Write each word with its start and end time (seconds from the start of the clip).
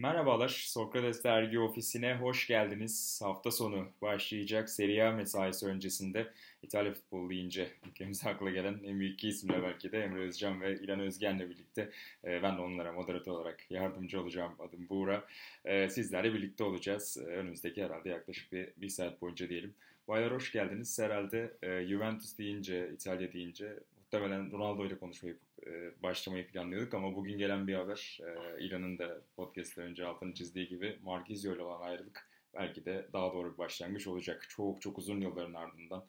Merhabalar, 0.00 0.48
Sokrates 0.48 1.24
Dergi 1.24 1.58
Ofisi'ne 1.58 2.14
hoş 2.14 2.46
geldiniz. 2.46 3.20
Hafta 3.22 3.50
sonu 3.50 3.88
başlayacak 4.02 4.70
Serie 4.70 5.02
A 5.02 5.12
mesaisi 5.12 5.66
öncesinde 5.66 6.30
İtalya 6.62 6.92
futbolu 6.92 7.30
deyince 7.30 7.68
ülkemize 7.86 8.30
akla 8.30 8.50
gelen 8.50 8.80
en 8.84 9.00
büyük 9.00 9.14
iki 9.14 9.28
isimle 9.28 9.62
belki 9.62 9.92
de 9.92 10.04
Emre 10.04 10.20
Özcan 10.20 10.60
ve 10.60 10.80
İlan 10.80 11.00
Özgen'le 11.00 11.40
birlikte 11.40 11.90
e, 12.24 12.42
ben 12.42 12.56
de 12.56 12.60
onlara 12.60 12.92
moderatör 12.92 13.32
olarak 13.32 13.70
yardımcı 13.70 14.20
olacağım. 14.20 14.52
Adım 14.58 14.88
Buğra. 14.88 15.24
E, 15.64 15.88
sizlerle 15.88 16.34
birlikte 16.34 16.64
olacağız. 16.64 17.16
E, 17.16 17.24
önümüzdeki 17.24 17.84
herhalde 17.84 18.08
yaklaşık 18.08 18.52
bir, 18.52 18.68
bir 18.76 18.88
saat 18.88 19.20
boyunca 19.22 19.48
diyelim. 19.48 19.74
Baylar 20.08 20.32
hoş 20.32 20.52
geldiniz. 20.52 20.98
Herhalde 20.98 21.52
Juventus 21.88 22.38
deyince, 22.38 22.90
İtalya 22.94 23.32
deyince 23.32 23.78
muhtemelen 24.12 24.52
Ronaldo 24.52 24.86
ile 24.86 24.98
konuşmayı 24.98 25.38
e, 25.66 26.02
başlamayı 26.02 26.46
planlıyorduk 26.46 26.94
ama 26.94 27.14
bugün 27.16 27.38
gelen 27.38 27.66
bir 27.66 27.74
haber 27.74 28.18
e, 28.20 28.64
İlan'ın 28.64 28.98
da 28.98 29.22
podcast'ten 29.36 29.84
önce 29.84 30.06
altını 30.06 30.34
çizdiği 30.34 30.68
gibi 30.68 30.98
Marquisio 31.02 31.54
ile 31.54 31.62
olan 31.62 31.80
ayrılık 31.80 32.28
belki 32.54 32.84
de 32.84 33.08
daha 33.12 33.32
doğru 33.32 33.52
bir 33.52 33.58
başlangıç 33.58 34.06
olacak. 34.06 34.46
Çok 34.48 34.82
çok 34.82 34.98
uzun 34.98 35.20
yılların 35.20 35.54
ardından 35.54 36.04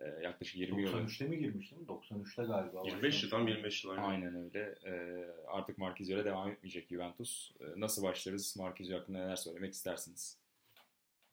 e, 0.00 0.04
yaklaşık 0.22 0.56
20 0.56 0.82
yıl 0.82 0.92
93'te 0.92 1.28
mi 1.28 1.38
girmiştim? 1.38 1.78
93'te 1.88 2.42
galiba. 2.42 2.82
25 2.84 3.22
yıl 3.22 3.30
tam 3.30 3.48
25 3.48 3.84
yıl. 3.84 3.90
Aynen, 3.90 4.02
aynen 4.02 4.34
öyle. 4.34 4.74
E, 4.86 5.24
artık 5.46 5.78
Marquisio 5.78 6.14
ile 6.14 6.24
devam 6.24 6.50
etmeyecek 6.50 6.88
Juventus. 6.88 7.52
E, 7.60 7.64
nasıl 7.80 8.02
başlarız? 8.02 8.56
Marquisio 8.56 8.98
hakkında 8.98 9.18
neler 9.18 9.36
söylemek 9.36 9.72
istersiniz? 9.72 10.38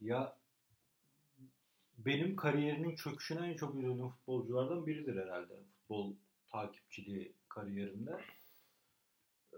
Ya 0.01 0.35
benim 1.97 2.35
kariyerinin 2.35 2.95
çöküşüne 2.95 3.47
en 3.47 3.55
çok 3.55 3.75
üzüldüğüm 3.75 4.09
futbolculardan 4.09 4.87
biridir 4.87 5.15
herhalde. 5.15 5.53
Futbol 5.89 6.13
takipçiliği 6.51 7.33
kariyerimde. 7.47 8.11
Ee, 9.53 9.57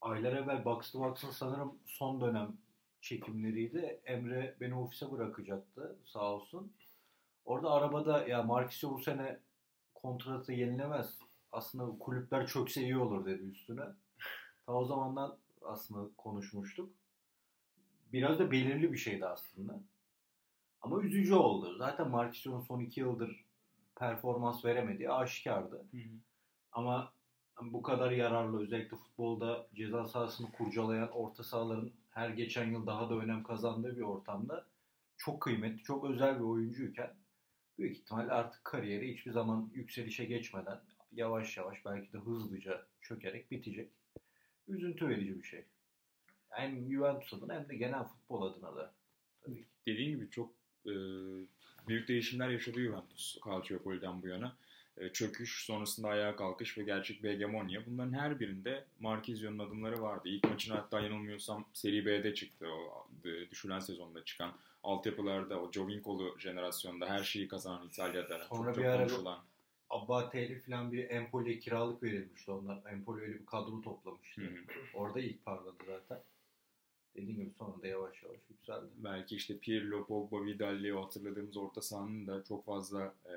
aylar 0.00 0.32
evvel 0.32 0.64
Box 0.64 0.90
to 0.90 1.16
sanırım 1.32 1.78
son 1.86 2.20
dönem 2.20 2.56
çekimleriydi. 3.00 4.00
Emre 4.04 4.56
beni 4.60 4.74
ofise 4.74 5.10
bırakacaktı 5.10 5.96
sağ 6.04 6.34
olsun. 6.34 6.72
Orada 7.44 7.70
arabada 7.70 8.28
ya 8.28 8.42
Marquisio 8.42 8.90
bu 8.90 8.98
sene 8.98 9.40
kontratı 9.94 10.52
yenilemez. 10.52 11.18
Aslında 11.52 11.98
kulüpler 11.98 12.46
çökse 12.46 12.82
iyi 12.82 12.98
olur 12.98 13.26
dedi 13.26 13.42
üstüne. 13.42 13.84
Ta 14.66 14.72
o 14.72 14.84
zamandan 14.84 15.38
aslında 15.62 16.10
konuşmuştuk. 16.16 16.92
Biraz 18.12 18.38
da 18.38 18.50
belirli 18.50 18.92
bir 18.92 18.98
şeydi 18.98 19.26
aslında. 19.26 19.80
Ama 20.80 21.02
üzücü 21.02 21.34
oldu. 21.34 21.76
Zaten 21.78 22.10
Marquisio'nun 22.10 22.60
son 22.60 22.80
iki 22.80 23.00
yıldır 23.00 23.43
performans 23.96 24.64
veremediği 24.64 25.10
aşikardı. 25.10 25.76
Hı 25.90 25.96
hı. 25.96 26.18
Ama 26.72 27.12
bu 27.62 27.82
kadar 27.82 28.10
yararlı 28.10 28.62
özellikle 28.62 28.96
futbolda 28.96 29.66
ceza 29.74 30.04
sahasını 30.04 30.52
kurcalayan 30.52 31.10
orta 31.10 31.42
sahaların 31.42 31.92
her 32.10 32.28
geçen 32.28 32.70
yıl 32.70 32.86
daha 32.86 33.10
da 33.10 33.14
önem 33.14 33.42
kazandığı 33.42 33.96
bir 33.96 34.02
ortamda 34.02 34.66
çok 35.16 35.42
kıymetli, 35.42 35.82
çok 35.82 36.04
özel 36.10 36.36
bir 36.38 36.44
oyuncuyken 36.44 37.14
büyük 37.78 37.96
ihtimalle 37.96 38.32
artık 38.32 38.64
kariyeri 38.64 39.14
hiçbir 39.14 39.32
zaman 39.32 39.70
yükselişe 39.74 40.24
geçmeden 40.24 40.80
yavaş 41.12 41.56
yavaş 41.56 41.84
belki 41.84 42.12
de 42.12 42.18
hızlıca 42.18 42.86
çökerek 43.00 43.50
bitecek. 43.50 43.92
Üzüntü 44.68 45.08
verici 45.08 45.38
bir 45.38 45.42
şey. 45.42 45.64
Hem 46.50 46.92
Juventus 46.92 47.34
adına 47.34 47.54
hem 47.54 47.68
de 47.68 47.76
genel 47.76 48.04
futbol 48.04 48.42
adına 48.42 48.76
da 48.76 48.94
tabii 49.42 49.56
ki. 49.56 49.68
Dediğin 49.86 50.10
gibi 50.10 50.30
çok 50.30 50.54
e, 50.86 50.92
büyük 51.88 52.08
değişimler 52.08 52.48
yaşadı 52.48 52.80
Juventus 52.80 53.38
Calciopoli'den 53.44 54.22
bu 54.22 54.28
yana. 54.28 54.56
E, 54.96 55.08
çöküş, 55.08 55.64
sonrasında 55.64 56.08
ayağa 56.08 56.36
kalkış 56.36 56.78
ve 56.78 56.82
gerçek 56.82 57.22
bir 57.22 57.30
hegemonya. 57.30 57.86
Bunların 57.86 58.12
her 58.12 58.40
birinde 58.40 58.84
Marquisio'nun 59.00 59.58
adımları 59.58 60.02
vardı. 60.02 60.28
İlk 60.28 60.44
maçın 60.44 60.74
hatta 60.74 61.00
yanılmıyorsam 61.00 61.64
Seri 61.72 62.06
B'de 62.06 62.34
çıktı. 62.34 62.66
O 62.68 63.08
e, 63.28 63.50
düşülen 63.50 63.80
sezonda 63.80 64.24
çıkan. 64.24 64.52
Altyapılarda 64.82 65.60
o 65.60 65.72
Jovinkolu 65.72 66.36
jenerasyonda 66.38 67.06
her 67.06 67.24
şeyi 67.24 67.48
kazanan 67.48 67.86
İtalya'da. 67.86 68.44
Sonra 68.48 68.74
çok, 68.74 68.82
bir 68.82 68.88
ara 68.88 69.06
konuşulan. 69.06 69.38
Abbatel'i 69.90 70.60
falan 70.60 70.92
bir 70.92 71.10
Empoli'ye 71.10 71.58
kiralık 71.58 72.02
verilmişti 72.02 72.50
onlar. 72.50 72.82
Empoli 72.92 73.20
öyle 73.20 73.40
bir 73.40 73.46
kadro 73.46 73.82
toplamıştı. 73.82 74.40
Hı 74.40 74.46
hı. 74.46 74.50
Orada 74.94 75.20
ilk 75.20 75.44
parladı 75.44 75.76
zaten. 75.86 76.22
Dediğim 77.16 77.40
gibi 77.40 77.50
sonra 77.58 77.82
da 77.82 77.86
yavaş 77.86 78.22
yavaş 78.22 78.38
yükseldi. 78.50 78.86
Belki 78.96 79.36
işte 79.36 79.58
Pirlo, 79.58 80.06
Pogba, 80.06 80.44
Vidal'i 80.44 80.94
o 80.94 81.04
hatırladığımız 81.04 81.56
orta 81.56 81.82
sahanın 81.82 82.26
da 82.26 82.44
çok 82.44 82.64
fazla 82.64 83.14
e, 83.26 83.34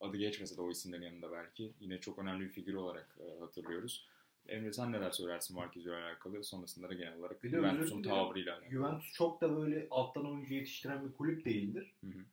adı 0.00 0.16
geçmese 0.16 0.56
de 0.56 0.60
o 0.60 0.70
isimlerin 0.70 1.02
yanında 1.02 1.32
belki 1.32 1.72
yine 1.80 2.00
çok 2.00 2.18
önemli 2.18 2.44
bir 2.44 2.50
figür 2.50 2.74
olarak 2.74 3.18
e, 3.20 3.40
hatırlıyoruz. 3.40 4.06
Emre 4.48 4.72
sen 4.72 4.92
neler 4.92 5.10
söylersin 5.10 5.56
Marquez'le 5.56 5.86
alakalı? 5.86 6.44
Sonrasında 6.44 6.88
da 6.88 6.94
genel 6.94 7.18
olarak 7.18 7.44
bir 7.44 7.50
Juventus'un 7.50 8.02
tavrıyla 8.02 8.52
alakalı. 8.54 8.70
Juventus 8.70 9.12
çok 9.12 9.40
da 9.40 9.56
böyle 9.56 9.86
alttan 9.90 10.26
oyuncu 10.26 10.54
yetiştiren 10.54 11.08
bir 11.08 11.12
kulüp 11.12 11.44
değildir. 11.44 11.94
Hı 12.00 12.06
hı. 12.06 12.24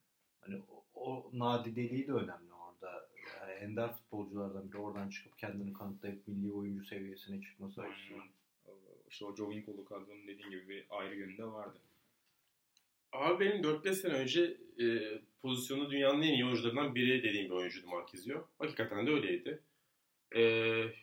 Hani 0.41 0.61
o, 0.69 0.83
o 0.93 1.29
nadideliği 1.33 2.07
de 2.07 2.11
önemli 2.11 2.53
orada. 2.53 3.09
Yani 3.39 3.51
ender 3.51 3.93
futbolculardan 3.93 4.71
biri 4.71 4.77
oradan 4.77 5.09
çıkıp 5.09 5.37
kendini 5.37 5.73
kanıtlayıp 5.73 6.27
milli 6.27 6.51
oyuncu 6.51 6.85
seviyesine 6.85 7.41
çıkması 7.41 7.81
açısından. 7.81 8.27
İşte 9.09 9.25
o 9.25 9.35
Joe 9.35 9.51
Winkle'lu 9.51 9.85
kadronun 9.85 10.27
dediğin 10.27 10.49
gibi 10.49 10.69
bir 10.69 10.85
ayrı 10.89 11.15
yönü 11.15 11.37
de 11.37 11.45
vardı. 11.45 11.77
Abi 13.11 13.45
benim 13.45 13.61
4-5 13.61 13.93
sene 13.93 14.13
önce 14.13 14.57
e, 14.79 14.85
pozisyonu 15.41 15.91
dünyanın 15.91 16.21
en 16.21 16.33
iyi 16.33 16.45
oyuncularından 16.45 16.95
biri 16.95 17.23
dediğim 17.23 17.45
bir 17.45 17.55
oyuncuydu 17.55 17.87
Marquezio. 17.87 18.47
Hakikaten 18.59 19.07
de 19.07 19.11
öyleydi. 19.11 19.59
E, 20.31 20.41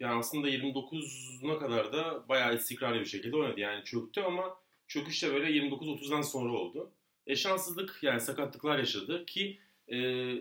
yani 0.01 0.15
aslında 0.19 0.49
29'una 0.49 1.59
kadar 1.59 1.93
da 1.93 2.29
bayağı 2.29 2.57
istikrarlı 2.57 3.01
bir 3.01 3.07
şekilde 3.07 3.37
oynadı. 3.37 3.61
Yani 3.61 3.85
çöktü 3.85 4.21
ama 4.21 4.57
çöküş 4.89 5.23
de 5.23 5.35
böyle 5.35 5.51
29-30'dan 5.51 6.23
sonra 6.23 6.53
oldu. 6.53 6.91
E, 7.27 7.37
şanssızlık 7.37 7.99
yani 8.03 8.21
sakatlıklar 8.21 8.79
yaşadı 8.79 9.27
ki 9.27 9.59
e, 9.89 9.97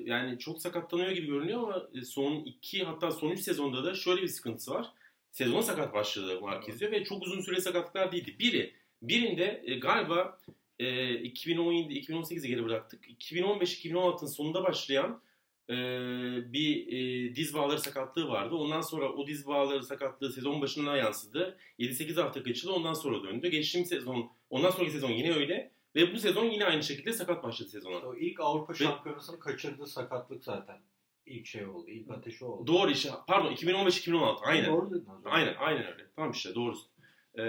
yani 0.06 0.40
çok 0.40 0.62
sakatlanıyor 0.62 1.12
gibi 1.12 1.28
görünüyor 1.28 1.64
ama 1.64 1.90
e, 1.96 2.02
son 2.02 2.36
2 2.36 2.84
hatta 2.84 3.12
son 3.12 3.30
3 3.30 3.40
sezonda 3.40 3.84
da 3.84 3.96
şöyle 3.96 4.22
bir 4.22 4.28
sıkıntısı 4.28 4.72
var. 4.72 4.92
Sezona 5.34 5.62
sakat 5.62 5.94
başladı 5.94 6.42
Marquezio 6.42 6.92
ve 6.92 7.04
çok 7.04 7.24
uzun 7.24 7.42
süre 7.42 7.62
sakatlıklar 7.62 8.12
değildi. 8.12 8.36
Biri, 8.40 8.74
birinde 9.02 9.64
e, 9.66 9.76
galiba 9.76 10.38
e, 10.80 10.86
2017-2018'e 11.14 12.48
geri 12.48 12.66
bıraktık. 12.66 13.06
2015-2016'ın 13.10 14.28
sonunda 14.28 14.64
başlayan 14.64 15.22
e, 15.70 15.74
bir 16.54 16.88
e, 16.88 17.36
diz 17.36 17.54
bağları 17.54 17.80
sakatlığı 17.80 18.28
vardı. 18.28 18.56
Ondan 18.56 18.82
sonra 18.82 19.10
o 19.10 19.28
diz 19.28 19.48
bağları 19.48 19.84
sakatlığı 19.84 20.32
sezon 20.32 20.62
başına 20.62 20.98
yansıdı. 20.98 21.58
7-8 21.80 22.22
hafta 22.22 22.40
geçti 22.40 22.70
ondan 22.70 22.94
sonra 22.94 23.24
döndü. 23.24 23.48
Geçtiğimiz 23.48 23.90
sezon, 23.90 24.32
ondan 24.50 24.72
sonraki 24.72 24.92
sezon 24.92 25.12
yine 25.12 25.34
öyle. 25.34 25.72
Ve 25.96 26.14
bu 26.14 26.20
sezon 26.20 26.46
yine 26.46 26.66
aynı 26.66 26.84
şekilde 26.84 27.14
sakat 27.14 27.44
başladı 27.44 27.70
sezona. 27.70 27.98
O 27.98 28.16
ilk 28.16 28.40
Avrupa 28.40 28.74
Şampiyonası'nı 28.74 29.40
kaçırdığı 29.40 29.88
sakatlık 29.88 30.44
zaten. 30.44 30.78
İlk 31.26 31.48
şey 31.48 31.66
oldu. 31.66 31.88
ilk 31.88 32.12
ateşi 32.12 32.46
oldu. 32.46 32.68
Doğru 32.68 32.92
işte. 32.92 33.10
Pardon 33.28 33.52
2015-2016. 33.52 34.38
Aynen. 34.44 34.72
Doğru 34.72 34.92
dedin 34.92 35.08
Aynen, 35.26 35.56
aynen 35.60 35.86
öyle. 35.94 36.06
Tamam 36.16 36.32
işte 36.32 36.56
doğru. 36.56 36.76
Ee, 37.38 37.44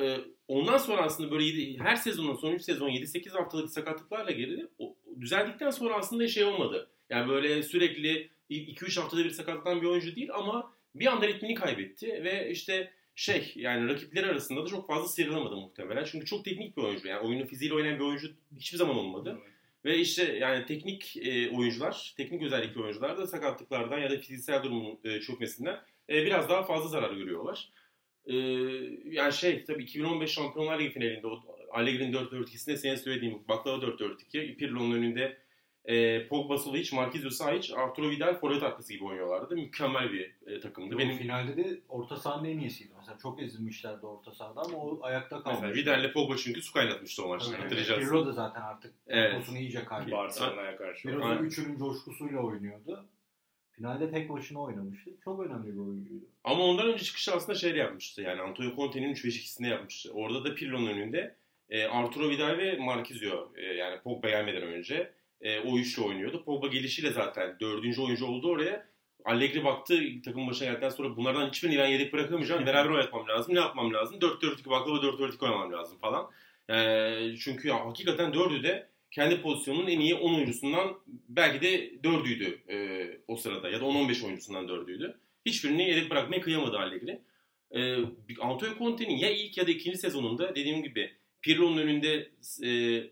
e, 0.00 0.20
ondan 0.48 0.78
sonra 0.78 1.02
aslında 1.02 1.30
böyle 1.30 1.44
7, 1.44 1.78
her 1.78 1.96
sezonun 1.96 2.34
son 2.34 2.52
3 2.52 2.62
sezon 2.62 2.88
7-8 2.88 3.30
haftalık 3.30 3.70
sakatlıklarla 3.70 4.30
geldi. 4.30 4.68
O, 4.78 4.96
düzeldikten 5.20 5.70
sonra 5.70 5.94
aslında 5.94 6.28
şey 6.28 6.44
olmadı. 6.44 6.90
Yani 7.10 7.28
böyle 7.28 7.62
sürekli 7.62 8.30
2-3 8.50 9.00
haftada 9.00 9.24
bir 9.24 9.30
sakatlanan 9.30 9.82
bir 9.82 9.86
oyuncu 9.86 10.16
değil 10.16 10.28
ama 10.34 10.72
bir 10.94 11.06
anda 11.06 11.28
ritmini 11.28 11.54
kaybetti 11.54 12.06
ve 12.24 12.50
işte 12.50 12.92
şey 13.14 13.52
yani 13.56 13.88
rakipleri 13.88 14.26
arasında 14.26 14.62
da 14.62 14.66
çok 14.66 14.86
fazla 14.86 15.08
sıyrılamadı 15.08 15.56
muhtemelen. 15.56 16.04
Çünkü 16.04 16.26
çok 16.26 16.44
teknik 16.44 16.76
bir 16.76 16.82
oyuncu. 16.82 17.08
Yani 17.08 17.28
oyunu 17.28 17.46
fiziğiyle 17.46 17.76
oynayan 17.76 17.98
bir 17.98 18.04
oyuncu 18.04 18.28
hiçbir 18.56 18.78
zaman 18.78 18.96
olmadı. 18.96 19.38
Evet. 19.42 19.55
Ve 19.86 19.98
işte 19.98 20.36
yani 20.40 20.66
teknik 20.66 21.16
e, 21.16 21.50
oyuncular, 21.50 22.14
teknik 22.16 22.42
özellikli 22.42 22.82
oyuncular 22.82 23.18
da 23.18 23.26
sakatlıklardan 23.26 23.98
ya 23.98 24.10
da 24.10 24.18
fiziksel 24.18 24.62
durumun 24.62 24.98
e, 25.04 25.20
çökmesinden 25.20 25.80
e, 26.10 26.24
biraz 26.26 26.48
daha 26.48 26.62
fazla 26.62 26.88
zarar 26.88 27.10
görüyorlar. 27.10 27.70
E, 28.26 28.34
yani 29.04 29.32
şey 29.32 29.64
tabii 29.64 29.82
2015 29.82 30.30
Şampiyonlar 30.30 30.80
Ligi 30.80 30.90
finalinde 30.90 31.26
Allegri'nin 31.70 32.12
4-4-2'sinde 32.12 32.76
senin 32.76 32.96
söylediğim 32.96 33.48
baklava 33.48 33.76
4-4-2 33.76 34.56
Pirlo'nun 34.56 34.96
önünde 34.96 35.36
e, 35.86 36.26
Pogba 36.28 36.58
Solic, 36.58 36.96
Marquinhos 36.96 37.36
Sahic, 37.36 37.76
Arturo 37.76 38.10
Vidal 38.10 38.34
forvet 38.34 38.62
arkası 38.62 38.92
gibi 38.92 39.04
oynuyorlardı. 39.04 39.54
Mükemmel 39.54 40.12
bir 40.12 40.34
e, 40.46 40.60
takımdı. 40.60 40.94
Yo, 40.94 40.98
Benim 40.98 41.16
finalde 41.16 41.56
de 41.56 41.80
orta 41.88 42.16
sahanın 42.16 42.44
en 42.44 42.58
iyisiydi. 42.58 42.92
Mesela 42.98 43.18
çok 43.18 43.42
ezilmişlerdi 43.42 44.06
orta 44.06 44.32
sahada 44.32 44.60
ama 44.60 44.78
o 44.78 44.98
ayakta 45.02 45.42
kalmış. 45.42 45.60
Mesela 45.62 45.74
Vidal'le 45.74 46.12
Pogba 46.12 46.36
çünkü 46.36 46.62
su 46.62 46.72
kaynatmıştı 46.72 47.24
o 47.24 47.28
maçta. 47.28 47.58
Hatırlayacaksın. 47.58 48.04
Pirlo 48.04 48.26
da 48.26 48.32
zaten 48.32 48.60
artık 48.60 48.94
evet. 49.06 49.30
temposunu 49.30 49.58
iyice 49.58 49.84
kaybetti. 49.84 50.12
Barcelona'ya 50.12 50.76
karşı. 50.76 51.08
Pirlo 51.08 51.28
da 51.28 51.34
üçünün 51.34 51.78
coşkusuyla 51.78 52.40
oynuyordu. 52.40 53.06
Finalde 53.72 54.10
tek 54.10 54.30
başına 54.30 54.60
oynamıştı. 54.60 55.10
Çok 55.24 55.40
önemli 55.40 55.72
bir 55.72 55.78
oyuncuydu. 55.78 56.24
Ama 56.44 56.64
ondan 56.64 56.86
önce 56.86 57.04
çıkışı 57.04 57.32
aslında 57.32 57.58
şey 57.58 57.76
yapmıştı. 57.76 58.22
Yani 58.22 58.40
Antonio 58.40 58.76
Conte'nin 58.76 59.14
3-5-2'sini 59.14 59.68
yapmıştı. 59.68 60.10
Orada 60.12 60.44
da 60.44 60.54
Pirlo'nun 60.54 60.86
önünde 60.86 61.36
e, 61.70 61.84
Arturo 61.84 62.30
Vidal 62.30 62.58
ve 62.58 62.76
Marquinhos 62.76 63.50
e, 63.56 63.62
yani 63.62 64.00
Pogba 64.00 64.28
gelmeden 64.28 64.62
önce 64.62 65.12
e, 65.40 65.60
o 65.60 65.78
üçlü 65.78 66.02
oynuyordu. 66.02 66.44
Pogba 66.44 66.66
gelişiyle 66.66 67.10
zaten 67.10 67.56
dördüncü 67.60 68.02
oyuncu 68.02 68.26
oldu 68.26 68.50
oraya. 68.50 68.86
Allegri 69.24 69.64
baktı 69.64 70.02
takım 70.24 70.46
başına 70.46 70.68
geldikten 70.68 70.88
sonra 70.88 71.16
bunlardan 71.16 71.48
hiçbirini 71.48 71.78
ben 71.78 71.86
yedek 71.86 72.12
bırakamayacağım. 72.12 72.66
Beraber 72.66 72.90
oynatmam 72.90 73.28
lazım. 73.28 73.54
Ne 73.54 73.58
yapmam 73.58 73.94
lazım? 73.94 74.18
4-4-2 74.18 74.70
baklava 74.70 74.96
4-4-2 74.96 75.44
oynamam 75.44 75.72
lazım 75.72 75.98
falan. 75.98 76.30
Ee, 76.70 77.36
çünkü 77.40 77.68
ya, 77.68 77.86
hakikaten 77.86 78.34
dördü 78.34 78.62
de 78.62 78.88
kendi 79.10 79.42
pozisyonunun 79.42 79.86
en 79.86 80.00
iyi 80.00 80.14
10 80.14 80.34
oyuncusundan 80.34 80.98
belki 81.28 81.60
de 81.60 81.92
dördüydü 82.04 82.58
e, 82.68 83.06
o 83.28 83.36
sırada 83.36 83.70
ya 83.70 83.80
da 83.80 83.84
10-15 83.84 84.26
oyuncusundan 84.26 84.68
dördüydü. 84.68 85.18
Hiçbirini 85.46 85.88
yedek 85.88 86.10
bırakmaya 86.10 86.40
kıyamadı 86.40 86.78
Allegri. 86.78 87.20
E, 87.70 87.96
Antonio 88.40 88.78
Conte'nin 88.78 89.16
ya 89.16 89.30
ilk 89.30 89.56
ya 89.56 89.66
da 89.66 89.70
ikinci 89.70 89.98
sezonunda 89.98 90.54
dediğim 90.54 90.82
gibi 90.82 91.12
Pirlo'nun 91.42 91.78
önünde 91.78 92.30
e, 92.64 93.02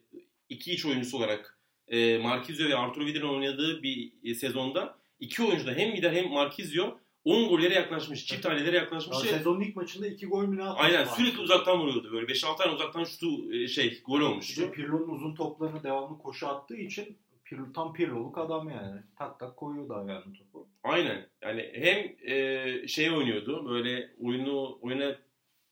iki 0.48 0.72
iç 0.72 0.86
oyuncusu 0.86 1.16
olarak 1.16 1.53
e, 1.88 2.18
Marquinhos 2.18 2.60
ve 2.60 2.76
Arturo 2.76 3.06
Vidal'in 3.06 3.28
oynadığı 3.28 3.82
bir 3.82 4.12
e, 4.24 4.34
sezonda 4.34 4.98
iki 5.20 5.42
oyuncu 5.42 5.66
da 5.66 5.72
hem 5.72 5.92
Vidal 5.92 6.12
hem 6.12 6.28
Marquinhos 6.28 6.94
10 7.24 7.48
gollere 7.48 7.74
yaklaşmış, 7.74 8.26
çift 8.26 8.42
tanelere 8.42 8.76
yaklaşmış. 8.76 9.16
Ya 9.16 9.38
sezonun 9.38 9.60
ilk 9.60 9.76
maçında 9.76 10.06
2 10.06 10.26
gol 10.26 10.46
mü 10.46 10.56
ne 10.56 10.64
attı? 10.64 10.82
Aynen 10.82 11.04
sürekli 11.04 11.40
uzaktan 11.40 11.80
vuruyordu 11.80 12.12
böyle 12.12 12.26
5-6 12.26 12.56
tane 12.56 12.72
uzaktan 12.72 13.04
şutu 13.04 13.54
e, 13.54 13.68
şey 13.68 14.02
gol 14.02 14.20
olmuştu. 14.20 14.62
İşte 14.62 14.72
Pirlo'nun 14.72 15.08
uzun 15.08 15.34
toplarını 15.34 15.82
devamlı 15.82 16.18
koşu 16.18 16.48
attığı 16.48 16.76
için 16.76 17.18
Pirlo, 17.44 17.72
tam 17.72 17.92
Pirlo'luk 17.92 18.38
adam 18.38 18.68
yani. 18.68 19.00
Tak 19.18 19.40
tak 19.40 19.56
koyuyordu 19.56 19.94
ayağını 19.94 20.32
topu. 20.34 20.68
Aynen. 20.82 21.26
Yani 21.42 21.70
hem 21.74 22.16
e, 22.32 22.88
şey 22.88 23.10
oynuyordu 23.10 23.68
böyle 23.68 24.10
oyunu 24.20 24.78
oyuna 24.82 25.16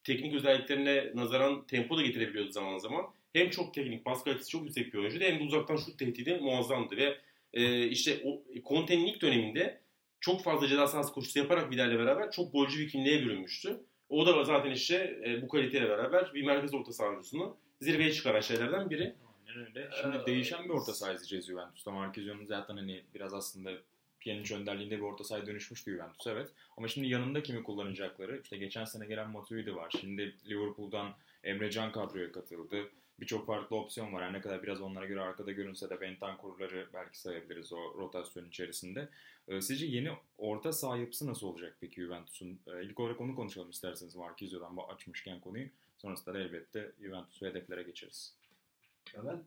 teknik 0.05 0.35
özelliklerine 0.35 1.11
nazaran 1.15 1.67
tempo 1.67 1.97
da 1.97 2.03
getirebiliyordu 2.03 2.53
zaman 2.53 2.79
zaman. 2.79 3.05
Hem 3.33 3.51
çok 3.51 3.75
teknik, 3.75 4.05
pas 4.05 4.25
kalitesi 4.25 4.51
çok 4.51 4.63
yüksek 4.65 4.95
bir 4.95 4.99
oyuncuydu 4.99 5.25
hem 5.25 5.39
de 5.39 5.43
uzaktan 5.43 5.77
şut 5.77 5.99
tehdidi 5.99 6.35
muazzamdı 6.35 6.97
ve 6.97 7.19
e, 7.53 7.87
işte 7.87 8.21
o 8.25 8.43
Conte'nin 8.69 9.07
ilk 9.07 9.23
döneminde 9.23 9.81
çok 10.21 10.43
fazla 10.43 10.69
ceza 10.69 10.87
sahası 10.87 11.13
koşusu 11.13 11.39
yaparak 11.39 11.71
Vidal'le 11.71 11.99
beraber 11.99 12.31
çok 12.31 12.53
golcü 12.53 12.79
bir 12.79 12.89
kimliğe 12.89 13.23
bürünmüştü. 13.23 13.81
O 14.09 14.27
da 14.27 14.45
zaten 14.45 14.71
işte 14.71 15.21
e, 15.27 15.43
bu 15.43 15.49
kaliteyle 15.49 15.89
beraber 15.89 16.35
bir 16.35 16.43
merkez 16.43 16.75
orta 16.75 16.93
saha 16.93 17.09
oyuncusunu 17.09 17.57
zirveye 17.81 18.13
çıkaran 18.13 18.41
şeylerden 18.41 18.91
biri. 18.91 19.15
Aynen 19.49 19.67
öyle. 19.67 19.91
Şimdi 20.03 20.17
ee, 20.17 20.27
değişen 20.27 20.65
bir 20.65 20.71
orta 20.71 20.95
saha 20.95 21.13
izleyeceğiz 21.13 21.47
Juventus'ta. 21.47 21.91
Marquinhos'un 21.91 22.47
zaten 22.47 22.77
hani 22.77 23.03
biraz 23.15 23.35
aslında 23.35 23.71
Pjanic 24.21 24.55
önderliğinde 24.55 24.97
bir 24.97 25.03
orta 25.03 25.25
sahaya 25.25 25.47
dönüşmüştü 25.47 25.91
Juventus 25.91 26.27
evet. 26.27 26.49
Ama 26.77 26.89
şimdi 26.89 27.09
yanında 27.09 27.43
kimi 27.43 27.63
kullanacakları 27.63 28.41
işte 28.43 28.57
geçen 28.57 28.85
sene 28.85 29.07
gelen 29.07 29.31
Matuidi 29.31 29.75
var. 29.75 29.95
Şimdi 30.01 30.37
Liverpool'dan 30.49 31.15
Emre 31.45 31.71
Can 31.71 31.93
kadroya 31.93 32.33
katıldı. 32.33 32.91
Birçok 33.21 33.47
farklı 33.47 33.77
opsiyon 33.77 34.13
var. 34.13 34.23
Yani 34.23 34.33
ne 34.33 34.41
kadar 34.41 34.63
biraz 34.63 34.81
onlara 34.81 35.07
göre 35.07 35.21
arkada 35.21 35.53
görünse 35.53 35.91
de 35.91 36.01
Bentancur'ları 36.01 36.89
belki 36.95 37.21
sayabiliriz 37.21 37.73
o 37.73 37.95
rotasyon 37.99 38.49
içerisinde. 38.49 39.09
Ee, 39.49 39.61
sizce 39.61 39.87
yeni 39.87 40.11
orta 40.39 40.73
saha 40.73 40.97
yapısı 40.97 41.27
nasıl 41.27 41.47
olacak 41.47 41.77
peki 41.81 42.01
Juventus'un? 42.01 42.61
Ee, 42.67 42.85
ilk 42.85 43.01
olarak 43.01 43.21
onu 43.21 43.35
konuşalım 43.35 43.71
isterseniz 43.71 44.17
Marquinhos'dan 44.17 44.95
açmışken 44.95 45.41
konuyu. 45.41 45.69
Sonrasında 45.99 46.35
da 46.35 46.39
elbette 46.39 46.93
Juventus 47.01 47.43
ve 47.43 47.49
hedeflere 47.49 47.83
geçeriz. 47.83 48.35
Ya 49.15 49.27
ben 49.27 49.43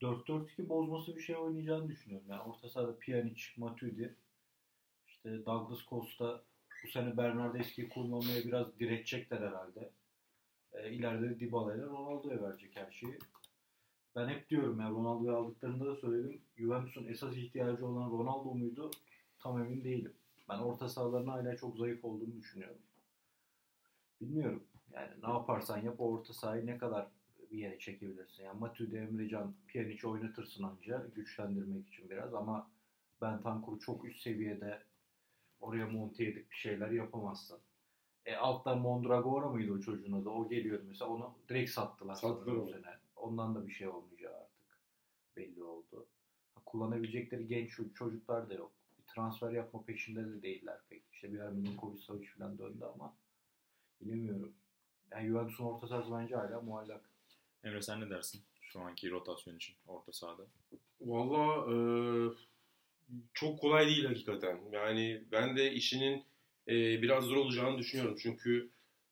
4-4-2 0.00 0.68
bozması 0.68 1.16
bir 1.16 1.22
şey 1.22 1.36
oynayacağını 1.36 1.88
düşünüyorum. 1.88 2.26
Yani 2.30 2.42
orta 2.42 2.68
sahada 2.68 2.98
Pjanic, 2.98 3.42
Matuidi, 3.56 4.14
işte 5.08 5.46
Douglas 5.46 5.86
Costa 5.90 6.42
bu 6.84 6.88
sene 6.88 7.16
Bernardeschi'yi 7.16 7.88
kullanmaya 7.88 8.44
biraz 8.44 8.78
diretecekler 8.78 9.40
herhalde. 9.40 9.90
E, 10.72 10.92
ileride 10.92 11.30
de 11.30 11.40
Dybala 11.40 11.74
ile 11.74 11.82
Ronaldo'ya 11.82 12.42
verecek 12.42 12.76
her 12.76 12.90
şeyi. 12.90 13.18
Ben 14.16 14.28
hep 14.28 14.48
diyorum 14.48 14.80
ya 14.80 14.90
Ronaldo'yu 14.90 15.36
aldıklarında 15.36 15.86
da 15.86 15.96
söyledim. 15.96 16.40
Juventus'un 16.56 17.06
esas 17.06 17.36
ihtiyacı 17.36 17.86
olan 17.86 18.10
Ronaldo 18.10 18.54
muydu? 18.54 18.90
Tam 19.38 19.58
emin 19.58 19.84
değilim. 19.84 20.12
Ben 20.48 20.58
orta 20.58 20.88
sahalarının 20.88 21.28
hala 21.28 21.56
çok 21.56 21.76
zayıf 21.76 22.04
olduğunu 22.04 22.36
düşünüyorum. 22.36 22.78
Bilmiyorum. 24.20 24.64
Yani 24.92 25.10
ne 25.22 25.28
yaparsan 25.28 25.78
yap 25.78 26.00
orta 26.00 26.32
sahayı 26.32 26.66
ne 26.66 26.78
kadar 26.78 27.08
bir 27.50 27.58
yere 27.58 27.78
çekebilirsin. 27.78 28.44
Yani 28.44 28.58
Matuidi, 28.58 28.96
Emrecan, 28.96 29.54
Pjanic 29.68 30.08
oynatırsın 30.08 30.62
anca 30.62 31.06
güçlendirmek 31.14 31.88
için 31.88 32.10
biraz 32.10 32.34
ama 32.34 32.70
ben 33.22 33.42
Tankur'u 33.42 33.78
çok 33.78 34.04
üst 34.04 34.20
seviyede 34.22 34.82
oraya 35.60 35.86
monte 35.86 36.24
edip 36.24 36.50
bir 36.50 36.56
şeyler 36.56 36.90
yapamazsın. 36.90 37.58
E, 38.26 38.36
alttan 38.36 38.78
Mondragora 38.78 39.48
mıydı 39.48 39.72
o 39.72 39.80
çocuğun 39.80 40.12
adı? 40.12 40.28
O 40.28 40.48
geliyordu 40.48 40.84
mesela. 40.88 41.10
Onu 41.10 41.34
direkt 41.48 41.70
sattılar. 41.70 42.14
Sattılar 42.14 42.56
o 42.56 42.66
sene. 42.66 42.98
Ondan 43.16 43.54
da 43.54 43.66
bir 43.66 43.72
şey 43.72 43.88
olmayacağı 43.88 44.34
artık 44.34 44.78
belli 45.36 45.62
oldu. 45.62 46.06
kullanabilecekleri 46.66 47.48
genç 47.48 47.70
çocuklar 47.94 48.50
da 48.50 48.54
yok. 48.54 48.72
Bir 48.98 49.14
transfer 49.14 49.50
yapma 49.50 49.82
peşinde 49.84 50.26
de 50.26 50.42
değiller 50.42 50.78
pek. 50.88 51.02
İşte 51.12 51.32
bir 51.32 51.38
ara 51.38 51.50
Milinkovic 51.50 51.98
Savic 51.98 52.26
falan 52.26 52.58
döndü 52.58 52.84
ama 52.94 53.14
bilemiyorum. 54.00 54.52
Yani 55.10 55.28
Juventus'un 55.28 55.64
orta 55.64 55.88
sahası 55.88 56.12
bence 56.12 56.36
hala 56.36 56.60
muallak. 56.60 57.10
Emre 57.64 57.82
sen 57.82 58.00
ne 58.00 58.10
dersin 58.10 58.42
şu 58.60 58.80
anki 58.80 59.10
rotasyon 59.10 59.56
için 59.56 59.76
orta 59.86 60.12
sahada? 60.12 60.42
Valla 61.00 61.72
e, 61.72 61.76
çok 63.34 63.60
kolay 63.60 63.86
değil 63.86 64.04
hakikaten. 64.04 64.60
Yani 64.72 65.24
ben 65.32 65.56
de 65.56 65.72
işinin 65.72 66.24
e, 66.68 67.02
biraz 67.02 67.24
zor 67.24 67.36
olacağını 67.36 67.78
düşünüyorum. 67.78 68.16
Çünkü 68.22 68.70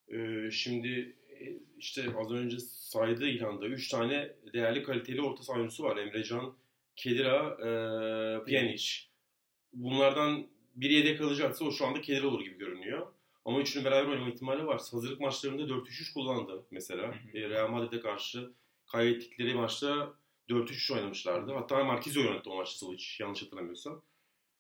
e, 0.09 0.51
şimdi 0.51 1.17
e, 1.41 1.59
işte 1.79 2.07
az 2.19 2.33
önce 2.33 2.59
saydığı 2.61 3.27
İlhan'da 3.27 3.67
3 3.67 3.89
tane 3.89 4.33
değerli 4.53 4.83
kaliteli 4.83 5.23
orta 5.23 5.43
saha 5.43 5.57
oyuncusu 5.57 5.85
var. 5.85 5.97
Emrecan, 5.97 6.57
Kedira, 6.97 7.57
e, 7.61 7.71
Pjanic. 8.45 8.85
Bunlardan 9.73 10.47
biri 10.75 10.95
yedek 10.95 11.19
kalacaksa 11.19 11.65
o 11.65 11.73
şu 11.73 11.87
anda 11.87 12.01
Kedira 12.01 12.27
olur 12.27 12.41
gibi 12.41 12.59
görünüyor. 12.59 13.07
Ama 13.45 13.61
üçünün 13.61 13.85
beraber 13.85 14.09
oynama 14.09 14.29
ihtimali 14.29 14.67
var. 14.67 14.81
Hazırlık 14.91 15.21
maçlarında 15.21 15.63
4-3-3 15.63 16.15
kullandı 16.15 16.67
mesela. 16.71 17.03
Hı 17.03 17.39
hı. 17.39 17.51
Real 17.51 17.69
Madrid'e 17.69 18.01
karşı 18.01 18.51
kaybettikleri 18.87 19.55
maçta 19.55 20.15
4-3-3 20.49 20.95
oynamışlardı. 20.95 21.53
Hatta 21.53 21.85
Marquinhos 21.85 22.17
oynadı 22.17 22.51
o 22.51 22.57
maçta 22.57 22.87
Silic 22.87 23.05
yanlış 23.21 23.43
hatırlamıyorsam. 23.43 24.03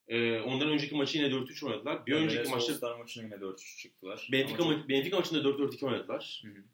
Ee, 0.08 0.40
ondan 0.40 0.68
önceki 0.68 0.94
maçı 0.94 1.18
yine 1.18 1.30
4-3 1.30 1.66
oynadılar. 1.66 2.06
Bir 2.06 2.12
yani 2.12 2.24
önceki 2.24 2.50
maçta 2.50 2.74
Star 2.74 2.98
maçında 2.98 3.24
yine 3.24 3.34
4-3 3.34 3.82
çıktılar. 3.82 4.28
Benfica, 4.32 4.64
ma- 4.64 4.88
Benfica 4.88 5.16
maçında 5.16 5.38
4-4-2 5.48 5.86
oynadılar. 5.86 6.42
Hı 6.44 6.48
hı. 6.48 6.64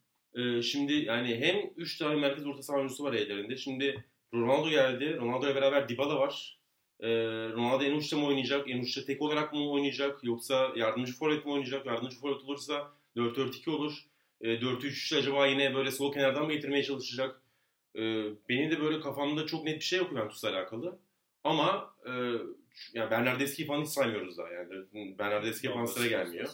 Ee, 0.42 0.62
şimdi 0.62 0.92
yani 0.92 1.36
hem 1.36 1.70
3 1.76 1.98
tane 1.98 2.14
merkez 2.14 2.46
orta 2.46 2.62
saha 2.62 2.76
oyuncusu 2.76 3.04
var 3.04 3.12
ellerinde. 3.12 3.56
Şimdi 3.56 4.04
Ronaldo 4.34 4.70
geldi. 4.70 5.16
Ronaldo'ya 5.20 5.54
beraber 5.54 5.88
Dybala 5.88 6.18
var. 6.18 6.58
Ee, 7.00 7.08
Ronaldo 7.52 7.84
en 7.84 7.96
uçta 7.96 8.16
mı 8.16 8.26
oynayacak? 8.26 8.70
En 8.70 8.80
uçta 8.80 9.04
tek 9.04 9.22
olarak 9.22 9.52
mı 9.52 9.70
oynayacak? 9.70 10.24
Yoksa 10.24 10.72
yardımcı 10.76 11.12
forvet 11.12 11.44
mi 11.44 11.52
oynayacak? 11.52 11.86
Yardımcı 11.86 12.16
forvet 12.16 12.42
olursa 12.42 12.92
4-4-2 13.16 13.70
olur. 13.70 13.92
Ee, 14.40 14.48
4-3-3 14.60 15.16
acaba 15.18 15.46
yine 15.46 15.74
böyle 15.74 15.90
sol 15.90 16.12
kenardan 16.12 16.46
mı 16.46 16.52
getirmeye 16.52 16.82
çalışacak? 16.82 17.42
Ee, 17.96 18.24
benim 18.48 18.70
de 18.70 18.80
böyle 18.80 19.00
kafamda 19.00 19.46
çok 19.46 19.64
net 19.64 19.76
bir 19.76 19.84
şey 19.84 19.98
yok 19.98 20.10
Juventus'la 20.10 20.48
alakalı. 20.50 20.98
Ama 21.44 21.94
e, 22.06 22.12
yani 22.94 23.10
Bernardeschi 23.10 23.66
falan 23.66 23.82
hiç 23.82 23.88
saymıyoruz 23.88 24.38
daha 24.38 24.48
yani. 24.48 25.18
Bernardeschi 25.18 25.68
falan 25.68 25.84
sıra 25.84 26.06
gelmiyor. 26.06 26.48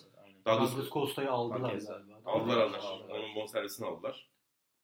Douglas 0.47 0.91
Costa'yı 0.91 1.31
aldılar 1.31 1.61
galiba. 1.71 2.03
Aldılar 2.25 2.57
aldılar. 2.57 2.85
Onun 3.09 3.35
bonservisini 3.35 3.87
aldılar. 3.87 4.29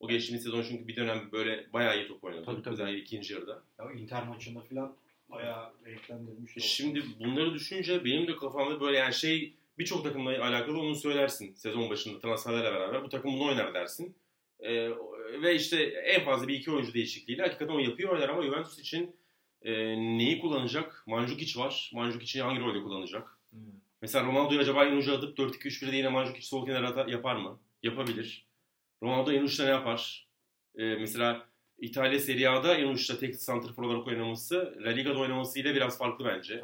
O 0.00 0.08
geçtiğimiz 0.08 0.42
sezon 0.44 0.62
çünkü 0.62 0.88
bir 0.88 0.96
dönem 0.96 1.32
böyle 1.32 1.72
bayağı 1.72 1.96
iyi 1.96 2.08
top 2.08 2.24
oynadı. 2.24 2.44
Tabii, 2.44 2.62
tabii. 2.62 2.74
Özellikle 2.74 2.98
ikinci 2.98 3.34
yarıda. 3.34 3.62
Ya 3.78 3.92
Inter 3.92 4.26
maçında 4.26 4.60
falan 4.60 4.96
bayağı 5.28 5.72
renklendirmiş. 5.86 6.56
E 6.56 6.60
şimdi 6.60 7.02
bunları 7.20 7.54
düşününce 7.54 8.04
benim 8.04 8.26
de 8.26 8.36
kafamda 8.36 8.80
böyle 8.80 8.98
yani 8.98 9.14
şey 9.14 9.54
birçok 9.78 10.04
takımla 10.04 10.30
alakalı 10.30 10.80
onu 10.80 10.94
söylersin 10.94 11.54
sezon 11.54 11.90
başında 11.90 12.20
transferlerle 12.20 12.74
beraber. 12.74 13.02
Bu 13.04 13.08
takım 13.08 13.34
bunu 13.34 13.48
oynar 13.48 13.74
dersin. 13.74 14.16
Ee, 14.60 14.90
ve 15.42 15.54
işte 15.54 15.82
en 15.84 16.24
fazla 16.24 16.48
bir 16.48 16.54
iki 16.54 16.70
oyuncu 16.70 16.94
değişikliğiyle 16.94 17.42
hakikaten 17.42 17.74
o 17.74 17.78
yapıyor 17.78 18.12
oynar 18.12 18.28
ama 18.28 18.42
Juventus 18.42 18.78
için 18.78 19.16
e, 19.64 19.72
neyi 19.96 20.40
kullanacak? 20.40 21.04
Mandzukic 21.06 21.60
var. 21.60 21.90
Mandzukic 21.94 22.40
hangi 22.42 22.60
rolde 22.60 22.82
kullanacak? 22.82 23.38
Hmm. 23.50 23.60
Mesela 24.02 24.26
Ronaldo'yu 24.26 24.60
acaba 24.60 24.84
en 24.84 24.96
ucu 24.96 25.14
atıp 25.14 25.38
4-2-3-1'de 25.38 25.96
yine 25.96 26.08
Mandzukic 26.08 26.46
sol 26.46 26.66
kenara 26.66 27.10
yapar 27.10 27.36
mı? 27.36 27.58
Yapabilir. 27.82 28.46
Ronaldo 29.02 29.32
en 29.32 29.42
uçta 29.42 29.64
ne 29.64 29.70
yapar? 29.70 30.26
E, 30.74 30.94
mesela 30.94 31.46
İtalya 31.78 32.18
Serie 32.18 32.48
A'da 32.48 32.74
en 32.74 32.88
uçta 32.88 33.18
tek 33.18 33.36
santrfor 33.36 33.82
olarak 33.82 34.06
oynaması 34.06 34.78
La 34.84 34.90
Liga'da 34.90 35.18
oynamasıyla 35.18 35.74
biraz 35.74 35.98
farklı 35.98 36.24
bence. 36.24 36.62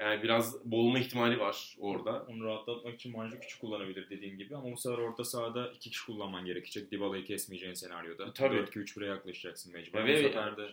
Yani 0.00 0.22
biraz 0.22 0.70
boğulma 0.70 0.98
ihtimali 0.98 1.40
var 1.40 1.76
orada. 1.78 2.26
Onu 2.28 2.44
rahatlatmak 2.44 2.94
için 2.94 3.12
Manju 3.12 3.40
küçük 3.40 3.60
kullanabilir 3.60 4.10
dediğin 4.10 4.38
gibi 4.38 4.56
ama 4.56 4.72
bu 4.72 4.76
sefer 4.76 4.98
orta 4.98 5.24
sahada 5.24 5.68
iki 5.68 5.90
kişi 5.90 6.06
kullanman 6.06 6.44
gerekecek. 6.44 6.90
Dybala'yı 6.90 7.24
kesmeyeceğin 7.24 7.74
senaryoda. 7.74 8.32
Tabii. 8.32 8.56
4-2-3-1'e 8.56 9.06
yaklaşacaksın 9.06 9.72
mecbur. 9.72 9.98
Evet, 9.98 10.24
bu 10.24 10.28
sefer 10.28 10.56
de 10.56 10.68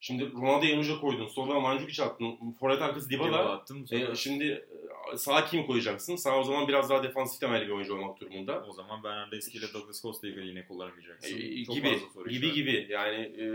Şimdi 0.00 0.32
Ronaldo'yu 0.32 0.72
en 0.72 1.00
koydun. 1.00 1.26
Sonra 1.26 1.60
Mandzukic 1.60 2.02
attın. 2.02 2.52
Forvet 2.60 2.82
arkası 2.82 3.10
Dybala. 3.10 3.28
Dybala 3.28 3.52
attım. 3.52 3.84
E, 3.90 4.14
şimdi 4.14 4.66
e, 5.12 5.16
sağa 5.16 5.44
kim 5.44 5.66
koyacaksın? 5.66 6.16
Sağ 6.16 6.40
o 6.40 6.42
zaman 6.42 6.68
biraz 6.68 6.90
daha 6.90 7.02
defansif 7.02 7.40
temelli 7.40 7.66
bir 7.66 7.72
oyuncu 7.72 7.94
olmak 7.94 8.20
durumunda. 8.20 8.64
O 8.68 8.72
zaman 8.72 9.04
Bernardeschi 9.04 9.58
ile 9.58 9.66
Douglas 9.74 10.02
Costa'yı 10.02 10.38
yine 10.38 10.66
kullanamayacaksın. 10.66 11.36
E, 11.36 11.64
çok 11.64 11.74
gibi 11.74 12.00
gibi 12.28 12.52
gibi. 12.52 12.86
Yani 12.90 13.16
e, 13.16 13.46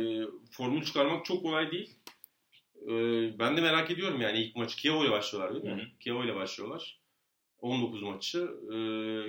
formül 0.52 0.84
çıkarmak 0.84 1.26
çok 1.26 1.44
kolay 1.44 1.72
değil. 1.72 1.96
Ee, 2.88 3.40
ben 3.40 3.58
de 3.58 3.62
merak 3.62 3.92
ediyorum 3.92 4.22
yani 4.22 4.40
ilk 4.40 4.56
maçı 4.56 4.78
Kievo 4.78 5.04
ile 5.04 5.12
başlıyorlar 5.12 5.54
değil 5.54 5.76
mi? 5.76 5.82
Hı 6.06 6.14
hı. 6.20 6.24
İle 6.24 6.36
başlıyorlar. 6.36 7.00
19 7.62 8.02
maçı 8.02 8.40
e, 8.64 8.76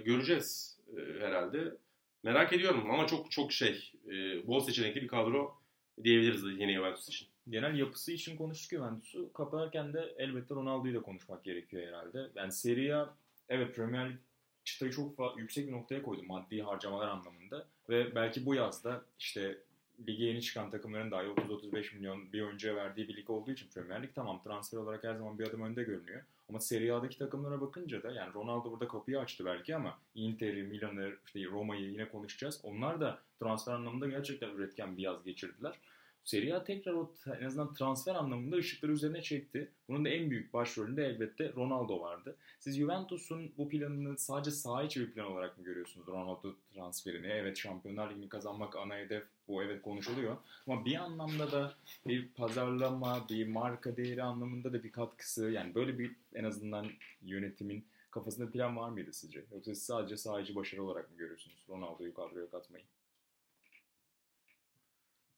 göreceğiz 0.00 0.78
e, 0.96 1.24
herhalde. 1.24 1.76
Merak 2.22 2.52
ediyorum 2.52 2.90
ama 2.90 3.06
çok 3.06 3.30
çok 3.30 3.52
şey 3.52 3.92
e, 4.06 4.46
bol 4.46 4.60
seçenekli 4.60 5.02
bir 5.02 5.08
kadro 5.08 5.61
diyebiliriz 6.04 6.44
yeni 6.58 6.74
Juventus 6.74 7.08
için. 7.08 7.28
Genel 7.48 7.78
yapısı 7.78 8.12
için 8.12 8.36
konuştuk 8.36 8.70
Juventus'u. 8.70 9.32
Kaparken 9.32 9.92
de 9.92 10.14
elbette 10.18 10.54
Ronaldo'yu 10.54 10.94
da 10.94 11.02
konuşmak 11.02 11.44
gerekiyor 11.44 11.86
herhalde. 11.86 12.30
Yani 12.34 12.52
Serie 12.52 12.92
A, 12.92 13.14
evet 13.48 13.76
Premier 13.76 14.10
Lig 14.10 14.16
çıtayı 14.64 14.92
çok 14.92 15.38
yüksek 15.38 15.66
bir 15.66 15.72
noktaya 15.72 16.02
koydu 16.02 16.22
maddi 16.22 16.62
harcamalar 16.62 17.08
anlamında. 17.08 17.66
Ve 17.88 18.14
belki 18.14 18.46
bu 18.46 18.54
yazda 18.54 19.02
işte 19.18 19.58
lige 20.06 20.24
yeni 20.24 20.42
çıkan 20.42 20.70
takımların 20.70 21.10
dahi 21.10 21.26
30-35 21.26 21.96
milyon 21.96 22.32
bir 22.32 22.42
oyuncuya 22.42 22.76
verdiği 22.76 23.08
bir 23.08 23.16
lig 23.16 23.30
olduğu 23.30 23.50
için 23.50 23.68
Premier 23.68 24.02
Lig 24.02 24.14
tamam 24.14 24.42
transfer 24.42 24.78
olarak 24.78 25.04
her 25.04 25.14
zaman 25.14 25.38
bir 25.38 25.46
adım 25.46 25.62
önde 25.62 25.82
görünüyor. 25.82 26.22
Ama 26.48 26.60
Serie 26.60 26.92
A'daki 26.92 27.18
takımlara 27.18 27.60
bakınca 27.60 28.02
da 28.02 28.12
yani 28.12 28.34
Ronaldo 28.34 28.70
burada 28.70 28.88
kapıyı 28.88 29.20
açtı 29.20 29.44
belki 29.44 29.76
ama 29.76 29.98
Inter'i, 30.14 30.62
Milan'ı, 30.62 31.12
işte 31.26 31.44
Roma'yı 31.44 31.90
yine 31.90 32.08
konuşacağız. 32.08 32.60
Onlar 32.62 33.00
da 33.00 33.18
transfer 33.40 33.72
anlamında 33.72 34.08
gerçekten 34.08 34.48
üretken 34.48 34.96
bir 34.96 35.02
yaz 35.02 35.24
geçirdiler. 35.24 35.78
Serie 36.24 36.52
A 36.52 36.64
tekrar 36.64 36.92
o 36.92 37.12
en 37.40 37.44
azından 37.44 37.74
transfer 37.74 38.14
anlamında 38.14 38.56
ışıkları 38.56 38.92
üzerine 38.92 39.22
çekti. 39.22 39.72
Bunun 39.88 40.04
da 40.04 40.08
en 40.08 40.30
büyük 40.30 40.52
başrolünde 40.52 41.06
elbette 41.06 41.52
Ronaldo 41.52 42.00
vardı. 42.00 42.36
Siz 42.58 42.76
Juventus'un 42.76 43.52
bu 43.58 43.68
planını 43.68 44.18
sadece 44.18 44.50
saha 44.50 44.82
içi 44.82 45.00
bir 45.00 45.12
plan 45.12 45.26
olarak 45.26 45.58
mı 45.58 45.64
görüyorsunuz 45.64 46.06
Ronaldo 46.06 46.54
transferini? 46.74 47.26
Evet 47.26 47.58
Şampiyonlar 47.58 48.10
Ligi'ni 48.10 48.28
kazanmak 48.28 48.76
ana 48.76 48.96
hedef 48.96 49.24
bu 49.48 49.62
evet 49.62 49.82
konuşuluyor. 49.82 50.36
Ama 50.66 50.84
bir 50.84 50.96
anlamda 50.96 51.52
da 51.52 51.74
bir 52.06 52.28
pazarlama, 52.28 53.28
bir 53.28 53.48
marka 53.48 53.96
değeri 53.96 54.22
anlamında 54.22 54.72
da 54.72 54.84
bir 54.84 54.92
katkısı 54.92 55.50
yani 55.50 55.74
böyle 55.74 55.98
bir 55.98 56.16
en 56.34 56.44
azından 56.44 56.90
yönetimin 57.22 57.86
kafasında 58.10 58.50
plan 58.50 58.76
var 58.76 58.88
mıydı 58.88 59.12
sizce? 59.12 59.44
Yoksa 59.52 59.74
siz 59.74 59.82
sadece 59.82 60.42
içi 60.42 60.54
başarı 60.54 60.82
olarak 60.82 61.10
mı 61.10 61.16
görüyorsunuz 61.16 61.64
Ronaldo'yu 61.68 62.14
kadroya 62.14 62.50
katmayı? 62.50 62.84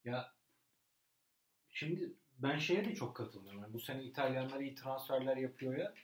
Ya 0.05 0.33
şimdi 1.71 2.13
ben 2.39 2.59
şeye 2.59 2.85
de 2.85 2.95
çok 2.95 3.17
katılmıyorum. 3.17 3.61
Yani 3.61 3.73
bu 3.73 3.81
sene 3.81 4.05
İtalyanlar 4.05 4.61
iyi 4.61 4.75
transferler 4.75 5.37
yapıyor 5.37 5.77
ya. 5.77 5.95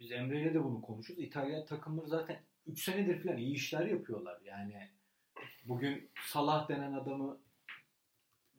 Biz 0.00 0.12
Emre'yle 0.12 0.54
de 0.54 0.64
bunu 0.64 0.82
konuşuruz. 0.82 1.20
İtalyan 1.20 1.66
takımları 1.66 2.08
zaten 2.08 2.40
3 2.66 2.84
senedir 2.84 3.22
falan 3.22 3.36
iyi 3.36 3.54
işler 3.54 3.86
yapıyorlar. 3.86 4.40
Yani 4.44 4.90
bugün 5.64 6.10
Salah 6.26 6.68
denen 6.68 6.92
adamı 6.92 7.38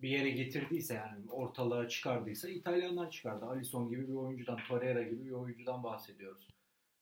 bir 0.01 0.09
yere 0.09 0.29
getirdiyse 0.29 0.93
yani 0.93 1.31
ortalığa 1.31 1.87
çıkardıysa 1.87 2.49
İtalyanlar 2.49 3.11
çıkardı. 3.11 3.45
Alisson 3.45 3.89
gibi 3.89 4.07
bir 4.07 4.13
oyuncudan, 4.13 4.59
Torreira 4.67 5.03
gibi 5.03 5.25
bir 5.25 5.31
oyuncudan 5.31 5.83
bahsediyoruz. 5.83 6.47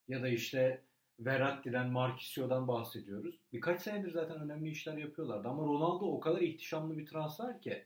Ya 0.08 0.22
da 0.22 0.28
işte 0.28 0.82
Verratti'den, 1.20 1.90
Marquisio'dan 1.90 2.68
bahsediyoruz. 2.68 3.34
Birkaç 3.52 3.82
senedir 3.82 4.10
zaten 4.10 4.40
önemli 4.40 4.70
işler 4.70 4.96
yapıyorlardı. 4.96 5.48
Ama 5.48 5.62
Ronaldo 5.62 6.12
o 6.12 6.20
kadar 6.20 6.40
ihtişamlı 6.40 6.98
bir 6.98 7.06
transfer 7.06 7.62
ki. 7.62 7.84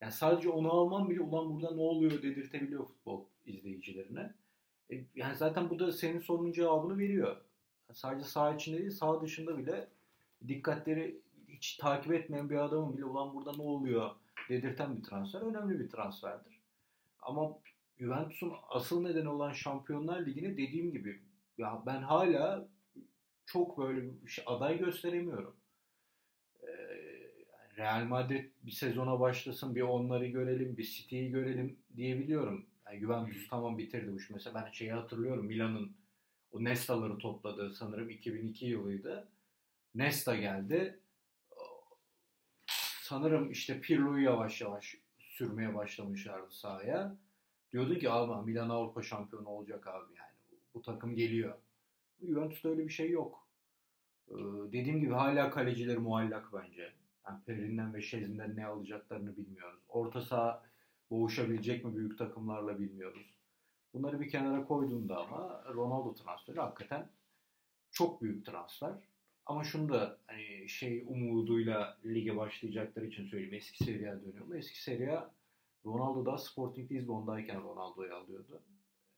Yani 0.00 0.12
sadece 0.12 0.48
onu 0.48 0.72
alman 0.72 1.10
bile 1.10 1.20
ulan 1.20 1.54
burada 1.54 1.74
ne 1.74 1.80
oluyor 1.80 2.22
dedirtebiliyor 2.22 2.86
futbol 2.86 3.24
izleyicilerine. 3.46 4.34
E, 4.92 5.04
yani 5.14 5.36
zaten 5.36 5.70
bu 5.70 5.78
da 5.78 5.92
senin 5.92 6.18
sorunun 6.18 6.52
cevabını 6.52 6.98
veriyor. 6.98 7.36
Yani 7.88 7.96
sadece 7.98 8.28
saha 8.28 8.54
içinde 8.54 8.78
değil 8.78 8.90
saha 8.90 9.22
dışında 9.22 9.58
bile 9.58 9.88
dikkatleri 10.48 11.20
hiç 11.60 11.76
takip 11.76 12.12
etmeyen 12.12 12.50
bir 12.50 12.56
adamın 12.56 12.96
bile 12.96 13.04
ulan 13.04 13.34
burada 13.34 13.52
ne 13.56 13.62
oluyor 13.62 14.10
dedirten 14.48 14.96
bir 14.96 15.02
transfer. 15.02 15.40
Önemli 15.40 15.80
bir 15.80 15.88
transferdir. 15.88 16.60
Ama 17.22 17.58
Juventus'un 17.98 18.52
asıl 18.68 19.02
nedeni 19.02 19.28
olan 19.28 19.52
Şampiyonlar 19.52 20.26
Ligi'ne 20.26 20.52
dediğim 20.56 20.92
gibi 20.92 21.20
ya 21.58 21.82
ben 21.86 22.02
hala 22.02 22.68
çok 23.46 23.78
böyle 23.78 24.22
bir 24.24 24.30
şey- 24.30 24.44
aday 24.46 24.78
gösteremiyorum. 24.78 25.56
Ee, 26.62 26.68
Real 27.76 28.04
Madrid 28.04 28.50
bir 28.62 28.70
sezona 28.70 29.20
başlasın, 29.20 29.74
bir 29.74 29.80
onları 29.82 30.26
görelim, 30.26 30.76
bir 30.76 30.84
City'yi 30.84 31.30
görelim 31.30 31.76
diyebiliyorum. 31.96 32.66
Yani 32.86 33.00
Juventus 33.00 33.48
tamam 33.48 33.78
bitirdi 33.78 34.12
bu 34.12 34.16
iş. 34.16 34.30
Mesela 34.30 34.62
ben 34.66 34.70
şeyi 34.72 34.92
hatırlıyorum 34.92 35.46
Milan'ın 35.46 35.92
o 36.52 36.64
Nesta'ları 36.64 37.18
topladığı 37.18 37.74
sanırım 37.74 38.10
2002 38.10 38.66
yılıydı. 38.66 39.28
Nesta 39.94 40.36
geldi. 40.36 41.00
Sanırım 43.10 43.50
işte 43.50 43.80
Pirlo'yu 43.80 44.24
yavaş 44.24 44.60
yavaş 44.60 44.96
sürmeye 45.18 45.74
başlamışlardı 45.74 46.50
sahaya. 46.50 47.16
Diyordu 47.72 47.98
ki 47.98 48.10
abi 48.10 48.50
Milan 48.50 48.68
Avrupa 48.68 49.02
şampiyonu 49.02 49.48
olacak 49.48 49.86
abi 49.86 50.14
yani. 50.16 50.58
Bu, 50.74 50.82
takım 50.82 51.14
geliyor. 51.14 51.54
Juventus'ta 52.22 52.68
öyle 52.68 52.84
bir 52.84 52.92
şey 52.92 53.10
yok. 53.10 53.48
Ee, 54.28 54.34
dediğim 54.72 55.00
gibi 55.00 55.12
hala 55.12 55.50
kalecileri 55.50 55.98
muallak 55.98 56.52
bence. 56.52 56.92
Yani 57.26 57.44
Perin'den 57.46 57.94
ve 57.94 58.02
Şezin'den 58.02 58.56
ne 58.56 58.66
alacaklarını 58.66 59.36
bilmiyoruz. 59.36 59.80
Orta 59.88 60.20
saha 60.20 60.62
boğuşabilecek 61.10 61.84
mi 61.84 61.96
büyük 61.96 62.18
takımlarla 62.18 62.78
bilmiyoruz. 62.78 63.34
Bunları 63.94 64.20
bir 64.20 64.30
kenara 64.30 64.64
koyduğunda 64.64 65.18
ama 65.18 65.64
Ronaldo 65.74 66.14
transferi 66.14 66.60
hakikaten 66.60 67.10
çok 67.90 68.22
büyük 68.22 68.46
transfer. 68.46 69.09
Ama 69.50 69.64
şunu 69.64 69.88
da 69.88 70.18
hani 70.26 70.68
şey 70.68 71.04
umuduyla 71.06 71.98
lige 72.06 72.36
başlayacakları 72.36 73.06
için 73.06 73.26
söyleyeyim. 73.26 73.54
Eski 73.54 73.84
seriye 73.84 74.12
dönüyorum. 74.12 74.54
Eski 74.54 74.82
seriye 74.82 75.20
Ronaldo 75.86 76.26
da 76.26 76.38
Sporting 76.38 76.92
Lisbon'dayken 76.92 77.62
Ronaldo'yu 77.62 78.14
alıyordu. 78.14 78.62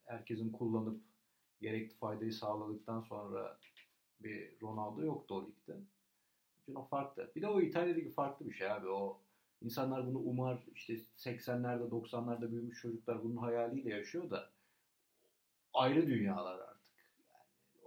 Herkesin 0.05 0.53
kullanıp 0.53 1.01
gerekli 1.61 1.95
faydayı 1.95 2.33
sağladıktan 2.33 3.01
sonra 3.01 3.59
bir 4.21 4.61
Ronaldo 4.63 5.03
yoktu 5.05 5.35
o 5.35 5.47
ligde. 5.47 5.81
Çünkü 6.65 6.79
o 6.79 6.85
farklı. 6.85 7.33
Bir 7.37 7.43
de 7.43 7.49
o 7.49 7.61
İtalya 7.61 7.95
Ligi 7.95 8.11
farklı 8.11 8.49
bir 8.49 8.55
şey 8.55 8.71
abi. 8.71 8.89
O 8.89 9.21
insanlar 9.63 10.07
bunu 10.07 10.19
umar 10.19 10.59
işte 10.75 10.95
80'lerde 11.17 11.89
90'larda 11.89 12.53
büyümüş 12.53 12.81
çocuklar 12.81 13.25
bunun 13.25 13.37
hayaliyle 13.37 13.91
yaşıyor 13.91 14.31
da 14.31 14.51
ayrı 15.75 16.07
dünyalar 16.07 16.59
artık. 16.59 16.72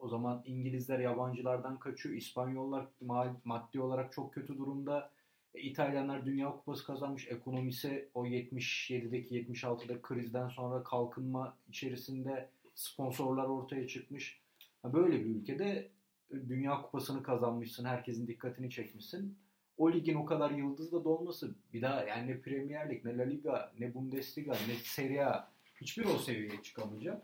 O 0.01 0.07
zaman 0.07 0.43
İngilizler 0.45 0.99
yabancılardan 0.99 1.79
kaçıyor. 1.79 2.15
İspanyollar 2.15 2.87
ma- 3.05 3.35
maddi 3.45 3.81
olarak 3.81 4.13
çok 4.13 4.33
kötü 4.33 4.57
durumda. 4.57 5.11
E, 5.55 5.61
İtalyanlar 5.61 6.25
Dünya 6.25 6.51
Kupası 6.51 6.85
kazanmış. 6.85 7.27
Ekonomisi 7.27 8.09
o 8.13 8.25
77'deki 8.25 9.35
76'da 9.35 10.01
krizden 10.01 10.49
sonra 10.49 10.83
kalkınma 10.83 11.57
içerisinde 11.69 12.49
sponsorlar 12.75 13.45
ortaya 13.45 13.87
çıkmış. 13.87 14.39
Böyle 14.83 15.19
bir 15.25 15.29
ülkede 15.29 15.89
Dünya 16.31 16.81
Kupası'nı 16.81 17.23
kazanmışsın. 17.23 17.85
Herkesin 17.85 18.27
dikkatini 18.27 18.69
çekmişsin. 18.69 19.37
O 19.77 19.93
ligin 19.93 20.15
o 20.15 20.25
kadar 20.25 20.51
yıldızla 20.51 21.03
dolması 21.03 21.55
bir 21.73 21.81
daha 21.81 22.03
yani 22.03 22.31
ne 22.31 22.39
Premier 22.39 22.89
Lig, 22.89 23.05
ne 23.05 23.17
La 23.17 23.23
Liga, 23.23 23.71
ne 23.79 23.93
Bundesliga, 23.93 24.51
ne 24.51 24.75
Serie 24.83 25.23
A 25.23 25.51
hiçbir 25.81 26.05
o 26.05 26.17
seviyeye 26.17 26.61
çıkamayacak. 26.63 27.23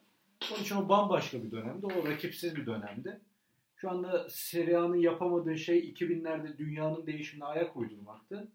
Onun 0.51 0.61
için 0.61 0.75
o 0.75 0.89
bambaşka 0.89 1.43
bir 1.43 1.51
dönemdi. 1.51 1.85
O 1.85 2.07
rakipsiz 2.07 2.55
bir 2.55 2.65
dönemdi. 2.65 3.21
Şu 3.75 3.89
anda 3.89 4.29
Serie 4.29 5.01
yapamadığı 5.01 5.57
şey 5.57 5.79
2000'lerde 5.79 6.57
dünyanın 6.57 7.07
değişimine 7.07 7.45
ayak 7.45 7.77
uydurmaktı. 7.77 8.47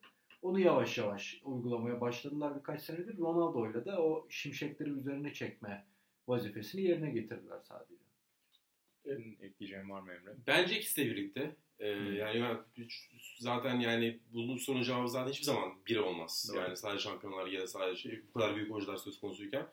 Onu 0.42 0.60
yavaş 0.60 0.98
yavaş 0.98 1.40
uygulamaya 1.44 2.00
başladılar 2.00 2.58
birkaç 2.58 2.82
senedir. 2.82 3.18
Ronaldo'yla 3.18 3.84
da 3.84 4.02
o 4.02 4.26
şimşekleri 4.30 4.90
üzerine 4.90 5.32
çekme 5.32 5.84
vazifesini 6.28 6.82
yerine 6.82 7.10
getirdiler 7.10 7.58
sadece. 7.62 7.94
Senin 9.04 9.38
ekleyeceğin 9.42 9.90
var 9.90 10.00
mı 10.00 10.12
Emre? 10.12 10.34
Bence 10.46 10.76
ikisi 10.76 11.00
de 11.00 11.06
birlikte. 11.10 11.56
Ee, 11.78 11.88
yani 11.88 12.42
ben 12.42 12.58
zaten 13.38 13.80
yani 13.80 14.18
bunun 14.32 14.82
cevabı 14.82 15.08
zaten 15.08 15.30
hiçbir 15.32 15.44
zaman 15.44 15.72
biri 15.86 16.00
olmaz. 16.00 16.50
Doğru. 16.52 16.60
Yani 16.60 16.76
sadece 16.76 17.02
şampiyonlar 17.02 17.46
ya 17.46 17.60
da 17.60 17.66
sadece 17.66 18.22
bu 18.28 18.32
kadar 18.32 18.56
büyük 18.56 18.72
oyuncular 18.72 18.96
söz 18.96 19.20
konusuyken. 19.20 19.66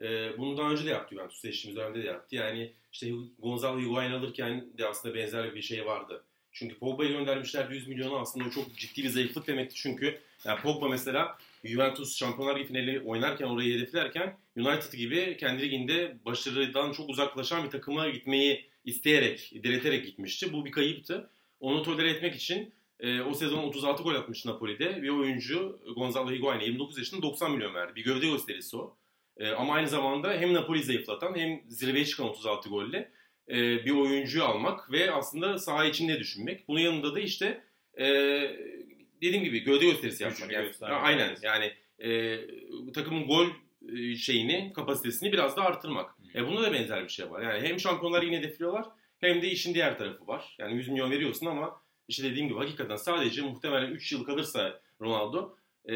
Ee, 0.00 0.38
bunu 0.38 0.56
daha 0.56 0.70
önce 0.70 0.84
de 0.84 0.90
yaptı 0.90 1.14
Juventus. 1.14 1.40
Seçtiğimiz 1.40 1.80
dönemde 1.80 2.02
de 2.02 2.06
yaptı. 2.06 2.36
Yani 2.36 2.72
işte 2.92 3.10
Gonzalo 3.38 3.80
Higuain 3.80 4.12
alırken 4.12 4.66
de 4.78 4.86
aslında 4.86 5.14
benzer 5.14 5.54
bir 5.54 5.62
şey 5.62 5.86
vardı. 5.86 6.24
Çünkü 6.52 6.78
Pogba'yı 6.78 7.10
göndermişlerdi 7.10 7.74
100 7.74 7.88
milyonu 7.88 8.18
aslında 8.18 8.48
o 8.48 8.50
çok 8.50 8.76
ciddi 8.76 9.02
bir 9.02 9.08
zayıflık 9.08 9.46
demekti. 9.46 9.74
Çünkü 9.76 10.20
yani 10.44 10.60
Pogba 10.60 10.88
mesela 10.88 11.38
Juventus 11.64 12.16
Şampiyonlar 12.16 12.58
Ligi 12.58 12.68
finali 12.68 13.00
oynarken 13.00 13.46
orayı 13.46 13.76
hedeflerken 13.76 14.38
United 14.56 14.92
gibi 14.92 15.36
kendi 15.40 15.62
liginde 15.62 16.16
başarıdan 16.24 16.92
çok 16.92 17.10
uzaklaşan 17.10 17.64
bir 17.64 17.70
takıma 17.70 18.08
gitmeyi 18.08 18.64
isteyerek, 18.84 19.52
direterek 19.62 20.06
gitmişti. 20.06 20.52
Bu 20.52 20.64
bir 20.64 20.70
kayıptı. 20.72 21.30
Onu 21.60 21.82
tolere 21.82 22.10
etmek 22.10 22.34
için 22.34 22.72
e, 23.00 23.20
o 23.20 23.34
sezon 23.34 23.62
36 23.62 24.02
gol 24.02 24.14
atmış 24.14 24.44
Napoli'de. 24.44 25.02
Bir 25.02 25.08
oyuncu 25.08 25.80
Gonzalo 25.96 26.30
Higuain'e 26.30 26.64
29 26.64 26.98
yaşında 26.98 27.22
90 27.22 27.52
milyon 27.52 27.74
verdi. 27.74 27.94
Bir 27.96 28.04
gövde 28.04 28.26
gösterisi 28.26 28.76
o. 28.76 28.96
E, 29.40 29.50
ama 29.50 29.74
aynı 29.74 29.88
zamanda 29.88 30.32
hem 30.32 30.54
Napoli'yi 30.54 30.84
zayıflatan 30.84 31.34
hem 31.34 31.60
zirveye 31.68 32.04
çıkan 32.04 32.28
36 32.28 32.68
golle 32.68 33.10
e, 33.48 33.84
bir 33.84 33.90
oyuncuyu 33.90 34.44
almak 34.44 34.92
ve 34.92 35.12
aslında 35.12 35.58
saha 35.58 35.84
içinde 35.84 36.18
düşünmek. 36.18 36.68
Bunun 36.68 36.80
yanında 36.80 37.14
da 37.14 37.20
işte 37.20 37.64
e, 37.98 38.06
dediğim 39.22 39.44
gibi 39.44 39.60
gövde 39.60 39.84
gösterisi 39.84 40.22
yapmak. 40.22 40.52
Yani, 40.52 40.70
aynen 40.82 41.36
yani 41.42 41.72
e, 41.98 42.40
takımın 42.92 43.26
gol 43.26 43.46
e, 43.92 44.16
şeyini, 44.16 44.72
kapasitesini 44.74 45.32
biraz 45.32 45.56
da 45.56 45.62
artırmak. 45.62 46.14
E 46.34 46.46
bunda 46.46 46.62
da 46.62 46.72
benzer 46.72 47.04
bir 47.04 47.08
şey 47.08 47.30
var. 47.30 47.42
Yani 47.42 47.68
hem 47.68 47.80
şampiyonlar 47.80 48.22
yine 48.22 48.38
hedefliyorlar 48.38 48.86
hem 49.20 49.42
de 49.42 49.50
işin 49.50 49.74
diğer 49.74 49.98
tarafı 49.98 50.26
var. 50.26 50.56
Yani 50.58 50.74
100 50.74 50.88
milyon 50.88 51.10
veriyorsun 51.10 51.46
ama 51.46 51.82
işte 52.08 52.24
dediğim 52.24 52.48
gibi 52.48 52.58
hakikaten 52.58 52.96
sadece 52.96 53.42
muhtemelen 53.42 53.90
3 53.90 54.12
yıl 54.12 54.24
kalırsa 54.24 54.80
Ronaldo 55.00 55.56
e, 55.88 55.94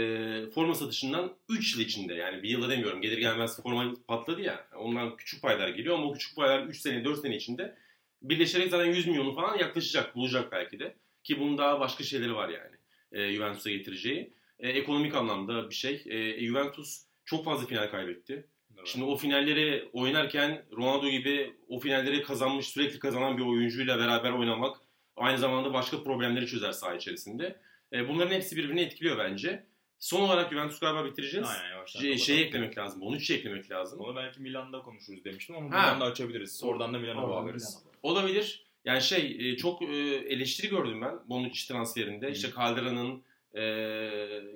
forma 0.55 0.75
satışından 0.75 1.37
3 1.49 1.75
yıl 1.75 1.83
içinde 1.83 2.15
yani 2.15 2.43
bir 2.43 2.49
yılda 2.49 2.71
demiyorum 2.71 3.03
gelir 3.03 3.19
gelmez 3.19 3.63
forma 3.63 3.95
patladı 4.09 4.43
ya 4.43 4.69
ondan 4.77 5.17
küçük 5.17 5.43
paylar 5.43 5.69
geliyor 5.69 5.95
ama 5.95 6.07
o 6.07 6.13
küçük 6.13 6.37
paylar 6.37 6.67
3 6.67 6.81
sene 6.81 7.05
4 7.05 7.21
sene 7.21 7.37
içinde 7.37 7.77
birleşerek 8.23 8.71
zaten 8.71 8.87
100 8.87 9.07
milyonu 9.07 9.35
falan 9.35 9.59
yaklaşacak 9.59 10.17
bulacak 10.17 10.53
belki 10.53 10.79
de 10.79 10.95
ki 11.25 11.41
bunun 11.41 11.59
daha 11.59 11.81
başka 11.81 12.05
şeyleri 12.05 12.35
var 12.35 12.49
yani 12.49 12.77
e, 13.13 13.33
Juventus'a 13.33 13.71
getireceği 13.71 14.33
e, 14.59 14.69
ekonomik 14.69 15.15
anlamda 15.15 15.71
bir 15.71 15.75
şey 15.75 16.03
e, 16.07 16.47
Juventus 16.47 17.03
çok 17.25 17.45
fazla 17.45 17.67
final 17.67 17.91
kaybetti. 17.91 18.47
Evet. 18.77 18.87
Şimdi 18.87 19.05
o 19.05 19.17
finalleri 19.17 19.89
oynarken 19.93 20.65
Ronaldo 20.77 21.09
gibi 21.09 21.55
o 21.69 21.79
finalleri 21.79 22.23
kazanmış 22.23 22.67
sürekli 22.67 22.99
kazanan 22.99 23.39
bir 23.39 23.43
oyuncuyla 23.43 23.99
beraber 23.99 24.31
oynamak 24.31 24.77
aynı 25.17 25.39
zamanda 25.39 25.73
başka 25.73 26.03
problemleri 26.03 26.47
çözer 26.47 26.73
saha 26.73 26.95
içerisinde. 26.95 27.57
E, 27.93 28.09
bunların 28.09 28.35
hepsi 28.35 28.57
birbirini 28.57 28.81
etkiliyor 28.81 29.19
bence. 29.19 29.67
Son 30.05 30.21
olarak 30.21 30.51
Juventus 30.51 30.81
galiba 30.81 31.05
bitireceğiz. 31.05 31.49
Aynen 31.49 31.71
yavaştan. 31.71 32.01
Şey, 32.01 32.19
şeyi 32.19 32.45
eklemek 32.45 32.79
lazım. 32.79 33.03
Onu 33.03 33.21
şey 33.21 33.37
eklemek 33.37 33.71
lazım. 33.71 34.01
Onu 34.01 34.17
belki 34.17 34.41
Milan'da 34.41 34.83
konuşuruz 34.83 35.25
demiştim 35.25 35.57
ama 35.57 35.67
buradan 35.67 36.01
da 36.01 36.05
açabiliriz. 36.05 36.65
Oradan 36.65 36.95
da 36.95 36.99
Milan'a 36.99 37.29
bağlarız. 37.29 37.79
Olabilir. 38.03 38.67
Yani 38.85 39.03
şey 39.03 39.37
e, 39.41 39.57
çok 39.57 39.83
e, 39.83 39.87
eleştiri 40.29 40.69
gördüm 40.69 41.01
ben 41.03 41.29
Bonucci 41.29 41.69
transferinde. 41.69 42.27
Hı. 42.27 42.31
İşte 42.31 42.49
Caldera'nın 42.57 43.23
e, 43.55 43.63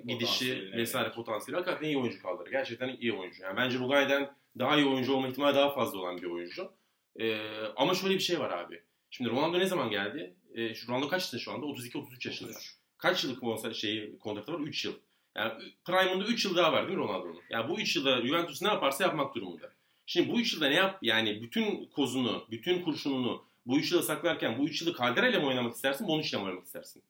gidişi 0.05 0.71
vesaire 0.73 1.05
evet. 1.05 1.15
potansiyeli. 1.15 1.61
Hakikaten 1.61 1.87
iyi 1.87 1.97
oyuncu 1.97 2.23
Caldera. 2.23 2.49
Gerçekten 2.49 2.97
iyi 2.99 3.13
oyuncu. 3.13 3.43
Yani 3.43 3.57
bence 3.57 3.79
Rugai'den 3.79 4.31
daha 4.59 4.77
iyi 4.77 4.85
oyuncu 4.85 5.13
olma 5.13 5.27
ihtimali 5.27 5.55
daha 5.55 5.73
fazla 5.73 5.99
olan 5.99 6.17
bir 6.17 6.27
oyuncu. 6.27 6.71
E, 7.19 7.37
ama 7.75 7.93
şöyle 7.93 8.13
bir 8.13 8.19
şey 8.19 8.39
var 8.39 8.51
abi. 8.51 8.81
Şimdi 9.09 9.29
Ronaldo 9.29 9.59
ne 9.59 9.65
zaman 9.65 9.89
geldi? 9.89 10.35
E, 10.55 10.69
Ronaldo 10.87 11.07
kaçtı 11.07 11.39
şu 11.39 11.51
anda? 11.51 11.65
32-33 11.65 12.27
yaşında. 12.27 12.51
Kaç 12.97 13.23
yıllık 13.23 13.39
konser 13.39 13.73
şeyi 13.73 14.19
kontratı 14.19 14.53
var? 14.53 14.59
3 14.59 14.85
yıl. 14.85 14.93
Yani 15.35 15.53
Prime'ında 15.85 16.25
3 16.25 16.45
yıl 16.45 16.55
daha 16.55 16.73
var 16.73 16.87
değil 16.87 16.97
mi 16.97 17.03
Ronaldo'nun? 17.03 17.41
Yani 17.49 17.69
bu 17.69 17.79
3 17.79 17.95
yılda 17.95 18.21
Juventus 18.21 18.61
ne 18.61 18.67
yaparsa 18.67 19.03
yapmak 19.03 19.35
durumunda. 19.35 19.71
Şimdi 20.05 20.31
bu 20.31 20.39
3 20.39 20.53
yılda 20.53 20.67
ne 20.67 20.75
yap? 20.75 20.97
Yani 21.01 21.41
bütün 21.41 21.85
kozunu, 21.85 22.45
bütün 22.51 22.81
kurşununu 22.81 23.43
bu 23.65 23.77
3 23.79 23.91
yılda 23.91 24.03
saklarken 24.03 24.59
bu 24.59 24.65
3 24.65 24.81
yılı 24.81 24.97
Caldera 24.97 25.27
ile 25.27 25.39
mi 25.39 25.45
oynamak 25.45 25.75
istersin, 25.75 26.07
Bonucci 26.07 26.29
ile 26.29 26.37
mi 26.37 26.45
oynamak 26.45 26.65
istersin? 26.65 27.03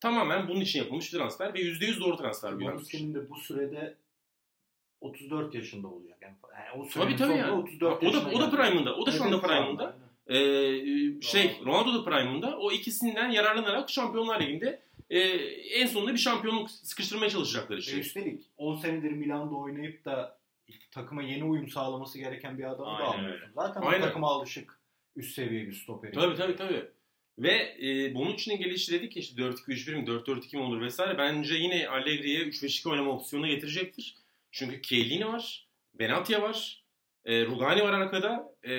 Tamamen 0.00 0.48
bunun 0.48 0.60
için 0.60 0.78
yapılmış 0.78 1.12
bir 1.12 1.18
transfer 1.18 1.54
ve 1.54 1.58
%100 1.58 2.00
doğru 2.00 2.16
transfer 2.16 2.58
bir 2.58 2.64
Bonucci'nin 2.64 3.14
de 3.14 3.30
bu 3.30 3.36
sürede 3.36 3.96
34 5.00 5.54
yaşında 5.54 5.88
olacak. 5.88 6.18
Yani, 6.22 6.36
o 6.76 6.88
tabii 6.88 7.16
tabii 7.16 7.36
yani. 7.36 7.50
34 7.50 8.04
o 8.04 8.12
da, 8.12 8.30
o 8.34 8.40
da 8.40 8.50
prime'ında. 8.50 8.96
O 8.96 9.06
da 9.06 9.12
şu 9.12 9.24
anda 9.24 9.40
prime'ında. 9.40 9.96
Ee, 10.26 11.20
şey 11.20 11.60
Ronaldo 11.64 11.94
da 11.94 12.04
prime'ında. 12.04 12.58
O 12.58 12.72
ikisinden 12.72 13.30
yararlanarak 13.30 13.90
Şampiyonlar 13.90 14.40
Ligi'nde 14.40 14.82
e, 15.12 15.18
en 15.80 15.86
sonunda 15.86 16.12
bir 16.12 16.18
şampiyonluk 16.18 16.70
sıkıştırmaya 16.70 17.30
çalışacaklar 17.30 17.78
işte. 17.78 17.96
E 17.96 18.00
üstelik 18.00 18.42
10 18.56 18.76
senedir 18.76 19.10
Milan'da 19.10 19.54
oynayıp 19.54 20.04
da 20.04 20.38
takıma 20.90 21.22
yeni 21.22 21.44
uyum 21.44 21.68
sağlaması 21.68 22.18
gereken 22.18 22.58
bir 22.58 22.64
adamı 22.64 22.90
Aynen 22.90 23.06
da 23.06 23.10
almıyorsun. 23.10 23.50
Zaten 23.54 23.80
Aynen. 23.80 24.00
takıma 24.00 24.28
alışık 24.28 24.78
üst 25.16 25.34
seviye 25.34 25.66
bir 25.66 25.72
stoperi. 25.72 26.12
Tabii 26.12 26.36
tabii 26.36 26.56
tabii. 26.56 26.84
Ve 27.38 27.76
e, 27.82 28.14
Bonucci'nin 28.14 28.58
gelişi 28.58 28.92
dedik 28.92 29.12
ki 29.12 29.20
işte 29.20 29.42
4-2-3-1 29.42 29.94
mi 29.94 30.04
4-4-2 30.04 30.56
mi 30.56 30.62
olur 30.62 30.80
vesaire. 30.80 31.18
Bence 31.18 31.54
yine 31.54 31.88
Allegri'ye 31.88 32.40
3-5-2 32.40 32.88
oynama 32.88 33.10
opsiyonu 33.10 33.46
getirecektir. 33.46 34.16
Çünkü 34.50 34.82
Chiellini 34.82 35.26
var, 35.26 35.68
Benatia 35.94 36.42
var, 36.42 36.84
e, 37.24 37.46
Rugani 37.46 37.82
var 37.82 37.92
arkada. 37.92 38.54
E, 38.64 38.72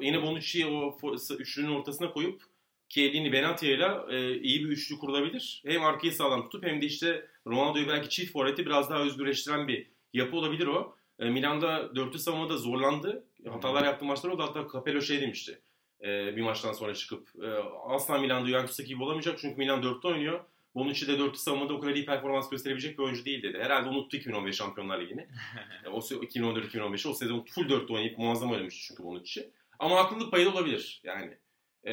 yine 0.00 0.22
Bonucci'yi 0.22 0.66
o 0.66 0.98
üçlünün 1.38 1.70
ortasına 1.70 2.10
koyup 2.10 2.42
Chiellini 2.88 3.32
Benatia 3.32 3.68
ile 3.68 3.88
e, 4.10 4.40
iyi 4.40 4.64
bir 4.64 4.68
üçlü 4.68 4.98
kurulabilir. 4.98 5.62
Hem 5.66 5.84
arkayı 5.84 6.12
sağlam 6.12 6.42
tutup 6.42 6.66
hem 6.66 6.80
de 6.82 6.86
işte 6.86 7.26
Ronaldo'yu 7.46 7.88
belki 7.88 8.08
çift 8.08 8.32
forveti 8.32 8.66
biraz 8.66 8.90
daha 8.90 9.02
özgürleştiren 9.02 9.68
bir 9.68 9.86
yapı 10.12 10.36
olabilir 10.36 10.66
o. 10.66 10.96
E, 11.18 11.30
Milan'da 11.30 11.96
dörtlü 11.96 12.18
savunmada 12.18 12.56
zorlandı. 12.56 13.24
Hatalar 13.48 13.84
yaptığı 13.84 14.04
maçlar 14.04 14.30
oldu. 14.30 14.42
Hatta 14.42 14.66
Capello 14.72 15.00
şey 15.00 15.20
demişti. 15.20 15.60
E, 16.00 16.36
bir 16.36 16.42
maçtan 16.42 16.72
sonra 16.72 16.94
çıkıp 16.94 17.28
e, 17.44 17.48
asla 17.88 18.18
Milan'da 18.18 18.48
Juventus'taki 18.48 18.88
gibi 18.88 19.02
olamayacak 19.02 19.38
çünkü 19.38 19.56
Milan 19.56 19.82
dörtte 19.82 20.08
oynuyor. 20.08 20.40
Bonucci 20.74 21.08
de 21.08 21.18
dörtlü 21.18 21.38
savunmada 21.38 21.74
o 21.74 21.80
kadar 21.80 21.94
iyi 21.94 22.06
performans 22.06 22.50
gösterebilecek 22.50 22.98
bir 22.98 23.02
oyuncu 23.02 23.24
değil 23.24 23.42
dedi. 23.42 23.58
Herhalde 23.58 23.88
unuttu 23.88 24.16
2015 24.16 24.56
Şampiyonlar 24.56 25.00
Ligi'ni. 25.00 25.26
E, 25.84 25.88
o 25.88 25.98
2014-2015'i 25.98 27.10
o 27.10 27.14
sezon 27.14 27.44
full 27.50 27.68
dörtte 27.68 27.92
oynayıp 27.92 28.18
muazzam 28.18 28.50
oynamıştı 28.50 28.86
çünkü 28.88 29.04
Bonucci. 29.04 29.50
Ama 29.78 29.96
haklılık 29.96 30.30
payı 30.30 30.46
da 30.46 30.50
olabilir 30.50 31.00
yani. 31.04 31.38
Ee, 31.84 31.92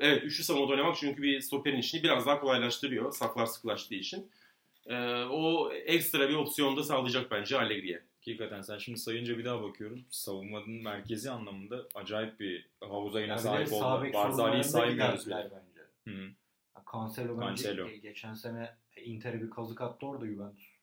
evet 0.00 0.24
üçlü 0.24 0.44
savunmada 0.44 0.72
oynamak 0.72 0.96
çünkü 0.96 1.22
bir 1.22 1.40
stoperin 1.40 1.78
işini 1.78 2.02
biraz 2.02 2.26
daha 2.26 2.40
kolaylaştırıyor. 2.40 3.12
Saklar 3.12 3.46
sıklaştığı 3.46 3.94
için. 3.94 4.30
Ee, 4.86 5.24
o 5.24 5.72
ekstra 5.72 6.28
bir 6.28 6.34
opsiyon 6.34 6.76
da 6.76 6.82
sağlayacak 6.82 7.30
bence 7.30 7.58
Allegri'ye. 7.58 8.02
Hakikaten 8.16 8.62
sen 8.62 8.78
şimdi 8.78 8.98
sayınca 8.98 9.38
bir 9.38 9.44
daha 9.44 9.62
bakıyorum. 9.62 10.04
Savunmanın 10.10 10.82
merkezi 10.82 11.30
anlamında 11.30 11.86
acayip 11.94 12.40
bir 12.40 12.66
havuza 12.80 13.20
yine 13.20 13.30
yani 13.30 13.40
sahip 13.40 13.72
oldu. 13.72 14.12
Barzali'yi 14.12 14.64
saymıyoruz 14.64 15.26
bile. 15.26 15.50
Bence. 15.50 16.18
Hı. 16.18 16.30
Cancelo, 16.92 17.40
Cancelo. 17.40 17.86
bence 17.86 17.96
geçen 17.96 18.34
sene 18.34 18.74
Inter'e 18.96 19.42
bir 19.42 19.50
kazık 19.50 19.80
attı 19.80 20.06
orada 20.06 20.26
Juventus. 20.26 20.77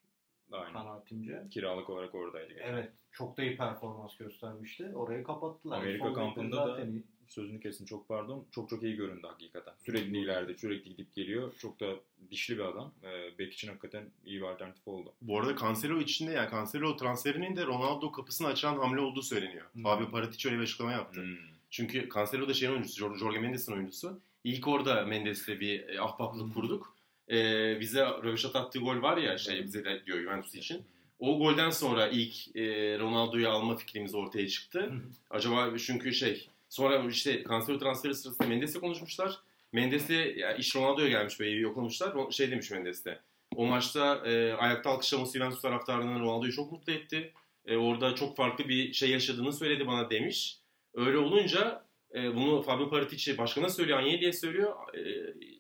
Aynen. 0.52 0.74
Kanaatimce. 0.74 1.44
Kiralık 1.52 1.90
olarak 1.90 2.16
oradaydı. 2.16 2.54
Geçen. 2.54 2.74
Evet. 2.74 2.92
Çok 3.12 3.38
da 3.38 3.44
iyi 3.44 3.58
performans 3.58 4.18
göstermişti. 4.18 4.92
Orayı 4.96 5.24
kapattılar. 5.24 5.78
Amerika 5.78 6.08
Sol 6.08 6.14
kampında 6.14 6.68
da 6.68 6.84
iyi. 6.84 7.04
sözünü 7.28 7.60
kesin 7.60 7.86
çok 7.86 8.08
pardon. 8.08 8.46
Çok 8.52 8.70
çok 8.70 8.84
iyi 8.84 8.96
göründü 8.96 9.28
hakikaten. 9.28 9.74
Sürekli 9.86 10.18
ileride, 10.18 10.58
sürekli 10.58 10.90
gidip 10.90 11.16
geliyor. 11.16 11.54
Çok 11.60 11.80
da 11.80 11.86
dişli 12.32 12.58
bir 12.58 12.64
adam. 12.64 12.94
Ee, 13.04 13.40
Bek 13.40 13.54
için 13.54 13.68
hakikaten 13.68 14.06
iyi 14.26 14.42
bir 14.42 14.46
alternatif 14.46 14.88
oldu. 14.88 15.14
Bu 15.22 15.40
arada 15.40 15.56
Cancelo 15.58 16.00
içinde 16.00 16.32
yani 16.32 16.52
Cancelo 16.52 16.98
transferinin 16.98 17.56
de 17.56 17.66
Ronaldo 17.66 18.12
kapısını 18.12 18.48
açan 18.48 18.78
hamle 18.78 19.02
olduğu 19.02 19.22
söyleniyor. 19.22 19.66
Hmm. 19.74 19.84
Fabio 19.84 20.12
Paratici 20.12 20.52
öyle 20.52 20.60
bir 20.60 20.64
açıklama 20.64 20.92
yaptı. 20.92 21.22
Hmm. 21.22 21.38
Çünkü 21.70 22.10
Cancelo 22.16 22.48
da 22.48 22.54
şeyin 22.54 22.72
oyuncusu, 22.72 23.18
Jorge 23.18 23.40
Mendes'in 23.40 23.74
oyuncusu. 23.74 24.20
İlk 24.44 24.68
orada 24.68 25.06
Mendes'le 25.06 25.48
bir 25.48 25.90
e, 25.90 26.02
ahbaplık 26.02 26.44
hmm. 26.44 26.54
kurduk. 26.54 26.95
Ee, 27.32 27.80
bize 27.80 28.06
röveşat 28.06 28.56
attığı 28.56 28.80
gol 28.80 29.02
var 29.02 29.18
ya 29.18 29.38
şey 29.38 29.64
bize 29.64 29.86
de 29.86 30.06
diyor 30.06 30.20
Juventus 30.20 30.56
için. 30.56 30.86
O 31.20 31.40
golden 31.40 31.70
sonra 31.70 32.08
ilk 32.08 32.56
e, 32.56 32.62
Ronaldo'yu 33.00 33.50
alma 33.50 33.76
fikrimiz 33.76 34.16
ortaya 34.16 34.48
çıktı. 34.48 34.92
Acaba 35.30 35.78
çünkü 35.78 36.14
şey 36.14 36.48
sonra 36.70 37.10
işte 37.10 37.44
Cancelo 37.50 37.80
transferi 37.80 38.16
sırasında 38.16 38.48
Mendes'le 38.48 38.80
konuşmuşlar. 38.80 39.40
Mendes'le 39.72 40.10
yani 40.10 40.60
iş 40.60 40.76
Ronaldo'ya 40.76 41.08
gelmiş 41.08 41.40
böyle 41.40 41.52
yoklamışlar. 41.52 42.32
Şey 42.32 42.52
demiş 42.52 42.72
Mendes'te. 42.72 43.20
O 43.56 43.66
maçta 43.66 44.16
e, 44.26 44.54
ayakta 44.54 44.90
alkışlaması 44.90 45.38
Juventus 45.38 45.62
taraftarının 45.62 46.20
Ronaldo'yu 46.20 46.54
çok 46.54 46.72
mutlu 46.72 46.94
etti. 46.94 47.34
E, 47.66 47.78
orada 47.78 48.16
çok 48.16 48.36
farklı 48.36 48.68
bir 48.70 48.94
şey 48.94 49.10
yaşadığını 49.10 49.54
söyledi 49.54 49.88
bana 49.88 50.10
demiş. 50.10 50.58
Öyle 50.94 51.18
olunca 51.18 51.86
e, 52.16 52.36
bunu 52.36 52.62
Fabio 52.62 52.90
Paratici 52.90 53.38
başkana 53.38 53.70
söylüyor, 53.70 54.00
Agnelli'ye 54.00 54.34
söylüyor. 54.34 54.74
E, 54.98 55.02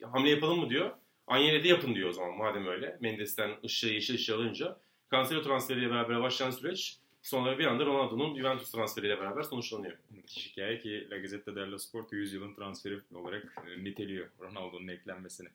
hamle 0.05 0.29
yapalım 0.29 0.59
mı 0.59 0.69
diyor. 0.69 0.91
Agnelli'de 1.27 1.67
yapın 1.67 1.95
diyor 1.95 2.09
o 2.09 2.13
zaman 2.13 2.37
madem 2.37 2.67
öyle. 2.67 2.97
Mendes'ten 3.01 3.51
ışığı 3.65 3.87
yeşil 3.87 4.15
ışığı 4.15 4.35
alınca. 4.35 4.77
Cancelo 5.11 5.41
transferiyle 5.41 5.89
beraber 5.89 6.21
başlayan 6.21 6.51
süreç 6.51 6.99
sonra 7.25 7.59
bir 7.59 7.65
anda 7.65 7.85
Ronaldo'nun 7.85 8.37
Juventus 8.37 8.71
transferiyle 8.71 9.19
beraber 9.19 9.43
sonuçlanıyor. 9.43 9.97
Müthiş 10.09 10.51
hikaye 10.51 10.79
ki 10.79 11.07
La 11.11 11.17
Gazzetta 11.17 11.55
dello 11.55 11.77
Sport 11.77 12.13
100 12.13 12.33
yılın 12.33 12.53
transferi 12.53 12.99
olarak 13.13 13.55
e, 13.67 13.83
niteliyor 13.83 14.27
Ronaldo'nun 14.41 14.87
eklenmesini. 14.87 15.47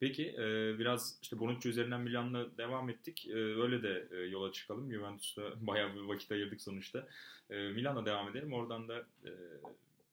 Peki 0.00 0.28
e, 0.28 0.78
biraz 0.78 1.18
işte 1.22 1.38
Bonucci 1.38 1.68
üzerinden 1.68 2.00
Milan'la 2.00 2.58
devam 2.58 2.90
ettik. 2.90 3.26
E, 3.28 3.34
öyle 3.34 3.82
de 3.82 4.16
yola 4.26 4.52
çıkalım. 4.52 4.92
Juventus'ta 4.92 5.42
bayağı 5.66 5.94
bir 5.94 6.00
vakit 6.00 6.32
ayırdık 6.32 6.62
sonuçta. 6.62 7.06
Milan'la 7.50 8.06
devam 8.06 8.28
edelim. 8.28 8.52
Oradan 8.52 8.88
da 8.88 9.06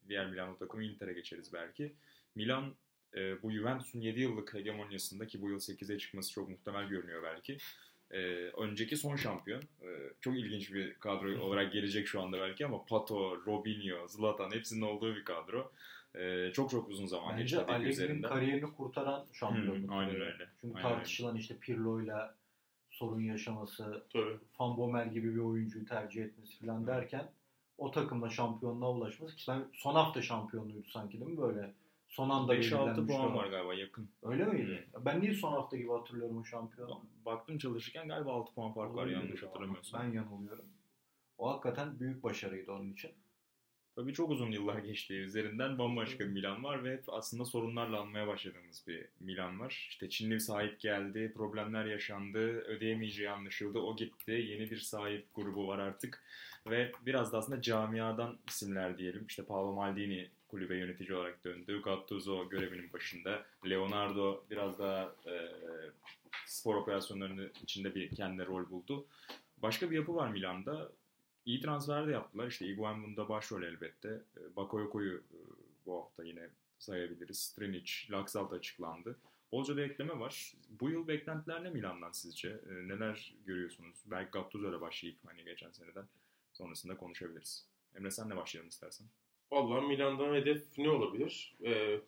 diğer 0.10 0.30
Milano 0.30 0.58
takımı 0.58 0.84
Inter'e 0.84 1.13
geçeriz 1.13 1.54
belki. 1.54 1.93
Milan 2.36 2.73
bu 3.43 3.51
Juventus'un 3.51 4.01
7 4.01 4.19
yıllık 4.19 4.54
hegemonyasında 4.54 5.28
ki 5.28 5.41
bu 5.41 5.49
yıl 5.49 5.60
8'e 5.60 5.97
çıkması 5.97 6.32
çok 6.32 6.49
muhtemel 6.49 6.88
görünüyor 6.88 7.23
belki 7.23 7.58
e, 8.12 8.17
önceki 8.58 8.97
son 8.97 9.15
şampiyon. 9.15 9.62
E, 9.62 9.88
çok 10.21 10.36
ilginç 10.38 10.73
bir 10.73 10.93
kadro 10.93 11.41
olarak 11.41 11.73
gelecek 11.73 12.08
şu 12.08 12.21
anda 12.21 12.39
belki 12.39 12.65
ama 12.65 12.86
Pato, 12.86 13.38
Robinho, 13.45 14.08
Zlatan 14.08 14.51
hepsinin 14.51 14.82
olduğu 14.82 15.15
bir 15.15 15.23
kadro. 15.23 15.71
E, 16.15 16.51
çok 16.54 16.69
çok 16.69 16.89
uzun 16.89 17.06
zaman 17.06 17.34
Bence 17.34 17.41
geçti 17.41 17.71
Allegri'nin 17.71 17.91
üzerinden. 17.91 18.30
kariyerini 18.30 18.73
kurtaran 18.73 19.25
şampiyonluk. 19.34 19.89
Hmm, 19.89 19.97
aynen 19.97 20.15
öyle. 20.15 20.47
Çünkü 20.62 20.78
aynen 20.78 20.89
tartışılan 20.89 21.32
öyle. 21.32 21.41
işte 21.41 21.58
Pirlo'yla 21.58 22.36
sorun 22.91 23.21
yaşaması, 23.21 24.04
Tabii. 24.13 24.38
Van 24.60 24.78
Bommel 24.78 25.12
gibi 25.12 25.36
bir 25.36 25.39
oyuncuyu 25.39 25.86
tercih 25.86 26.23
etmesi 26.23 26.60
falan 26.60 26.88
derken 26.88 27.32
o 27.78 27.91
takımla 27.91 28.30
şampiyonluğa 28.30 28.91
ulaşması 28.91 29.36
ki 29.36 29.51
son 29.73 29.95
hafta 29.95 30.21
şampiyonluğuydu 30.21 30.89
sanki 30.89 31.19
değil 31.19 31.32
mi 31.32 31.38
böyle? 31.38 31.73
Son 32.15 32.30
anda 32.30 32.56
5-6 32.56 33.08
puan 33.08 33.36
var 33.36 33.47
galiba 33.47 33.73
yakın. 33.73 34.10
Öyle 34.23 34.45
miydi? 34.45 34.88
Hmm. 34.93 35.06
Ben 35.06 35.21
niye 35.21 35.34
son 35.34 35.51
hafta 35.51 35.78
gibi 35.78 35.91
hatırlıyorum 35.91 36.38
o 36.38 36.43
şampiyonu? 36.43 37.01
Baktım 37.25 37.58
çalışırken 37.58 38.08
galiba 38.08 38.32
6 38.34 38.54
puan 38.54 38.73
fark 38.73 38.95
var 38.95 39.08
yanlış 39.08 39.43
hatırlamıyorsam. 39.43 40.01
Ben 40.01 40.13
yanılıyorum. 40.13 40.65
O 41.38 41.49
hakikaten 41.49 41.99
büyük 41.99 42.23
başarıydı 42.23 42.71
onun 42.71 42.93
için. 42.93 43.12
Tabii 43.95 44.13
çok 44.13 44.30
uzun 44.30 44.51
yıllar 44.51 44.78
geçti 44.78 45.13
üzerinden 45.13 45.78
bambaşka 45.78 46.19
bir 46.19 46.30
Milan 46.30 46.63
var 46.63 46.84
ve 46.84 47.01
aslında 47.08 47.45
sorunlarla 47.45 48.01
anmaya 48.01 48.28
başladığımız 48.28 48.84
bir 48.88 49.06
Milan 49.19 49.60
var. 49.60 49.88
İşte 49.89 50.10
Çinli 50.10 50.39
sahip 50.39 50.80
geldi, 50.80 51.34
problemler 51.36 51.86
yaşandı, 51.86 52.39
ödeyemeyeceği 52.62 53.30
anlaşıldı, 53.30 53.80
o 53.80 53.95
gitti. 53.95 54.32
Yeni 54.32 54.71
bir 54.71 54.78
sahip 54.78 55.25
grubu 55.36 55.67
var 55.67 55.80
artık 55.80 56.23
ve 56.67 56.91
biraz 57.06 57.34
da 57.34 57.38
aslında 57.38 57.62
camiadan 57.62 58.38
isimler 58.47 58.97
diyelim. 58.97 59.25
İşte 59.28 59.45
Paolo 59.45 59.73
Maldini 59.73 60.30
kulübe 60.47 60.77
yönetici 60.77 61.15
olarak 61.15 61.43
döndü. 61.43 61.81
Gattuso 61.81 62.49
görevinin 62.49 62.93
başında. 62.93 63.45
Leonardo 63.69 64.45
biraz 64.49 64.79
daha 64.79 65.15
e, 65.25 65.51
spor 66.45 66.75
operasyonlarının 66.75 67.51
içinde 67.63 67.95
bir 67.95 68.15
kendine 68.15 68.45
rol 68.45 68.69
buldu. 68.69 69.05
Başka 69.58 69.91
bir 69.91 69.95
yapı 69.95 70.15
var 70.15 70.29
Milan'da. 70.29 70.91
İyi 71.45 71.62
transfer 71.62 72.08
de 72.08 72.12
yaptılar. 72.12 72.47
İşte 72.47 72.67
Iguain 72.67 73.03
bunda 73.03 73.29
başrol 73.29 73.63
elbette. 73.63 74.10
E, 74.10 74.55
Bakoyoko'yu 74.55 75.17
e, 75.17 75.38
bu 75.86 76.01
hafta 76.01 76.23
yine 76.23 76.49
sayabiliriz. 76.79 77.39
Strinic, 77.39 77.91
Laxalt 78.12 78.53
açıklandı. 78.53 79.19
Bolca 79.51 79.77
da 79.77 79.81
ekleme 79.81 80.19
var. 80.19 80.53
Bu 80.69 80.89
yıl 80.89 81.08
beklentiler 81.08 81.63
ne 81.63 81.69
Milan'dan 81.69 82.12
sizce? 82.12 82.49
E, 82.49 82.73
neler 82.88 83.34
görüyorsunuz? 83.45 84.03
Belki 84.05 84.31
Gattuso 84.31 84.69
ile 84.69 84.81
başlayıp 84.81 85.17
hani 85.25 85.43
geçen 85.43 85.71
seneden 85.71 86.05
sonrasında 86.53 86.97
konuşabiliriz. 86.97 87.67
Emre 87.95 88.12
sen 88.12 88.29
ne 88.29 88.36
başlayalım 88.36 88.69
istersen? 88.69 89.08
Vallahi 89.51 89.88
Milan'dan 89.88 90.36
hedef 90.36 90.77
ne 90.77 90.89
olabilir? 90.89 91.55
Ee, 91.65 91.99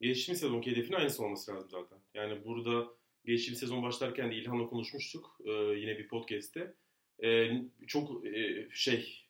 geçtiğimiz 0.00 0.40
sezonki 0.40 0.70
hedefin 0.70 0.92
aynısı 0.94 1.24
olması 1.24 1.52
lazım 1.52 1.68
zaten. 1.70 1.98
Yani 2.14 2.44
burada 2.44 2.88
geçtiğimiz 3.24 3.60
sezon 3.60 3.82
başlarken 3.82 4.30
de 4.30 4.34
İlhan'la 4.34 4.66
konuşmuştuk. 4.66 5.40
Ee, 5.44 5.50
yine 5.52 5.98
bir 5.98 6.08
podcast'te. 6.08 6.74
Ee, 7.22 7.50
çok 7.86 8.26
e, 8.26 8.68
şey 8.72 9.24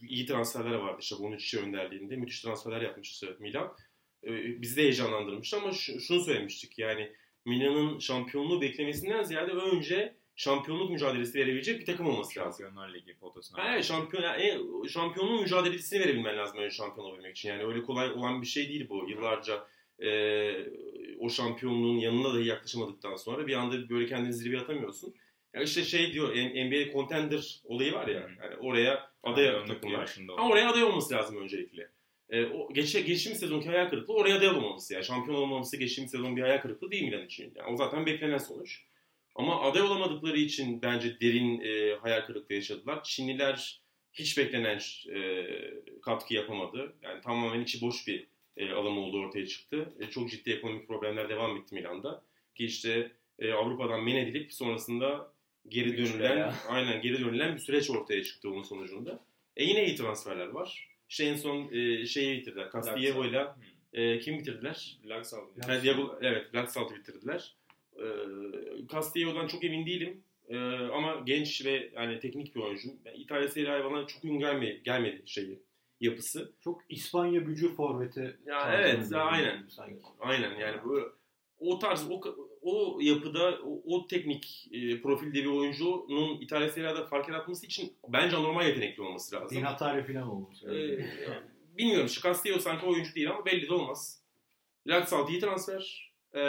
iyi 0.00 0.26
transferler 0.26 0.74
vardı 0.74 0.98
işte 1.00 1.16
Bonucci 1.18 1.58
önderliğinde. 1.58 2.16
Müthiş 2.16 2.40
transferler 2.40 2.80
yapmıştı 2.80 3.36
Milan. 3.40 3.76
Ee, 4.24 4.62
bizi 4.62 4.76
de 4.76 4.82
heyecanlandırmıştı 4.82 5.56
ama 5.56 5.72
şunu 5.72 6.20
söylemiştik. 6.20 6.78
Yani 6.78 7.12
Milan'ın 7.44 7.98
şampiyonluğu 7.98 8.60
beklemesinden 8.60 9.22
ziyade 9.22 9.52
önce 9.52 10.16
şampiyonluk 10.40 10.90
mücadelesi 10.90 11.38
verebilecek 11.38 11.80
bir 11.80 11.86
takım 11.86 12.06
olması 12.06 12.40
lazım. 12.40 12.66
Şampiyonlar 12.66 12.94
Ligi 12.94 13.14
potasına. 13.14 13.72
Evet, 13.72 13.84
şampiyon, 13.84 14.22
yani, 14.22 14.60
şampiyonluğun 14.90 15.42
mücadelesini 15.42 16.00
verebilmen 16.00 16.36
lazım 16.36 16.58
önce 16.58 16.76
şampiyon 16.76 17.06
olabilmek 17.06 17.36
için. 17.36 17.48
Yani 17.48 17.64
öyle 17.64 17.82
kolay 17.82 18.12
olan 18.12 18.42
bir 18.42 18.46
şey 18.46 18.68
değil 18.68 18.88
bu. 18.88 19.10
Yıllarca 19.10 19.66
e, 19.98 20.10
o 21.18 21.30
şampiyonluğun 21.30 21.98
yanına 21.98 22.34
dahi 22.34 22.46
yaklaşamadıktan 22.46 23.16
sonra 23.16 23.46
bir 23.46 23.54
anda 23.54 23.88
böyle 23.88 24.06
kendini 24.06 24.32
zirveye 24.32 24.60
atamıyorsun. 24.60 25.14
Yani 25.54 25.64
işte 25.64 25.84
şey 25.84 26.12
diyor 26.12 26.28
NBA 26.34 26.92
contender 26.92 27.60
olayı 27.64 27.92
var 27.92 28.08
ya. 28.08 28.30
Yani 28.42 28.56
oraya 28.60 29.10
aday 29.22 29.44
yani 29.44 29.66
takımlar. 29.66 30.16
Ama 30.38 30.48
oraya 30.48 30.70
aday 30.70 30.82
olması 30.84 31.14
lazım 31.14 31.36
öncelikle. 31.36 31.88
E, 32.30 32.44
o 32.44 32.72
geç, 32.72 32.92
geçtiğimiz 32.92 33.40
sezonki 33.40 33.68
hayal 33.68 33.90
kırıklığı 33.90 34.14
oraya 34.14 34.36
aday 34.36 34.48
olmaması 34.48 34.94
yani. 34.94 35.04
Şampiyon 35.04 35.38
olmaması 35.38 35.76
geçtiğimiz 35.76 36.10
sezon 36.10 36.36
bir 36.36 36.42
hayal 36.42 36.60
kırıklığı 36.60 36.90
değil 36.90 37.04
Milan 37.04 37.26
için. 37.26 37.52
Yani 37.56 37.72
o 37.74 37.76
zaten 37.76 38.06
beklenen 38.06 38.38
sonuç. 38.38 38.89
Ama 39.40 39.60
aday 39.60 39.82
olamadıkları 39.82 40.38
için 40.38 40.82
bence 40.82 41.20
derin 41.20 41.60
e, 41.60 41.96
hayal 41.96 42.26
kırıklığı 42.26 42.54
yaşadılar. 42.54 43.04
Çinliler 43.04 43.80
hiç 44.12 44.38
beklenen 44.38 44.80
e, 45.14 45.46
katkı 46.02 46.34
yapamadı. 46.34 46.92
Yani 47.02 47.20
tamamen 47.20 47.60
içi 47.60 47.80
boş 47.80 48.06
bir 48.06 48.26
e, 48.56 48.70
alan 48.72 48.96
olduğu 48.96 49.20
ortaya 49.20 49.46
çıktı. 49.46 49.94
E, 50.00 50.06
çok 50.06 50.30
ciddi 50.30 50.50
ekonomik 50.50 50.88
problemler 50.88 51.28
devam 51.28 51.56
etti 51.56 51.74
Milan'da. 51.74 52.22
Ki 52.54 52.64
işte 52.64 53.12
e, 53.38 53.52
Avrupa'dan 53.52 54.04
men 54.04 54.16
edilip 54.16 54.52
sonrasında 54.52 55.32
geri 55.68 55.98
dönülen, 55.98 56.54
aynen 56.68 57.02
geri 57.02 57.20
dönülen 57.20 57.54
bir 57.54 57.60
süreç 57.60 57.90
ortaya 57.90 58.24
çıktı 58.24 58.50
onun 58.50 58.62
sonucunda. 58.62 59.20
E 59.56 59.64
yine 59.64 59.86
iyi 59.86 59.96
transferler 59.96 60.46
var. 60.46 60.88
İşte 61.08 61.24
en 61.24 61.36
son 61.36 61.72
e, 61.72 62.06
şeyi 62.06 62.38
bitirdiler. 62.38 62.70
Castillejo 62.72 63.24
ile 63.24 63.46
e, 63.92 64.18
kim 64.18 64.38
bitirdiler? 64.38 64.98
Laxalt. 65.04 65.48
Evet, 66.22 66.54
Laxalt'ı 66.54 66.94
bitirdiler. 66.94 67.59
E, 68.00 68.06
Castillejo'dan 68.92 69.46
çok 69.46 69.64
emin 69.64 69.86
değilim. 69.86 70.24
E, 70.48 70.56
ama 70.68 71.22
genç 71.26 71.64
ve 71.64 71.90
yani 71.94 72.20
teknik 72.20 72.54
bir 72.54 72.60
oyuncu. 72.60 72.88
Yani 73.04 73.16
İtalya 73.16 73.48
Serie 73.48 73.70
A 73.70 73.84
bana 73.84 74.06
çok 74.06 74.24
uygun 74.24 74.38
gelmedi, 74.38 74.80
gelmedi 74.84 75.22
şeyi 75.26 75.62
yapısı. 76.00 76.52
Çok 76.64 76.80
İspanya 76.88 77.40
gücü 77.40 77.74
forveti. 77.74 78.38
Ya 78.46 78.74
evet, 78.74 79.12
aynen. 79.14 79.66
Sanki. 79.68 80.02
Aynen 80.20 80.58
yani 80.58 80.84
bu 80.84 81.12
o 81.58 81.78
tarz 81.78 82.10
o 82.10 82.20
o 82.62 82.98
yapıda 83.00 83.58
o, 83.64 83.82
o 83.84 84.06
teknik 84.06 84.68
e, 84.72 85.02
profilde 85.02 85.34
bir 85.34 85.46
oyuncunun 85.46 86.40
İtalya 86.40 86.68
Serie 86.68 86.88
A'da 86.88 87.06
fark 87.06 87.28
yaratması 87.28 87.66
için 87.66 87.92
bence 88.08 88.36
anormal 88.36 88.66
yetenekli 88.66 89.02
olması 89.02 89.36
lazım. 89.36 89.58
Din 89.58 89.62
Hatari 89.62 90.12
falan 90.12 90.44
lazım. 90.44 90.70
Ee, 90.70 91.06
bilmiyorum. 91.78 92.08
Şu 92.08 92.22
Castillo 92.22 92.58
sanki 92.58 92.86
oyuncu 92.86 93.14
değil 93.14 93.30
ama 93.30 93.46
belli 93.46 93.68
de 93.68 93.72
olmaz. 93.74 94.22
Laxalt 94.86 95.30
iyi 95.30 95.40
transfer. 95.40 96.09
Ee, 96.34 96.40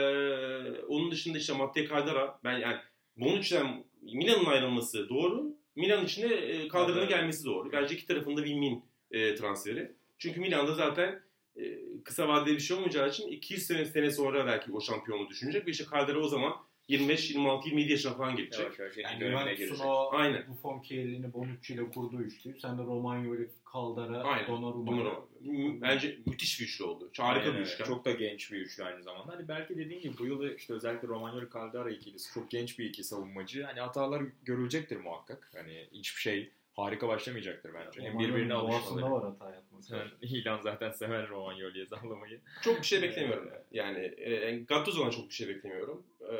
onun 0.88 1.12
dışında 1.12 1.38
işte 1.38 1.54
Matteo 1.54 1.88
Caldara 1.88 2.40
ben 2.44 2.58
yani 2.58 2.78
Bonucci'den 3.18 3.84
Milan'ın 4.02 4.46
ayrılması 4.46 5.10
doğru. 5.10 5.56
Milan 5.76 6.06
içinde 6.06 6.36
e, 6.36 6.70
Caldara'nın 6.70 7.08
gelmesi 7.08 7.46
doğru. 7.46 7.72
Bence 7.72 7.96
iki 7.96 8.08
tarafında 8.08 8.42
win-win 8.42 8.82
e, 9.12 9.36
transferi. 9.36 9.92
Çünkü 10.18 10.40
Milan'da 10.40 10.74
zaten 10.74 11.24
e, 11.56 11.64
kısa 12.04 12.28
vadeli 12.28 12.56
bir 12.56 12.60
şey 12.60 12.78
olmayacağı 12.78 13.10
için 13.10 13.28
200 13.28 13.64
sene, 13.64 13.86
sene 13.86 14.12
sonra 14.12 14.46
belki 14.46 14.72
o 14.72 14.82
şampiyonluğu 14.82 15.30
düşünecek. 15.30 15.68
Ve 15.68 15.72
işte 15.72 15.86
Caldara 15.92 16.20
o 16.20 16.28
zaman 16.28 16.54
25, 16.88 17.30
26, 17.32 17.68
27 17.70 17.92
yaşına 17.92 18.14
falan 18.14 18.36
gelecek. 18.36 18.60
Yavaş 18.60 18.80
yavaş 18.80 18.98
yani 18.98 19.20
Juventus'un 19.20 19.86
o 19.86 20.10
Aynen. 20.12 20.46
bu 20.48 20.54
Fonchielli'ni 20.54 21.34
Bonucci 21.34 21.74
ile 21.74 21.90
kurduğu 21.90 22.22
üçlü. 22.22 22.60
Sen 22.60 22.78
de 22.78 22.82
Romagnoli, 22.84 23.50
Caldara, 23.74 24.24
Aynen. 24.24 24.48
Donnarumma. 24.48 24.92
Donnarumma. 24.92 25.82
Bence 25.82 26.18
müthiş 26.26 26.60
bir 26.60 26.66
üçlü 26.66 26.84
oldu. 26.86 27.12
Harika 27.18 27.46
Aynen, 27.46 27.60
bir 27.62 27.66
üçlü. 27.66 27.84
Çok 27.86 28.06
da 28.06 28.12
genç 28.12 28.52
bir 28.52 28.58
üçlü 28.58 28.84
aynı 28.84 29.04
zamanda. 29.04 29.34
Hani 29.34 29.48
belki 29.48 29.78
dediğin 29.78 30.02
gibi 30.02 30.18
bu 30.18 30.26
yıl 30.26 30.56
işte 30.56 30.74
özellikle 30.74 31.08
Romagnoli 31.08 31.48
Caldara 31.54 31.92
ikilisi 31.92 32.34
çok 32.34 32.52
genç 32.52 32.80
bir 32.80 32.86
iki 32.86 33.04
savunmacı. 33.04 33.64
Hani 33.64 33.80
hatalar 33.80 34.24
görülecektir 34.46 34.98
muhakkak. 34.98 35.52
Hani 35.56 35.88
hiçbir 35.94 36.22
şey 36.22 36.52
harika 36.76 37.08
başlamayacaktır 37.08 37.72
bence. 37.74 38.02
Hem 38.02 38.20
birbirine 38.20 38.54
alışmaları. 38.54 39.12
var 39.12 39.24
hata 39.24 39.52
yapması. 39.56 39.96
Yani, 39.96 40.10
İlan 40.22 40.62
zaten 40.62 40.92
sever 40.92 41.30
Romagnoli'ye 41.30 41.86
zallamayı. 41.90 42.40
Çok 42.62 42.78
bir 42.82 42.86
şey 42.86 43.02
beklemiyorum. 43.02 43.50
yani 43.72 44.00
e, 44.18 44.60
Gattuso'dan 44.68 45.10
çok 45.10 45.30
bir 45.30 45.34
şey 45.34 45.48
beklemiyorum. 45.48 46.04
E, 46.32 46.36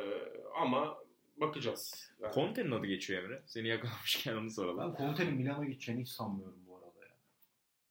ama 0.54 0.98
bakacağız. 1.36 2.12
Yani. 2.22 2.34
Conte'nin 2.34 2.70
adı 2.70 2.86
geçiyor 2.86 3.22
Emre. 3.22 3.42
Seni 3.46 3.68
yakalamışken 3.68 4.36
onu 4.36 4.50
soralım. 4.50 4.94
Ben 4.98 5.06
Conte'nin 5.06 5.34
Milan'a 5.34 5.64
gideceğini 5.64 6.02
hiç 6.02 6.08
sanmıyorum 6.08 6.66
bu 6.66 6.76
arada 6.76 7.06
ya. 7.06 7.16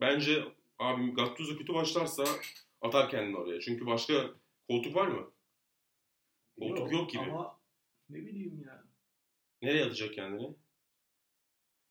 Bence 0.01 0.43
abi 0.79 1.13
Gattuso 1.13 1.57
kötü 1.57 1.73
başlarsa 1.73 2.23
atar 2.81 3.09
kendini 3.09 3.37
oraya. 3.37 3.59
Çünkü 3.61 3.85
başka 3.85 4.31
koltuk 4.67 4.95
var 4.95 5.07
mı? 5.07 5.31
Koltuk 6.59 6.79
yok, 6.79 6.91
yok 6.91 7.09
gibi. 7.11 7.21
Ama 7.21 7.59
ne 8.09 8.17
bileyim 8.17 8.63
ya. 8.65 8.83
Nereye 9.61 9.85
atacak 9.85 10.13
kendini? 10.13 10.55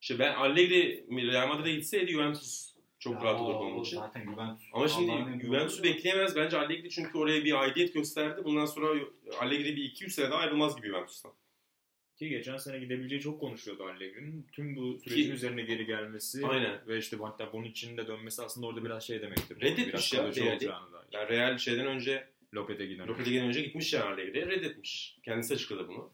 İşte 0.00 0.18
ben 0.18 0.34
Allegri 0.34 1.06
Real 1.10 1.48
Madrid'e 1.48 1.74
gitseydi 1.74 2.12
Juventus 2.12 2.69
çok 3.00 3.14
ya 3.14 3.24
rahat 3.24 3.40
olur 3.40 3.54
onun 3.54 3.80
için. 3.80 3.96
Zaten 3.96 4.24
Juventus. 4.24 4.64
Ama 4.72 4.88
şimdi 4.88 5.42
Juventus'u 5.46 5.82
bekleyemez 5.82 6.36
bence 6.36 6.58
Allegri 6.58 6.90
çünkü 6.90 7.18
oraya 7.18 7.44
bir 7.44 7.62
aidiyet 7.62 7.94
gösterdi. 7.94 8.44
Bundan 8.44 8.66
sonra 8.66 9.00
Allegri 9.40 9.76
bir 9.76 9.84
200 9.84 10.14
sene 10.14 10.30
daha 10.30 10.38
ayrılmaz 10.38 10.76
gibi 10.76 10.86
Juventus'tan. 10.86 11.32
Ki 12.16 12.28
geçen 12.28 12.56
sene 12.56 12.78
gidebileceği 12.78 13.20
çok 13.20 13.40
konuşuyordu 13.40 13.84
Allegri'nin. 13.84 14.46
Tüm 14.52 14.76
bu 14.76 14.98
sürecin 14.98 15.22
Ki, 15.22 15.32
üzerine 15.32 15.62
geri 15.62 15.86
gelmesi 15.86 16.46
aynen. 16.46 16.86
ve 16.86 16.98
işte 16.98 17.16
hatta 17.16 17.52
bunun 17.52 17.64
için 17.64 17.96
de 17.96 18.06
dönmesi 18.06 18.42
aslında 18.42 18.66
orada 18.66 18.84
biraz 18.84 19.06
şey 19.06 19.22
demektir. 19.22 19.60
Reddetmiş 19.60 20.12
ya. 20.12 20.30
Yani, 20.36 20.64
yani 21.12 21.28
Real 21.28 21.58
şeyden 21.58 21.86
önce 21.86 22.28
Lopetegui'den 22.54 23.08
Lopetegui'den 23.08 23.46
önce 23.46 23.62
gitmiş 23.62 23.92
ya 23.92 24.06
Allegri. 24.06 24.46
Reddetmiş. 24.46 25.18
Kendisi 25.24 25.54
açıkladı 25.54 25.88
bunu. 25.88 26.12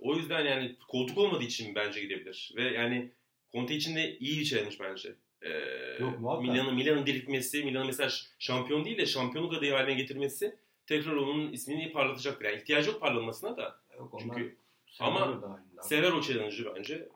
O 0.00 0.16
yüzden 0.16 0.44
yani 0.44 0.76
koltuk 0.88 1.18
olmadığı 1.18 1.44
için 1.44 1.74
bence 1.74 2.00
gidebilir. 2.00 2.52
Ve 2.56 2.62
yani 2.62 3.12
Conte 3.54 3.74
için 3.74 3.96
de 3.96 4.18
iyi 4.18 4.40
bir 4.40 4.44
challenge 4.44 4.76
bence. 4.80 5.14
Ee, 5.42 6.04
Milan'ın 6.40 6.74
Milan'ın 6.74 7.06
diriltmesi, 7.06 7.64
Milan'ın 7.64 7.86
mesela 7.86 8.10
şampiyon 8.38 8.84
değil 8.84 8.98
de 8.98 9.06
şampiyonluk 9.06 9.54
adayı 9.54 9.72
haline 9.72 9.94
getirmesi 9.94 10.56
tekrar 10.86 11.12
onun 11.12 11.52
ismini 11.52 11.92
parlatacaktır. 11.92 12.44
Yani 12.44 12.56
ihtiyacı 12.56 12.90
yok 12.90 13.00
parlanmasına 13.00 13.56
da. 13.56 13.80
Yok, 13.98 14.16
Çünkü 14.20 14.56
ama 15.00 15.42
sever 15.82 16.12
o 16.12 16.20
challenge'ı 16.20 16.74
bence. 16.76 17.08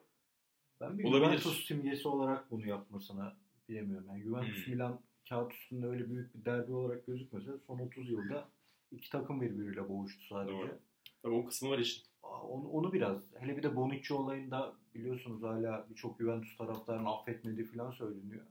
Ben 0.81 0.99
bir 0.99 1.05
Olabilir. 1.05 1.27
Juventus 1.27 1.67
simgesi 1.67 2.09
olarak 2.09 2.51
bunu 2.51 2.67
yapmasına 2.67 3.37
bilemiyorum. 3.69 4.07
Yani 4.09 4.23
Juventus 4.23 4.67
hmm. 4.67 4.75
Milan 4.75 5.01
kağıt 5.29 5.53
üstünde 5.53 5.87
öyle 5.87 6.11
büyük 6.11 6.35
bir 6.35 6.45
derbi 6.45 6.73
olarak 6.73 7.07
gözükmese 7.07 7.51
son 7.67 7.79
30 7.79 8.11
yılda 8.11 8.49
iki 8.91 9.11
takım 9.11 9.41
birbiriyle 9.41 9.89
boğuştu 9.89 10.27
sadece. 10.27 10.59
Doğru. 10.59 10.79
Tabii 11.23 11.35
o 11.35 11.47
kısmı 11.47 11.71
var 11.71 11.79
için 11.79 12.03
onu, 12.23 12.69
onu 12.69 12.93
biraz 12.93 13.35
hele 13.39 13.57
bir 13.57 13.63
de 13.63 13.77
Bonucci 13.77 14.15
olayında 14.15 14.75
biliyorsunuz 14.99 15.43
hala 15.43 15.87
birçok 15.91 16.19
Juventus 16.19 16.57
taraftarını 16.57 17.09
affetmediği 17.09 17.67
falan 17.67 17.91
söyleniyor. 17.91 18.47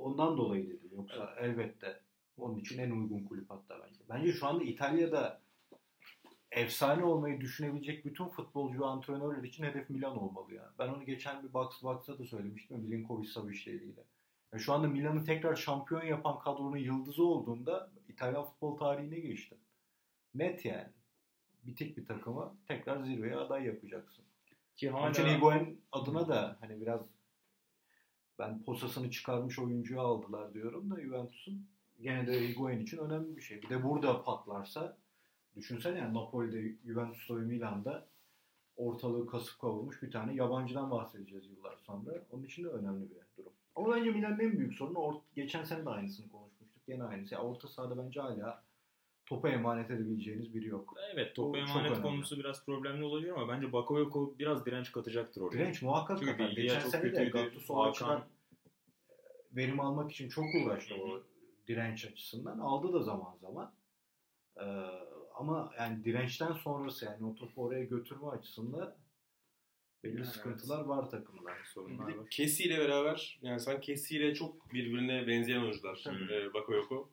Ondan 0.00 0.36
dolayı 0.36 0.68
dedim. 0.68 0.90
Yoksa 0.96 1.34
evet. 1.38 1.58
elbette 1.58 2.00
onun 2.36 2.58
için 2.58 2.78
en 2.78 2.90
uygun 2.90 3.24
kulüp 3.24 3.50
hatta 3.50 3.80
bence. 3.86 4.00
Bence 4.08 4.32
şu 4.32 4.46
anda 4.46 4.64
İtalya'da 4.64 5.40
efsane 6.50 7.04
olmayı 7.04 7.40
düşünebilecek 7.40 8.04
bütün 8.04 8.28
futbolcu 8.28 8.80
ve 8.80 8.86
antrenörler 8.86 9.42
için 9.42 9.64
hedef 9.64 9.90
Milan 9.90 10.18
olmalı 10.18 10.54
ya. 10.54 10.72
Ben 10.78 10.88
onu 10.88 11.04
geçen 11.04 11.42
bir 11.42 11.52
box 11.52 11.82
box'ta 11.82 12.18
da 12.18 12.24
söylemiştim. 12.24 12.80
Milinkovic 12.80 13.28
Savic 13.28 13.62
ile 13.62 13.72
ilgili. 13.72 14.04
Yani 14.52 14.62
şu 14.62 14.72
anda 14.72 14.88
Milan'ı 14.88 15.24
tekrar 15.24 15.56
şampiyon 15.56 16.04
yapan 16.04 16.38
kadronun 16.38 16.76
yıldızı 16.76 17.24
olduğunda 17.24 17.90
İtalyan 18.08 18.44
futbol 18.44 18.76
tarihine 18.76 19.20
geçti. 19.20 19.56
Net 20.34 20.64
yani. 20.64 20.88
Bitik 21.62 21.96
bir 21.96 22.06
takımı 22.06 22.56
tekrar 22.68 23.02
zirveye 23.02 23.36
aday 23.36 23.64
yapacaksın. 23.64 24.24
Ki 24.76 24.90
Onun 24.90 25.00
hala 25.00 25.10
için 25.10 25.26
Higuain 25.26 25.80
adına 25.92 26.28
da 26.28 26.56
hani 26.60 26.80
biraz 26.80 27.00
ben 28.38 28.62
posasını 28.62 29.10
çıkarmış 29.10 29.58
oyuncuyu 29.58 30.00
aldılar 30.00 30.54
diyorum 30.54 30.90
da 30.90 31.00
Juventus'un 31.00 31.66
gene 32.00 32.26
de 32.26 32.48
Higuain 32.48 32.80
için 32.80 32.98
önemli 32.98 33.36
bir 33.36 33.42
şey. 33.42 33.62
Bir 33.62 33.68
de 33.68 33.84
burada 33.84 34.22
patlarsa 34.22 34.96
düşünsene 35.56 35.98
yani 35.98 36.14
Napoli'de, 36.14 36.76
Juventus'ta 36.86 37.36
ve 37.36 37.40
Milan'da 37.40 38.06
ortalığı 38.76 39.26
kasıp 39.26 39.60
kavurmuş 39.60 40.02
bir 40.02 40.10
tane 40.10 40.34
yabancıdan 40.34 40.90
bahsedeceğiz 40.90 41.46
yıllar 41.46 41.76
sonra. 41.76 42.10
Onun 42.30 42.44
için 42.44 42.64
de 42.64 42.68
önemli 42.68 43.10
bir 43.10 43.16
durum. 43.42 43.52
Ama 43.76 43.96
bence 43.96 44.10
Milan'ın 44.10 44.38
en 44.38 44.58
büyük 44.58 44.74
sorunu 44.74 44.98
or- 44.98 45.20
geçen 45.34 45.64
sene 45.64 45.84
de 45.84 45.90
aynısını 45.90 46.30
konuşmuştuk. 46.30 46.86
Gene 46.86 47.04
aynısı. 47.04 47.34
Yani 47.34 47.44
orta 47.44 47.68
sahada 47.68 47.98
bence 47.98 48.20
hala 48.20 48.63
topa 49.26 49.48
emanet 49.48 49.90
edebileceğiniz 49.90 50.54
biri 50.54 50.66
yok. 50.66 50.94
evet 51.14 51.34
topa 51.36 51.58
çok 51.58 51.68
emanet 51.68 52.02
konusu 52.02 52.38
biraz 52.38 52.64
problemli 52.64 53.04
olabilir 53.04 53.30
ama 53.30 53.48
bence 53.48 53.72
Bakayoko 53.72 54.34
biraz 54.38 54.66
direnç 54.66 54.92
katacaktır 54.92 55.40
oraya. 55.40 55.58
Direnç 55.58 55.82
muhakkak 55.82 56.18
Çünkü 56.18 56.38
bilgiler 56.38 56.62
Geçen 56.62 56.88
sene 56.88 57.12
de. 57.12 57.24
Gattuso 57.24 57.74
o 57.74 57.82
açıdan 57.84 58.24
verim 59.52 59.80
almak 59.80 60.12
için 60.12 60.28
çok 60.28 60.44
uğraştı 60.54 60.94
o 60.94 61.22
direnç 61.68 62.04
açısından. 62.04 62.58
Aldı 62.58 62.92
da 62.92 63.02
zaman 63.02 63.36
zaman. 63.40 63.72
Ee, 64.56 64.62
ama 65.34 65.72
yani 65.78 66.04
dirençten 66.04 66.52
sonrası 66.52 67.04
yani 67.04 67.26
o 67.26 67.34
topu 67.34 67.64
oraya 67.64 67.84
götürme 67.84 68.26
açısından 68.26 68.94
belli 70.04 70.16
Evet. 70.16 70.26
sıkıntılar 70.26 70.84
var 70.84 71.10
takımda. 71.10 71.50
sorunlar 71.74 72.08
Bir 72.08 72.14
var. 72.14 72.30
Kessi 72.30 72.62
ile 72.64 72.78
beraber 72.78 73.38
yani 73.42 73.60
sen 73.60 73.80
Kessi 73.80 74.16
ile 74.16 74.34
çok 74.34 74.72
birbirine 74.72 75.26
benzeyen 75.26 75.60
oyuncular. 75.60 76.04
E, 76.30 76.54
Bakayoko. 76.54 77.10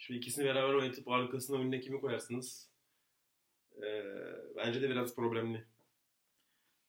Şimdi 0.00 0.18
ikisini 0.18 0.44
beraber 0.44 0.74
oynatıp 0.74 1.08
arkasına 1.08 1.58
önüne 1.58 1.80
kimi 1.80 2.00
koyarsınız? 2.00 2.68
E, 3.82 4.04
bence 4.56 4.82
de 4.82 4.90
biraz 4.90 5.14
problemli. 5.14 5.64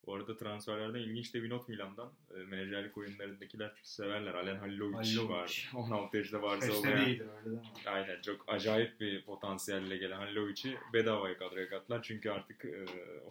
Bu 0.05 0.15
arada 0.15 0.37
transferlerden 0.37 0.99
ilginç 0.99 1.33
de 1.33 1.43
bir 1.43 1.49
not 1.49 1.69
Milan'dan. 1.69 2.13
E, 2.35 2.37
menajerlik 2.37 2.97
oyunlarındakiler 2.97 3.79
severler. 3.83 4.33
Alen 4.33 4.55
Halilovic, 4.55 4.95
Halilovic. 4.95 5.29
var. 5.29 5.71
16 5.75 6.17
yaşında 6.17 6.41
varsa 6.41 6.73
olmayan. 6.73 7.05
değildir 7.05 7.27
öyle 7.37 7.45
değil 7.45 7.57
mi? 7.57 7.63
Aynen 7.85 8.21
çok 8.21 8.43
acayip 8.47 8.99
bir 8.99 9.25
potansiyelle 9.25 9.97
gelen 9.97 10.17
Halilovic'i 10.17 10.77
bedavaya 10.93 11.37
kadroya 11.37 11.69
kattılar. 11.69 12.03
Çünkü 12.03 12.29
artık 12.29 12.65
e, 12.65 12.85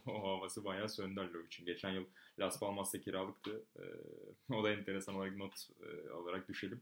o 0.07 0.23
havası 0.23 0.65
bayağı 0.65 0.89
söndü 0.89 1.21
Halilovic'in. 1.21 1.67
Geçen 1.67 1.91
yıl 1.91 2.05
Las 2.39 2.61
Palmas'ta 2.61 3.01
kiralıktı. 3.01 3.63
E, 3.79 3.85
o 4.55 4.65
da 4.65 4.71
enteresan 4.71 5.15
olarak 5.15 5.37
not 5.37 5.69
e, 5.81 6.11
olarak 6.11 6.49
düşelim. 6.49 6.81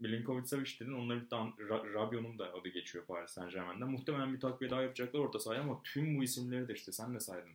Milinkovic 0.00 0.44
Savic 0.46 0.80
dedin. 0.80 0.92
Onların 0.92 1.22
bir 1.24 1.28
tane 1.28 1.50
Ra- 1.50 1.94
Rabiot'un 1.94 2.38
da 2.38 2.54
adı 2.54 2.68
geçiyor 2.68 3.04
Paris 3.06 3.30
Saint 3.30 3.52
Germain'den. 3.52 3.88
Muhtemelen 3.90 4.34
bir 4.34 4.40
takviye 4.40 4.70
daha 4.70 4.82
yapacaklar 4.82 5.20
orta 5.20 5.38
sahaya 5.38 5.60
ama 5.60 5.80
tüm 5.84 6.18
bu 6.18 6.24
isimleri 6.24 6.68
de 6.68 6.74
işte 6.74 6.92
sen 6.92 7.14
de 7.14 7.20
saydın. 7.20 7.52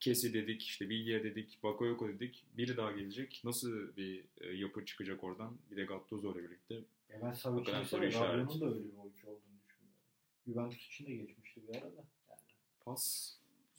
Kesi 0.00 0.34
dedik, 0.34 0.62
işte 0.62 0.90
Bilge 0.90 1.24
dedik, 1.24 1.58
Bakayoko 1.62 2.08
dedik. 2.08 2.44
Biri 2.56 2.76
daha 2.76 2.92
gelecek. 2.92 3.40
Nasıl 3.44 3.96
bir 3.96 4.24
e, 4.40 4.52
yapı 4.56 4.84
çıkacak 4.84 5.24
oradan? 5.24 5.56
Bir 5.70 5.76
de 5.76 5.84
Gattuso 5.84 6.32
ile 6.32 6.42
birlikte. 6.44 6.74
Ya 6.74 7.18
ben 7.22 7.32
Savic'in 7.32 7.84
soru. 7.84 8.02
Rabiot'un 8.02 8.60
da 8.60 8.66
öyle 8.66 8.84
bir 8.84 8.96
oyuncu 8.96 9.26
olduğunu 9.28 9.58
düşünmüyorum. 9.66 9.98
Juventus 10.46 10.86
için 10.86 11.06
de 11.06 11.14
geçmişti 11.16 11.60
bir 11.68 11.74
arada. 11.74 11.86
Yani 12.28 12.40
Pas 12.84 13.34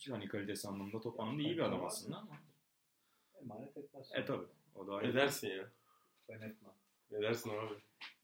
hani 0.09 0.27
kalitesi 0.27 0.67
anlamında 0.67 1.01
top 1.01 1.19
anlamında 1.19 1.41
iyi 1.43 1.57
bir 1.57 1.61
adam 1.61 1.85
aslında 1.85 2.17
ama. 2.17 2.37
emanet 3.41 3.77
etmez. 3.77 4.09
E 4.13 4.25
tabi. 4.25 4.45
O 4.75 4.87
da 4.87 4.93
ayrı. 4.95 5.09
Ne 5.09 5.13
dersin 5.13 5.47
ya? 5.47 5.69
Ben 6.29 6.35
etmem. 6.35 6.71
Ne 7.11 7.21
dersin 7.21 7.49
abi? 7.49 7.73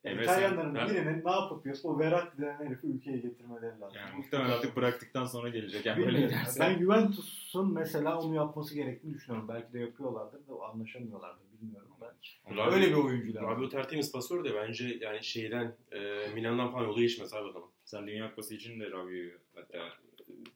Evet, 0.03 0.23
İtalyanların 0.23 0.73
sen- 0.75 0.89
birinin 0.89 1.25
ne 1.25 1.31
yapıp 1.31 1.65
yapıp 1.65 1.85
o 1.85 1.99
Verratti 1.99 2.41
denen 2.41 2.65
herifi 2.65 2.87
ülkeye 2.87 3.17
getirmeleri 3.17 3.79
lazım. 3.81 3.97
Yani 3.99 4.17
muhtemelen 4.17 4.49
artık 4.49 4.75
bıraktıktan 4.75 5.25
sonra 5.25 5.49
gelecek. 5.49 5.85
Yani 5.85 6.05
böyle 6.05 6.21
giderse. 6.21 6.59
Ben 6.59 6.79
Juventus'un 6.79 7.73
mesela 7.73 8.19
onu 8.19 8.35
yapması 8.35 8.75
gerektiğini 8.75 9.13
düşünüyorum. 9.13 9.47
Belki 9.49 9.73
de 9.73 9.79
yapıyorlardır 9.79 10.39
da 10.47 10.65
anlaşamıyorlardır 10.65 11.41
bilmiyorum 11.61 11.91
da. 12.01 12.15
Rabiot- 12.49 12.73
Öyle 12.73 12.87
bir 12.89 12.93
oyuncu 12.95 13.33
lazım. 13.35 13.49
Rabiot 13.49 13.71
tertemiz 13.71 14.11
pasör 14.11 14.43
de 14.43 14.55
bence 14.55 14.97
yani 15.01 15.23
şeyden 15.23 15.75
e, 15.91 16.27
Milan'dan 16.33 16.71
falan 16.71 16.83
yolu 16.83 16.99
geçmez 16.99 17.33
abi 17.33 17.49
adamın. 17.49 17.69
Sen 17.85 18.07
Dünya 18.07 18.29
Kupası 18.29 18.55
için 18.55 18.79
de 18.79 18.91
Rabiot'u 18.91 19.39
hatta 19.55 19.77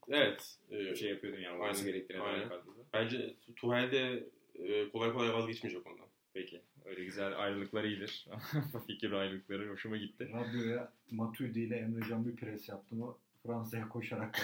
Evet. 0.10 0.58
e, 0.72 0.96
şey 0.96 1.10
yapıyordun 1.10 1.40
yani. 1.42 1.64
Aynen, 1.64 2.04
aynen. 2.22 2.50
bence 2.94 3.36
Tuhel 3.56 3.92
de 3.92 4.24
e, 4.56 4.90
kolay 4.90 5.14
kolay 5.14 5.34
vazgeçmeyecek 5.34 5.88
ondan. 5.88 6.06
Peki. 6.34 6.62
Öyle 6.90 7.04
güzel 7.06 7.40
ayrılıklar 7.40 7.84
iyidir. 7.84 8.28
Fikir 8.88 9.12
ayrılıkları 9.12 9.70
hoşuma 9.70 9.98
gitti. 9.98 10.30
Rabio'ya 10.34 10.92
Matuidi 11.12 11.60
ile 11.60 11.76
Emrecan 11.78 12.28
bir 12.28 12.36
pres 12.36 12.70
yaptı 12.70 12.96
mı 12.96 13.16
Fransa'ya 13.44 13.90
koşarak 13.90 14.40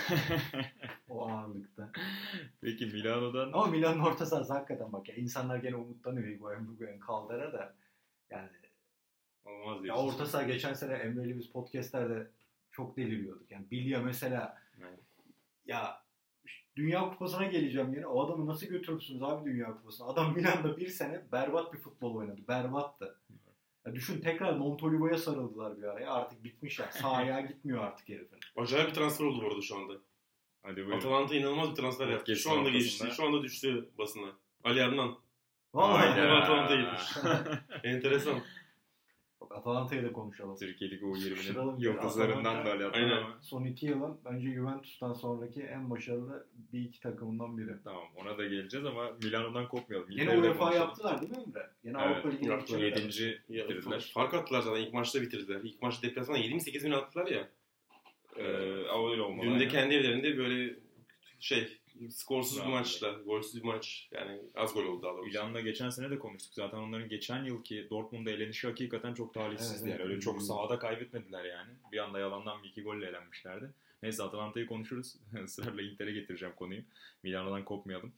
o 1.09 1.29
ağırlıkta. 1.29 1.91
Peki 2.61 2.85
Milano'dan 2.85 3.51
Ama 3.53 3.65
Milan'ın 3.67 3.99
orta 3.99 4.25
sahası 4.25 4.53
hakikaten 4.53 4.93
bak 4.93 5.09
ya 5.09 5.15
insanlar 5.15 5.57
gene 5.57 5.75
umutlanıyor 5.75 6.27
Higuain, 6.27 6.73
Higuain, 6.75 6.99
Caldera 7.07 7.53
da 7.53 7.75
yani 8.29 8.49
olmaz 9.45 9.77
ya 9.77 9.83
diyorsun. 9.83 10.07
orta 10.07 10.25
saha 10.25 10.43
geçen 10.43 10.73
sene 10.73 10.93
Emre'yle 10.93 11.37
biz 11.37 11.47
podcastlerde 11.47 12.27
çok 12.71 12.97
deliriyorduk. 12.97 13.51
Yani 13.51 13.71
Bilya 13.71 13.99
mesela 14.01 14.57
Evet. 14.81 14.99
ya 15.65 16.04
Dünya 16.75 17.09
Kupası'na 17.09 17.45
geleceğim 17.45 17.93
yine. 17.93 18.07
O 18.07 18.25
adamı 18.25 18.45
nasıl 18.47 18.67
götürürsünüz 18.67 19.23
abi 19.23 19.49
Dünya 19.51 19.67
Kupası'na? 19.77 20.07
Adam 20.07 20.33
Milan'da 20.35 20.77
bir 20.77 20.87
sene 20.87 21.21
berbat 21.31 21.73
bir 21.73 21.77
futbol 21.77 22.15
oynadı. 22.15 22.41
Berbattı. 22.47 23.19
Ya 23.85 23.95
düşün 23.95 24.21
tekrar 24.21 24.53
Montolivo'ya 24.53 25.17
sarıldılar 25.17 25.77
bir 25.77 25.83
araya. 25.83 26.11
Artık 26.11 26.43
bitmiş 26.43 26.79
ya. 26.79 26.91
Sağ 26.91 27.11
ayağı 27.11 27.41
gitmiyor 27.47 27.83
artık 27.83 28.09
herifin. 28.09 28.39
Acayip 28.57 28.89
bir 28.89 28.93
transfer 28.93 29.25
oldu 29.25 29.41
bu 29.43 29.47
arada 29.47 29.61
şu 29.61 29.75
anda. 29.77 29.93
Hadi 30.63 30.75
buyurun. 30.75 30.97
Atalanta 30.97 31.35
inanılmaz 31.35 31.69
bir 31.71 31.75
transfer 31.75 32.07
yaptı. 32.07 32.25
Podcast'ın 32.25 32.49
Şu 32.49 32.51
anda 32.51 32.69
ortasında. 32.69 32.83
geçti. 32.83 33.07
Şu 33.17 33.25
anda 33.25 33.43
düştü 33.43 33.89
basına. 33.97 34.27
Ali 34.63 34.83
Adnan. 34.83 35.15
Vallahi 35.73 36.03
Aynen. 36.09 36.29
Hayda. 36.29 36.33
Atalanta'ymış. 36.43 37.01
Enteresan. 37.83 38.39
Bak 39.49 39.57
Atalanta'yı 39.57 40.03
da 40.03 40.11
konuşalım. 40.13 40.55
Türkiye'deki 40.57 41.05
o 41.05 41.15
Sıkıştıralım 41.15 41.69
20'nin 41.69 41.79
bir 41.79 41.83
yıldızlarından 41.83 42.55
Atalanta. 42.55 42.79
da 42.79 42.97
Ali 42.97 43.13
ama. 43.15 43.37
Son 43.41 43.63
iki 43.65 43.85
yılın 43.85 44.17
bence 44.25 44.53
Juventus'tan 44.53 45.13
sonraki 45.13 45.61
en 45.63 45.89
başarılı 45.89 46.47
bir 46.73 46.79
iki 46.81 46.99
takımından 46.99 47.57
biri. 47.57 47.71
Tamam 47.83 48.03
ona 48.15 48.37
da 48.37 48.43
geleceğiz 48.47 48.85
ama 48.85 49.11
Milano'dan 49.23 49.67
kopmayalım. 49.67 50.09
Yine 50.11 50.23
Inter'de 50.23 50.41
UEFA 50.41 50.73
yaptılar 50.73 51.21
değil 51.21 51.31
mi 51.31 51.37
Emre? 51.47 51.69
Yine 51.83 51.97
Evet, 52.05 52.15
Avrupa 52.25 52.29
Ligi'ne. 52.29 52.85
Yedinci 52.85 53.41
Ya, 53.49 53.69
bitirdiler. 53.69 54.11
fark 54.13 54.33
attılar 54.33 54.61
zaten. 54.61 54.81
İlk 54.81 54.93
maçta 54.93 55.21
bitirdiler. 55.21 55.61
İlk 55.63 55.81
maçta 55.81 56.07
deplasmana 56.07 56.37
7 56.37 56.53
mi 56.53 56.61
8 56.61 56.83
mi 56.85 56.95
attılar 56.95 57.27
ya. 57.27 57.49
Ee, 58.37 58.41
öyle 58.43 59.21
olmalı. 59.21 59.45
Dün 59.45 59.59
de 59.59 59.67
kendi 59.67 59.95
evlerinde 59.95 60.37
böyle 60.37 60.75
şey 61.39 61.77
skorsuz 62.09 62.61
bir 62.61 62.69
maçla. 62.69 63.11
Golsüz 63.11 63.63
bir 63.63 63.67
maç. 63.67 64.09
Yani 64.11 64.39
az 64.55 64.73
gol 64.73 64.85
oldu 64.85 65.03
daha 65.03 65.13
doğrusu. 65.13 65.27
Milan'la 65.27 65.61
geçen 65.61 65.89
sene 65.89 66.09
de 66.09 66.19
konuştuk. 66.19 66.53
Zaten 66.53 66.77
onların 66.77 67.09
geçen 67.09 67.43
yılki 67.43 67.87
Dortmund'a 67.89 68.31
elenişi 68.31 68.67
hakikaten 68.67 69.13
çok 69.13 69.33
talihsizdi. 69.33 69.89
Evet, 69.89 69.99
yani. 69.99 70.09
Öyle 70.09 70.19
çok 70.21 70.41
sahada 70.41 70.79
kaybetmediler 70.79 71.45
yani. 71.45 71.69
Bir 71.91 71.97
anda 71.97 72.19
yalandan 72.19 72.63
bir 72.63 72.69
iki 72.69 72.83
golle 72.83 73.07
elenmişlerdi. 73.07 73.69
Neyse 74.03 74.23
Atalanta'yı 74.23 74.67
konuşuruz. 74.67 75.15
Israrla 75.43 75.81
Inter'e 75.81 76.11
getireceğim 76.11 76.55
konuyu. 76.55 76.81
Milano'dan 77.23 77.65
kopmayalım. 77.65 78.13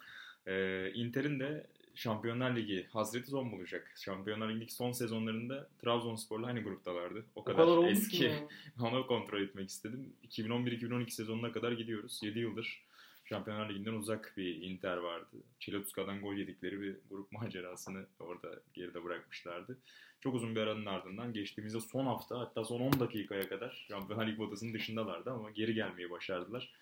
Ee, 0.47 0.91
Inter'in 0.93 1.39
de 1.39 1.67
Şampiyonlar 1.95 2.55
Ligi 2.55 2.87
hazreti 2.89 3.31
son 3.31 3.51
bulacak. 3.51 3.93
Şampiyonlar 3.99 4.49
Ligi 4.49 4.73
son 4.73 4.91
sezonlarında 4.91 5.69
Trabzonspor'la 5.81 6.47
aynı 6.47 6.63
gruptalardı. 6.63 7.25
O 7.35 7.41
O 7.41 7.43
kadar, 7.43 7.65
kadar 7.65 7.89
eski. 7.89 8.33
Onu 8.81 9.07
kontrol 9.07 9.41
etmek 9.41 9.69
istedim. 9.69 10.13
2011-2012 10.29 11.09
sezonuna 11.09 11.51
kadar 11.51 11.71
gidiyoruz. 11.71 12.19
7 12.23 12.39
yıldır 12.39 12.86
Şampiyonlar 13.29 13.69
Ligi'nden 13.69 13.93
uzak 13.93 14.33
bir 14.37 14.61
Inter 14.61 14.97
vardı. 14.97 15.37
Çilotuska'dan 15.59 16.21
gol 16.21 16.33
yedikleri 16.33 16.81
bir 16.81 16.95
grup 17.09 17.31
macerasını 17.41 18.05
orada 18.19 18.59
geride 18.73 19.03
bırakmışlardı. 19.03 19.77
Çok 20.19 20.35
uzun 20.35 20.55
bir 20.55 20.61
aranın 20.61 20.85
ardından 20.85 21.33
geçtiğimizde 21.33 21.79
son 21.79 22.05
hafta 22.05 22.39
hatta 22.39 22.63
son 22.63 22.81
10 22.81 22.99
dakikaya 22.99 23.49
kadar 23.49 23.85
Şampiyonlar 23.89 24.27
Ligi 24.27 24.37
potasının 24.37 24.73
dışındalardı 24.73 25.31
ama 25.31 25.51
geri 25.51 25.73
gelmeyi 25.73 26.09
başardılar. 26.09 26.73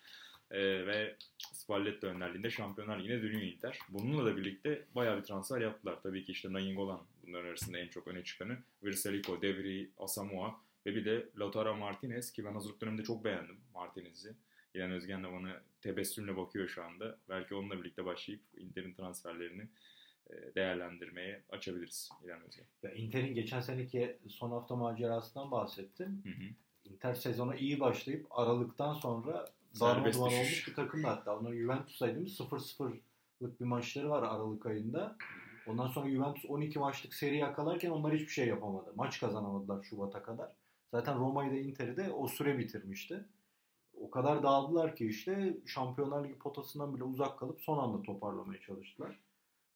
Ee, 0.50 0.86
ve 0.86 1.16
Spalletti 1.38 2.06
önderliğinde 2.06 2.50
Şampiyonlar 2.50 2.98
Ligi'ne 2.98 3.22
dönüyor 3.22 3.42
Inter. 3.42 3.78
Bununla 3.88 4.24
da 4.26 4.36
birlikte 4.36 4.84
bayağı 4.94 5.18
bir 5.18 5.22
transfer 5.22 5.60
yaptılar. 5.60 5.98
Tabii 6.02 6.24
ki 6.24 6.32
işte 6.32 6.52
Nainggolan 6.52 7.00
bunların 7.26 7.48
arasında 7.48 7.78
en 7.78 7.88
çok 7.88 8.08
öne 8.08 8.24
çıkanı. 8.24 8.58
Versalico, 8.82 9.42
Devri, 9.42 9.90
Asamoah 9.98 10.54
ve 10.86 10.94
bir 10.94 11.04
de 11.04 11.26
Lautaro 11.38 11.76
Martinez 11.76 12.32
ki 12.32 12.44
ben 12.44 12.52
hazırlık 12.52 12.80
döneminde 12.80 13.02
çok 13.02 13.24
beğendim 13.24 13.56
Martinez'i. 13.74 14.34
İlhan 14.76 14.90
Özgen 14.90 15.24
de 15.24 15.32
bana 15.32 15.62
tebessümle 15.80 16.36
bakıyor 16.36 16.68
şu 16.68 16.84
anda. 16.84 17.18
Belki 17.28 17.54
onunla 17.54 17.78
birlikte 17.78 18.04
başlayıp 18.04 18.42
Inter'in 18.56 18.94
transferlerini 18.94 19.68
e, 20.30 20.54
değerlendirmeye 20.54 21.42
açabiliriz 21.50 22.10
İlhan 22.24 22.42
Özgen. 22.46 22.66
Ya 22.82 22.90
Inter'in 22.90 23.34
geçen 23.34 23.60
seneki 23.60 24.18
son 24.28 24.50
hafta 24.50 24.76
macerasından 24.76 25.50
bahsettim. 25.50 26.22
Hı 26.24 26.28
hı. 26.28 26.48
Inter 26.84 27.14
sezona 27.14 27.56
iyi 27.56 27.80
başlayıp 27.80 28.26
Aralık'tan 28.30 28.94
sonra 28.94 29.44
darma 29.80 30.12
duman 30.12 30.32
olmuş 30.32 30.68
bir 30.68 30.74
takım 30.74 31.02
da 31.02 31.10
hatta. 31.10 31.38
Onlar 31.38 31.54
Juventus'taydı 31.54 32.20
mı 32.20 32.26
0-0'lık 32.26 33.60
bir 33.60 33.64
maçları 33.64 34.10
var 34.10 34.22
Aralık 34.22 34.66
ayında. 34.66 35.16
Ondan 35.66 35.86
sonra 35.86 36.10
Juventus 36.10 36.44
12 36.44 36.78
maçlık 36.78 37.14
seri 37.14 37.36
yakalarken 37.36 37.90
onlar 37.90 38.14
hiçbir 38.14 38.32
şey 38.32 38.48
yapamadı. 38.48 38.92
Maç 38.94 39.20
kazanamadılar 39.20 39.82
Şubat'a 39.82 40.22
kadar. 40.22 40.52
Zaten 40.90 41.18
Roma'yı 41.18 41.50
da 41.50 41.56
Inter'i 41.56 41.96
de 41.96 42.10
o 42.10 42.28
süre 42.28 42.58
bitirmişti. 42.58 43.24
O 44.00 44.10
kadar 44.10 44.42
dağıldılar 44.42 44.96
ki 44.96 45.06
işte 45.06 45.56
Şampiyonlar 45.66 46.24
Ligi 46.24 46.38
potasından 46.38 46.94
bile 46.94 47.04
uzak 47.04 47.38
kalıp 47.38 47.60
son 47.60 47.78
anda 47.78 48.02
toparlamaya 48.02 48.60
çalıştılar. 48.60 49.18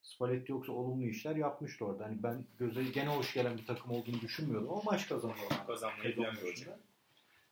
Spalletti 0.03 0.53
yoksa 0.53 0.73
olumlu 0.73 1.07
işler 1.07 1.37
yapmıştı 1.37 1.85
orada. 1.85 2.05
Hani 2.05 2.23
ben 2.23 2.45
göze 2.59 2.85
gene 2.85 3.17
hoş 3.17 3.35
gelen 3.35 3.59
bir 3.59 3.67
takım 3.67 3.91
olduğunu 3.91 4.21
düşünmüyordum 4.21 4.71
ama 4.71 4.83
maç 4.85 5.09
kazanıyorlar. 5.09 5.67
Kazanmayı 5.67 6.15
planlıyor. 6.15 6.55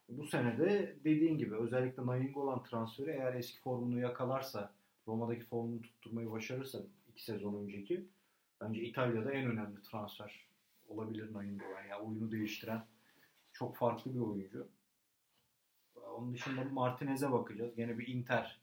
Bu 0.08 0.26
sene 0.26 0.58
de 0.58 0.96
dediğin 1.04 1.38
gibi 1.38 1.54
özellikle 1.54 2.06
Nainggolan 2.06 2.62
transferi 2.62 3.10
eğer 3.10 3.34
eski 3.34 3.60
formunu 3.60 4.00
yakalarsa 4.00 4.72
Roma'daki 5.08 5.44
formunu 5.44 5.82
tutturmayı 5.82 6.30
başarırsa 6.30 6.78
iki 7.08 7.24
sezon 7.24 7.64
önceki 7.64 8.04
bence 8.60 8.82
İtalya'da 8.82 9.32
en 9.32 9.50
önemli 9.50 9.82
transfer 9.82 10.48
olabilir 10.88 11.34
Nainggolan. 11.34 11.84
Yani 11.90 12.02
oyunu 12.02 12.32
değiştiren 12.32 12.84
çok 13.52 13.76
farklı 13.76 14.14
bir 14.14 14.20
oyuncu. 14.20 14.68
Onun 16.16 16.34
dışında 16.34 16.64
Martinez'e 16.64 17.32
bakacağız. 17.32 17.76
Gene 17.76 17.98
bir 17.98 18.06
Inter 18.08 18.60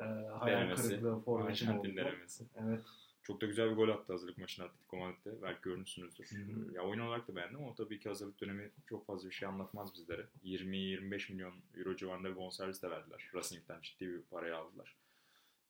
e, 0.00 0.02
hayal 0.04 0.46
Denemesi. 0.60 0.88
kırıklığı 0.88 1.20
forveti 1.20 1.64
mi 1.64 1.70
Arjantin 1.70 1.90
oldu? 1.90 1.96
denemesi. 1.96 2.44
Evet. 2.56 2.82
Çok 3.22 3.40
da 3.40 3.46
güzel 3.46 3.70
bir 3.70 3.76
gol 3.76 3.88
attı 3.88 4.12
hazırlık 4.12 4.38
maçında 4.38 4.66
Atletico 4.66 4.96
Madrid'de. 4.96 5.42
Belki 5.42 5.60
görmüşsünüzdür. 5.62 6.26
Hı 6.30 6.36
hı. 6.36 6.74
Ya 6.74 6.82
oyun 6.82 7.00
olarak 7.00 7.28
da 7.28 7.36
beğendim 7.36 7.64
ama 7.64 7.74
tabii 7.74 8.00
ki 8.00 8.08
hazırlık 8.08 8.40
dönemi 8.40 8.70
çok 8.86 9.06
fazla 9.06 9.28
bir 9.28 9.34
şey 9.34 9.48
anlatmaz 9.48 9.94
bizlere. 9.94 10.26
20-25 10.44 11.32
milyon 11.32 11.54
euro 11.76 11.96
civarında 11.96 12.30
bir 12.30 12.36
bonservis 12.36 12.82
de 12.82 12.90
verdiler. 12.90 13.30
Racing'den 13.34 13.80
ciddi 13.82 14.08
bir 14.08 14.22
parayı 14.22 14.56
aldılar. 14.56 14.96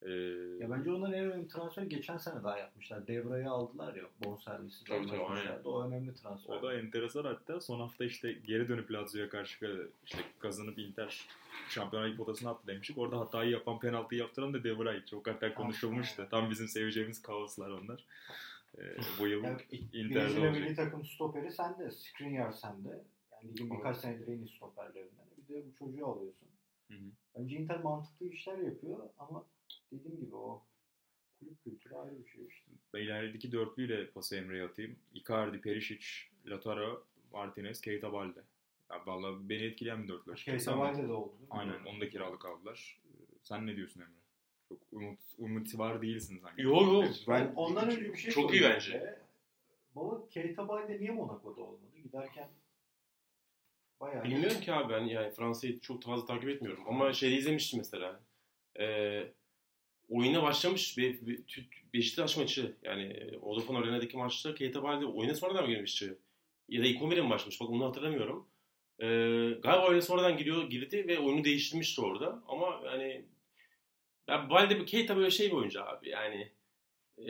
Ee, 0.01 0.09
Ya 0.59 0.69
bence 0.71 0.91
onların 0.91 1.13
en 1.13 1.25
önemli 1.25 1.47
transfer 1.47 1.83
geçen 1.83 2.17
sene 2.17 2.43
daha 2.43 2.57
yapmışlar. 2.57 3.07
Devra'yı 3.07 3.49
aldılar 3.49 3.95
ya 3.95 4.03
bonservisi. 4.25 4.85
Tabii, 4.85 5.07
tabii, 5.07 5.21
anlaşmışlardı. 5.21 5.69
O 5.69 5.83
önemli 5.87 6.15
transfer. 6.15 6.53
O 6.57 6.61
da 6.63 6.73
enteresan 6.73 7.23
hatta 7.23 7.59
son 7.61 7.79
hafta 7.79 8.05
işte 8.05 8.31
geri 8.31 8.69
dönüp 8.69 8.91
Lazio'ya 8.91 9.29
karşı 9.29 9.89
işte 10.05 10.17
kazanıp 10.39 10.79
Inter 10.79 11.27
Şampiyonlar 11.69 12.07
Ligi 12.07 12.17
potasına 12.17 12.49
attı 12.49 12.67
demiştik. 12.67 12.97
Orada 12.97 13.19
hatayı 13.19 13.51
yapan 13.51 13.79
penaltıyı 13.79 14.21
yaptıran 14.21 14.53
da 14.53 14.63
De 14.63 14.77
Vrij. 14.79 15.05
Çok 15.05 15.27
hatta 15.27 15.53
konuşulmuştu. 15.53 16.27
Tam 16.31 16.49
bizim 16.49 16.67
seveceğimiz 16.67 17.21
kaoslar 17.21 17.69
onlar. 17.69 18.05
Ee, 18.77 18.81
bu 19.19 19.27
yıl 19.27 19.43
Yani 19.43 19.61
Inter'de 19.93 20.39
olacak. 20.39 20.51
milli 20.55 20.75
takım 20.75 21.05
stoperi 21.05 21.51
sende. 21.51 21.91
Skriniar 21.91 22.51
sende. 22.51 23.03
Yani 23.31 23.49
ligin 23.53 23.69
birkaç 23.77 23.97
senedir 23.97 24.27
en 24.27 24.37
iyi 24.37 24.47
stoperlerinden. 24.49 25.25
Bir 25.37 25.53
de 25.55 25.63
bu 25.67 25.75
çocuğu 25.79 26.07
alıyorsun. 26.07 26.47
Hı 26.87 26.93
hı. 26.93 27.03
Bence 27.37 27.55
Inter 27.55 27.79
mantıklı 27.83 28.25
işler 28.27 28.57
yapıyor 28.57 28.99
ama 29.19 29.45
dediğim 29.91 30.19
gibi 30.19 30.35
o 30.35 30.63
kulüp 31.39 31.63
kültürü 31.63 31.95
ayrı 31.95 32.23
bir 32.25 32.29
şey 32.29 32.45
işte. 32.47 32.71
Ben 32.93 32.99
ilerideki 33.01 33.51
dörtlüyle 33.51 34.09
pası 34.09 34.35
Emre'ye 34.35 34.63
atayım. 34.63 34.95
Icardi, 35.13 35.61
Perisic, 35.61 36.05
Lautaro, 36.45 37.03
Martinez, 37.31 37.81
Keita 37.81 38.13
Balde. 38.13 38.39
Ya 38.91 39.01
vallahi 39.05 39.49
beni 39.49 39.63
etkileyen 39.63 40.03
bir 40.03 40.07
dörtlü 40.07 40.31
açıkçası 40.31 40.65
Keita 40.65 40.79
Balde 40.79 41.07
de 41.07 41.11
oldu. 41.11 41.33
Aynen 41.49 41.83
onu 41.85 42.01
da 42.01 42.09
kiralık 42.09 42.45
aldılar. 42.45 42.99
Ee, 43.05 43.09
Sen 43.43 43.67
ne 43.67 43.75
diyorsun 43.75 44.01
Emre? 44.01 44.11
Çok 44.69 44.79
umut, 44.91 45.19
umut 45.37 45.77
var 45.79 46.01
değilsin 46.01 46.39
sanki. 46.43 46.61
Yo, 46.61 46.71
yo, 46.93 47.03
Ben 47.27 47.53
ondan 47.55 47.89
önce 47.89 48.13
bir 48.13 48.17
şey 48.17 48.31
Çok 48.31 48.53
iyi 48.53 48.61
bence. 48.63 48.79
size. 48.81 49.21
Baba 49.95 50.27
Keita 50.29 50.67
Balde 50.67 50.99
niye 50.99 51.11
Monaco'da 51.11 51.61
olmadı? 51.61 51.81
Giderken 52.03 52.47
bayağı 53.99 54.23
Bilmiyorum 54.23 54.61
ki 54.61 54.73
abi 54.73 54.93
ben 54.93 55.01
yani 55.05 55.31
Fransa'yı 55.31 55.79
çok 55.79 56.03
fazla 56.03 56.25
takip 56.25 56.49
etmiyorum. 56.49 56.83
Ama 56.87 57.13
şeyde 57.13 57.35
izlemiştim 57.35 57.79
mesela. 57.79 58.19
Ee, 58.79 59.31
oyuna 60.09 60.43
başlamış 60.43 60.97
Be- 60.97 61.13
Be- 61.27 61.37
Beşiktaş 61.93 62.37
maçı 62.37 62.75
yani 62.83 63.03
e, 63.03 63.37
Vodafone 63.41 63.77
Arena'daki 63.77 64.17
maçta 64.17 64.55
Keita 64.55 64.83
Balde 64.83 65.05
oyuna 65.05 65.35
sonradan 65.35 65.63
mı 65.63 65.69
girmişti? 65.69 66.17
Ya 66.69 66.83
da 66.83 66.87
ilk 66.87 67.01
11'e 67.01 67.21
mi 67.21 67.29
başlamış? 67.29 67.61
Bak 67.61 67.69
onu 67.69 67.85
hatırlamıyorum. 67.85 68.47
Ee, 68.99 69.05
galiba 69.63 69.87
oyuna 69.87 70.01
sonradan 70.01 70.37
giriyor, 70.37 70.69
girdi 70.69 71.07
ve 71.07 71.19
oyunu 71.19 71.43
değiştirmişti 71.43 72.01
orada. 72.01 72.43
Ama 72.47 72.81
yani 72.85 73.25
ya 74.27 74.49
Balde, 74.49 74.85
Keita 74.85 75.17
böyle 75.17 75.31
şey 75.31 75.47
bir 75.47 75.55
oyuncu 75.55 75.83
abi 75.83 76.09
yani. 76.09 76.49
E, 77.17 77.27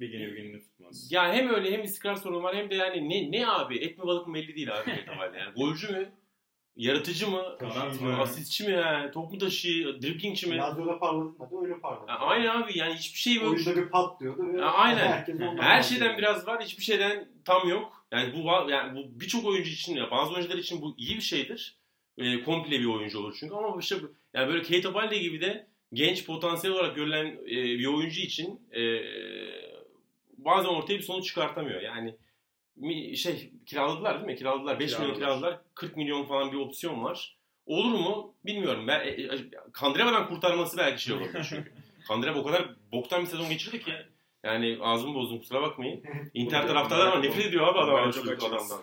Bir 0.00 0.08
gün 0.08 0.36
bir 0.54 0.60
tutmaz. 0.60 1.12
ya 1.12 1.32
hem 1.34 1.48
öyle 1.54 1.72
hem 1.72 1.82
istikrar 1.82 2.14
sorunu 2.16 2.42
var 2.42 2.56
hem 2.56 2.70
de 2.70 2.74
yani 2.74 3.08
ne 3.08 3.30
ne 3.38 3.46
abi 3.48 3.78
et 3.78 3.98
mi 3.98 4.04
balık 4.06 4.26
mı 4.26 4.34
belli 4.34 4.54
değil 4.56 4.78
abi 4.78 4.84
Keita 4.94 5.18
Balde. 5.18 5.38
Yani 5.38 5.54
golcü 5.54 5.92
mü? 5.92 6.12
Yaratıcı 6.76 7.30
mı? 7.30 7.56
Kanat 7.60 8.00
mı? 8.00 8.18
Asistçi 8.20 8.64
mi? 8.64 8.72
Yani? 8.72 9.10
Top 9.10 9.32
mu 9.32 9.38
taşıyor? 9.38 10.02
Driblingçi 10.02 10.48
mi? 10.48 10.56
Lazio'da 10.56 10.98
parladığında 10.98 11.50
da 11.50 11.60
öyle 11.62 11.80
parladı. 11.80 12.10
Ya 12.10 12.18
aynı 12.18 12.52
abi 12.52 12.78
yani 12.78 12.94
hiçbir 12.94 13.18
şey 13.18 13.40
böyle 13.40 13.46
Oyunda 13.46 13.76
bir 13.76 13.88
patlıyordu 13.88 14.52
ve 14.52 14.64
aynen. 14.64 15.12
herkes 15.12 15.40
her 15.60 15.82
şeyden 15.82 16.18
biraz 16.18 16.46
var, 16.46 16.62
hiçbir 16.62 16.82
şeyden 16.82 17.28
tam 17.44 17.68
yok. 17.68 18.06
Yani 18.12 18.32
bu 18.34 18.70
yani 18.70 18.96
bu 18.96 19.20
birçok 19.20 19.44
oyuncu 19.44 19.70
için 19.70 19.96
ya 19.96 20.10
bazı 20.10 20.34
oyuncular 20.34 20.58
için 20.58 20.82
bu 20.82 20.94
iyi 20.98 21.16
bir 21.16 21.22
şeydir. 21.22 21.78
E, 22.18 22.42
komple 22.42 22.80
bir 22.80 22.86
oyuncu 22.86 23.18
olur 23.18 23.36
çünkü 23.40 23.54
ama 23.54 23.76
işte 23.80 23.96
yani 24.34 24.48
böyle 24.48 24.62
Keita 24.62 24.94
Balde 24.94 25.18
gibi 25.18 25.40
de 25.40 25.66
genç 25.92 26.26
potansiyel 26.26 26.76
olarak 26.76 26.96
görülen 26.96 27.26
e, 27.26 27.78
bir 27.78 27.86
oyuncu 27.86 28.20
için 28.20 28.60
e, 28.72 29.00
bazen 30.38 30.68
ortaya 30.68 30.98
bir 30.98 31.02
sonuç 31.02 31.26
çıkartamıyor. 31.26 31.80
Yani 31.80 32.16
şey 33.16 33.52
kiraladılar 33.66 34.14
değil 34.14 34.26
mi? 34.26 34.36
Kiraladılar. 34.36 34.80
5 34.80 34.98
milyon 34.98 35.14
Kiraladılar. 35.14 35.40
kiraladılar. 35.40 35.60
40 35.74 35.96
milyon 35.96 36.24
falan 36.24 36.52
bir 36.52 36.56
opsiyon 36.56 37.04
var. 37.04 37.36
Olur 37.66 37.98
mu? 37.98 38.34
Bilmiyorum. 38.46 38.86
Ben 38.86 39.00
e, 39.00 39.08
e, 39.08 39.50
Kandreva'dan 39.72 40.28
kurtarması 40.28 40.76
belki 40.76 41.02
şey 41.02 41.14
olabilir 41.14 41.46
çünkü. 41.48 41.72
Kandreva 42.08 42.38
o 42.38 42.44
kadar 42.44 42.68
boktan 42.92 43.22
bir 43.22 43.26
sezon 43.26 43.48
geçirdi 43.48 43.82
ki. 43.82 43.92
Yani 44.44 44.78
ağzımı 44.80 45.14
bozdum 45.14 45.38
kusura 45.38 45.62
bakmayın. 45.62 46.02
Inter 46.34 46.66
taraftarlar 46.66 47.06
ama 47.06 47.20
nefret 47.20 47.46
ediyor 47.46 47.66
abi 47.66 47.78
adam, 47.78 48.10
çok 48.10 48.28
adamdan. 48.28 48.82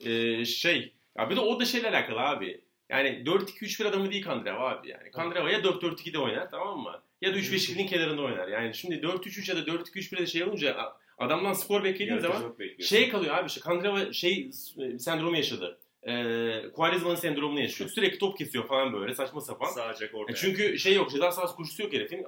Ee, 0.00 0.44
şey 0.44 0.92
ya 1.18 1.30
bir 1.30 1.36
de 1.36 1.40
o 1.40 1.60
da 1.60 1.64
şeyle 1.64 1.88
alakalı 1.88 2.20
abi. 2.20 2.60
Yani 2.88 3.08
4-2-3-1 3.08 3.88
adamı 3.88 4.10
değil 4.10 4.24
Kandreva 4.24 4.70
abi 4.70 4.88
yani. 4.88 5.10
Kandreva 5.10 5.50
ya 5.50 5.58
4-4-2'de 5.58 6.18
oynar 6.18 6.50
tamam 6.50 6.78
mı? 6.78 7.02
Ya 7.20 7.34
da 7.34 7.38
3-5-2'nin 7.38 7.86
kenarında 7.86 8.22
oynar. 8.22 8.48
Yani 8.48 8.74
şimdi 8.74 8.94
4-3-3 8.94 9.50
ya 9.50 9.56
da 9.56 9.70
4-2-3-1'de 9.70 10.26
şey 10.26 10.44
olunca 10.44 10.94
adamdan 11.20 11.52
skor 11.52 11.84
beklediğin 11.84 12.18
zaman 12.18 12.54
şey 12.80 13.08
kalıyor 13.08 13.34
abi 13.34 13.46
işte 13.46 13.60
Kandreva 13.60 14.12
şey 14.12 14.50
e, 14.78 14.98
sendromu 14.98 15.36
yaşadı. 15.36 15.80
Ee, 16.02 16.62
Quaresma'nın 16.72 17.14
sendromunu 17.14 17.60
yaşıyor. 17.60 17.90
Sürekli 17.94 18.18
top 18.18 18.38
kesiyor 18.38 18.68
falan 18.68 18.92
böyle 18.92 19.14
saçma 19.14 19.40
sapan. 19.40 19.66
Sadece 19.66 20.10
ortaya. 20.12 20.32
E 20.32 20.36
çünkü 20.36 20.78
şey 20.78 20.94
yok, 20.94 21.10
ceza 21.10 21.32
sahası 21.32 21.56
koşusu 21.56 21.82
yok 21.82 21.92
herifin. 21.92 22.26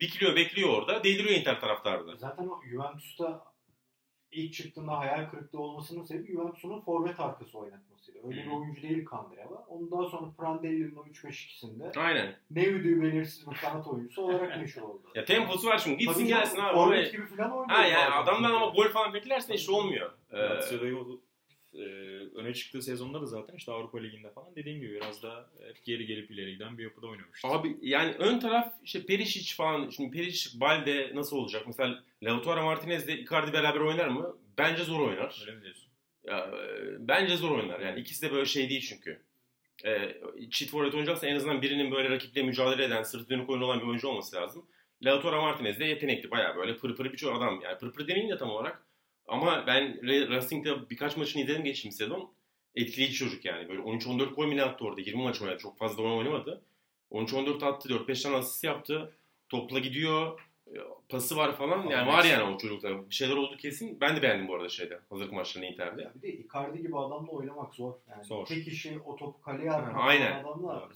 Dikiliyor, 0.00 0.36
bekliyor 0.36 0.68
orada. 0.68 1.04
Deliriyor 1.04 1.40
Inter 1.40 1.60
taraftarı 1.60 2.06
da. 2.06 2.16
Zaten 2.16 2.46
o 2.46 2.60
Juventus'ta 2.70 3.49
ilk 4.32 4.52
çıktığında 4.54 4.98
hayal 4.98 5.30
kırıklığı 5.30 5.58
olmasının 5.60 6.04
sebebi 6.04 6.32
Juventus'un 6.32 6.80
forvet 6.80 7.20
arkası 7.20 7.58
oynatmasıydı. 7.58 8.18
Öyle 8.26 8.36
bir 8.36 8.50
Hı. 8.50 8.54
oyuncu 8.54 8.82
değil 8.82 9.04
Kandreva. 9.04 9.66
Ondan 9.68 10.08
sonra 10.08 10.30
Prandelli'nin 10.38 10.96
o 10.96 11.06
3-5-2'sinde 11.06 11.98
Aynen. 12.00 12.34
ne 12.50 12.66
ödüğü 12.66 13.02
belirsiz 13.02 13.50
bir 13.50 13.56
kanat 13.56 13.86
oyuncusu 13.86 14.22
olarak 14.22 14.60
meşhur 14.60 14.82
oldu. 14.82 15.02
Ya 15.14 15.24
temposu 15.24 15.68
var 15.68 15.78
şimdi. 15.78 15.96
Gitsin 15.96 16.14
Tabii 16.14 16.26
gelsin 16.26 16.58
abi. 16.58 16.74
Forvet 16.74 17.12
gibi 17.12 17.26
falan 17.26 17.50
oynuyor. 17.50 17.68
Ha 17.78 17.86
yani 17.86 18.14
adamdan 18.14 18.50
ama 18.54 18.66
gol 18.66 18.88
falan 18.88 19.14
beklersen 19.14 19.54
işte 19.54 19.72
olmuyor. 19.72 20.10
Ee, 20.32 20.36
e, 21.74 21.82
öne 22.34 22.54
çıktığı 22.54 22.82
sezonda 22.82 23.20
da 23.20 23.26
zaten 23.26 23.56
işte 23.56 23.72
Avrupa 23.72 23.98
Ligi'nde 23.98 24.30
falan 24.30 24.56
dediğim 24.56 24.80
gibi 24.80 24.94
biraz 24.94 25.22
daha 25.22 25.50
hep 25.66 25.84
geri 25.84 26.06
gelip 26.06 26.30
ileri 26.30 26.52
giden 26.52 26.78
bir 26.78 26.82
yapıda 26.82 27.06
oynamıştı. 27.06 27.48
abi 27.48 27.76
yani 27.82 28.14
ön 28.18 28.38
taraf 28.38 28.74
işte 28.84 29.06
Perisic 29.06 29.54
falan. 29.54 29.90
Şimdi 29.90 30.10
Perisic, 30.10 30.60
Balde 30.60 31.10
nasıl 31.14 31.36
olacak? 31.36 31.62
Mesela 31.66 32.04
Lautaro 32.22 32.64
Martinez 32.64 33.08
ile 33.08 33.18
Icardi 33.18 33.52
beraber 33.52 33.80
oynar 33.80 34.08
mı? 34.08 34.36
Bence 34.58 34.84
zor 34.84 35.00
oynar. 35.00 35.38
Öyle 35.40 35.56
mi 35.56 35.62
diyorsun? 35.62 35.90
Ya, 36.24 36.38
e, 36.38 37.08
bence 37.08 37.36
zor 37.36 37.50
oynar. 37.58 37.80
Yani 37.80 38.00
ikisi 38.00 38.22
de 38.22 38.32
böyle 38.32 38.46
şey 38.46 38.70
değil 38.70 38.86
çünkü. 38.88 39.22
E, 39.84 40.20
çift 40.50 40.70
forvet 40.70 40.94
oynayacaksa 40.94 41.26
en 41.26 41.36
azından 41.36 41.62
birinin 41.62 41.92
böyle 41.92 42.10
rakiple 42.10 42.42
mücadele 42.42 42.84
eden, 42.84 43.02
sırtı 43.02 43.30
dönük 43.30 43.50
oyunu 43.50 43.64
olan 43.64 43.80
bir 43.80 43.86
oyuncu 43.86 44.08
olması 44.08 44.36
lazım. 44.36 44.66
Lautaro 45.02 45.42
Martinez 45.42 45.78
de 45.80 45.84
yetenekli. 45.84 46.30
Bayağı 46.30 46.56
böyle 46.56 46.76
pırpır 46.76 47.12
bir 47.12 47.16
çoğu 47.16 47.32
adam. 47.34 47.60
Yani 47.64 47.78
pırpır 47.78 48.08
demeyeyim 48.08 48.34
de 48.34 48.38
tam 48.38 48.50
olarak. 48.50 48.86
Ama 49.30 49.64
ben 49.66 50.02
Racing'de 50.30 50.90
birkaç 50.90 51.16
maçını 51.16 51.42
izledim 51.42 51.64
geçtiğimiz 51.64 51.96
sezon. 51.96 52.30
Etkileyici 52.74 53.14
çocuk 53.14 53.44
yani. 53.44 53.68
Böyle 53.68 53.80
13-14 53.80 54.34
gol 54.34 54.46
ne 54.46 54.62
attı 54.62 54.84
orada? 54.84 55.00
20 55.00 55.22
maç 55.22 55.42
oynadı. 55.42 55.58
Çok 55.58 55.78
fazla 55.78 56.02
oyun 56.02 56.16
oynamadı. 56.16 56.62
13-14 57.12 57.64
attı. 57.66 57.88
4-5 57.88 58.22
tane 58.22 58.36
asist 58.36 58.64
yaptı. 58.64 59.12
Topla 59.48 59.78
gidiyor. 59.78 60.40
e, 60.66 60.78
Pası 61.08 61.36
var 61.36 61.56
falan. 61.56 61.86
Yani 61.86 62.08
var 62.08 62.24
yani 62.24 62.54
o 62.54 62.58
çocukta. 62.58 63.08
Bir 63.10 63.14
şeyler 63.14 63.36
oldu 63.36 63.56
kesin. 63.56 64.00
Ben 64.00 64.16
de 64.16 64.22
beğendim 64.22 64.48
bu 64.48 64.54
arada 64.54 64.68
şeyde. 64.68 65.00
Hazırlık 65.10 65.32
maçlarını 65.32 65.68
Inter'de. 65.68 66.02
Ya 66.02 66.12
bir 66.14 66.22
de 66.22 66.32
Icardi 66.32 66.82
gibi 66.82 66.98
adamla 66.98 67.30
oynamak 67.30 67.74
zor. 67.74 67.94
Yani 68.10 68.24
Zor. 68.24 68.46
tek 68.46 68.68
işi 68.68 68.98
o 69.04 69.16
topu 69.16 69.40
kaleye 69.40 69.72
atmak. 69.72 69.96
Aynen. 70.04 70.44
Adamla 70.44 70.88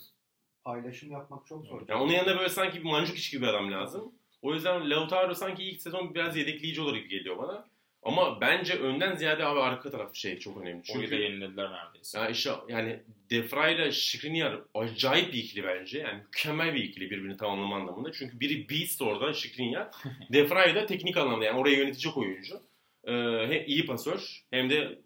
paylaşım 0.64 1.12
yapmak 1.12 1.46
çok 1.46 1.66
zor. 1.66 1.82
Yani 1.88 2.02
onun 2.02 2.12
yanında 2.12 2.36
böyle 2.38 2.48
sanki 2.48 2.78
bir 2.78 2.84
mancuk 2.84 3.16
iş 3.16 3.30
gibi 3.30 3.42
bir 3.42 3.48
adam 3.48 3.72
lazım. 3.72 4.12
O 4.42 4.54
yüzden 4.54 4.90
Lautaro 4.90 5.34
sanki 5.34 5.62
ilk 5.64 5.82
sezon 5.82 6.14
biraz 6.14 6.36
yedekleyici 6.36 6.82
gibi 6.84 7.08
geliyor 7.08 7.38
bana. 7.38 7.66
Ama 8.04 8.40
bence 8.40 8.74
önden 8.74 9.16
ziyade 9.16 9.44
abi 9.44 9.60
arka 9.60 9.90
taraf 9.90 10.14
şey 10.14 10.38
çok 10.38 10.56
önemli. 10.62 10.82
Çünkü 10.84 11.10
de 11.10 11.16
yenilediler 11.16 11.70
neredeyse. 11.72 12.18
ya 12.18 12.28
işte 12.28 12.50
yani 12.68 13.00
Defray 13.30 13.74
ile 13.74 13.92
Skriniar 13.92 14.60
acayip 14.74 15.32
bir 15.32 15.38
ikili 15.38 15.64
bence. 15.64 15.98
Yani 15.98 16.22
mükemmel 16.22 16.74
bir 16.74 16.84
ikili 16.84 17.10
birbirini 17.10 17.36
tamamlama 17.36 17.76
anlamında. 17.76 18.12
Çünkü 18.12 18.40
biri 18.40 18.68
beast 18.68 19.02
orada 19.02 19.34
Skriniar. 19.34 19.88
Defray 20.32 20.74
da 20.74 20.86
teknik 20.86 21.16
anlamda 21.16 21.44
yani 21.44 21.58
oraya 21.58 21.76
yönetecek 21.76 22.16
oyuncu. 22.16 22.60
Ee, 23.04 23.12
hem 23.48 23.62
iyi 23.66 23.86
pasör 23.86 24.44
hem 24.50 24.70
de 24.70 24.98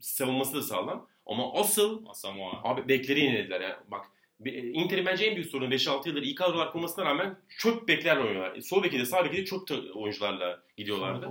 savunması 0.00 0.54
da 0.54 0.62
sağlam. 0.62 1.08
Ama 1.26 1.52
asıl 1.54 2.06
Asamoah. 2.08 2.60
Abi 2.64 2.88
bekleri 2.88 3.20
yenilediler 3.20 3.60
ya. 3.60 3.80
Bak 3.88 4.06
Inter'in 4.44 5.06
bence 5.06 5.24
en 5.24 5.36
büyük 5.36 5.50
sorunu 5.50 5.74
5-6 5.74 6.08
yıldır 6.08 6.22
iyi 6.22 6.34
kadrolar 6.34 6.72
kurmasına 6.72 7.04
rağmen 7.04 7.38
çöp 7.58 7.88
beklerle 7.88 8.20
oynuyorlar. 8.20 8.60
Sol 8.60 8.82
beki 8.82 8.98
de 8.98 9.04
sağ 9.04 9.24
beki 9.24 9.36
de 9.36 9.44
çöp 9.44 9.62
oyuncularla 9.94 10.62
gidiyorlardı. 10.76 11.30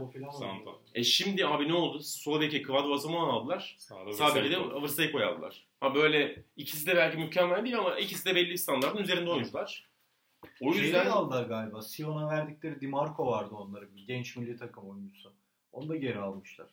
E 0.95 1.03
şimdi 1.03 1.47
abi 1.47 1.67
ne 1.67 1.73
oldu? 1.73 1.99
Sol 1.99 2.41
beki 2.41 2.61
Kvadro 2.63 2.93
Asamoah 2.93 3.33
aldılar. 3.33 3.75
Sağda 3.77 4.13
Sağ 4.13 4.35
beki 4.35 4.51
de. 4.51 4.59
Vrsteko'yu 4.59 5.25
aldılar. 5.25 5.65
Ha 5.79 5.95
böyle 5.95 6.43
ikisi 6.57 6.87
de 6.87 6.95
belki 6.95 7.17
mükemmel 7.17 7.63
değil 7.63 7.79
ama 7.79 7.99
ikisi 7.99 8.25
de 8.25 8.35
belli 8.35 8.57
standartın 8.57 9.03
üzerinde 9.03 9.29
oyuncular. 9.29 9.89
O 10.61 10.73
Şeyi 10.73 10.83
yüzden 10.83 11.05
aldılar 11.05 11.43
galiba. 11.45 11.81
Sion'a 11.81 12.29
verdikleri 12.29 12.81
Dimarco 12.81 13.27
vardı 13.27 13.55
onların. 13.55 13.95
Bir 13.95 14.07
genç 14.07 14.37
milli 14.37 14.57
takım 14.57 14.89
oyuncusu. 14.89 15.33
Onu 15.71 15.89
da 15.89 15.95
geri 15.95 16.19
almışlar. 16.19 16.67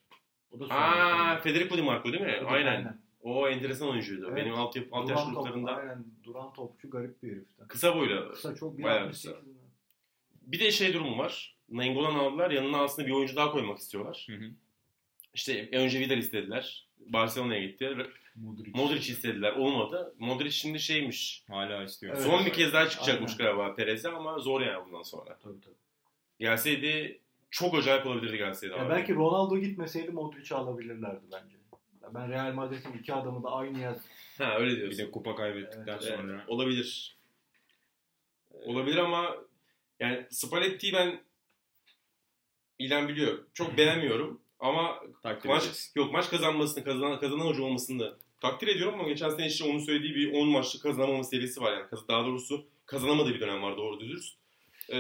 O 0.51 0.61
da 0.61 0.75
Aa, 0.75 1.41
Federico 1.41 1.77
Di 1.77 1.83
Marco 1.83 2.13
değil 2.13 2.23
mi? 2.23 2.37
Tabii, 2.41 2.49
Aynen. 2.51 2.99
O 3.23 3.49
enteresan 3.49 3.89
oyuncuydu. 3.89 4.27
Evet. 4.29 4.37
Benim 4.37 4.55
alt, 4.55 4.77
alt 4.93 5.11
yaş 5.11 5.25
gruplarında 5.25 5.77
Aynen. 5.77 6.05
Duran 6.25 6.53
topçu 6.53 6.91
garip 6.91 7.23
bir 7.23 7.33
heriften. 7.33 7.69
kısa 7.69 7.97
boylu. 7.97 8.31
Kısa 8.33 8.55
çok 8.55 8.79
bir 8.79 8.83
Bayağı 8.83 9.07
68 9.07 9.31
kısa. 9.31 9.47
Bir 10.43 10.61
de 10.61 10.71
şey 10.71 10.95
durumu 10.95 11.19
var. 11.19 11.57
Nainggolan 11.69 12.15
aldılar. 12.15 12.51
Yanına 12.51 12.83
aslında 12.83 13.09
bir 13.09 13.13
oyuncu 13.13 13.37
daha 13.37 13.53
koymak 13.53 13.79
istiyorlar. 13.79 14.27
Hı 14.31 14.37
hı. 14.37 14.51
İşte 15.35 15.69
önce 15.73 16.01
Vidal 16.01 16.19
istediler. 16.19 16.89
Barcelona'ya 16.99 17.65
gitti. 17.65 17.97
Modric. 18.37 18.71
Modric 18.75 19.13
istediler. 19.13 19.53
Olmadı. 19.53 20.15
Modric 20.19 20.51
şimdi 20.51 20.81
şeymiş. 20.81 21.45
Hala 21.49 21.83
istiyor. 21.85 22.15
Evet. 22.15 22.25
Son 22.25 22.47
bir 22.47 22.53
kez 22.53 22.73
daha 22.73 22.89
çıkacakmış 22.89 23.33
Aynen. 23.33 23.57
galiba 23.57 23.75
Perez'e 23.75 24.09
ama 24.09 24.39
zor 24.39 24.61
yani 24.61 24.85
bundan 24.87 25.03
sonra. 25.03 25.39
Tabii 25.43 25.61
tabii. 25.61 25.75
Gelseydi 26.39 27.21
çok 27.51 27.75
acayip 27.75 28.07
olabilirdi 28.07 28.37
gelseydi. 28.37 28.73
Ya 28.73 28.83
abi. 28.83 28.91
belki 28.91 29.15
Ronaldo 29.15 29.59
gitmeseydi 29.59 30.11
Modric'i 30.11 30.55
alabilirlerdi 30.55 31.23
bence. 31.33 31.62
Ya 32.03 32.15
Ben 32.15 32.29
Real 32.31 32.53
Madrid'in 32.55 32.93
iki 32.93 33.15
adamı 33.15 33.43
da 33.43 33.51
aynı 33.51 33.79
yaz. 33.81 33.97
Ha 34.39 34.57
öyle 34.59 34.71
Bir 34.73 34.77
diyorsun. 34.81 34.99
de 35.07 35.11
kupa 35.11 35.35
kaybettikten 35.37 35.93
Evet, 35.93 36.03
Evet, 36.07 36.19
sonra. 36.21 36.45
olabilir. 36.49 37.17
Olabilir 38.51 38.97
ama 38.97 39.37
yani 40.01 40.27
Spalletti'yi 40.31 40.93
ben 40.93 41.21
İlan 42.79 43.09
biliyor. 43.09 43.39
Çok 43.55 43.77
beğenmiyorum 43.77 44.41
ama 44.61 45.01
Takdir 45.23 45.49
maç 45.49 45.63
edeceğiz. 45.63 45.93
yok 45.97 46.13
maç 46.13 46.31
kazanmasını 46.31 46.85
kazanan 46.85 47.21
kazanan 47.21 47.47
hoca 47.47 47.63
olmasını 47.63 48.01
da 48.01 48.17
takdir 48.41 48.69
ediyorum 48.69 49.01
ama 49.01 49.09
geçen 49.09 49.29
sene 49.31 49.47
işte 49.47 49.65
onun 49.65 49.79
söylediği 49.79 50.15
bir 50.15 50.33
10 50.33 50.49
maçlık 50.49 50.83
kazanamama 50.83 51.25
serisi 51.25 51.61
var 51.61 51.73
yani. 51.73 51.87
Daha 52.09 52.25
doğrusu 52.25 52.67
kazanamadığı 52.87 53.35
bir 53.35 53.41
dönem 53.41 53.63
var 53.63 53.77
doğru 53.77 54.01
düzürüz. 54.01 54.37
Ee, 54.91 54.97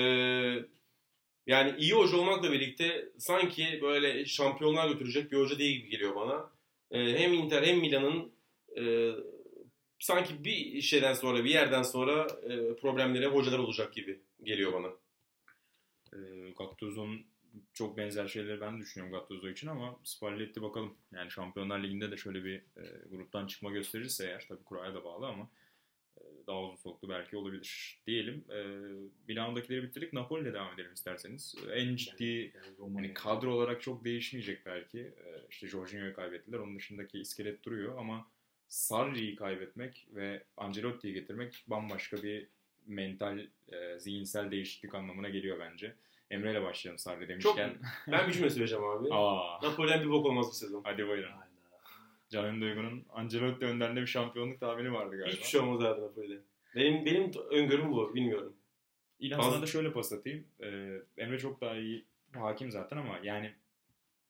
yani 1.46 1.74
iyi 1.78 1.92
hoca 1.92 2.16
olmakla 2.16 2.52
birlikte 2.52 3.08
sanki 3.18 3.78
böyle 3.82 4.24
şampiyonlar 4.26 4.88
götürecek 4.88 5.32
bir 5.32 5.36
hoca 5.38 5.58
değil 5.58 5.76
gibi 5.80 5.88
geliyor 5.90 6.14
bana. 6.16 6.50
Ee, 6.92 7.18
hem 7.18 7.32
Inter 7.32 7.62
hem 7.62 7.78
Milan'ın 7.78 8.32
e, 8.78 9.12
sanki 9.98 10.44
bir 10.44 10.80
şeyden 10.80 11.14
sonra 11.14 11.44
bir 11.44 11.50
yerden 11.50 11.82
sonra 11.82 12.26
e, 12.42 12.76
problemleri 12.76 13.26
hocalar 13.26 13.58
olacak 13.58 13.92
gibi 13.94 14.20
geliyor 14.42 14.72
bana. 14.72 14.88
E, 16.12 16.50
Gattuso'nun 16.50 17.26
çok 17.72 17.96
benzer 17.96 18.28
şeyleri 18.28 18.60
ben 18.60 18.78
düşünüyorum 18.78 19.18
Gattuso 19.18 19.48
için 19.48 19.68
ama 19.68 20.00
Spalletti 20.04 20.62
bakalım. 20.62 20.94
Yani 21.12 21.30
Şampiyonlar 21.30 21.82
Ligi'nde 21.82 22.10
de 22.10 22.16
şöyle 22.16 22.44
bir 22.44 22.56
e, 22.56 22.82
gruptan 23.10 23.46
çıkma 23.46 23.70
gösterirse 23.70 24.26
eğer 24.26 24.46
tabii 24.48 24.64
kuraya 24.64 24.94
da 24.94 25.04
bağlı 25.04 25.26
ama 25.26 25.48
daha 26.46 26.62
uzun 26.62 26.76
soluklu 26.76 27.08
belki 27.08 27.36
olabilir 27.36 27.98
diyelim. 28.06 28.44
E, 28.50 28.58
Milano'dakileri 29.28 29.82
bitirdik. 29.82 30.12
Napoli'yle 30.12 30.54
devam 30.54 30.74
edelim 30.74 30.92
isterseniz. 30.92 31.54
E, 31.70 31.72
En 31.72 31.96
ciddi 31.96 32.52
Yani 32.80 32.94
hani 32.94 33.14
kadro 33.14 33.52
olarak 33.54 33.82
çok 33.82 34.04
değişmeyecek 34.04 34.66
belki. 34.66 34.98
E, 35.00 35.46
işte 35.50 35.66
Jorginho'yu 35.68 36.14
kaybettiler. 36.14 36.58
Onun 36.58 36.76
dışındaki 36.76 37.18
iskelet 37.18 37.64
duruyor 37.64 37.98
ama 37.98 38.26
Sarri'yi 38.68 39.36
kaybetmek 39.36 40.06
ve 40.14 40.42
Ancelotti'yi 40.56 41.14
getirmek 41.14 41.64
bambaşka 41.66 42.22
bir 42.22 42.46
mental, 42.86 43.38
e, 43.72 43.98
zihinsel 43.98 44.50
değişiklik 44.50 44.94
anlamına 44.94 45.28
geliyor 45.28 45.58
bence. 45.60 45.94
Emre 46.30 46.50
ile 46.52 46.62
başlayalım 46.62 46.98
Sarri 46.98 47.28
demişken. 47.28 47.74
Ben 48.08 48.28
bir 48.28 48.32
cümle 48.32 48.50
söyleyeceğim 48.50 48.84
abi. 48.84 49.08
Aa, 49.12 49.62
Napoli'den 49.62 50.04
bir 50.04 50.10
bok 50.10 50.26
olmaz 50.26 50.46
bu 50.48 50.52
sezon. 50.54 50.82
hadi 50.84 51.08
buyurun. 51.08 51.30
Hayda. 52.32 52.48
Can 52.48 52.60
Duygu'nun 52.60 53.04
Ancelotti 53.12 53.66
önderinde 53.66 54.00
bir 54.00 54.06
şampiyonluk 54.06 54.60
tahmini 54.60 54.92
vardı 54.92 55.16
galiba. 55.16 55.32
Hiçbir 55.32 55.46
şey 55.46 55.60
olmaz 55.60 55.84
abi 55.84 56.00
Napoli'de. 56.00 56.38
Benim 56.74 57.06
benim 57.06 57.30
öngörüm 57.50 57.92
bu. 57.92 58.14
Bilmiyorum. 58.14 58.56
İlhan 59.18 59.40
Fazla- 59.40 59.52
sana 59.52 59.62
da 59.62 59.66
şöyle 59.66 59.92
pas 59.92 60.12
atayım. 60.12 60.44
Ee, 60.60 60.98
Emre 61.16 61.38
çok 61.38 61.60
daha 61.60 61.76
iyi 61.76 62.04
hakim 62.32 62.70
zaten 62.70 62.96
ama 62.96 63.18
yani 63.22 63.52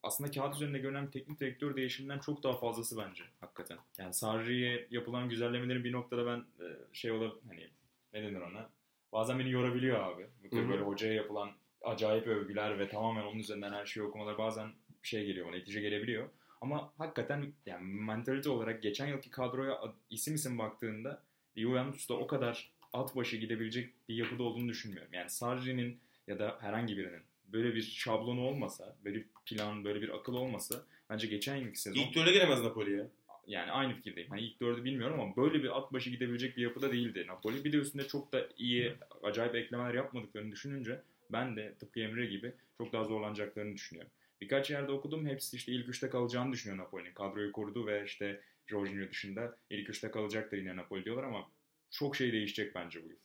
aslında 0.02 0.30
kağıt 0.30 0.54
üzerinde 0.54 0.78
görünen 0.78 1.10
teknik 1.10 1.40
direktör 1.40 1.76
değişiminden 1.76 2.18
çok 2.18 2.42
daha 2.42 2.52
fazlası 2.52 2.98
bence 2.98 3.24
hakikaten. 3.40 3.78
Yani 3.98 4.14
Sarri'ye 4.14 4.86
yapılan 4.90 5.28
güzellemelerin 5.28 5.84
bir 5.84 5.92
noktada 5.92 6.26
ben 6.26 6.38
e, 6.38 6.66
şey 6.92 7.10
olabilir 7.10 7.40
hani 7.48 7.68
ne 8.12 8.22
denir 8.22 8.40
ona 8.40 8.70
bazen 9.12 9.38
beni 9.38 9.50
yorabiliyor 9.50 10.00
abi. 10.00 10.22
Hı. 10.22 10.68
böyle 10.68 10.82
hocaya 10.82 11.12
yapılan 11.14 11.50
acayip 11.82 12.26
övgüler 12.26 12.78
ve 12.78 12.88
tamamen 12.88 13.22
onun 13.22 13.38
üzerinden 13.38 13.72
her 13.72 13.86
şeyi 13.86 14.06
okumalar 14.06 14.38
bazen 14.38 14.72
şey 15.02 15.26
geliyor 15.26 15.46
bana 15.46 15.56
netice 15.56 15.80
gelebiliyor. 15.80 16.28
Ama 16.62 16.92
hakikaten 16.98 17.52
yani 17.66 17.84
mentalite 17.84 18.50
olarak 18.50 18.82
geçen 18.82 19.06
yılki 19.06 19.30
kadroya 19.30 19.78
ad- 19.80 19.94
isim 20.10 20.34
isim 20.34 20.58
baktığında 20.58 21.22
Juventus'ta 21.56 22.14
o 22.14 22.26
kadar 22.26 22.70
at 22.92 23.16
başı 23.16 23.36
gidebilecek 23.36 23.90
bir 24.08 24.14
yapıda 24.14 24.42
olduğunu 24.42 24.68
düşünmüyorum. 24.68 25.12
Yani 25.12 25.30
Sarri'nin 25.30 25.98
ya 26.26 26.38
da 26.38 26.58
herhangi 26.60 26.96
birinin 26.96 27.22
böyle 27.52 27.74
bir 27.74 27.82
şablonu 27.82 28.40
olmasa, 28.40 28.96
böyle 29.04 29.16
bir 29.16 29.26
plan, 29.46 29.84
böyle 29.84 30.02
bir 30.02 30.08
akıl 30.08 30.34
olmasa 30.34 30.82
bence 31.10 31.26
geçen 31.26 31.56
yılki 31.56 31.80
sezon 31.80 32.00
İlk 32.00 32.14
dörde 32.16 32.32
giremez 32.32 32.60
Napoli'ye. 32.62 33.06
yani 33.46 33.70
aynı 33.70 33.94
fikirdeyim. 33.94 34.30
Hani 34.30 34.40
ilk 34.40 34.60
dördü 34.60 34.84
bilmiyorum 34.84 35.20
ama 35.20 35.36
böyle 35.36 35.62
bir 35.62 35.78
at 35.78 35.92
başı 35.92 36.10
gidebilecek 36.10 36.56
bir 36.56 36.62
yapıda 36.62 36.92
değildi 36.92 37.24
Napoli. 37.28 37.64
Bir 37.64 37.72
de 37.72 37.76
üstünde 37.76 38.08
çok 38.08 38.32
da 38.32 38.48
iyi, 38.58 38.94
acayip 39.22 39.54
eklemeler 39.54 39.94
yapmadıklarını 39.94 40.52
düşününce 40.52 41.00
ben 41.32 41.56
de 41.56 41.74
tıpkı 41.74 42.00
Emre 42.00 42.26
gibi 42.26 42.52
çok 42.78 42.92
daha 42.92 43.04
zorlanacaklarını 43.04 43.74
düşünüyorum. 43.74 44.12
Birkaç 44.42 44.70
yerde 44.70 44.92
okudum. 44.92 45.26
Hepsi 45.26 45.56
işte 45.56 45.72
ilk 45.72 45.88
üçte 45.88 46.10
kalacağını 46.10 46.52
düşünüyor 46.52 46.84
Napoli'nin. 46.84 47.14
Kadroyu 47.14 47.52
kurdu 47.52 47.86
ve 47.86 48.04
işte 48.04 48.40
Jorginho 48.66 49.10
dışında 49.10 49.56
ilk 49.70 49.88
üçte 49.88 50.10
kalacaktır 50.10 50.56
yine 50.56 50.76
Napoli 50.76 51.04
diyorlar 51.04 51.24
ama 51.24 51.50
çok 51.90 52.16
şey 52.16 52.32
değişecek 52.32 52.74
bence 52.74 53.04
bu 53.04 53.08
yıl. 53.08 53.16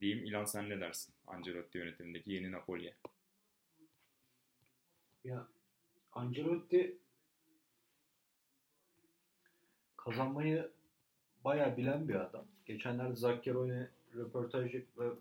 Diyeyim 0.00 0.24
İlan 0.24 0.44
sen 0.44 0.68
ne 0.70 0.80
dersin? 0.80 1.14
Ancelotti 1.26 1.78
yönetimindeki 1.78 2.32
yeni 2.32 2.52
Napoli'ye. 2.52 2.94
Ya 5.24 5.48
Ancelotti 6.12 6.96
kazanmayı 9.96 10.70
bayağı 11.44 11.76
bilen 11.76 12.08
bir 12.08 12.14
adam. 12.14 12.46
Geçenlerde 12.66 13.16
Zaccheroni 13.16 13.88
röportaj 14.14 14.74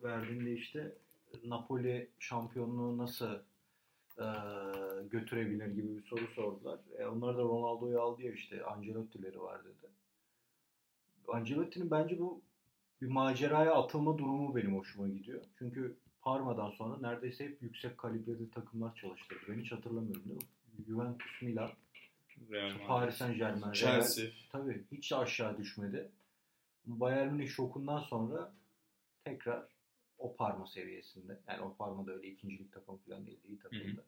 verdiğinde 0.04 0.54
işte 0.54 0.92
Napoli 1.44 2.10
şampiyonluğu 2.20 2.98
nasıl 2.98 3.40
e, 4.20 4.28
götürebilir 5.12 5.68
gibi 5.68 5.98
bir 5.98 6.04
soru 6.04 6.28
sordular. 6.28 6.80
E, 7.00 7.06
onlar 7.06 7.38
da 7.38 7.42
Ronaldo'yu 7.42 8.02
aldı 8.02 8.24
ya 8.24 8.32
işte 8.32 8.64
Ancelotti'leri 8.64 9.42
var 9.42 9.64
dedi. 9.64 9.92
Ancelotti'nin 11.28 11.92
bence 11.92 12.20
bu 12.20 12.42
bir 13.02 13.08
maceraya 13.08 13.74
atılma 13.74 14.18
durumu 14.18 14.56
benim 14.56 14.78
hoşuma 14.78 15.08
gidiyor. 15.08 15.42
Çünkü 15.60 15.96
Parma'dan 16.22 16.70
sonra 16.70 16.98
neredeyse 17.02 17.46
hep 17.46 17.62
yüksek 17.62 17.98
kalibreli 17.98 18.52
takımlar 18.52 18.96
çalıştırdı. 18.96 19.42
Ben 19.50 19.60
hiç 19.60 19.72
hatırlamıyorum 19.72 20.24
değil 20.26 20.36
mi? 20.36 20.86
Juventus, 20.88 21.42
Milan, 21.42 21.70
Real. 22.52 22.88
Paris 22.88 23.16
Saint 23.16 23.38
Germain, 23.38 23.72
Chelsea. 23.72 24.26
Tabii 24.52 24.84
hiç 24.92 25.12
aşağı 25.12 25.58
düşmedi. 25.58 26.12
Bayern 26.86 27.34
Münih 27.34 27.50
şokundan 27.50 28.00
sonra 28.00 28.54
tekrar 29.24 29.68
o 30.20 30.36
Parma 30.36 30.66
seviyesinde. 30.68 31.40
Yani 31.48 31.62
o 31.62 31.76
Parma 31.76 32.08
da 32.08 32.12
öyle 32.14 32.28
ikincilik 32.28 32.72
takım 32.74 32.98
falan 32.98 33.26
değil. 33.28 33.40
iyi 33.48 33.60
takımda. 33.60 34.02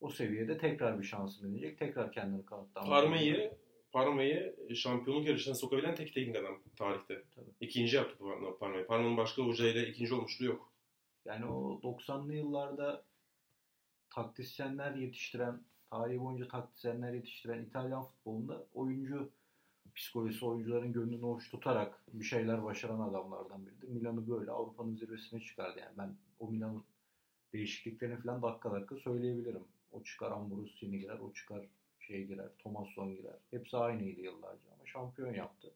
O 0.00 0.10
seviyede 0.10 0.58
tekrar 0.58 0.98
bir 0.98 1.04
şansını 1.04 1.48
deneyecek. 1.48 1.78
Tekrar 1.78 2.12
kendini 2.12 2.46
kanıtlamak. 2.46 2.88
Parma'yı 2.90 3.54
Parma'yı 3.92 4.56
şampiyonluk 4.74 5.26
yarışına 5.26 5.54
sokabilen 5.54 5.94
tek 5.94 6.14
teknik 6.14 6.36
adam 6.36 6.62
tarihte. 6.76 7.22
Tabii. 7.34 7.50
İkinci 7.60 7.96
yaptı 7.96 8.16
Parma- 8.24 8.58
Parma'yı. 8.58 8.86
Parma'nın 8.86 9.16
başka 9.16 9.42
hocayla 9.42 9.82
ikinci 9.82 10.14
olmuşluğu 10.14 10.44
yok. 10.46 10.72
Yani 11.24 11.44
o 11.46 11.80
90'lı 11.82 12.34
yıllarda 12.34 13.04
taktisyenler 14.10 14.94
yetiştiren, 14.94 15.62
tarihi 15.90 16.20
boyunca 16.20 16.48
taktisyenler 16.48 17.12
yetiştiren 17.12 17.62
İtalyan 17.64 18.04
futbolunda 18.04 18.66
oyuncu 18.74 19.30
psikolojisi, 19.98 20.44
oyuncuların 20.44 20.92
gönlünü 20.92 21.22
hoş 21.22 21.50
tutarak 21.50 22.02
bir 22.12 22.24
şeyler 22.24 22.64
başaran 22.64 23.00
adamlardan 23.00 23.66
biridir. 23.66 23.88
Milan'ı 23.88 24.28
böyle 24.28 24.50
Avrupa'nın 24.50 24.96
zirvesine 24.96 25.40
çıkardı. 25.40 25.80
Yani 25.80 25.98
ben 25.98 26.16
o 26.38 26.50
Milan'ın 26.50 26.84
değişikliklerini 27.52 28.20
falan 28.22 28.42
dakika 28.42 28.72
dakika 28.72 28.96
söyleyebilirim. 28.96 29.64
O 29.92 30.02
çıkar 30.02 30.30
Ambrosini 30.30 30.98
girer, 30.98 31.18
o 31.18 31.32
çıkar 31.32 31.66
şey 32.00 32.26
girer, 32.26 32.48
Thomasson 32.58 33.16
girer. 33.16 33.36
Hepsi 33.50 33.76
aynıydı 33.76 34.20
yıllarca 34.20 34.72
ama 34.74 34.86
şampiyon 34.86 35.34
yaptı. 35.34 35.72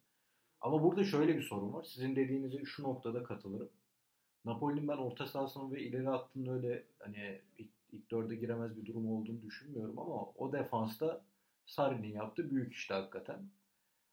Ama 0.61 0.83
burada 0.83 1.05
şöyle 1.05 1.37
bir 1.37 1.43
sorun 1.43 1.73
var. 1.73 1.85
Sizin 1.85 2.17
dediğinize 2.17 2.65
şu 2.65 2.83
noktada 2.83 3.23
katılırım. 3.23 3.71
Napoli'nin 4.45 4.89
ben 4.89 4.97
orta 4.97 5.27
sahasının 5.27 5.73
ve 5.73 5.83
ileri 5.83 6.07
hattının 6.07 6.55
öyle 6.55 6.85
hani 6.99 7.41
ilk, 7.59 7.71
ilk 7.93 8.11
dörde 8.11 8.37
giremez 8.37 8.77
bir 8.77 8.87
durum 8.87 9.13
olduğunu 9.13 9.43
düşünmüyorum 9.43 9.99
ama 9.99 10.25
o 10.25 10.53
defansta 10.53 11.25
Sarri'nin 11.67 12.15
yaptığı 12.15 12.51
büyük 12.51 12.73
işte 12.73 12.95
hakikaten. 12.95 13.39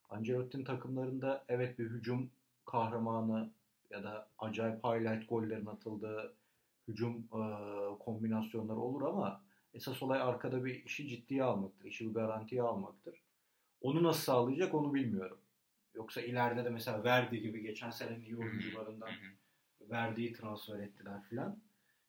Ancelotti'nin 0.09 0.63
takımlarında 0.63 1.45
evet 1.47 1.79
bir 1.79 1.89
hücum 1.89 2.29
kahramanı 2.65 3.49
ya 3.89 4.03
da 4.03 4.29
acayip 4.39 4.83
highlight 4.83 5.29
gollerin 5.29 5.65
atıldığı 5.65 6.33
hücum 6.87 7.15
e, 7.33 7.41
kombinasyonları 7.99 8.77
olur 8.77 9.01
ama 9.01 9.41
esas 9.73 10.03
olay 10.03 10.21
arkada 10.21 10.65
bir 10.65 10.85
işi 10.85 11.07
ciddiye 11.07 11.43
almaktır. 11.43 11.85
işi 11.85 12.09
bir 12.09 12.13
garantiye 12.13 12.61
almaktır. 12.61 13.21
Onu 13.81 14.03
nasıl 14.03 14.21
sağlayacak 14.21 14.73
onu 14.73 14.93
bilmiyorum. 14.93 15.37
Yoksa 15.95 16.21
ileride 16.21 16.65
de 16.65 16.69
mesela 16.69 17.03
Verdi 17.03 17.41
gibi 17.41 17.61
geçen 17.61 17.89
senenin 17.89 18.21
iyi 18.21 18.37
oyuncularından 18.37 19.09
Verdi'yi 19.81 20.33
transfer 20.33 20.79
ettiler 20.79 21.23
filan. 21.29 21.59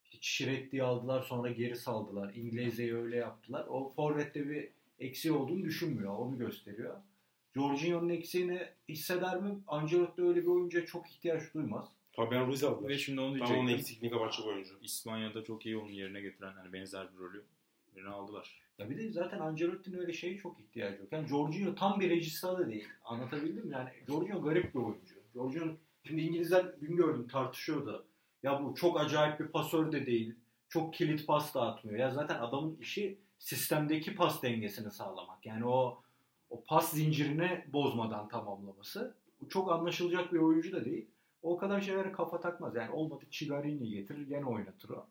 İşte 0.05 0.17
Şiretti'yi 0.21 0.83
aldılar 0.83 1.21
sonra 1.21 1.51
geri 1.51 1.75
saldılar. 1.75 2.33
İngilizce'yi 2.33 2.95
öyle 2.95 3.15
yaptılar. 3.15 3.65
O 3.69 3.93
forvette 3.93 4.49
bir 4.49 4.69
eksiği 4.99 5.33
olduğunu 5.33 5.63
düşünmüyor. 5.63 6.17
Onu 6.17 6.37
gösteriyor. 6.37 6.97
Jorginho'nun 7.55 8.09
eksiğini 8.09 8.67
hisseder 8.89 9.41
mi? 9.41 9.59
Ancelotti 9.67 10.21
öyle 10.21 10.41
bir 10.41 10.47
oyuncuya 10.47 10.85
çok 10.85 11.11
ihtiyaç 11.11 11.53
duymaz. 11.53 11.85
Fabian 12.11 12.47
Ruiz 12.47 12.63
aldılar. 12.63 12.89
Ve 12.89 12.97
şimdi 12.97 13.21
onu 13.21 13.27
Tam 13.29 13.37
diyecektim. 13.37 13.65
onun 13.65 13.69
eksikliğini 13.77 14.13
kapatacak 14.13 14.47
oyuncu. 14.47 14.73
İspanya'da 14.81 15.43
çok 15.43 15.65
iyi 15.65 15.77
onun 15.77 15.89
yerine 15.91 16.21
getiren 16.21 16.53
hani 16.53 16.73
benzer 16.73 17.13
bir 17.13 17.17
rolü 17.17 17.43
birini 17.95 18.09
aldılar. 18.09 18.61
Ya 18.77 18.89
bir 18.89 18.97
de 18.97 19.11
zaten 19.11 19.39
Ancelotti'nin 19.39 19.97
öyle 19.97 20.13
şeye 20.13 20.37
çok 20.37 20.59
ihtiyacı 20.59 21.01
yok. 21.01 21.11
Yani 21.11 21.27
Jorginho 21.27 21.75
tam 21.75 21.99
bir 21.99 22.09
regista 22.09 22.59
da 22.59 22.67
değil. 22.67 22.87
Anlatabildim 23.03 23.65
mi? 23.65 23.73
Yani 23.73 23.89
Jorginho 24.07 24.41
garip 24.41 24.75
bir 24.75 24.79
oyuncu. 24.79 25.15
Jorginho 25.33 25.65
şimdi 26.03 26.21
İngilizler 26.21 26.81
dün 26.81 26.95
gördüm 26.95 27.27
tartışıyordu. 27.27 28.05
Ya 28.43 28.63
bu 28.63 28.75
çok 28.75 28.99
acayip 28.99 29.39
bir 29.39 29.47
pasör 29.47 29.91
de 29.91 30.05
değil. 30.05 30.35
Çok 30.69 30.93
kilit 30.93 31.27
pas 31.27 31.55
da 31.55 31.61
atmıyor. 31.61 31.99
Ya 31.99 32.11
zaten 32.11 32.39
adamın 32.39 32.77
işi 32.81 33.17
sistemdeki 33.39 34.15
pas 34.15 34.43
dengesini 34.43 34.91
sağlamak. 34.91 35.45
Yani 35.45 35.65
o 35.65 36.01
o 36.51 36.63
pas 36.63 36.91
zincirini 36.91 37.65
bozmadan 37.73 38.27
tamamlaması. 38.27 39.15
Çok 39.49 39.71
anlaşılacak 39.71 40.33
bir 40.33 40.39
oyuncu 40.39 40.71
da 40.71 40.85
değil. 40.85 41.07
O 41.41 41.57
kadar 41.57 41.81
şeylere 41.81 42.11
kafa 42.11 42.39
takmaz. 42.39 42.75
Yani 42.75 42.91
olmadı 42.91 43.25
Chigarini 43.31 43.89
getirir 43.89 44.27
gene 44.27 44.45
oynatır 44.45 44.89
o. 44.89 45.07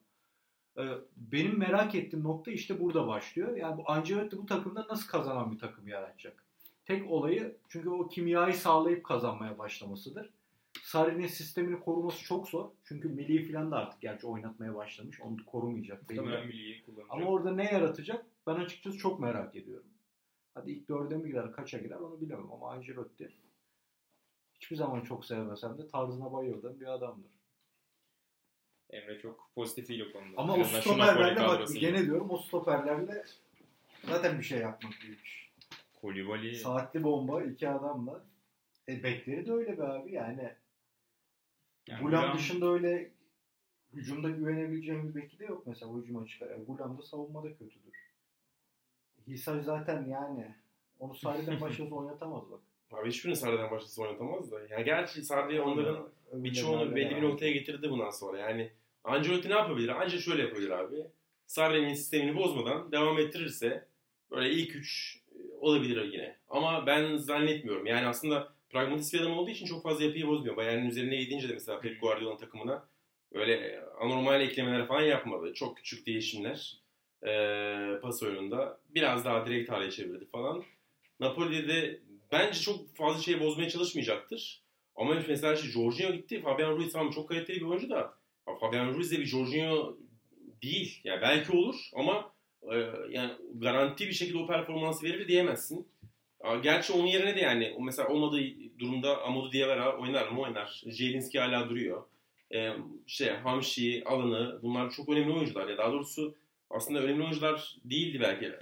Ee, 0.78 0.82
benim 1.16 1.58
merak 1.58 1.94
ettiğim 1.94 2.24
nokta 2.24 2.50
işte 2.50 2.80
burada 2.80 3.06
başlıyor. 3.06 3.56
Yani 3.56 3.78
bu 3.78 3.90
Ancelotti 3.90 4.38
bu 4.38 4.46
takımda 4.46 4.86
nasıl 4.90 5.08
kazanan 5.08 5.52
bir 5.52 5.58
takım 5.58 5.88
yaratacak? 5.88 6.44
Tek 6.84 7.10
olayı 7.10 7.56
çünkü 7.68 7.88
o 7.88 8.08
kimyayı 8.08 8.54
sağlayıp 8.54 9.04
kazanmaya 9.04 9.58
başlamasıdır. 9.58 10.30
Sarri'nin 10.82 11.26
sistemini 11.26 11.80
koruması 11.80 12.24
çok 12.24 12.48
zor. 12.48 12.70
Çünkü 12.84 13.08
milli 13.08 13.52
falan 13.52 13.70
da 13.70 13.76
artık 13.76 14.00
gerçi 14.00 14.26
oynatmaya 14.26 14.74
başlamış. 14.74 15.20
Onu 15.20 15.38
da 15.38 15.42
korumayacak. 15.46 16.02
Muhtemelen 16.02 16.46
milliyi 16.46 16.82
kullanacak. 16.82 17.10
Ama 17.10 17.26
orada 17.26 17.52
ne 17.52 17.64
yaratacak? 17.64 18.26
Ben 18.46 18.54
açıkçası 18.54 18.98
çok 18.98 19.20
merak 19.20 19.56
ediyorum. 19.56 19.89
Hadi 20.54 20.70
ilk 20.70 20.88
dörde 20.88 21.16
mi 21.16 21.28
girer, 21.28 21.52
kaça 21.52 21.78
girer 21.78 21.96
onu 21.96 22.20
bilemem 22.20 22.52
ama 22.52 22.70
Ancelotti 22.70 23.32
hiçbir 24.54 24.76
zaman 24.76 25.00
çok 25.00 25.24
sevmesem 25.24 25.78
de 25.78 25.88
tarzına 25.88 26.32
bayıldığım 26.32 26.80
bir 26.80 26.86
adamdır. 26.86 27.30
Emre 28.90 29.20
çok 29.20 29.50
pozitifiyle 29.54 30.04
o 30.04 30.12
konuda. 30.12 30.40
Ama 30.40 30.56
En 30.56 30.60
o 30.60 30.64
stoperlerle 30.64 31.40
bak 31.40 31.68
gene 31.80 32.04
diyorum 32.04 32.30
o 32.30 32.38
stoperlerle 32.38 33.24
zaten 34.04 34.38
bir 34.38 34.44
şey 34.44 34.58
yapmak 34.58 34.92
büyük 35.02 35.26
iş. 35.26 35.50
Kolibali 36.00 36.54
Saatli 36.56 37.02
bomba 37.02 37.42
iki 37.42 37.68
adamla. 37.68 38.24
E 38.88 39.02
bekleri 39.02 39.46
de 39.46 39.52
öyle 39.52 39.78
be 39.78 39.82
abi 39.82 40.12
yani. 40.12 40.52
yani 41.88 42.02
Gulam 42.02 42.24
Gulam- 42.24 42.36
dışında 42.36 42.66
öyle 42.72 43.10
hücumda 43.92 44.30
güvenebileceğim 44.30 45.08
bir 45.08 45.14
beki 45.22 45.38
de 45.38 45.44
yok 45.44 45.66
mesela 45.66 45.92
hücuma 45.94 46.26
çıkar. 46.26 46.50
Yani 46.50 46.64
Gulam 46.64 46.98
da 46.98 47.02
savunmada 47.02 47.48
kötüdür. 47.48 47.99
Hisar 49.28 49.60
zaten 49.60 50.06
yani 50.08 50.54
onu 50.98 51.14
Sarri'den 51.14 51.60
başarılı 51.60 51.96
oynatamaz 51.96 52.50
bak. 52.50 52.60
Abi 52.92 53.08
hiçbirini 53.08 53.36
Sarri'den 53.36 53.70
başkası 53.70 54.02
oynatamaz 54.02 54.52
da. 54.52 54.60
Yani 54.70 54.84
gerçi 54.84 55.22
Sarri 55.22 55.60
onların 55.60 56.08
birçoğunu 56.32 56.96
belli 56.96 57.16
bir 57.16 57.22
noktaya 57.22 57.52
getirdi 57.52 57.90
bundan 57.90 58.10
sonra. 58.10 58.38
Yani 58.38 58.70
Ancelotti 59.04 59.48
ne 59.48 59.54
yapabilir? 59.54 59.88
Ancak 59.88 60.20
şöyle 60.20 60.42
yapabilir 60.42 60.70
abi. 60.70 60.96
Sarri'nin 61.46 61.94
sistemini 61.94 62.36
bozmadan 62.36 62.92
devam 62.92 63.18
ettirirse 63.18 63.86
böyle 64.30 64.50
ilk 64.50 64.76
üç 64.76 65.20
e, 65.32 65.38
olabilir 65.60 66.12
yine. 66.12 66.36
Ama 66.48 66.86
ben 66.86 67.16
zannetmiyorum. 67.16 67.86
Yani 67.86 68.06
aslında 68.06 68.52
pragmatist 68.70 69.14
bir 69.14 69.20
adam 69.20 69.38
olduğu 69.38 69.50
için 69.50 69.66
çok 69.66 69.82
fazla 69.82 70.04
yapıyı 70.04 70.26
bozmuyor. 70.26 70.56
Bayern'in 70.56 70.90
üzerine 70.90 71.16
gidince 71.16 71.48
de 71.48 71.52
mesela 71.52 71.80
Pep 71.80 72.00
Guardiola'nın 72.00 72.38
takımına 72.38 72.88
öyle 73.32 73.84
anormal 74.00 74.40
eklemeler 74.40 74.86
falan 74.86 75.02
yapmadı. 75.02 75.54
Çok 75.54 75.76
küçük 75.76 76.06
değişimler 76.06 76.80
e, 77.26 78.00
pas 78.02 78.22
oyununda. 78.22 78.80
Biraz 78.88 79.24
daha 79.24 79.46
direkt 79.46 79.70
hale 79.70 79.90
çevirdi 79.90 80.26
falan. 80.26 80.64
Napoli'de 81.20 81.68
de 81.68 82.00
bence 82.32 82.60
çok 82.60 82.96
fazla 82.96 83.22
şey 83.22 83.40
bozmaya 83.40 83.68
çalışmayacaktır. 83.68 84.62
Ama 84.96 85.14
mesela 85.28 85.54
işte 85.54 85.68
Jorginho 85.68 86.12
gitti. 86.12 86.42
Fabian 86.42 86.76
Ruiz 86.76 86.92
tamam 86.92 87.10
çok 87.10 87.28
kaliteli 87.28 87.60
bir 87.60 87.66
oyuncu 87.66 87.90
da 87.90 88.14
Fabian 88.60 88.94
Ruiz 88.94 89.12
de 89.12 89.18
bir 89.18 89.26
Jorginho 89.26 89.96
değil. 90.62 91.00
Yani 91.04 91.22
belki 91.22 91.52
olur 91.52 91.76
ama 91.94 92.32
e, 92.62 92.76
yani 93.10 93.32
garanti 93.54 94.06
bir 94.06 94.12
şekilde 94.12 94.38
o 94.38 94.46
performansı 94.46 95.06
verir 95.06 95.28
diyemezsin. 95.28 95.88
Gerçi 96.62 96.92
onun 96.92 97.06
yerine 97.06 97.36
de 97.36 97.40
yani 97.40 97.76
mesela 97.80 98.08
olmadığı 98.08 98.40
durumda 98.78 99.22
Amadou 99.22 99.52
Diawara 99.52 99.98
oynar 99.98 100.28
mı 100.28 100.40
oynar. 100.40 100.82
Jelinski 100.86 101.40
hala 101.40 101.68
duruyor. 101.68 102.02
Ee, 102.54 102.72
şey 103.06 103.28
Hamşi, 103.28 104.02
Alanı 104.06 104.58
bunlar 104.62 104.90
çok 104.90 105.08
önemli 105.08 105.32
oyuncular. 105.32 105.68
Ya 105.68 105.78
daha 105.78 105.92
doğrusu 105.92 106.34
aslında 106.70 107.00
önemli 107.00 107.22
oyuncular 107.22 107.76
değildi 107.84 108.20
belki. 108.20 108.52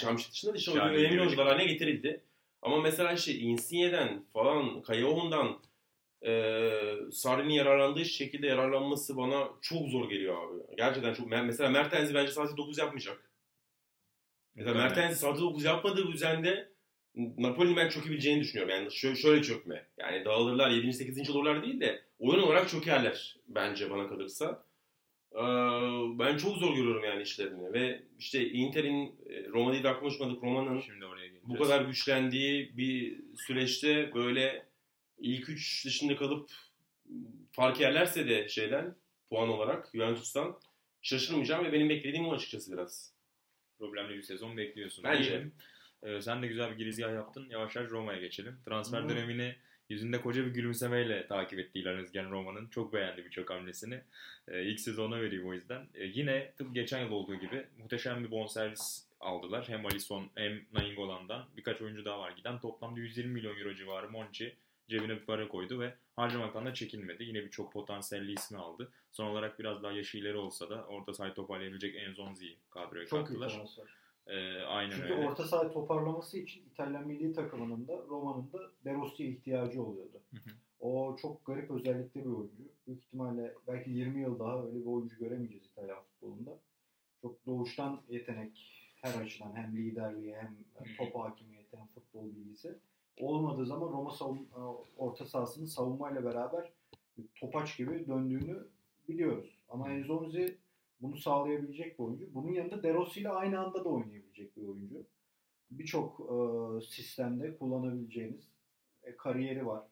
Hamşi 0.06 0.30
dışında 0.30 0.52
da 0.52 0.56
işte 0.56 0.70
önemli 0.80 1.20
oyuncular 1.20 1.46
haline 1.46 1.72
getirildi. 1.72 2.24
Ama 2.62 2.80
mesela 2.80 3.12
işte 3.12 3.34
Insigne'den 3.34 4.24
falan, 4.32 4.82
Kayaoğlu'ndan 4.82 5.62
e, 6.26 6.32
Sarri'nin 7.12 7.54
yararlandığı 7.54 8.04
şekilde 8.04 8.46
yararlanması 8.46 9.16
bana 9.16 9.48
çok 9.60 9.88
zor 9.88 10.10
geliyor 10.10 10.36
abi. 10.44 10.76
Gerçekten 10.76 11.14
çok. 11.14 11.26
Mesela 11.26 11.70
Mertens'i 11.70 12.14
bence 12.14 12.32
sadece 12.32 12.56
9 12.56 12.78
yapmayacak. 12.78 13.30
Mesela 14.54 14.74
Mertens'i 14.74 15.18
sadece 15.20 15.42
9 15.42 15.64
yapmadığı 15.64 16.12
düzende 16.12 16.72
Napoli'nin 17.14 17.76
ben 17.76 17.88
çökebileceğini 17.88 18.40
düşünüyorum. 18.40 18.74
Yani 18.74 18.92
şöyle, 18.92 19.16
şöyle 19.16 19.42
çökme. 19.42 19.86
Yani 19.98 20.24
dağılırlar 20.24 20.70
7. 20.70 20.92
8. 20.92 21.30
olurlar 21.30 21.62
değil 21.62 21.80
de 21.80 22.02
oyun 22.18 22.42
olarak 22.42 22.68
çökerler 22.68 23.36
bence 23.48 23.90
bana 23.90 24.08
kalırsa. 24.08 24.64
Ee, 25.34 25.38
ben 26.18 26.36
çok 26.36 26.56
zor 26.56 26.76
görüyorum 26.76 27.04
yani 27.04 27.22
işlerini. 27.22 27.72
Ve 27.72 28.02
işte 28.18 28.50
Inter'in 28.50 29.06
e, 29.30 29.48
Roma 29.48 29.72
değil 29.72 29.84
de 29.84 29.98
konuşmadık. 29.98 30.42
Roma'nın 30.42 30.80
Şimdi 30.80 31.04
oraya 31.06 31.26
geleceğiz. 31.26 31.48
bu 31.48 31.58
kadar 31.58 31.80
güçlendiği 31.84 32.76
bir 32.76 33.20
süreçte 33.36 34.14
böyle 34.14 34.66
ilk 35.18 35.48
üç 35.48 35.86
dışında 35.86 36.16
kalıp 36.16 36.50
fark 37.52 37.80
yerlerse 37.80 38.28
de 38.28 38.48
şeyden 38.48 38.94
puan 39.30 39.48
olarak 39.48 39.88
Juventus'tan 39.94 40.58
şaşırmayacağım 41.02 41.64
ve 41.64 41.72
benim 41.72 41.88
beklediğim 41.88 42.26
o 42.26 42.32
açıkçası 42.34 42.72
biraz. 42.72 43.14
problemli 43.78 44.16
bir 44.16 44.22
sezon 44.22 44.56
bekliyorsun. 44.56 45.04
Bence. 45.04 45.46
Ee, 46.02 46.20
sen 46.20 46.42
de 46.42 46.46
güzel 46.46 46.70
bir 46.70 46.76
girizgah 46.76 47.14
yaptın. 47.14 47.46
Yavaş 47.50 47.76
yavaş 47.76 47.90
Roma'ya 47.90 48.20
geçelim. 48.20 48.56
Transfer 48.64 49.02
Hı. 49.02 49.08
dönemini 49.08 49.56
yüzünde 49.90 50.20
koca 50.20 50.46
bir 50.46 50.50
gülümsemeyle 50.50 51.26
takip 51.26 51.58
etti 51.58 51.78
İlhan 51.78 51.96
Özgen 51.96 52.30
Roma'nın. 52.30 52.66
Çok 52.68 52.92
beğendi 52.92 53.24
birçok 53.24 53.50
hamlesini. 53.50 54.00
Ee, 54.48 54.62
ilk 54.62 54.80
sezona 54.80 55.20
vereyim 55.20 55.48
o 55.48 55.54
yüzden. 55.54 55.86
Ee, 55.94 56.04
yine 56.04 56.52
tıpkı 56.56 56.74
geçen 56.74 57.04
yıl 57.04 57.10
olduğu 57.10 57.34
gibi 57.34 57.66
muhteşem 57.78 58.24
bir 58.24 58.30
bonservis 58.30 59.06
aldılar. 59.20 59.68
Hem 59.68 59.86
Alisson 59.86 60.30
hem 60.34 60.60
Nainggolan'dan. 60.72 61.44
Birkaç 61.56 61.82
oyuncu 61.82 62.04
daha 62.04 62.18
var 62.18 62.30
giden. 62.30 62.60
Toplamda 62.60 63.00
120 63.00 63.32
milyon 63.32 63.56
euro 63.58 63.74
civarı 63.74 64.10
Monchi 64.10 64.56
cebine 64.88 65.16
bir 65.20 65.24
para 65.26 65.48
koydu 65.48 65.80
ve 65.80 65.94
harcamaktan 66.16 66.66
da 66.66 66.74
çekinmedi. 66.74 67.24
Yine 67.24 67.44
birçok 67.44 67.72
potansiyelli 67.72 68.32
ismi 68.32 68.58
aldı. 68.58 68.92
Son 69.12 69.26
olarak 69.26 69.58
biraz 69.58 69.82
daha 69.82 69.92
yaşı 69.92 70.18
ileri 70.18 70.36
olsa 70.36 70.70
da 70.70 70.84
orta 70.86 71.14
sahayı 71.14 71.34
toparlayabilecek 71.34 71.96
Enzonzi'yi 71.96 72.56
kadroya 72.70 73.06
Çok 73.06 73.20
iyi 73.20 73.24
kattılar. 73.24 73.48
transfer. 73.50 73.84
Ee, 74.30 74.62
aynen 74.62 74.90
Çünkü 74.96 75.12
öyle. 75.14 75.28
orta 75.28 75.44
saha 75.44 75.70
toparlaması 75.72 76.38
için 76.38 76.62
İtalyan 76.72 77.06
milli 77.06 77.32
takımının 77.32 77.88
da 77.88 78.02
Roma'nın 78.08 78.52
da 78.52 78.58
De 78.84 78.94
Rossi'ye 78.94 79.28
ihtiyacı 79.28 79.82
oluyordu. 79.82 80.20
Hı 80.30 80.36
hı. 80.36 80.54
O 80.80 81.16
çok 81.16 81.46
garip 81.46 81.70
özellikli 81.70 82.20
bir 82.20 82.30
oyuncu. 82.30 82.62
Büyük 82.86 83.02
ihtimalle 83.04 83.54
belki 83.66 83.90
20 83.90 84.20
yıl 84.20 84.38
daha 84.38 84.62
öyle 84.62 84.80
bir 84.80 84.86
oyuncu 84.86 85.18
göremeyeceğiz 85.18 85.66
İtalyan 85.66 86.02
futbolunda. 86.02 86.58
Çok 87.22 87.46
doğuştan 87.46 88.00
yetenek 88.08 88.76
her 89.02 89.22
açıdan 89.22 89.56
hem 89.56 89.76
liderliği 89.76 90.36
hem 90.36 90.56
top 90.98 91.14
hakimiyeti 91.14 91.76
hem 91.76 91.86
futbol 91.86 92.24
bilgisi. 92.24 92.78
Olmadığı 93.20 93.66
zaman 93.66 93.88
Roma 93.88 94.10
savun, 94.10 94.48
orta 94.96 95.26
sahasının 95.26 95.66
savunmayla 95.66 96.24
beraber 96.24 96.72
topaç 97.34 97.76
gibi 97.76 98.06
döndüğünü 98.06 98.66
biliyoruz. 99.08 99.58
Ama 99.68 99.90
Enzonzi 99.92 100.58
bunu 101.00 101.16
sağlayabilecek 101.16 101.98
bir 101.98 102.04
oyuncu. 102.04 102.34
Bunun 102.34 102.52
yanında 102.52 102.82
De 102.82 102.94
Rossi 102.94 103.20
ile 103.20 103.28
aynı 103.28 103.60
anda 103.60 103.84
da 103.84 103.88
oynayabilecek 103.88 104.56
bir 104.56 104.62
oyuncu. 104.62 105.06
Birçok 105.70 106.20
e, 106.20 106.36
sistemde 106.86 107.58
kullanabileceğiniz 107.58 108.48
e, 109.02 109.16
kariyeri 109.16 109.66
var. 109.66 109.84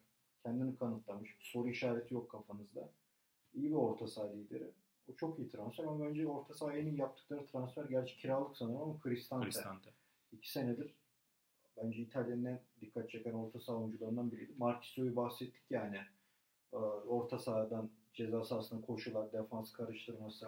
Kendini 0.43 0.77
kanıtlamış. 0.77 1.37
Soru 1.41 1.69
işareti 1.69 2.15
yok 2.15 2.31
kafanızda. 2.31 2.89
İyi 3.55 3.71
bir 3.71 3.77
orta 3.77 4.07
saha 4.07 4.33
lideri. 4.33 4.71
O 5.09 5.15
çok 5.17 5.39
iyi 5.39 5.49
transfer 5.49 5.85
ama 5.85 6.05
bence 6.05 6.27
orta 6.27 6.55
sahaya 6.55 6.79
en 6.79 6.87
iyi 6.87 6.99
yaptıkları 6.99 7.47
transfer 7.47 7.85
gerçi 7.85 8.17
kiralık 8.17 8.57
sanırım 8.57 8.83
ama 8.83 8.97
Cristante. 9.05 9.45
Cristante. 9.45 9.91
İki 10.33 10.53
senedir 10.53 10.95
bence 11.77 12.03
İtalya'nın 12.03 12.45
en 12.45 12.61
dikkat 12.81 13.11
çeken 13.11 13.33
orta 13.33 13.61
saha 13.61 13.77
oyuncularından 13.77 14.33
biriydi. 14.33 14.53
Marquisio'yu 14.59 15.17
bahsettik 15.17 15.63
yani. 15.71 15.99
Ee, 16.73 16.77
Orta 16.77 17.39
sahadan 17.39 17.91
ceza 18.13 18.45
sahasına 18.45 18.81
koşular, 18.81 19.33
defans 19.33 19.73
karıştırması, 19.73 20.47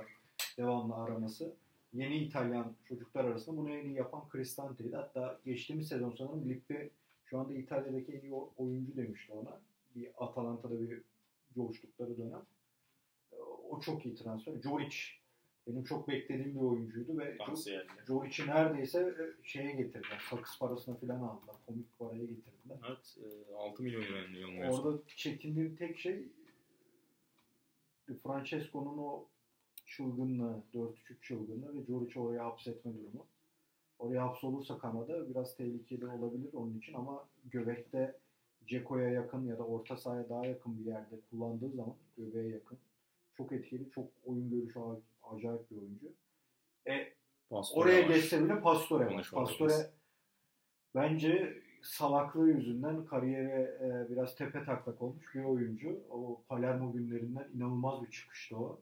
devamlı 0.59 0.95
araması. 0.95 1.55
Yeni 1.93 2.17
İtalyan 2.17 2.75
çocuklar 2.89 3.25
arasında 3.25 3.57
bunu 3.57 3.71
en 3.71 3.85
iyi 3.85 3.95
yapan 3.95 4.23
Cristante'ydi. 4.33 4.97
Hatta 4.97 5.41
geçtiğimiz 5.45 5.89
sezon 5.89 6.15
sanırım 6.19 6.49
Lippi 6.49 6.91
şu 7.25 7.39
anda 7.39 7.55
İtalya'daki 7.55 8.13
en 8.13 8.21
iyi 8.21 8.33
oyuncu 8.33 8.97
demişti 8.97 9.33
ona. 9.33 9.61
Bir 9.97 10.09
Atalanta'da 10.19 10.81
bir 10.81 11.03
coştukları 11.55 12.19
dönem. 12.19 12.43
O 13.71 13.81
çok 13.81 14.07
iyi 14.07 14.15
transfer. 14.15 14.53
Joric 14.63 14.97
benim 15.67 15.85
çok 15.85 16.09
beklediğim 16.09 16.55
bir 16.55 16.61
oyuncuydu 16.61 17.19
ve 17.19 17.39
Joric'i 18.07 18.47
neredeyse 18.47 18.99
e, 19.01 19.47
şeye 19.47 19.73
getirdiler. 19.73 20.23
Sakız 20.31 20.59
parasına 20.59 20.95
falan 20.95 21.21
aldılar. 21.21 21.57
Komik 21.67 21.99
paraya 21.99 22.25
getirdiler. 22.25 22.79
Evet, 22.89 23.19
e, 23.51 23.55
6 23.55 23.83
milyon 23.83 24.03
euro 24.03 24.17
yanılmıyorsam. 24.17 24.85
Orada 24.85 25.03
çekindiğim 25.07 25.77
tek 25.77 25.99
şey 25.99 26.29
Francesco'nun 28.23 28.99
o 28.99 29.27
çılgınlığı, 29.91 30.63
4-3 30.75 30.95
çılgınlığı 31.23 31.79
ve 31.79 31.85
Joric'i 31.87 32.21
oraya 32.21 32.45
hapsetme 32.45 32.93
durumu. 32.95 33.27
Oraya 33.99 34.23
hapsolursa 34.23 34.79
Kanada 34.79 35.31
biraz 35.31 35.57
tehlikeli 35.57 36.07
olabilir 36.07 36.53
onun 36.53 36.79
için 36.79 36.95
ama 36.95 37.29
göbekte 37.45 38.17
Ceko'ya 38.67 39.11
yakın 39.11 39.47
ya 39.47 39.59
da 39.59 39.63
orta 39.63 39.97
sahaya 39.97 40.29
daha 40.29 40.47
yakın 40.47 40.79
bir 40.79 40.85
yerde 40.85 41.17
kullandığı 41.31 41.71
zaman 41.71 41.95
göbeğe 42.17 42.49
yakın. 42.49 42.79
Çok 43.37 43.53
etkili, 43.53 43.91
çok 43.91 44.09
oyun 44.25 44.51
görüşü 44.51 44.81
acayip 45.23 45.71
bir 45.71 45.77
oyuncu. 45.77 46.13
E, 46.87 47.13
Pastore 47.51 47.81
Oraya 47.81 48.03
var. 48.03 48.09
geçse 48.15 48.45
bile 48.45 48.61
Pastore 48.61 49.07
var. 49.07 49.31
Pastore 49.35 49.91
bence 50.95 51.63
salaklığı 51.83 52.49
yüzünden 52.49 53.05
kariyere 53.05 53.79
e, 53.81 54.11
biraz 54.11 54.35
tepe 54.37 54.65
taklak 54.65 55.03
olmuş 55.03 55.35
bir 55.35 55.45
oyuncu. 55.45 56.01
O 56.11 56.43
Palermo 56.49 56.93
günlerinden 56.93 57.49
inanılmaz 57.55 58.03
bir 58.03 58.11
çıkıştı 58.11 58.57
o. 58.57 58.81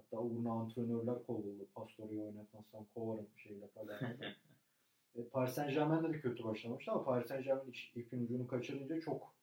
Hatta 0.00 0.18
uğruna 0.22 0.52
antrenörler 0.52 1.26
kovuldu. 1.26 1.66
Pastore'yi 1.74 2.20
oynatmazsam 2.20 2.84
kovarım 2.94 3.26
şeyle 3.36 3.66
Palermo'da. 3.66 4.26
e, 5.16 5.24
Paris 5.32 5.54
Saint 5.54 5.74
Germain'de 5.74 6.12
de 6.12 6.20
kötü 6.20 6.44
başlamıştı 6.44 6.92
ama 6.92 7.04
Paris 7.04 7.28
Saint 7.28 7.44
Germain 7.44 7.70
iç- 7.70 7.92
ipin 7.96 8.24
ucunu 8.24 8.46
kaçırınca 8.46 9.00
çok 9.00 9.34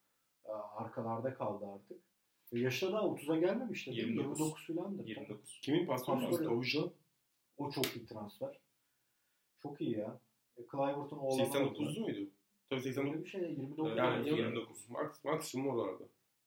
e, 0.45 0.51
arkalarda 0.51 1.33
kaldı 1.33 1.65
artık. 1.75 1.97
E, 2.53 2.59
yaşı 2.59 2.91
da 2.91 2.97
30'a 2.97 3.35
gelmemişti. 3.37 3.91
değil 3.91 4.03
mi? 4.07 4.11
29. 4.13 4.39
29 4.39 4.65
filandır. 4.65 5.05
29. 5.07 5.59
Kimin? 5.63 5.85
Pastore. 5.87 6.47
Avucu. 6.47 6.93
O 7.57 7.71
çok 7.71 7.95
iyi 7.95 8.05
transfer. 8.05 8.59
Çok 9.61 9.81
iyi 9.81 9.97
ya. 9.97 10.19
E, 10.57 10.61
Clivert'ın 10.71 11.17
oğlanı 11.17 11.41
89'lu 11.41 12.01
muydu? 12.01 12.29
Tabii 12.69 12.81
89. 12.81 13.13
Öyle 13.13 13.23
bir 13.23 13.29
şey 13.29 13.41
29. 13.41 13.97
Yani 13.97 14.15
Evet, 14.29 14.37
29. 14.39 14.89
Max, 14.89 15.23
maksimum 15.23 15.67
oralarda. 15.67 16.03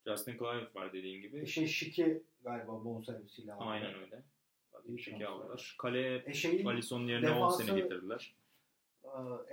Justin 0.07 0.33
Clive 0.33 0.75
var 0.75 0.93
dediğin 0.93 1.23
gibi. 1.23 1.39
E, 1.39 1.47
şey 1.47 1.67
Şiki 1.67 2.23
galiba 2.45 2.85
bonservisiyle 2.85 3.53
aldı. 3.53 3.65
Aynen 3.65 3.95
öyle. 3.95 4.23
Şiki 4.99 5.11
transfer. 5.19 5.27
aldılar. 5.27 5.77
Kale 5.79 6.23
E 6.27 6.33
şeyin 6.33 6.67
Alisson'un 6.67 7.07
yerine 7.09 7.31
10 7.31 7.35
defansı- 7.37 7.65
sene 7.67 7.81
getirdiler. 7.81 8.35
e, 9.05 9.09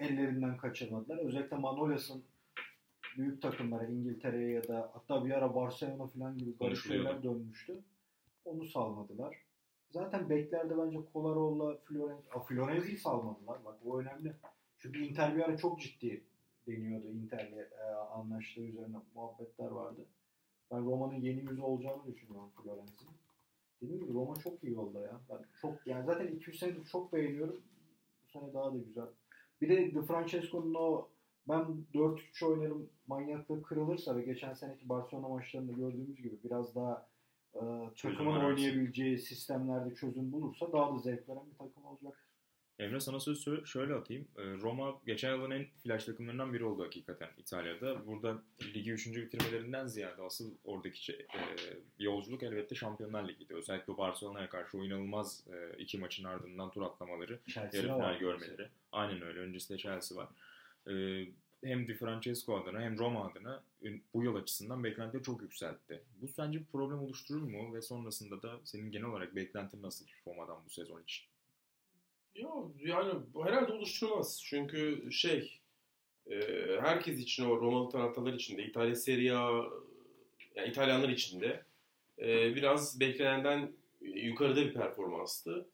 ellerinden 0.05 0.57
kaçırmadılar. 0.57 1.17
Özellikle 1.17 1.57
Manolas'ın 1.57 2.23
büyük 3.17 3.41
takımlara 3.41 3.85
İngiltere'ye 3.87 4.51
ya 4.51 4.67
da 4.67 4.91
hatta 4.93 5.25
bir 5.25 5.31
ara 5.31 5.55
Barcelona 5.55 6.07
falan 6.07 6.37
gibi 6.37 6.57
garip 6.57 6.77
şeyler 6.77 7.23
dönmüştü. 7.23 7.83
Onu 8.45 8.65
salmadılar. 8.65 9.37
Zaten 9.89 10.29
beklerde 10.29 10.77
bence 10.77 10.97
Kolaro'la 11.13 11.77
Florenzi, 11.77 12.31
Aa, 12.31 12.39
Florenzi'yi 12.39 12.97
salmadılar. 12.97 13.65
Bak 13.65 13.75
bu 13.85 14.01
önemli. 14.01 14.33
Çünkü 14.79 14.99
Inter 14.99 15.35
bir 15.35 15.41
ara 15.41 15.57
çok 15.57 15.81
ciddi 15.81 16.23
deniyordu. 16.67 17.07
Inter'le 17.07 17.67
e, 17.79 17.83
anlaştığı 18.13 18.61
üzerine 18.61 18.97
muhabbetler 19.15 19.67
vardı. 19.67 20.05
Ben 20.71 20.85
Roma'nın 20.85 21.21
yeni 21.21 21.41
yüzü 21.41 21.61
olacağını 21.61 22.05
düşünüyorum 22.07 22.49
Florenzi'nin. 22.63 23.17
Dediğim 23.81 24.01
gibi 24.01 24.13
Roma 24.13 24.35
çok 24.35 24.63
iyi 24.63 24.73
yolda 24.73 25.01
ya. 25.01 25.21
Ben 25.29 25.39
çok 25.61 25.87
yani 25.87 26.05
zaten 26.05 26.27
200 26.27 26.59
senedir 26.59 26.85
çok 26.85 27.13
beğeniyorum. 27.13 27.61
Bu 28.25 28.39
sene 28.39 28.53
daha 28.53 28.73
da 28.73 28.77
güzel. 28.77 29.07
Bir 29.61 29.69
de 29.69 29.91
Di 29.91 30.01
Francesco'nun 30.01 30.73
o 30.73 31.07
ben 31.49 31.85
4-3 31.93 32.45
oynarım 32.45 32.89
manyaklığı 33.07 33.61
kırılırsa 33.61 34.15
ve 34.15 34.21
geçen 34.21 34.53
seneki 34.53 34.89
Barcelona 34.89 35.27
maçlarında 35.27 35.71
gördüğümüz 35.71 36.21
gibi 36.21 36.39
biraz 36.43 36.75
daha 36.75 37.07
e, 37.55 37.61
takımın 38.01 38.43
oynayabileceği 38.43 39.17
sistemlerde 39.17 39.95
çözüm 39.95 40.31
bulursa 40.31 40.73
daha 40.73 40.93
da 40.93 40.97
zevk 40.97 41.29
veren 41.29 41.45
bir 41.51 41.57
takım 41.57 41.85
olacak. 41.85 42.26
Emre 42.79 42.99
sana 42.99 43.19
söz 43.19 43.47
sö- 43.47 43.65
şöyle 43.65 43.93
atayım. 43.93 44.27
Ee, 44.37 44.41
Roma 44.43 44.99
geçen 45.05 45.35
yılın 45.35 45.51
en 45.51 45.65
flash 45.83 46.03
takımlarından 46.05 46.53
biri 46.53 46.63
oldu 46.65 46.83
hakikaten 46.83 47.29
İtalya'da. 47.37 48.07
Burada 48.07 48.43
ligi 48.75 48.91
3. 48.91 49.07
bitirmelerinden 49.07 49.87
ziyade 49.87 50.21
asıl 50.21 50.51
oradaki 50.63 51.03
şey- 51.05 51.15
e, 51.35 51.39
yolculuk 51.99 52.43
elbette 52.43 52.75
Şampiyonlar 52.75 53.27
Ligi'ydi. 53.27 53.55
Özellikle 53.55 53.97
Barcelona'ya 53.97 54.49
karşı 54.49 54.77
o 54.77 54.83
inanılmaz 54.85 55.43
e, 55.53 55.77
iki 55.77 55.97
maçın 55.97 56.23
ardından 56.23 56.71
tur 56.71 56.81
atlamaları, 56.81 57.39
yarı 57.77 57.87
final 57.97 58.19
görmeleri. 58.19 58.69
Aynen 58.91 59.21
öyle. 59.21 59.39
Öncesinde 59.39 59.77
Chelsea 59.77 60.17
var. 60.17 60.27
Ee, 60.91 61.25
hem 61.63 61.87
Di 61.87 61.93
Francesco 61.93 62.57
adına 62.57 62.81
hem 62.81 62.97
Roma 62.97 63.27
adına 63.31 63.63
bu 64.13 64.23
yıl 64.23 64.35
açısından 64.35 64.83
beklentileri 64.83 65.23
çok 65.23 65.41
yükseltti. 65.41 66.01
Bu 66.21 66.27
sence 66.27 66.59
bir 66.59 66.65
problem 66.65 66.99
oluşturur 66.99 67.41
mu? 67.41 67.73
Ve 67.73 67.81
sonrasında 67.81 68.41
da 68.41 68.59
senin 68.63 68.91
genel 68.91 69.05
olarak 69.05 69.35
beklentin 69.35 69.81
nasıl 69.81 70.05
Roma'dan 70.27 70.57
bu 70.65 70.69
sezon 70.69 71.01
için? 71.03 71.25
Ya 72.37 72.49
yani 72.79 73.13
herhalde 73.43 73.73
oluşturmaz. 73.73 74.41
Çünkü 74.45 75.11
şey 75.11 75.59
e, 76.31 76.35
herkes 76.81 77.19
için 77.19 77.45
o 77.45 77.61
Romalı 77.61 77.89
taraftarlar 77.89 78.33
için 78.33 78.57
de 78.57 78.63
İtalya 78.63 78.95
Serie 78.95 79.31
A 79.31 79.63
yani 80.55 80.69
İtalyanlar 80.69 81.09
için 81.09 81.41
de 81.41 81.63
e, 82.19 82.55
biraz 82.55 82.99
beklenenden 82.99 83.71
yukarıda 84.01 84.61
bir 84.65 84.73
performanstı. 84.73 85.65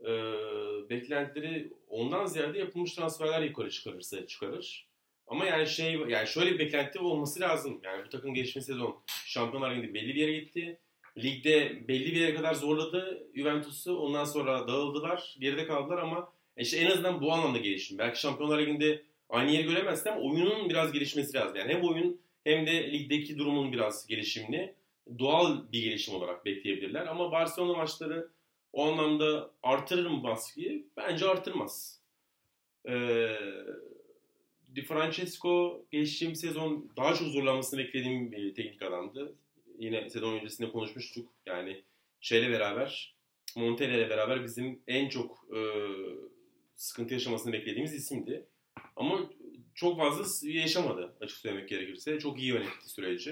E, 0.00 0.10
beklentileri 0.90 1.72
ondan 1.88 2.26
ziyade 2.26 2.58
yapılmış 2.58 2.94
transferler 2.94 3.42
yukarı 3.42 3.70
çıkarırsa 3.70 4.26
çıkarır. 4.26 4.86
Ama 5.26 5.44
yani 5.44 5.66
şey 5.66 5.92
yani 5.92 6.28
şöyle 6.28 6.52
bir 6.54 6.58
beklenti 6.58 6.98
olması 6.98 7.40
lazım. 7.40 7.80
Yani 7.82 8.04
bu 8.04 8.08
takım 8.08 8.34
geçmiş 8.34 8.64
sezon 8.64 9.02
Şampiyonlar 9.06 9.70
Ligi'nde 9.76 9.94
belli 9.94 10.08
bir 10.14 10.20
yere 10.20 10.32
gitti. 10.32 10.78
Ligde 11.18 11.88
belli 11.88 12.06
bir 12.06 12.20
yere 12.20 12.34
kadar 12.34 12.54
zorladı 12.54 13.26
Juventus'u. 13.34 13.96
Ondan 13.98 14.24
sonra 14.24 14.68
dağıldılar. 14.68 15.36
Geride 15.40 15.66
kaldılar 15.66 15.98
ama 15.98 16.32
işte 16.56 16.76
en 16.76 16.90
azından 16.90 17.20
bu 17.20 17.32
anlamda 17.32 17.58
gelişim. 17.58 17.98
Belki 17.98 18.20
Şampiyonlar 18.20 18.58
Ligi'nde 18.58 19.02
aynı 19.28 19.50
yeri 19.50 19.68
göremezsin 19.68 20.10
ama 20.10 20.20
oyunun 20.20 20.68
biraz 20.68 20.92
gelişmesi 20.92 21.36
lazım. 21.36 21.56
Yani 21.56 21.74
hem 21.74 21.82
oyun 21.82 22.20
hem 22.44 22.66
de 22.66 22.92
ligdeki 22.92 23.38
durumun 23.38 23.72
biraz 23.72 24.06
gelişimini 24.06 24.74
doğal 25.18 25.72
bir 25.72 25.82
gelişim 25.82 26.14
olarak 26.14 26.44
bekleyebilirler. 26.44 27.06
Ama 27.06 27.32
Barcelona 27.32 27.76
maçları 27.76 28.28
o 28.72 28.86
anlamda 28.86 29.50
artırır 29.62 30.06
mı 30.06 30.22
baskıyı? 30.22 30.84
Bence 30.96 31.26
artırmaz. 31.26 32.00
Ee, 32.88 33.36
Di 34.74 34.82
Francesco 34.82 35.84
geçtiğim 35.90 36.34
sezon 36.34 36.90
daha 36.96 37.14
çok 37.14 37.28
zorlanmasını 37.28 37.80
beklediğim 37.80 38.32
bir 38.32 38.54
teknik 38.54 38.82
adamdı. 38.82 39.34
Yine 39.78 40.10
sezon 40.10 40.34
öncesinde 40.34 40.70
konuşmuştuk. 40.70 41.28
Yani 41.46 41.84
şeyle 42.20 42.50
beraber, 42.50 43.14
Montella 43.56 43.96
ile 43.96 44.10
beraber 44.10 44.44
bizim 44.44 44.82
en 44.88 45.08
çok 45.08 45.46
e, 45.56 45.60
sıkıntı 46.74 47.14
yaşamasını 47.14 47.52
beklediğimiz 47.52 47.94
isimdi. 47.94 48.46
Ama 48.96 49.30
çok 49.74 49.98
fazla 49.98 50.48
yaşamadı 50.48 51.14
açık 51.20 51.38
söylemek 51.38 51.68
gerekirse. 51.68 52.18
Çok 52.18 52.38
iyi 52.38 52.48
yönetti 52.48 52.88
süreci. 52.88 53.30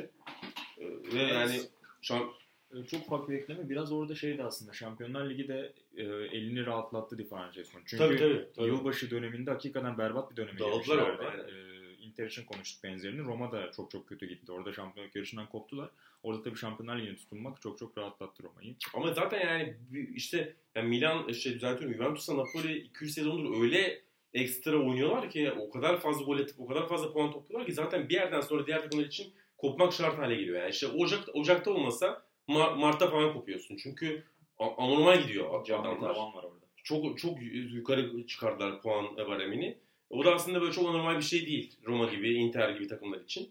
E, 0.79 0.85
ve 1.15 1.23
yani 1.23 1.61
şamp 2.03 2.33
Ee, 2.75 2.87
Çok 2.87 3.01
ufak 3.07 3.29
bir 3.29 3.35
ekleme. 3.35 3.69
Biraz 3.69 3.93
orada 3.93 4.15
şeydi 4.15 4.43
aslında. 4.43 4.73
Şampiyonlar 4.73 5.31
Ligi 5.31 5.49
de 5.49 5.73
e, 5.97 6.03
elini 6.03 6.67
rahatlattı 6.67 7.19
Di 7.19 7.25
Francesco'nun. 7.29 7.85
Çünkü 7.87 8.05
Tabii, 8.05 8.17
tabii, 8.19 8.47
tabii. 8.57 8.67
yılbaşı 8.67 9.11
döneminde 9.11 9.51
hakikaten 9.51 9.99
berbat 9.99 10.31
bir 10.31 10.37
döneme 10.37 10.59
Dağıldılar 10.59 10.79
girmişlerdi. 10.81 11.03
orada, 11.03 11.29
aynen. 11.29 11.45
Ee, 11.45 11.72
Inter 12.13 12.27
için 12.27 12.45
konuştuk 12.45 12.85
benzerini. 12.85 13.25
Roma 13.25 13.53
da 13.53 13.73
çok 13.73 13.91
çok 13.91 14.09
kötü 14.09 14.27
gitti. 14.27 14.53
Orada 14.53 14.73
şampiyonluk 14.73 15.17
yarışından 15.17 15.49
koptular. 15.49 15.91
Orada 16.23 16.43
tabii 16.43 16.57
Şampiyonlar 16.57 16.99
Ligi'ne 16.99 17.17
tutunmak 17.17 17.61
çok 17.63 17.79
çok 17.79 17.99
rahatlattı 17.99 18.43
Roma'yı. 18.43 18.75
Ama 18.95 19.13
zaten 19.13 19.41
yani 19.41 19.77
işte 20.15 20.57
yani 20.75 20.89
Milan 20.89 21.29
işte 21.29 21.55
düzeltiyorum 21.55 21.97
Juventus'la 21.97 22.37
Napoli 22.37 22.79
200 22.79 23.15
sezondur 23.15 23.63
öyle 23.63 24.03
ekstra 24.35 24.77
oynuyorlar 24.77 25.31
ki 25.31 25.53
o 25.53 25.71
kadar 25.71 26.01
fazla 26.01 26.25
gol 26.25 26.39
atıp 26.39 26.61
o 26.61 26.67
kadar 26.67 26.89
fazla 26.89 27.13
puan 27.13 27.33
topluyorlar 27.33 27.67
ki 27.67 27.75
zaten 27.75 28.09
bir 28.09 28.15
yerden 28.15 28.41
sonra 28.41 28.67
diğer 28.67 28.83
takımlar 28.83 29.05
için 29.05 29.33
kopmak 29.59 29.93
şart 29.93 30.19
hale 30.19 30.35
geliyor. 30.35 30.61
Yani 30.61 30.71
işte 30.71 30.87
Ocak, 30.87 31.29
Ocak'ta 31.35 31.71
olmasa 31.71 32.27
Mar- 32.49 32.79
Mart'ta 32.79 33.11
falan 33.11 33.33
kopuyorsun. 33.33 33.77
Çünkü 33.77 34.25
anormal 34.59 35.23
gidiyor 35.23 35.61
adamlar. 35.61 36.11
var 36.11 36.45
orada. 36.45 36.63
Çok 36.85 37.19
çok 37.19 37.43
yukarı 37.43 38.27
çıkardılar 38.27 38.83
puan 38.83 39.17
baremini. 39.17 39.79
O 40.13 40.25
da 40.25 40.35
aslında 40.35 40.61
böyle 40.61 40.73
çok 40.73 40.89
anormal 40.89 41.17
bir 41.17 41.23
şey 41.23 41.47
değil. 41.47 41.77
Roma 41.87 42.11
gibi, 42.11 42.35
Inter 42.35 42.71
gibi 42.71 42.87
takımlar 42.87 43.21
için. 43.21 43.51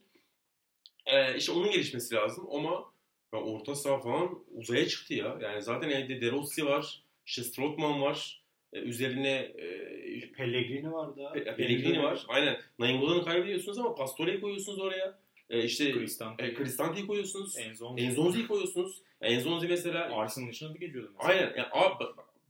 Ee, 1.06 1.38
işte 1.38 1.52
onun 1.52 1.72
gelişmesi 1.72 2.16
lazım 2.16 2.48
ama 2.52 2.92
ya 3.34 3.40
orta 3.40 3.76
saha 3.76 4.00
falan 4.00 4.44
uzaya 4.56 4.88
çıktı 4.88 5.14
ya. 5.14 5.38
Yani 5.42 5.62
zaten 5.62 5.90
elde 5.90 6.22
De 6.22 6.32
Rossi 6.32 6.66
var, 6.66 7.04
işte 7.26 7.44
Strootman 7.44 8.02
var. 8.02 8.42
Ee, 8.74 8.80
üzerine 8.80 9.30
e, 9.30 10.32
Pellegrini 10.32 10.92
var 10.92 11.16
da. 11.18 11.22
Pe- 11.22 11.56
Pellegrini 11.56 12.04
var. 12.04 12.26
Aynen. 12.28 12.58
Nainggolan'ı 12.80 13.26
kaybediyorsunuz 13.26 13.78
ama 13.78 13.96
Pastore'yi 13.96 14.42
koyuyorsunuz 14.42 14.80
oraya. 14.80 15.20
Ee, 15.50 15.64
işte 15.64 15.94
Cristante, 15.94 16.46
e, 16.46 16.56
Cristante'yi 16.56 17.08
koyuyorsunuz. 17.08 17.58
Enzonzi. 17.58 18.04
Enzonzi'yi 18.04 18.48
koyuyorsunuz. 18.48 19.02
Enzonzi 19.22 19.68
mesela 19.68 20.18
Arsenal 20.18 20.50
dışına 20.50 20.74
da 20.74 20.78
geçiyordu 20.78 21.12
mesela. 21.18 21.34
Aynen. 21.34 21.54
Yani 21.58 21.68
A, 21.72 22.00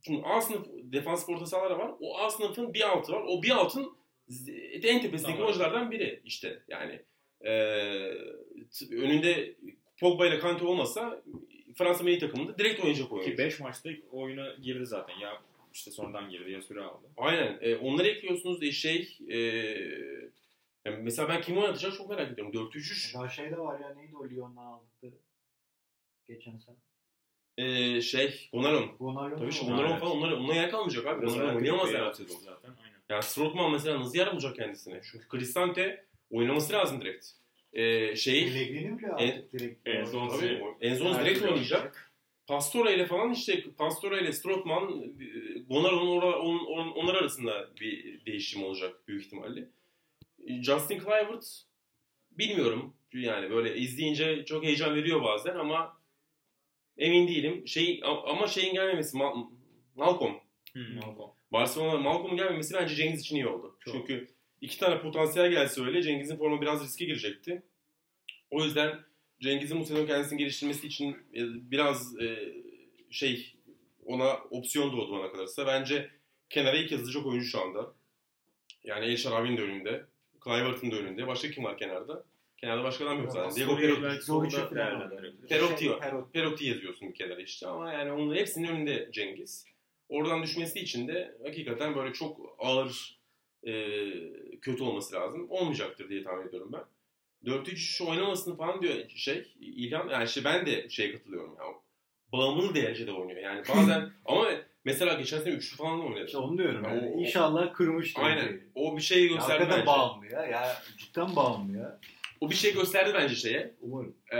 şimdi 0.02 0.22
A 0.24 0.40
sınıf 0.40 0.66
defans 0.72 1.28
orta 1.28 1.46
sahaları 1.46 1.78
var. 1.78 1.90
O 2.00 2.18
A 2.18 2.30
sınıfın 2.30 2.74
bir 2.74 2.90
altı 2.90 3.12
var. 3.12 3.22
O 3.28 3.42
bir 3.42 3.50
altın 3.50 3.92
en 4.82 5.00
tepesindeki 5.02 5.22
Tamam. 5.22 5.40
oyunculardan 5.46 5.90
biri 5.90 6.20
işte. 6.24 6.62
Yani 6.68 7.00
eee, 7.44 8.18
t- 8.78 8.96
önünde 8.96 9.54
Pogba 10.00 10.26
ile 10.26 10.38
Kante 10.38 10.64
olmasa 10.64 11.22
Fransa 11.74 12.04
milli 12.04 12.18
takımında 12.18 12.58
direkt 12.58 12.80
oynayacak 12.80 13.08
Ki 13.08 13.14
oyuncu. 13.14 13.38
5 13.38 13.60
maçta 13.60 13.90
oyuna 14.12 14.54
girdi 14.54 14.86
zaten. 14.86 15.18
Ya 15.18 15.42
işte 15.74 15.90
sonradan 15.90 16.30
girdi 16.30 16.50
ya 16.50 16.62
süre 16.62 16.80
aldı. 16.82 17.06
Aynen. 17.16 17.58
E, 17.60 17.76
onları 17.76 18.08
ekliyorsunuz 18.08 18.62
e, 18.62 18.72
şey 18.72 19.16
eee, 19.28 20.30
yani 20.84 20.96
mesela 21.02 21.28
ben 21.28 21.40
kimi 21.40 21.58
oynatacak 21.58 21.94
çok 21.94 22.10
merak 22.10 22.32
ediyorum. 22.32 22.52
4-3-3 22.54 23.14
Daha 23.14 23.28
şey 23.28 23.50
de 23.50 23.58
var 23.58 23.80
ya 23.80 23.94
neydi 23.94 24.16
o 24.16 24.28
Lyon'dan 24.30 24.62
aldıkları? 24.64 25.14
Geçen 26.28 26.56
sene. 26.58 26.76
eee, 27.58 28.00
şey 28.00 28.48
Gonalon. 28.52 28.96
Ronaldo 29.00 29.36
Tabii 29.36 29.52
şu 29.52 29.64
Evet. 29.90 30.00
falan 30.00 30.16
onlar, 30.16 30.32
onunla 30.32 30.54
yer 30.54 30.70
kalmayacak 30.70 31.06
abi. 31.06 31.26
Ayakkabı 31.26 31.56
oynayamaz 31.56 31.88
herhalde 31.90 32.24
zaten. 32.44 32.70
Aynen. 32.84 32.91
Yani 33.12 33.22
Strootman 33.22 33.72
mesela 33.72 34.00
nasıl 34.00 34.18
yer 34.18 34.32
bulacak 34.32 34.56
kendisine? 34.56 35.00
Çünkü 35.12 35.26
Cristante 35.30 36.06
oynaması 36.30 36.72
lazım 36.72 37.00
direkt. 37.00 37.26
Ee, 37.72 38.16
şey 38.16 38.44
Pellegrini 38.52 38.98
bile 38.98 39.06
En- 39.18 39.44
direkt. 39.52 39.88
Enzonzi. 39.88 40.36
tabii, 40.40 40.86
Enzonzi 40.86 41.20
direkt 41.20 41.42
oynayacak. 41.42 42.12
Pastora 42.46 42.90
ile 42.90 43.06
falan 43.06 43.32
işte 43.32 43.64
Pastora 43.78 44.20
ile 44.20 44.32
Strootman, 44.32 45.02
e, 45.02 45.58
Gonalon 45.58 46.06
ora- 46.06 46.38
on- 46.38 46.66
on- 46.66 46.92
onlar 46.92 47.14
arasında 47.14 47.70
bir 47.80 48.24
değişim 48.26 48.64
olacak 48.64 49.08
büyük 49.08 49.24
ihtimalle. 49.24 49.68
Justin 50.62 50.98
Kluivert 50.98 51.62
bilmiyorum. 52.30 52.94
Yani 53.12 53.50
böyle 53.50 53.76
izleyince 53.76 54.44
çok 54.44 54.64
heyecan 54.64 54.94
veriyor 54.94 55.22
bazen 55.22 55.54
ama 55.56 56.00
emin 56.98 57.28
değilim. 57.28 57.68
Şey 57.68 58.00
ama 58.04 58.46
şeyin 58.46 58.74
gelmemesi 58.74 59.16
Ma- 59.16 59.46
Malcolm 59.96 60.34
Hmm, 60.72 60.94
Malcolm. 60.94 61.30
Barcelona 61.52 61.98
Malcolm'un 61.98 62.36
gelmemesi 62.36 62.74
bence 62.74 62.94
Cengiz 62.94 63.20
için 63.20 63.36
iyi 63.36 63.46
oldu. 63.46 63.76
Çok. 63.80 63.94
Çünkü 63.94 64.28
iki 64.60 64.78
tane 64.78 65.00
potansiyel 65.00 65.50
gelse 65.50 65.82
öyle 65.82 66.02
Cengiz'in 66.02 66.36
formu 66.36 66.60
biraz 66.60 66.84
riske 66.84 67.04
girecekti. 67.04 67.62
O 68.50 68.64
yüzden 68.64 69.00
Cengiz'in 69.40 69.80
bu 69.80 69.84
sezon 69.84 70.06
kendisini 70.06 70.38
geliştirmesi 70.38 70.86
için 70.86 71.10
e, 71.10 71.40
biraz 71.70 72.20
e, 72.20 72.54
şey 73.10 73.56
ona 74.04 74.34
opsiyon 74.50 74.92
doğdu 74.92 75.12
bana 75.12 75.32
kalırsa. 75.32 75.66
Bence 75.66 76.10
kenara 76.50 76.76
ilk 76.76 76.92
yazılacak 76.92 77.26
oyuncu 77.26 77.46
şu 77.46 77.60
anda. 77.60 77.94
Yani 78.84 79.06
El 79.06 79.16
Şarabi'nin 79.16 79.56
de 79.56 79.62
önünde. 79.62 80.04
Kluivert'ın 80.40 80.90
da 80.90 80.96
önünde. 80.96 81.26
Başka 81.26 81.50
kim 81.50 81.64
var 81.64 81.78
kenarda? 81.78 82.24
Kenarda 82.56 82.84
başka 82.84 83.04
adam 83.04 83.22
yok 83.22 83.32
zaten. 83.32 83.56
Diego 83.56 83.76
Perotti. 83.76 84.00
Perotti 85.48 85.90
var. 85.90 86.00
Perotti. 86.00 86.32
Perotti 86.32 86.64
yazıyorsun 86.64 87.08
bir 87.08 87.14
kenara 87.14 87.40
işte 87.40 87.66
ama 87.66 87.92
yani 87.92 88.12
onun 88.12 88.34
hepsinin 88.34 88.68
önünde 88.68 89.08
Cengiz. 89.12 89.71
Oradan 90.12 90.42
düşmesi 90.42 90.80
için 90.80 91.08
de 91.08 91.34
hakikaten 91.44 91.94
böyle 91.94 92.12
çok 92.12 92.56
ağır 92.58 93.18
e, 93.66 93.72
kötü 94.60 94.82
olması 94.82 95.14
lazım. 95.14 95.46
Olmayacaktır 95.50 96.08
diye 96.08 96.22
tahmin 96.24 96.48
ediyorum 96.48 96.72
ben. 96.72 96.84
4-3 97.50 98.04
oynamasını 98.04 98.56
falan 98.56 98.82
diyor 98.82 98.94
şey 99.08 99.52
İlhan 99.60 100.08
yani 100.08 100.24
işte 100.24 100.44
ben 100.44 100.66
de 100.66 100.88
şeye 100.88 101.12
katılıyorum 101.12 101.56
ya. 101.58 101.64
Bağımlı 102.32 102.74
derecede 102.74 103.12
oynuyor. 103.12 103.40
Yani 103.40 103.62
bazen 103.76 104.10
ama 104.24 104.48
mesela 104.84 105.14
geçen 105.14 105.40
sene 105.40 105.54
üçlü 105.54 105.76
falan 105.76 105.98
da 106.00 106.02
oynadı. 106.04 106.24
İşte 106.26 106.38
onu 106.38 106.58
diyorum. 106.58 106.84
Ya 106.84 106.90
Yani. 106.94 107.08
o- 107.14 107.20
İnşallah 107.20 107.74
kırmıştır. 107.74 108.22
Aynen. 108.22 108.60
O 108.74 108.96
bir 108.96 109.02
şey 109.02 109.28
gösterdi 109.28 109.52
Hakikaten 109.52 109.76
bence. 109.78 109.86
bağımlı 109.86 110.26
ya. 110.26 110.46
Ya 110.46 110.76
cidden 110.98 111.36
bağımlı 111.36 111.78
ya. 111.78 112.00
O 112.40 112.50
bir 112.50 112.54
şey 112.54 112.74
gösterdi 112.74 113.10
bence 113.14 113.34
şeye. 113.34 113.74
Umarım. 113.80 114.16
Ee, 114.30 114.38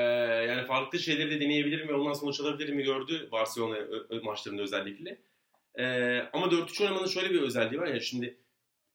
yani 0.48 0.66
farklı 0.66 0.98
şeyleri 0.98 1.30
de 1.30 1.40
deneyebilir 1.40 1.84
mi, 1.84 1.92
ondan 1.92 2.12
sonuç 2.12 2.40
alabilir 2.40 2.72
mi 2.72 2.82
gördü 2.82 3.28
Barcelona 3.32 3.78
maçlarında 4.22 4.62
özellikle. 4.62 5.18
Ee, 5.78 6.18
ama 6.32 6.46
4-3 6.46 6.82
oynamanın 6.84 7.06
şöyle 7.06 7.30
bir 7.30 7.42
özelliği 7.42 7.80
var 7.80 7.86
ya 7.86 8.00
şimdi 8.00 8.36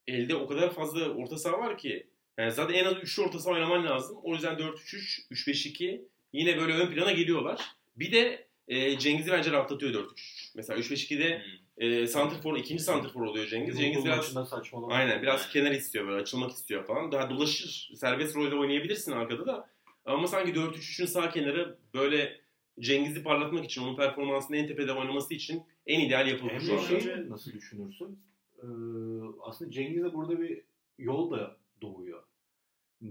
elde 0.08 0.36
o 0.36 0.48
kadar 0.48 0.74
fazla 0.74 1.10
orta 1.10 1.38
saha 1.38 1.60
var 1.60 1.78
ki 1.78 2.08
yani 2.38 2.52
zaten 2.52 2.74
en 2.74 2.86
az 2.86 2.94
3'lü 2.94 3.22
orta 3.22 3.40
saha 3.40 3.54
oynaman 3.54 3.86
lazım. 3.86 4.18
O 4.24 4.34
yüzden 4.34 4.56
4-3-3, 4.56 5.28
3-5-2 5.32 6.02
yine 6.34 6.58
böyle 6.58 6.74
ön 6.74 6.88
plana 6.92 7.12
geliyorlar. 7.12 7.62
Bir 7.96 8.12
de 8.12 8.48
e, 8.68 9.00
Cengiz'i 9.00 9.32
bence 9.32 9.52
rahatlatıyor 9.52 9.94
4-3-3. 9.94 10.52
Mesela 10.56 10.80
3-5-2'de 10.80 11.42
Hmm. 11.78 11.88
e, 11.88 12.08
santrfor, 12.08 12.58
ikinci 12.58 12.84
santrfor 12.84 13.22
oluyor 13.22 13.48
Cengiz. 13.48 13.78
Cengiz 13.80 13.98
Liverpool 14.06 14.18
biraz. 14.18 14.34
Aynen 14.92 15.22
biraz 15.22 15.50
kenar 15.50 15.72
istiyor 15.72 16.08
böyle 16.08 16.22
açılmak 16.22 16.52
istiyor 16.52 16.86
falan. 16.86 17.12
Daha 17.12 17.30
dolaşır. 17.30 17.92
Serbest 17.96 18.36
rolde 18.36 18.56
oynayabilirsin 18.56 19.12
arkada 19.12 19.46
da. 19.46 19.70
Ama 20.06 20.28
sanki 20.28 20.52
4-3-3'ün 20.52 21.06
sağ 21.06 21.30
kenarı 21.30 21.78
böyle 21.94 22.42
Cengiz'i 22.80 23.24
parlatmak 23.24 23.66
için, 23.66 23.82
onun 23.84 23.96
performansını 23.96 24.58
en 24.58 24.68
tepede 24.68 24.92
oynaması 24.94 25.34
için 25.34 25.64
en 25.88 26.00
ideal 26.00 26.28
yapılmış 26.28 26.54
Hem 26.54 26.62
şu 26.62 26.68
de 26.68 26.78
anda. 26.78 27.00
şey 27.00 27.30
nasıl 27.30 27.52
düşünürsün? 27.54 28.20
Ee, 28.58 28.66
aslında 29.42 29.72
Cengiz'e 29.72 30.14
burada 30.14 30.42
bir 30.42 30.62
yol 30.98 31.32
da 31.32 31.58
doğuyor. 31.82 32.24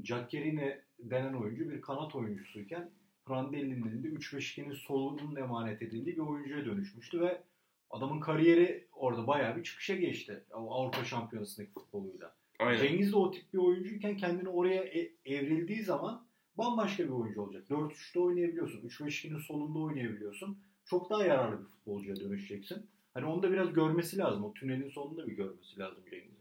Giaccherini 0.03 0.79
denen 0.99 1.35
oyuncu 1.35 1.71
bir 1.71 1.81
kanat 1.81 2.15
oyuncusuyken 2.15 2.91
Prandelli'nin 3.27 3.87
elinde 3.89 4.09
3-5-2'nin 4.09 4.73
solunun 4.73 5.37
emanet 5.37 5.83
edildiği 5.83 6.17
bir 6.17 6.21
oyuncuya 6.21 6.65
dönüşmüştü 6.65 7.21
ve 7.21 7.43
adamın 7.91 8.21
kariyeri 8.21 8.87
orada 8.93 9.27
bayağı 9.27 9.57
bir 9.57 9.63
çıkışa 9.63 9.97
geçti. 9.97 10.45
Avrupa 10.53 11.05
Şampiyonası'ndaki 11.05 11.73
futboluyla. 11.73 12.35
Aynen. 12.59 12.79
Cengiz 12.83 13.13
de 13.13 13.17
o 13.17 13.31
tip 13.31 13.53
bir 13.53 13.59
oyuncuyken 13.59 14.17
kendini 14.17 14.49
oraya 14.49 14.83
e- 14.83 15.13
evrildiği 15.25 15.83
zaman 15.83 16.27
bambaşka 16.59 17.05
bir 17.05 17.09
oyuncu 17.09 17.41
olacak. 17.43 17.65
4-3'te 17.71 18.21
oynayabiliyorsun. 18.21 18.89
3-5-2'nin 18.89 19.39
solunda 19.39 19.79
oynayabiliyorsun. 19.79 20.59
Çok 20.87 21.11
daha 21.11 21.25
yararlı 21.25 21.59
bir 21.61 21.65
futbolcuya 21.65 22.17
dönüşeceksin. 22.17 22.87
Hani 23.15 23.27
onu 23.27 23.43
da 23.43 23.53
biraz 23.53 23.73
görmesi 23.73 24.19
lazım. 24.19 24.45
O 24.45 24.55
tünelin 24.55 24.89
sonunda 24.91 25.27
bir 25.27 25.33
görmesi 25.33 25.79
lazım 25.79 26.05
Cengiz'in. 26.11 26.37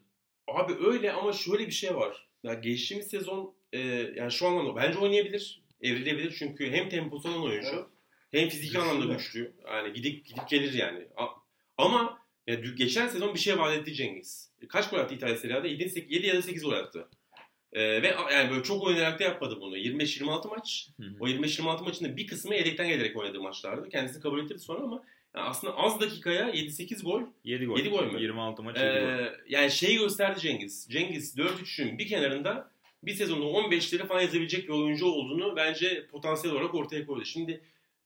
Abi 0.48 0.74
öyle 0.86 1.12
ama 1.12 1.34
şöyle 1.34 1.68
bir 1.68 1.72
şey 1.72 1.96
var. 1.96 2.28
Ya 2.44 2.54
geçtiğimiz 2.54 3.08
sezon 3.08 3.54
e, 3.74 3.80
yani 4.16 4.32
şu 4.32 4.48
anlamda 4.48 4.76
bence 4.76 5.00
oynayabilir. 5.00 5.62
Evrilebilir 5.82 6.36
çünkü 6.40 6.72
hem 6.72 6.90
temposu 6.90 7.30
olan 7.30 7.44
oyuncu 7.44 7.68
Evet. 7.74 7.86
hem 8.32 8.50
fiziki 8.50 8.68
Güçlü 8.68 8.80
anlamda 8.80 9.14
güçlü. 9.14 9.54
Yani 9.68 9.94
gidip 9.94 10.26
gidip 10.26 10.50
gelir 10.50 10.74
yani. 10.74 11.08
Ama 11.78 12.20
ya, 12.48 12.56
dü- 12.56 12.76
geçen 12.76 13.08
sezon 13.08 13.34
bir 13.34 13.40
şey 13.40 13.58
vaat 13.60 13.78
etti 13.78 13.94
Cengiz. 13.94 14.52
Kaç 14.70 14.90
gol 14.90 14.98
attı 14.98 15.16
İtalya 15.16 15.38
Serie 15.38 15.56
A'da? 15.56 15.68
7, 15.68 16.06
7 16.10 16.28
ya 16.28 16.36
da 16.36 16.42
8 16.42 16.64
gol 16.64 16.72
attı. 16.72 17.10
E, 17.76 18.02
ve 18.02 18.16
yani 18.32 18.52
böyle 18.52 18.64
çok 18.64 18.84
oynayarak 18.84 19.20
da 19.20 19.24
yapmadı 19.24 19.58
bunu. 19.62 19.78
25-26 19.78 20.50
maç. 20.50 20.90
Hı 21.00 21.04
hı. 21.04 21.16
O 21.20 21.28
25-26 21.28 21.84
maçında 21.84 22.18
bir 22.18 22.28
kısmı 22.28 22.56
yedekten 22.56 22.88
gelerek 22.88 23.18
oynadığı 23.18 23.42
maçlardı. 23.42 23.90
Kendisini 23.90 24.22
kabul 24.22 24.40
ettirdi 24.44 24.60
sonra 24.60 24.84
ama 24.84 25.04
yani 25.36 25.46
aslında 25.46 25.78
az 25.78 26.02
dakikaya 26.02 26.50
7-8 26.50 27.04
gol 27.04 27.22
7 27.44 27.66
gol. 27.66 27.78
Yedi 27.78 27.90
gol 27.90 28.04
mü? 28.04 28.22
26 28.22 28.64
maç 28.64 28.78
7 28.78 28.88
gol. 28.88 28.96
ee, 28.96 29.34
yani 29.50 29.72
şeyi 29.72 29.98
gösterdi 29.98 30.40
Cengiz. 30.40 30.88
Cengiz 30.90 31.38
4-3'ün 31.38 31.98
bir 31.98 32.08
kenarında 32.08 32.72
bir 33.04 33.14
sezonda 33.14 33.46
15'leri 33.46 34.08
falan 34.08 34.22
yazabilecek 34.22 34.64
bir 34.64 34.74
oyuncu 34.74 35.06
olduğunu 35.06 35.56
bence 35.56 36.08
potansiyel 36.08 36.56
olarak 36.56 36.76
ortaya 36.76 37.06
koydu. 37.06 37.26
Şimdi 37.26 37.62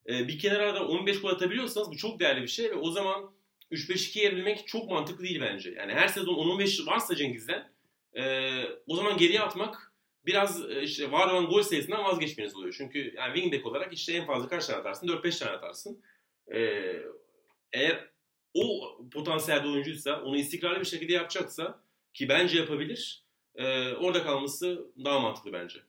e, 0.09 0.27
bir 0.27 0.39
kenara 0.39 0.75
da 0.75 0.87
15 0.87 1.21
gol 1.21 1.29
atabiliyorsanız 1.29 1.91
bu 1.91 1.97
çok 1.97 2.19
değerli 2.19 2.41
bir 2.41 2.47
şey 2.47 2.69
ve 2.69 2.75
o 2.75 2.91
zaman 2.91 3.31
3-5-2'ye 3.71 4.25
evrilmek 4.25 4.67
çok 4.67 4.89
mantıklı 4.89 5.23
değil 5.23 5.41
bence. 5.41 5.71
Yani 5.77 5.93
her 5.93 6.07
sezon 6.07 6.33
10-15 6.33 6.87
varsa 6.87 7.15
Cengiz'den 7.15 7.69
e, 8.17 8.63
o 8.87 8.95
zaman 8.95 9.17
geriye 9.17 9.41
atmak 9.41 9.93
biraz 10.25 10.71
e, 10.71 10.81
işte 10.81 11.11
var 11.11 11.33
olan 11.33 11.45
gol 11.45 11.61
sayısından 11.61 12.03
vazgeçmeniz 12.03 12.55
oluyor. 12.55 12.75
Çünkü 12.77 13.13
yani 13.17 13.33
wingback 13.33 13.65
olarak 13.65 13.93
işte 13.93 14.13
en 14.13 14.25
fazla 14.25 14.47
kaç 14.47 14.67
tane 14.67 14.79
atarsın? 14.79 15.07
4-5 15.07 15.39
tane 15.39 15.51
atarsın. 15.51 16.03
E, 16.53 16.59
eğer 17.73 18.09
o 18.53 18.97
potansiyelde 19.13 19.67
oyuncuysa, 19.67 20.21
onu 20.21 20.37
istikrarlı 20.37 20.79
bir 20.79 20.85
şekilde 20.85 21.13
yapacaksa 21.13 21.83
ki 22.13 22.29
bence 22.29 22.57
yapabilir, 22.57 23.23
e, 23.55 23.93
orada 23.93 24.23
kalması 24.23 24.85
daha 25.05 25.19
mantıklı 25.19 25.53
bence. 25.53 25.79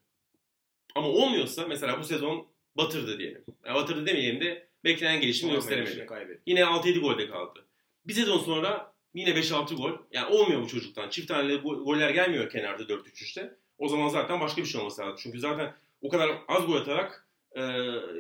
Ama 0.94 1.08
olmuyorsa 1.08 1.66
mesela 1.66 1.98
bu 1.98 2.04
sezon 2.04 2.48
batırdı 2.76 3.18
diyelim. 3.18 3.44
Yani 3.64 3.74
batırdı 3.74 4.06
demeyelim 4.06 4.40
de 4.40 4.68
beklenen 4.84 5.20
gelişimi 5.20 5.52
gösteremedi. 5.52 6.06
Kaybetti. 6.06 6.42
Yine 6.46 6.60
6-7 6.60 7.00
golde 7.00 7.28
kaldı. 7.28 7.66
Bir 8.06 8.12
sezon 8.12 8.38
sonra 8.38 8.89
yine 9.14 9.30
5-6 9.30 9.74
gol. 9.74 9.92
Yani 10.12 10.34
olmuyor 10.34 10.62
bu 10.62 10.68
çocuktan. 10.68 11.08
Çift 11.08 11.28
taneli 11.28 11.54
go- 11.54 11.84
goller 11.84 12.11
gelmiyor 12.11 12.50
kenarda 12.50 12.82
4-3-3'te. 12.82 13.54
O 13.78 13.88
zaman 13.88 14.08
zaten 14.08 14.40
başka 14.40 14.62
bir 14.62 14.66
şey 14.66 14.80
olması 14.80 15.02
lazım. 15.02 15.16
Çünkü 15.22 15.40
zaten 15.40 15.74
o 16.02 16.08
kadar 16.08 16.30
az 16.48 16.66
gol 16.66 16.76
atarak 16.76 17.28
e, 17.52 17.62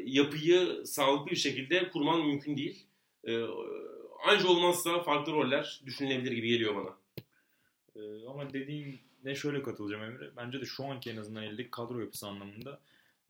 yapıyı 0.04 0.86
sağlıklı 0.86 1.30
bir 1.30 1.36
şekilde 1.36 1.88
kurman 1.90 2.26
mümkün 2.26 2.56
değil. 2.56 2.86
E, 3.24 3.42
anca 4.26 4.48
olmazsa 4.48 5.02
farklı 5.02 5.32
roller 5.32 5.80
düşünülebilir 5.86 6.32
gibi 6.32 6.48
geliyor 6.48 6.76
bana. 6.76 7.00
Ee, 7.96 8.26
ama 8.28 8.52
dediğin 8.52 9.00
ne 9.24 9.34
şöyle 9.34 9.62
katılacağım 9.62 10.04
Emre. 10.04 10.30
Bence 10.36 10.60
de 10.60 10.64
şu 10.64 10.84
anki 10.84 11.10
en 11.10 11.16
azından 11.16 11.42
eldeki 11.42 11.70
kadro 11.70 12.00
yapısı 12.00 12.26
anlamında 12.26 12.80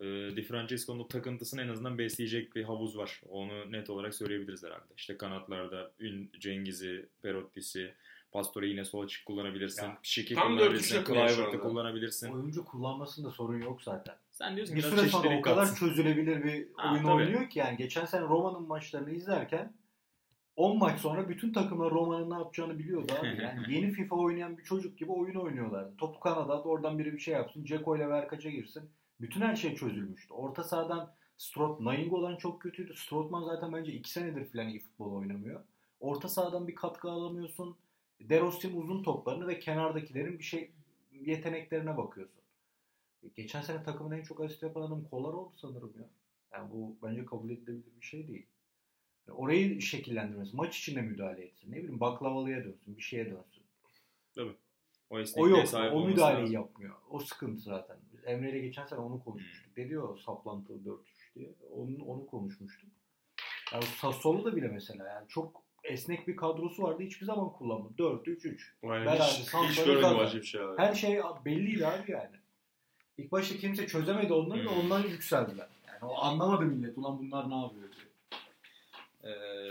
e, 0.00 0.36
Di 0.36 0.42
Francesco'nun 0.42 1.00
o 1.00 1.08
takıntısını 1.08 1.62
en 1.62 1.68
azından 1.68 1.98
besleyecek 1.98 2.56
bir 2.56 2.64
havuz 2.64 2.96
var. 2.98 3.20
Onu 3.28 3.72
net 3.72 3.90
olarak 3.90 4.14
söyleyebiliriz 4.14 4.64
herhalde. 4.64 4.84
İşte 4.96 5.16
kanatlarda 5.16 5.90
Ün, 6.00 6.30
Cengiz'i, 6.40 7.08
Perotti'si, 7.22 7.94
Pastore 8.32 8.66
yine 8.66 8.84
sol 8.84 9.02
açık 9.04 9.26
kullanabilirsin. 9.26 9.82
Ya, 9.82 9.98
Şiki 10.02 10.34
tam 10.34 10.48
kullanabilirsin, 10.56 10.96
anda. 10.96 11.60
kullanabilirsin. 11.60 12.32
Oyuncu 12.32 12.64
kullanmasında 12.64 13.30
sorun 13.30 13.60
yok 13.62 13.82
zaten. 13.82 14.14
Sen 14.30 14.56
diyorsun 14.56 14.76
Bir 14.76 14.82
ki 14.82 14.88
süre 14.88 15.00
biraz 15.00 15.10
sonra 15.10 15.38
o 15.38 15.42
kadar 15.42 15.66
katsın. 15.66 15.86
çözülebilir 15.86 16.44
bir 16.44 16.68
Ha, 16.76 16.92
oyun 16.92 17.02
tabii. 17.02 17.12
oynuyor 17.12 17.50
ki 17.50 17.58
yani. 17.58 17.76
Geçen 17.76 18.04
sene 18.04 18.22
Roma'nın 18.22 18.68
maçlarını 18.68 19.10
izlerken 19.10 19.72
10 20.56 20.78
maç 20.78 21.00
sonra 21.00 21.28
bütün 21.28 21.52
takımlar 21.52 21.90
Roma'nın 21.90 22.30
ne 22.30 22.34
yapacağını 22.34 22.78
biliyordu 22.78 23.12
abi. 23.20 23.26
Yani 23.42 23.74
yeni 23.74 23.92
FIFA 23.92 24.16
oynayan 24.16 24.58
bir 24.58 24.62
çocuk 24.64 24.98
gibi 24.98 25.12
oyun 25.12 25.34
oynuyorlardı. 25.34 25.96
Topu 25.96 26.20
kanada 26.20 26.62
oradan 26.62 26.98
biri 26.98 27.12
bir 27.12 27.18
şey 27.18 27.34
yapsın. 27.34 27.64
Ceko 27.64 27.96
ile 27.96 28.08
Verkaç'a 28.08 28.50
girsin. 28.50 28.90
Bütün 29.20 29.40
her 29.40 29.56
şey 29.56 29.74
çözülmüştü. 29.74 30.34
Orta 30.34 30.64
sahadan 30.64 31.14
Strot, 31.38 31.80
Nainggolan 31.80 32.36
çok 32.36 32.62
kötüydü. 32.62 32.94
Strotman 32.94 33.44
zaten 33.44 33.72
bence 33.72 33.92
2 33.92 34.10
senedir 34.10 34.44
falan 34.52 34.68
iyi 34.68 34.80
futbol 34.80 35.12
oynamıyor. 35.12 35.64
Orta 36.00 36.28
sahadan 36.28 36.68
bir 36.68 36.74
katkı 36.74 37.10
alamıyorsun. 37.10 37.76
Derostin 38.20 38.80
uzun 38.80 39.02
toplarını 39.02 39.48
ve 39.48 39.58
kenardakilerin 39.58 40.38
bir 40.38 40.44
şey 40.44 40.70
yeteneklerine 41.12 41.96
bakıyorsun. 41.96 42.40
Geçen 43.36 43.60
sene 43.62 43.82
takımın 43.82 44.18
en 44.18 44.22
çok 44.22 44.40
asist 44.40 44.62
yapan 44.62 44.82
adam 44.82 45.04
Kolar 45.04 45.32
oldu 45.32 45.52
sanırım 45.56 45.92
ya. 45.98 46.08
Yani 46.52 46.72
bu 46.72 46.96
bence 47.02 47.24
kabul 47.24 47.50
edilebilir 47.50 48.00
bir 48.00 48.06
şey 48.06 48.28
değil. 48.28 48.46
Yani 49.28 49.38
orayı 49.38 49.82
şekillendirmesi, 49.82 50.56
maç 50.56 50.78
içinde 50.78 51.00
müdahale 51.00 51.44
etsin. 51.44 51.72
Ne 51.72 51.76
bileyim 51.76 52.00
baklavalıya 52.00 52.64
dönsün, 52.64 52.96
bir 52.96 53.02
şeye 53.02 53.26
dönsün. 53.26 53.62
O, 54.38 54.42
O 55.10 55.18
esnekliğe 55.18 55.56
yok, 55.56 55.74
o 55.92 56.06
müdahaleyi 56.06 56.42
lazım. 56.42 56.54
yapmıyor. 56.54 56.94
O 57.10 57.20
sıkıntı 57.20 57.60
zaten. 57.60 57.96
Biz 58.20 58.28
Emre 58.28 58.50
ile 58.50 58.58
geçen 58.58 58.86
sene 58.86 58.98
onu 59.00 59.24
konuşmuştuk. 59.24 59.76
Dedi 59.76 59.92
ya 59.94 60.02
o 60.02 60.16
saplantılı 60.16 60.78
4-3 60.78 60.98
diye. 61.34 61.54
Onu, 61.72 62.04
onu 62.06 62.26
konuşmuştuk. 62.26 62.90
Yani 63.72 63.84
Sassuolo 63.84 64.44
da 64.44 64.56
bile 64.56 64.68
mesela 64.68 65.08
yani 65.08 65.28
çok 65.28 65.62
esnek 65.84 66.28
bir 66.28 66.36
kadrosu 66.36 66.82
vardı. 66.82 67.02
Hiçbir 67.02 67.26
zaman 67.26 67.52
kullanmadı. 67.52 67.92
4-3-3. 67.98 68.60
Yani 68.82 69.06
Beraber, 69.06 69.20
hiç, 69.20 69.54
hiç 69.54 69.84
görmedim 69.84 70.38
bir 70.40 70.42
şey 70.46 70.60
abi. 70.60 70.78
Her 70.82 70.94
şey 70.94 71.20
belliydi 71.44 71.86
abi 71.86 72.10
yani. 72.12 72.36
İlk 73.18 73.32
başta 73.32 73.56
kimse 73.56 73.86
çözemedi 73.86 74.32
onları 74.32 74.64
da 74.66 74.70
Hmm. 74.70 74.78
ondan 74.80 75.02
yükseldiler. 75.02 75.68
Yani 75.88 76.04
o 76.12 76.18
anlamadı 76.18 76.64
millet. 76.64 76.98
Ulan 76.98 77.18
bunlar 77.18 77.50
ne 77.50 77.54
yapıyor 77.60 77.88
diye. 77.92 78.04
Ee, 79.24 79.70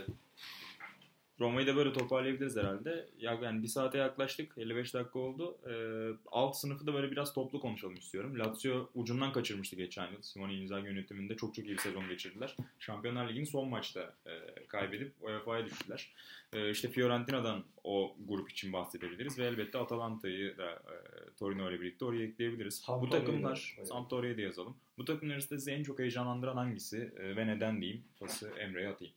Roma'yı 1.39 1.67
da 1.67 1.75
böyle 1.75 1.93
toparlayabiliriz 1.93 2.57
herhalde. 2.57 3.09
Ya- 3.19 3.39
Yani 3.43 3.63
bir 3.63 3.67
saate 3.67 3.97
yaklaştık. 3.97 4.51
55 4.57 4.93
dakika 4.93 5.19
oldu. 5.19 5.57
Ee, 5.69 6.17
alt 6.31 6.55
sınıfı 6.57 6.87
da 6.87 6.93
böyle 6.93 7.11
biraz 7.11 7.33
toplu 7.33 7.59
konuşalım 7.59 7.95
istiyorum. 7.95 8.39
Lazio 8.39 8.89
ucundan 8.95 9.31
kaçırmıştı 9.33 9.75
geçen 9.75 10.11
yıl. 10.11 10.21
Simone 10.21 10.53
Inzaghi 10.53 10.85
yönetiminde 10.85 11.37
çok 11.37 11.55
çok 11.55 11.65
iyi 11.65 11.73
bir 11.73 11.77
sezon 11.77 12.07
geçirdiler. 12.09 12.55
Şampiyonlar 12.79 13.29
Ligi'nin 13.29 13.45
son 13.45 13.69
maçta 13.69 14.13
e, 14.25 14.65
kaybedip 14.67 15.13
UEFA'ya 15.21 15.65
düştüler. 15.65 16.13
E, 16.53 16.69
işte 16.71 16.89
Fiorentina'dan 16.89 17.63
o 17.83 18.15
grup 18.27 18.51
için 18.51 18.73
bahsedebiliriz 18.73 19.39
ve 19.39 19.45
elbette 19.45 19.77
Atalanta'yı 19.77 20.57
da 20.57 20.71
e, 20.71 20.93
Torino 21.39 21.71
ile 21.71 21.81
birlikte 21.81 22.05
oraya 22.05 22.23
ekleyebiliriz. 22.23 22.81
Bu 22.81 22.85
Sampdoria'yı 22.85 23.25
takımlar, 23.25 23.77
Sampdoria'yı 23.85 24.37
da 24.37 24.41
yazalım. 24.41 24.77
Bu 24.97 25.05
takımlar 25.05 25.33
arasında 25.33 25.59
sizi 25.59 25.71
en 25.71 25.83
çok 25.83 25.99
heyecanlandıran 25.99 26.55
hangisi 26.55 27.11
e, 27.19 27.35
ve 27.35 27.47
neden 27.47 27.81
diyeyim? 27.81 28.03
Pası 28.19 28.51
Emre'ye 28.59 28.87
atayım. 28.89 29.13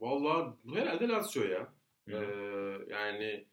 Vallahi 0.00 0.54
bu 0.64 0.76
herhalde 0.76 1.08
Lazio 1.08 1.42
ya. 1.42 1.72
Ee, 2.08 2.14
yani 2.90 3.44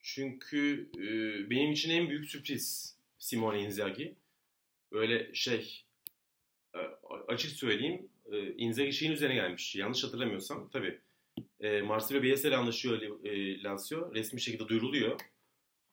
çünkü 0.00 0.90
e, 0.96 1.06
benim 1.50 1.72
için 1.72 1.90
en 1.90 2.08
büyük 2.08 2.24
sürpriz 2.30 2.96
Simone 3.18 3.60
Inzaghi. 3.60 4.16
Böyle 4.92 5.34
şey 5.34 5.84
e, 6.74 6.78
açık 7.28 7.50
söyleyeyim 7.50 8.08
e, 8.32 8.52
Inzaghi 8.52 8.92
şeyin 8.92 9.12
üzerine 9.12 9.34
gelmiş. 9.34 9.76
Yanlış 9.76 10.04
hatırlamıyorsam 10.04 10.70
tabii. 10.70 11.00
E, 11.60 11.82
Marsilya 11.82 12.22
Bielsa 12.22 12.48
ile 12.48 12.56
anlaşıyor 12.56 13.24
e, 13.24 13.62
Lazio. 13.62 14.14
Resmi 14.14 14.40
şekilde 14.40 14.68
duyuruluyor. 14.68 15.20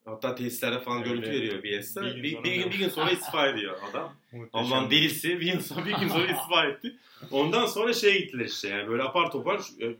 Hatta 0.09 0.35
tesislerde 0.35 0.79
falan 0.79 1.03
görüntü 1.03 1.31
veriyor 1.31 1.63
Bielsa. 1.63 2.01
Bir 2.01 2.23
Bir, 2.23 2.31
gün 2.31 2.43
bir, 2.43 2.55
gün, 2.55 2.71
bir 2.71 2.77
gün 2.77 2.89
sonra 2.89 3.11
istifa 3.11 3.47
ediyor 3.47 3.77
adam. 3.91 4.15
Allah'ın 4.53 4.91
delisi 4.91 5.39
bir 5.39 5.51
gün 5.51 5.59
sonra, 5.59 5.85
bir 5.85 5.95
gün 5.95 6.07
sonra 6.07 6.31
istifa 6.31 6.65
etti. 6.65 6.95
Ondan 7.31 7.65
sonra 7.65 7.93
şeye 7.93 8.19
gittiler 8.19 8.45
işte 8.45 8.67
yani 8.67 8.87
böyle 8.89 9.03
apar 9.03 9.31
topar 9.31 9.61
e, 9.79 9.85
e, 9.85 9.95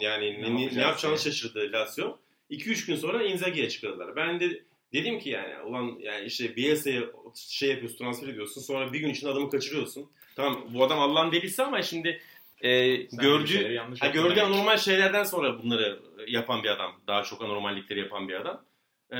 yani 0.00 0.42
ne, 0.42 0.56
ne, 0.56 0.76
ne 0.76 0.80
yapacağını 0.80 1.16
diye. 1.16 1.24
şaşırdı 1.24 1.72
Lazio. 1.72 2.18
2-3 2.50 2.86
gün 2.86 2.96
sonra 2.96 3.22
Inzaghi'ye 3.22 3.66
açıkladılar. 3.66 4.16
Ben 4.16 4.40
de 4.40 4.62
dedim 4.92 5.18
ki 5.18 5.30
yani 5.30 5.62
ulan 5.62 5.98
yani 6.00 6.26
işte 6.26 6.56
Bielsa'ya 6.56 7.02
şey 7.34 7.70
yapıyorsun 7.70 7.98
transfer 7.98 8.28
ediyorsun 8.28 8.60
sonra 8.60 8.92
bir 8.92 9.00
gün 9.00 9.10
içinde 9.10 9.30
adamı 9.30 9.50
kaçırıyorsun. 9.50 10.10
Tamam 10.36 10.64
bu 10.74 10.84
adam 10.84 10.98
Allah'ın 11.00 11.32
delisi 11.32 11.62
ama 11.62 11.82
şimdi 11.82 12.20
e, 12.60 12.96
Sen 13.08 13.20
gördüğü 13.20 13.76
Ha, 14.00 14.06
gördüğü 14.06 14.40
anormal 14.40 14.76
şeylerden 14.76 15.24
sonra 15.24 15.62
bunları 15.62 16.00
yapan 16.28 16.62
bir 16.62 16.68
adam. 16.68 17.00
Daha 17.06 17.22
çok 17.22 17.42
anormallikleri 17.42 17.98
yapan 17.98 18.28
bir 18.28 18.34
adam. 18.34 18.64
Ee, 19.12 19.16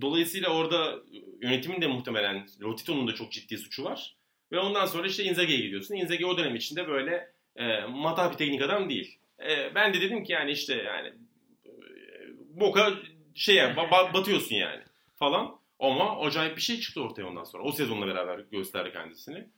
dolayısıyla 0.00 0.48
orada 0.48 0.98
yönetimin 1.42 1.80
de 1.80 1.86
muhtemelen 1.86 2.48
Lotito'nun 2.62 3.08
da 3.08 3.14
çok 3.14 3.32
ciddi 3.32 3.58
suçu 3.58 3.84
var. 3.84 4.16
Ve 4.52 4.58
ondan 4.58 4.86
sonra 4.86 5.06
işte 5.06 5.24
Inzaghi'ye 5.24 5.60
gidiyorsun. 5.60 5.94
Inzaghi 5.94 6.26
o 6.26 6.38
dönem 6.38 6.56
içinde 6.56 6.88
böyle 6.88 7.32
e, 7.56 7.80
matah 7.80 8.32
bir 8.32 8.36
teknik 8.36 8.62
adam 8.62 8.90
değil. 8.90 9.18
E, 9.48 9.74
ben 9.74 9.94
de 9.94 10.00
dedim 10.00 10.24
ki 10.24 10.32
yani 10.32 10.50
işte 10.50 10.74
yani 10.74 11.08
e, 11.66 11.70
boka 12.60 12.92
şey 13.34 13.54
yani, 13.54 13.76
ba- 13.76 13.88
ba- 13.90 14.14
batıyorsun 14.14 14.56
yani 14.56 14.82
falan. 15.18 15.58
Ama 15.80 16.20
acayip 16.20 16.56
bir 16.56 16.62
şey 16.62 16.80
çıktı 16.80 17.02
ortaya 17.02 17.24
ondan 17.26 17.44
sonra. 17.44 17.62
O 17.62 17.72
sezonla 17.72 18.06
beraber 18.06 18.38
gösterdi 18.38 18.92
kendisini. 18.92 19.48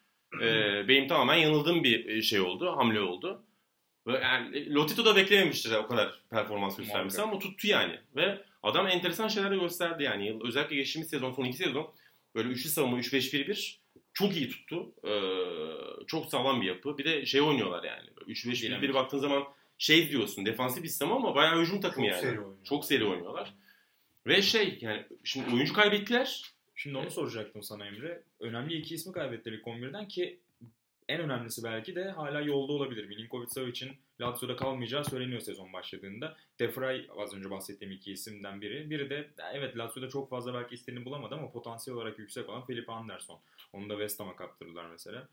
E, 0.43 0.49
benim 0.89 1.09
tamamen 1.09 1.37
yanıldığım 1.37 1.85
bir 1.85 2.23
şey 2.23 2.41
oldu. 2.41 2.77
Hamle 2.77 3.01
oldu. 3.01 3.43
Yani 4.07 4.75
Lotito 4.75 5.05
da 5.05 5.17
beklememiştir 5.17 5.73
o 5.75 5.87
kadar 5.87 6.21
performans 6.31 6.77
göstermesi 6.77 7.23
ama 7.23 7.39
tuttu 7.39 7.67
yani. 7.67 7.99
Ve 8.17 8.39
adam 8.63 8.87
enteresan 8.87 9.29
şeyler 9.29 9.51
de 9.51 9.57
gösterdi 9.57 10.03
yani. 10.03 10.39
Özellikle 10.45 10.77
geçtiğimiz 10.77 11.11
sezon, 11.11 11.33
son 11.33 11.45
iki 11.45 11.57
sezon 11.57 11.95
böyle 12.35 12.49
üçlü 12.49 12.71
savunma 12.71 12.99
3-5-1-1 12.99 13.77
çok 14.13 14.37
iyi 14.37 14.49
tuttu. 14.49 14.93
Ee, 15.05 16.07
çok 16.07 16.27
sağlam 16.27 16.61
bir 16.61 16.67
yapı. 16.67 16.99
Bir 16.99 17.05
de 17.05 17.27
şey 17.27 17.41
oynuyorlar 17.41 17.85
yani. 17.85 18.09
3-5-1-1 18.27 18.63
Dinamik. 18.63 18.95
baktığın 18.95 19.19
zaman 19.19 19.45
şey 19.79 20.11
diyorsun 20.11 20.47
defansif 20.47 20.83
bir 20.83 20.89
sistem 20.89 21.13
ama 21.13 21.35
bayağı 21.35 21.61
hücum 21.61 21.81
takımı 21.81 22.07
Çok 22.07 22.13
yani. 22.13 22.21
seri 22.23 22.41
oynuyor. 22.41 22.65
Çok 22.65 22.85
seri 22.85 23.05
oynuyorlar. 23.05 23.55
Ve 24.27 24.43
şey 24.43 24.79
yani 24.81 25.07
şimdi 25.25 25.55
oyuncu 25.55 25.73
kaybettiler. 25.73 26.43
Şimdi 26.75 26.99
onu 26.99 27.11
soracaktım 27.11 27.63
sana 27.63 27.87
Emre. 27.87 28.23
Önemli 28.41 28.75
iki 28.75 28.95
ismi 28.95 29.13
kaybettiler 29.13 29.57
ilk 29.57 29.65
11'den 29.67 30.09
ki 30.09 30.39
en 31.11 31.21
önemlisi 31.21 31.65
belki 31.65 31.95
de 31.95 32.05
hala 32.11 32.41
yolda 32.41 32.73
olabilir. 32.73 33.05
Milinkovic 33.09 33.49
Savic'in 33.49 33.93
Lazio'da 34.21 34.57
kalmayacağı 34.57 35.05
söyleniyor 35.05 35.41
sezon 35.41 35.73
başladığında. 35.73 36.37
Defray 36.59 37.07
az 37.19 37.35
önce 37.35 37.51
bahsettiğim 37.51 37.93
iki 37.93 38.13
isimden 38.13 38.61
biri. 38.61 38.91
Biri 38.91 39.11
de 39.11 39.29
evet 39.53 39.77
Lazio'da 39.79 40.09
çok 40.09 40.31
fazla 40.31 40.55
belki 40.55 40.75
istediğini 40.75 41.05
bulamadı 41.05 41.35
ama 41.35 41.51
potansiyel 41.51 41.97
olarak 41.97 42.19
yüksek 42.19 42.49
olan 42.49 42.67
Felipe 42.67 42.93
Anderson. 42.93 43.39
Onu 43.73 43.89
da 43.89 43.95
West 43.95 44.21
Ham'a 44.21 44.37
kaptırdılar 44.37 44.87
mesela. 44.91 45.29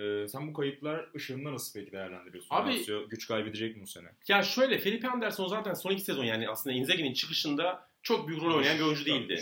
Ee, 0.00 0.28
sen 0.28 0.48
bu 0.48 0.52
kayıplar 0.52 1.06
ışığında 1.16 1.52
nasıl 1.52 1.80
peki 1.80 1.92
değerlendiriyorsun? 1.92 2.54
Abi- 2.54 2.70
Lazio 2.70 3.08
güç 3.08 3.28
kaybedecek 3.28 3.76
mi 3.76 3.82
bu 3.82 3.86
sene? 3.86 4.08
Ya 4.28 4.42
şöyle 4.42 4.78
Felipe 4.78 5.08
Anderson 5.08 5.46
zaten 5.48 5.74
son 5.74 5.90
iki 5.90 6.02
sezon 6.02 6.24
yani 6.24 6.48
aslında 6.48 6.76
Inzaghi'nin 6.76 7.12
çıkışında 7.12 7.88
çok 8.02 8.28
büyük 8.28 8.42
rol 8.42 8.54
oynayan 8.56 8.78
bir 8.78 8.82
oyuncu 8.84 9.04
değildi. 9.04 9.36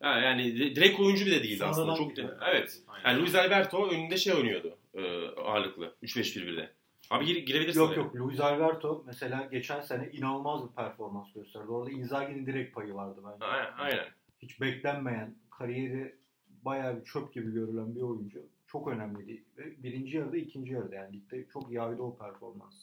Ha, 0.00 0.18
yani 0.18 0.56
di- 0.56 0.76
direkt 0.76 1.00
oyuncu 1.00 1.26
bile 1.26 1.42
değildi 1.42 1.58
Sonradan 1.58 1.72
aslında. 1.82 1.96
Çok 1.96 2.10
gidiyor. 2.10 2.38
evet. 2.50 2.78
Aynen. 2.88 3.08
Yani 3.10 3.22
Luis 3.22 3.34
Alberto 3.34 3.90
önünde 3.90 4.16
şey 4.16 4.32
oynuyordu. 4.34 4.76
E, 4.94 5.26
ağırlıklı. 5.28 5.94
3-5-1-1'de. 6.02 6.72
Abi 7.10 7.24
gire, 7.24 7.40
girebilirsin. 7.40 7.80
Yok 7.80 7.90
oraya. 7.90 7.96
yok 7.96 8.16
Luis 8.16 8.40
Alberto 8.40 9.02
mesela 9.06 9.48
geçen 9.52 9.80
sene 9.80 10.10
inanılmaz 10.12 10.68
bir 10.68 10.74
performans 10.74 11.32
gösterdi. 11.32 11.66
Orada 11.68 11.90
Inzaghi'nin 11.90 12.46
direkt 12.46 12.74
payı 12.74 12.94
vardı 12.94 13.20
bence. 13.32 13.44
Aynen. 13.44 13.72
aynen. 13.78 14.06
Hiç 14.42 14.60
beklenmeyen, 14.60 15.34
kariyeri 15.50 16.14
bayağı 16.62 17.00
bir 17.00 17.04
çöp 17.04 17.34
gibi 17.34 17.52
görülen 17.52 17.94
bir 17.94 18.02
oyuncu. 18.02 18.42
Çok 18.66 18.88
önemliydi. 18.88 19.44
Ve 19.56 19.82
birinci 19.82 20.16
yarıda 20.16 20.36
ikinci 20.36 20.72
yarıda 20.72 20.94
yani 20.94 21.16
ligde 21.16 21.46
çok 21.52 21.70
yaydı 21.70 22.02
o 22.02 22.18
performans. 22.18 22.74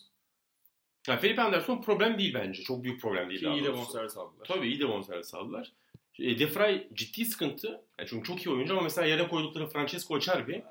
Yani 1.08 1.20
Felipe 1.20 1.42
Anderson 1.42 1.82
problem 1.82 2.18
değil 2.18 2.34
bence. 2.34 2.64
Çok 2.64 2.84
büyük 2.84 3.02
problem 3.02 3.30
değil. 3.30 3.40
Ki 3.40 3.50
iyi 3.50 3.64
de 3.64 3.74
bonservis 3.74 4.18
aldılar. 4.18 4.46
Tabii 4.48 4.68
iyi 4.68 4.80
de 4.80 4.90
bonservis 4.90 5.34
aldılar. 5.34 5.74
E, 6.20 6.40
Defray 6.40 6.88
ciddi 6.94 7.26
sıkıntı. 7.26 7.68
Yani 8.00 8.10
çünkü 8.10 8.28
çok 8.28 8.46
iyi 8.46 8.50
oyuncu 8.50 8.74
ama 8.74 8.82
mesela 8.82 9.08
yerine 9.08 9.28
koydukları 9.28 9.68
Francesco 9.68 10.16
Acerbi 10.16 10.64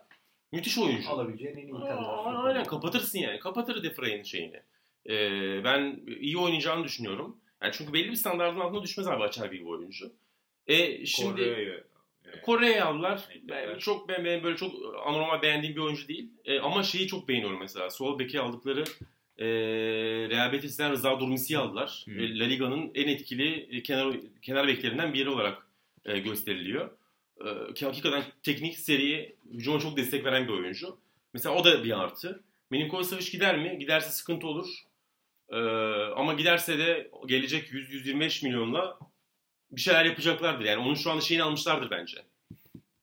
müthiş 0.56 0.78
oyuncu. 0.78 1.10
Alabileceğin 1.10 1.56
en 1.56 1.66
iyi. 1.66 1.74
Aa, 1.74 2.44
Aynen 2.44 2.64
kapatırsın 2.64 3.18
yani. 3.18 3.38
Kapatır 3.38 3.82
Defray'ın 3.82 4.22
şeyini. 4.22 4.60
Ee, 5.08 5.64
ben 5.64 6.00
iyi 6.20 6.38
oynayacağını 6.38 6.84
düşünüyorum. 6.84 7.36
Yani 7.62 7.72
çünkü 7.72 7.92
belli 7.92 8.10
bir 8.10 8.16
standartın 8.16 8.60
altına 8.60 8.82
düşmez 8.82 9.06
abi 9.06 9.24
Acerbi 9.24 9.58
gibi 9.58 9.68
oyuncu. 9.68 10.12
E, 10.66 11.06
şimdi 11.06 11.32
Kore'ye 11.32 11.84
Kore'ye 12.42 12.82
aldılar. 12.82 13.28
Ben 13.42 13.78
çok 13.78 14.08
ben, 14.08 14.24
ben 14.24 14.42
böyle 14.42 14.56
çok 14.56 14.74
anormal 15.06 15.42
beğendiğim 15.42 15.76
bir 15.76 15.80
oyuncu 15.80 16.08
değil. 16.08 16.30
E, 16.44 16.60
ama 16.60 16.82
şeyi 16.82 17.06
çok 17.06 17.28
beğeniyorum 17.28 17.60
mesela. 17.60 17.90
Sol 17.90 18.18
beki 18.18 18.40
aldıkları 18.40 18.84
e, 19.38 19.46
Real 20.30 20.52
Betis'ten 20.52 20.92
Rıza 20.92 21.20
Durmisi'yi 21.20 21.58
aldılar. 21.58 22.04
Hı. 22.08 22.10
E, 22.10 22.38
La 22.38 22.44
Liga'nın 22.44 22.90
en 22.94 23.08
etkili 23.08 23.82
kenar 23.82 24.16
kenar 24.42 24.66
beklerinden 24.66 25.14
biri 25.14 25.30
olarak 25.30 25.66
e, 26.04 26.18
gösteriliyor. 26.18 26.90
E, 27.44 27.74
ki 27.74 27.86
hakikaten 27.86 28.24
teknik 28.42 28.78
seriye 28.78 29.36
hücuma 29.52 29.78
çok 29.78 29.96
destek 29.96 30.24
veren 30.24 30.48
bir 30.48 30.52
oyuncu. 30.52 30.98
Mesela 31.34 31.54
o 31.54 31.64
da 31.64 31.84
bir 31.84 32.00
artı. 32.00 32.42
Milinkovic 32.70 33.30
gider 33.32 33.58
mi? 33.58 33.78
Giderse 33.78 34.10
sıkıntı 34.10 34.46
olur. 34.46 34.66
E, 35.48 35.56
ama 36.16 36.34
giderse 36.34 36.78
de 36.78 37.10
gelecek 37.26 37.68
100-125 37.72 38.44
milyonla 38.44 38.98
bir 39.70 39.80
şeyler 39.80 40.04
yapacaklardır. 40.04 40.64
Yani 40.64 40.82
onun 40.82 40.94
şu 40.94 41.10
anda 41.10 41.20
şeyini 41.20 41.42
almışlardır 41.42 41.90
bence. 41.90 42.18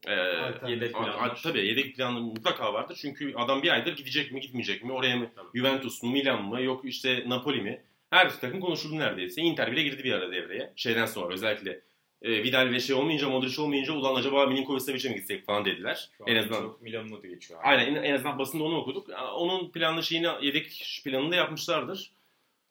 E, 0.08 0.16
Alternatif. 0.16 0.70
Yedek 0.70 0.94
planlar. 0.94 1.42
tabii 1.44 1.68
yedek 1.68 1.96
planı 1.96 2.20
mutlaka 2.20 2.74
vardır. 2.74 2.98
Çünkü 3.02 3.34
adam 3.36 3.64
bir 3.64 3.70
aydır 3.70 3.96
gidecek 3.96 4.32
mi 4.32 4.40
gitmeyecek 4.42 4.84
mi? 4.84 4.92
Oraya 4.92 5.16
mı? 5.16 5.32
Tabii. 5.36 5.60
Juventus 5.60 6.04
mu? 6.04 6.12
Milan 6.12 6.44
mı? 6.44 6.62
Yok 6.62 6.86
işte 6.86 7.24
Napoli 7.28 7.62
mi? 7.62 7.84
Her 8.10 8.40
takım 8.40 8.60
konuşuldu 8.60 8.98
neredeyse. 8.98 9.42
Inter 9.42 9.72
bile 9.72 9.84
girdi 9.84 10.04
bir 10.04 10.14
ara 10.14 10.32
devreye. 10.32 10.74
Şeyden 10.76 11.06
sonra 11.06 11.34
özellikle 11.34 11.82
e, 12.24 12.44
Vidal 12.44 12.72
ve 12.72 12.80
şey 12.80 12.96
olmayınca, 12.96 13.30
Modric 13.30 13.62
olmayınca 13.62 13.94
ulan 13.94 14.16
acaba 14.16 14.46
Milinkovic 14.46 14.80
Savic'e 14.80 15.10
mi 15.10 15.16
gitsek 15.16 15.46
falan 15.46 15.66
dediler. 15.66 16.10
Şu 16.18 16.24
En 16.28 16.36
an 16.36 16.40
azından 16.40 16.62
çok 16.62 16.82
Milan'ın 16.82 17.12
adı 17.12 17.28
geçiyor. 17.28 17.60
Aynen 17.64 17.96
en, 17.96 18.04
en 18.04 18.14
azından 18.14 18.40
basında 18.40 18.64
onu 18.64 18.78
okuduk. 18.78 19.08
Onun 19.36 19.72
planlı 19.72 20.04
şeyini 20.04 20.28
yedek 20.42 21.02
planını 21.06 21.32
da 21.32 21.36
yapmışlardır. 21.36 22.12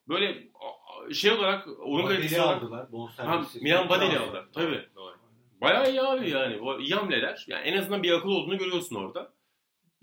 Böyle 0.09 0.39
şey 1.13 1.33
olarak 1.33 1.69
oyun 1.79 2.07
kalitesi 2.07 2.41
olarak 2.41 2.63
aldılar. 2.63 2.81
Ha, 2.81 2.93
Bonservisi. 2.93 3.61
Milan 3.61 3.89
Badeli 3.89 4.15
Bravo. 4.15 4.31
aldı. 4.31 4.49
Tabii. 4.55 4.87
Doğru. 4.97 5.15
Bayağı 5.61 5.91
iyi 5.91 6.03
abi 6.03 6.31
yani. 6.31 6.59
İyi 6.81 6.95
hamleler. 6.95 7.45
Yani 7.49 7.69
en 7.69 7.79
azından 7.79 8.03
bir 8.03 8.13
akıl 8.13 8.29
olduğunu 8.29 8.59
görüyorsun 8.59 8.97
orada. 8.97 9.33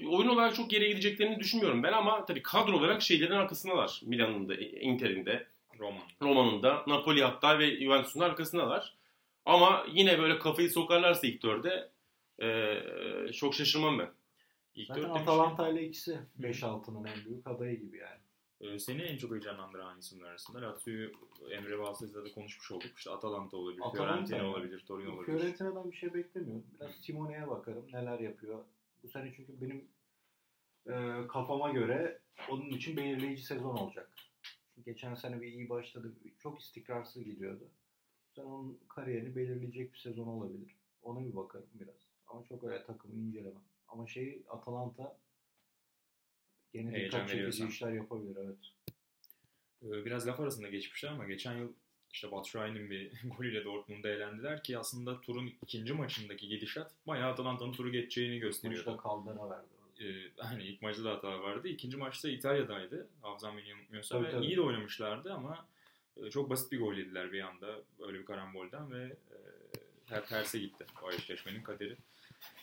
Oyun 0.08 0.28
olarak 0.28 0.56
çok 0.56 0.70
geriye 0.70 0.90
gideceklerini 0.90 1.40
düşünmüyorum 1.40 1.84
ben 1.84 1.94
ama 1.94 2.26
tabii 2.26 2.42
kadro 2.42 2.78
olarak 2.78 3.02
şeylerin 3.02 3.32
arkasındalar. 3.32 4.02
Milan'ın 4.04 4.50
da, 4.50 4.56
Inter'in 4.56 5.26
de, 5.26 5.48
Roman. 5.80 6.02
Roma'nın 6.22 6.64
da, 6.64 6.84
Napoli 6.88 7.24
hatta 7.24 7.60
ve 7.60 7.80
Juventus'un 7.80 8.20
arkasındalar. 8.20 8.99
Ama 9.50 9.86
yine 9.92 10.20
böyle 10.20 10.40
kafayı 10.40 10.70
sokarlarsa 10.70 11.28
ilk 11.28 11.44
dörde 11.44 11.90
eee, 12.42 13.32
çok 13.34 13.54
şaşırmam 13.56 14.00
ben. 14.00 14.10
İlk 14.76 14.88
Zaten 14.88 15.04
dörtte 15.04 15.20
Atalanta 15.20 15.70
ile 15.70 15.88
ikisi 15.88 16.20
5-6'nın 16.42 17.04
en 17.04 17.26
büyük 17.26 17.48
adayı 17.48 17.80
gibi 17.80 17.98
yani. 17.98 18.20
Ee, 18.62 18.80
Seni 18.80 19.02
en 19.02 19.18
çok 19.18 19.32
heyecanlandıran 19.32 19.86
hangisinin 19.86 20.24
arasında? 20.24 20.62
Lazio'yu 20.62 21.12
Emre 21.52 21.80
vasıtasıyla 21.80 22.26
da 22.26 22.34
konuşmuş 22.34 22.72
olduk. 22.72 22.98
İşte 22.98 23.12
Atalanta 23.12 23.58
olabilir, 23.58 23.82
Atalanta 23.86 24.26
Fiorentina 24.26 24.50
olabilir, 24.50 24.84
Torino 24.88 25.14
olabilir. 25.16 25.26
Fiorentina'dan 25.40 25.92
bir 25.92 25.96
şey 25.96 26.14
beklemiyorum. 26.14 26.66
Biraz 26.80 26.92
Simone'ye 26.92 27.48
bakarım 27.48 27.86
neler 27.94 28.20
yapıyor. 28.20 28.64
Bu 29.04 29.08
sene 29.08 29.34
çünkü 29.36 29.62
benim 29.62 29.88
e, 30.88 31.28
kafama 31.28 31.72
göre 31.72 32.20
onun 32.50 32.70
için 32.70 32.98
belirleyici 32.98 33.44
sezon 33.46 33.78
olacak. 33.78 34.10
Çünkü 34.76 34.92
geçen 34.92 35.16
sene 35.16 35.42
bir 35.42 35.48
iyi 35.48 35.70
başladı. 35.70 36.14
Çok 36.40 36.62
istikrarsız 36.62 37.24
gidiyordu. 37.24 37.64
Bu 38.30 38.34
sene 38.36 38.46
onun 38.46 38.80
kariyerini 38.88 39.36
belirleyecek 39.36 39.94
bir 39.94 39.98
sezon 39.98 40.28
olabilir. 40.28 40.76
Ona 41.02 41.26
bir 41.26 41.36
bakarım 41.36 41.70
biraz. 41.74 41.96
Ama 42.28 42.44
çok 42.50 42.64
öyle 42.64 42.84
takımı 42.84 43.16
incelemem. 43.16 43.62
Ama 43.88 44.08
şey 44.08 44.42
Atalanta 44.50 45.18
gene 46.74 47.06
dikkat 47.06 47.30
çekici 47.30 47.68
işler 47.68 47.92
yapabilir 47.92 48.38
evet. 48.46 48.58
Ee, 49.84 50.06
Biraz 50.06 50.28
laf 50.28 50.40
arasında 50.40 50.70
geçmişler 50.70 51.10
ama 51.10 51.26
geçen 51.26 51.58
yıl 51.58 51.74
işte 52.12 52.32
Batshuayi'nin 52.32 52.90
bir 52.90 53.12
golüyle 53.38 53.66
Dortmund'da 53.66 54.10
eğlendiler 54.10 54.64
ki 54.64 54.78
aslında 54.78 55.22
turun 55.22 55.54
ikinci 55.62 55.94
maçındaki 55.94 56.48
gidişat 56.48 56.92
bayağı 57.08 57.32
Atalanta'nın 57.32 57.72
turu 57.72 57.92
geçeceğini 57.92 58.40
gösteriyordu. 58.40 58.92
Maçta 58.92 59.10
Caldera 59.10 59.50
verdi. 59.50 59.68
Ee, 60.00 60.42
hani 60.44 60.64
ilk 60.64 60.82
maçta 60.82 61.04
da 61.04 61.12
hata 61.12 61.42
vardı. 61.42 61.68
İkinci 61.68 61.98
maçta 61.98 62.30
İtalya'daydı. 62.30 63.08
Hafızam 63.22 63.58
beni 63.58 63.70
yanıltmıyorsa 63.70 64.24
ve 64.24 64.42
iyi 64.42 64.56
de 64.56 64.62
oynamışlardı 64.62 65.34
ama 65.34 65.68
çok 66.32 66.50
basit 66.50 66.72
bir 66.72 66.80
gol 66.80 66.94
yediler 66.94 67.32
bir 67.32 67.42
anda 67.42 67.68
öyle 68.08 68.20
bir 68.20 68.26
karambolden 68.26 68.92
ve 68.92 69.04
e, 69.04 69.38
her 70.06 70.28
terse 70.28 70.60
gitti 70.60 70.86
o 71.04 71.12
eşleşmenin 71.12 71.64
kaderi. 71.64 71.98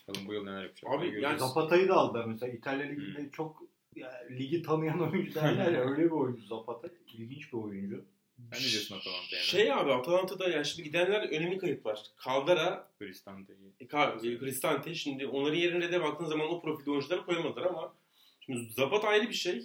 Bakalım 0.09 0.29
bu 0.29 0.35
yıl 0.35 0.45
neler 0.45 0.63
yapacak. 0.63 0.91
Abi, 0.93 0.99
Göreceğiz. 1.11 1.23
yani- 1.23 1.39
Zapata'yı 1.39 1.89
da 1.89 1.95
aldılar 1.95 2.25
mesela. 2.25 2.53
İtalya 2.53 2.87
Ligi'nde 2.87 3.31
çok 3.33 3.63
ya, 3.97 4.21
ligi 4.31 4.63
tanıyan 4.63 5.01
oyuncu 5.13 5.35
derler 5.35 5.73
ya 5.73 5.81
öyle 5.91 6.05
bir 6.05 6.11
oyuncu 6.11 6.47
Zapata. 6.47 6.89
İlginç 7.15 7.53
bir 7.53 7.59
oyuncu. 7.59 8.05
Sen 8.53 8.59
ne 8.67 8.71
diyorsun 8.71 8.97
Atalanta'ya? 8.97 9.43
Şey 9.43 9.73
abi 9.73 9.93
Atalanta'da 9.93 10.49
yani 10.49 10.65
şimdi 10.67 10.83
gidenler 10.83 11.29
önemli 11.29 11.59
kayıp 11.59 11.87
var. 11.87 12.03
Caldera, 12.27 12.89
Cristante'yi. 12.99 13.59
e, 13.81 13.85
e, 13.85 14.39
Cristante 14.39 14.95
şimdi 14.95 15.27
onların 15.27 15.57
yerine 15.57 15.93
de 15.93 16.03
baktığın 16.03 16.27
zaman 16.27 16.49
o 16.49 16.63
profilde 16.63 16.91
oyuncuları 16.91 17.25
koyamadılar 17.27 17.67
ama 17.67 17.95
şimdi 18.41 18.73
Zapata 18.73 19.09
ayrı 19.09 19.29
bir 19.29 19.35
şey. 19.35 19.63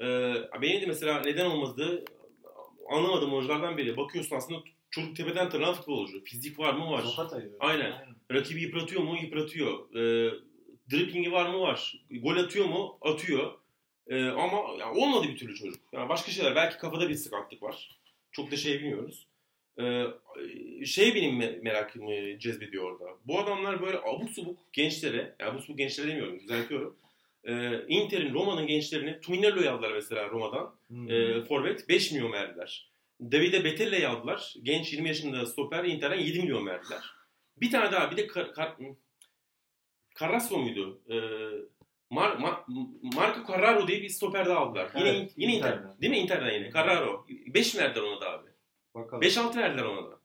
Ee, 0.00 0.34
benim 0.62 0.80
de 0.82 0.86
mesela 0.86 1.20
neden 1.20 1.46
olmadı 1.46 2.04
anlamadığım 2.92 3.32
oyunculardan 3.32 3.76
biri. 3.76 3.96
Bakıyorsun 3.96 4.36
aslında 4.36 4.60
çocuk 4.90 5.16
tepeden 5.16 5.50
tırnağa 5.50 5.72
futbolcu. 5.72 6.24
Fizik 6.24 6.58
var 6.58 6.74
mı? 6.74 6.90
Var. 6.90 7.02
Zapata'yı. 7.02 7.52
Aynen. 7.60 7.92
Rakibi 8.32 8.62
yıpratıyor 8.62 9.02
mu? 9.02 9.16
Yıpratıyor. 9.22 9.94
Ee, 9.94 10.32
dribblingi 10.90 11.32
var 11.32 11.50
mı? 11.50 11.60
Var. 11.60 11.94
Gol 12.10 12.36
atıyor 12.36 12.66
mu? 12.66 12.98
Atıyor. 13.00 13.52
Ee, 14.06 14.24
ama 14.24 14.56
ya 14.78 14.92
olmadı 14.92 15.28
bir 15.28 15.36
türlü 15.36 15.54
çocuk. 15.54 15.80
Yani 15.92 16.08
başka 16.08 16.30
şeyler. 16.32 16.56
Belki 16.56 16.78
kafada 16.78 17.08
bir 17.08 17.14
sıkaklık 17.14 17.62
var. 17.62 18.00
Çok 18.32 18.50
da 18.50 18.56
şey 18.56 18.78
bilmiyoruz. 18.78 19.26
Ee, 19.80 20.04
şey 20.86 21.14
benim 21.14 21.40
me- 21.40 21.62
merakımı 21.62 22.38
cezbediyor 22.38 22.84
orada. 22.92 23.04
Bu 23.24 23.40
adamlar 23.40 23.82
böyle 23.82 23.98
abuk 23.98 24.30
subuk 24.30 24.58
gençlere, 24.72 25.36
yani 25.40 25.50
abuk 25.50 25.60
subuk 25.64 25.78
gençlere 25.78 26.08
demiyorum, 26.08 26.40
düzeltiyorum. 26.40 26.96
Ee, 27.44 27.86
Inter'in, 27.88 28.34
Roma'nın 28.34 28.66
gençlerini, 28.66 29.20
Tuminello'yu 29.20 29.70
aldılar 29.70 29.92
mesela 29.92 30.28
Roma'dan. 30.28 30.74
Hmm. 30.88 31.10
E, 31.10 31.42
forvet 31.42 31.88
5 31.88 32.12
milyon 32.12 32.32
verdiler. 32.32 32.92
Davide 33.20 33.64
Betelle'yi 33.64 34.08
aldılar. 34.08 34.54
Genç 34.62 34.92
20 34.92 35.08
yaşında 35.08 35.46
stoper 35.46 35.84
Inter'den 35.84 36.18
7 36.18 36.42
milyon 36.42 36.66
verdiler. 36.66 37.00
Bir 37.56 37.70
tane 37.70 37.92
daha 37.92 38.10
bir 38.10 38.16
de 38.16 38.26
Kar, 38.26 38.52
Kar, 38.52 38.76
Carrasco 40.20 40.58
muydu? 40.58 41.02
E, 41.10 41.16
Mar, 42.10 42.36
Mar, 42.36 42.64
Marco 43.02 43.52
Carraro 43.52 43.88
diye 43.88 44.02
bir 44.02 44.08
stoper 44.08 44.46
daha 44.46 44.58
aldılar. 44.58 44.90
Yine, 44.96 45.08
Evet, 45.08 45.32
yine 45.36 45.56
Inter. 45.56 45.72
Inter'den. 45.72 46.00
Değil 46.00 46.10
mi 46.10 46.18
Inter'den 46.18 46.54
yine? 46.54 46.70
Carraro. 46.72 47.26
5 47.28 47.74
mi 47.74 47.80
verdiler 47.80 48.02
ona 48.02 48.20
da 48.20 48.30
abi? 48.30 48.48
Bakalım. 48.94 49.22
5-6 49.22 49.56
verdiler 49.56 49.84
ona 49.84 50.10
da. 50.10 50.20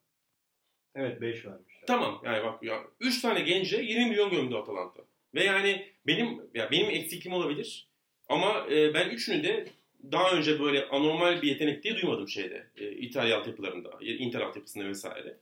Evet 0.96 1.22
5 1.22 1.46
vermişler. 1.46 1.84
Tamam 1.88 2.22
yani 2.26 2.44
bak 2.44 2.64
ya 2.64 2.84
3 3.00 3.22
tane 3.22 3.40
gence 3.42 3.78
20 3.78 4.10
milyon 4.10 4.32
gömdü 4.32 4.56
Atalanta. 4.56 5.02
Ve 5.38 5.44
yani 5.44 5.88
benim 6.08 6.42
ya 6.54 6.72
benim 6.72 6.90
eksikliğim 6.90 7.38
olabilir. 7.38 7.88
Ama 8.30 8.66
e, 8.72 8.94
ben 8.94 9.10
üçünü 9.10 9.44
de 9.44 9.68
daha 10.12 10.32
önce 10.32 10.60
böyle 10.60 10.86
anormal 10.86 11.42
bir 11.42 11.48
yetenek 11.48 11.84
diye 11.84 11.96
duymadım 11.96 12.28
şeyde. 12.28 12.68
E, 12.78 12.92
İtalya 12.92 13.38
altyapılarında, 13.38 13.90
Inter 14.02 14.42
altyapısında 14.42 14.86
vesaire. 14.86 15.38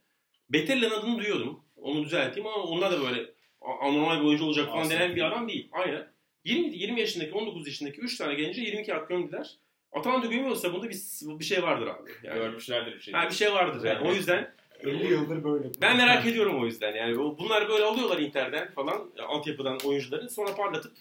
Betelle'nin 0.49 0.91
adını 0.91 1.17
duyuyordum. 1.17 1.63
Onu 1.75 2.03
düzelteyim 2.03 2.47
ama 2.47 2.63
onlar 2.63 2.91
da 2.91 3.01
böyle 3.01 3.25
anormal 3.61 4.19
bir 4.19 4.25
oyuncu 4.25 4.45
olacak 4.45 4.67
falan 4.67 4.89
denen 4.89 5.15
bir 5.15 5.21
adam 5.21 5.49
değil. 5.49 5.69
Aynen. 5.71 6.07
20, 6.43 6.77
20 6.77 6.99
yaşındaki, 6.99 7.33
19 7.33 7.67
yaşındaki 7.67 8.01
3 8.01 8.17
tane 8.17 8.33
gence 8.33 8.61
22 8.61 8.93
at 8.93 9.09
gömdüler. 9.09 9.55
Atalanta 9.91 10.27
gömüyorsa 10.27 10.73
bunda 10.73 10.89
bir, 10.89 10.97
bir 11.39 11.45
şey 11.45 11.63
vardır 11.63 11.87
abi. 11.87 12.11
Yani, 12.23 12.39
Görmüşlerdir 12.39 12.95
bir 12.95 13.01
şey. 13.01 13.13
ha, 13.13 13.29
bir 13.29 13.35
şey 13.35 13.51
vardır 13.53 13.87
yani. 13.87 14.09
O 14.09 14.13
yüzden 14.13 14.55
50 14.87 15.13
yıldır 15.13 15.43
böyle. 15.43 15.71
ben 15.81 15.97
merak 15.97 16.25
ediyorum 16.25 16.61
o 16.61 16.65
yüzden. 16.65 16.95
Yani 16.95 17.17
bunlar 17.17 17.69
böyle 17.69 17.83
alıyorlar 17.83 18.19
Inter'den 18.19 18.71
falan 18.71 19.11
e, 19.17 19.21
altyapıdan 19.21 19.77
oyuncuları 19.85 20.29
sonra 20.29 20.55
parlatıp 20.55 20.93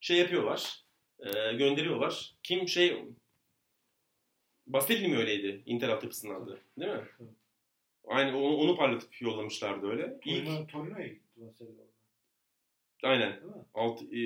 şey 0.00 0.16
yapıyorlar. 0.16 0.84
e, 1.18 1.52
gönderiyorlar. 1.52 2.34
Kim 2.42 2.68
şey 2.68 3.04
Bastelli 4.66 5.08
mi 5.08 5.16
öyleydi 5.16 5.62
Inter 5.66 5.88
altyapısının 5.88 6.34
adı? 6.34 6.60
Değil 6.78 6.92
mi? 6.92 7.04
Aynı 8.06 8.38
onu, 8.38 8.56
onu 8.56 8.76
parlatıp 8.76 9.22
yollamışlardı 9.22 9.90
öyle. 9.90 10.20
İlk, 10.24 10.46
Torino, 10.46 10.66
Torino'ya 10.66 11.06
gitti 11.06 11.40
orada. 11.60 11.82
aynen. 13.02 13.40
Alt, 13.74 14.02
e, 14.02 14.24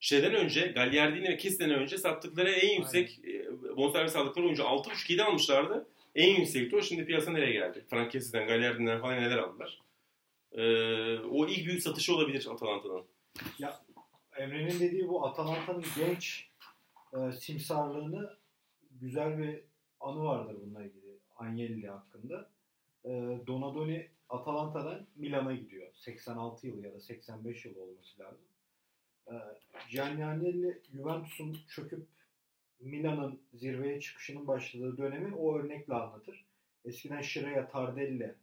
şeyden 0.00 0.34
önce 0.34 0.66
Gagliardini 0.66 1.28
ve 1.28 1.36
Kessen'den 1.36 1.78
önce 1.78 1.98
sattıkları 1.98 2.50
en 2.50 2.76
yüksek 2.76 3.18
e, 3.24 3.46
bonservis 3.76 4.16
aldıkları 4.16 4.44
oyuncu 4.44 4.62
6.5-7 4.62 5.22
almışlardı. 5.22 5.88
En 6.18 6.36
yüksekti 6.36 6.76
o. 6.76 6.82
Şimdi 6.82 7.04
piyasa 7.04 7.30
nereye 7.30 7.52
geldi? 7.52 7.84
Frank 7.90 8.12
Kessen'den, 8.12 8.48
Gagliardini'den 8.48 9.00
falan 9.00 9.16
neler 9.16 9.38
aldılar. 9.38 9.82
E, 10.52 10.62
o 11.18 11.46
ilk 11.46 11.66
büyük 11.66 11.82
satışı 11.82 12.14
olabilir 12.14 12.48
Atalanta'nın. 12.50 13.04
Emre'nin 14.36 14.80
dediği 14.80 15.08
bu 15.08 15.26
Atalanta'nın 15.26 15.84
genç 15.96 16.48
e, 17.12 17.32
simsarlığını 17.32 18.36
güzel 18.90 19.38
bir 19.38 19.60
anı 20.00 20.24
vardır 20.24 20.56
bununla 20.62 20.84
ilgili. 20.84 21.18
Agnelli 21.36 21.88
hakkında. 21.88 22.50
E, 23.04 23.10
Donadoni 23.46 24.08
Atalanta'dan 24.28 25.06
Milan'a 25.16 25.54
gidiyor. 25.54 25.88
86 25.94 26.66
yılı 26.66 26.86
ya 26.86 26.94
da 26.94 27.00
85 27.00 27.64
yılı 27.64 27.82
olması 27.82 28.20
lazım. 28.20 28.44
E, 29.26 29.34
Gianni 29.90 30.26
Agnelli 30.26 30.82
Juventus'un 30.92 31.56
çöküp 31.68 32.06
Milan'ın 32.80 33.40
zirveye 33.54 34.00
çıkışının 34.00 34.46
başladığı 34.46 34.98
dönemi 34.98 35.34
o 35.34 35.58
örnekle 35.58 35.94
anlatır. 35.94 36.44
Eskiden 36.84 37.20
Şireya, 37.20 37.68
Tardelli, 37.68 38.34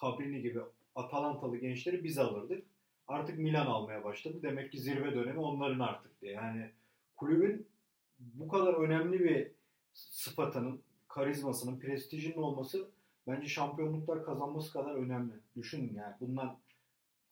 Cabrini 0.00 0.42
gibi 0.42 0.60
Atalantalı 0.94 1.56
gençleri 1.56 2.04
biz 2.04 2.18
alırdık 2.18 2.64
artık 3.10 3.38
Milan 3.38 3.66
almaya 3.66 4.04
başladı. 4.04 4.38
Demek 4.42 4.72
ki 4.72 4.78
zirve 4.78 5.14
dönemi 5.14 5.38
onların 5.38 5.80
artık 5.80 6.20
diye. 6.20 6.32
Yani 6.32 6.70
kulübün 7.16 7.66
bu 8.18 8.48
kadar 8.48 8.74
önemli 8.74 9.20
bir 9.20 9.50
sıfatının, 9.94 10.80
karizmasının, 11.08 11.78
prestijinin 11.78 12.36
olması 12.36 12.88
bence 13.26 13.48
şampiyonluklar 13.48 14.24
kazanması 14.24 14.72
kadar 14.72 14.94
önemli. 14.94 15.32
Düşünün 15.56 15.94
yani 15.94 16.14
bundan 16.20 16.58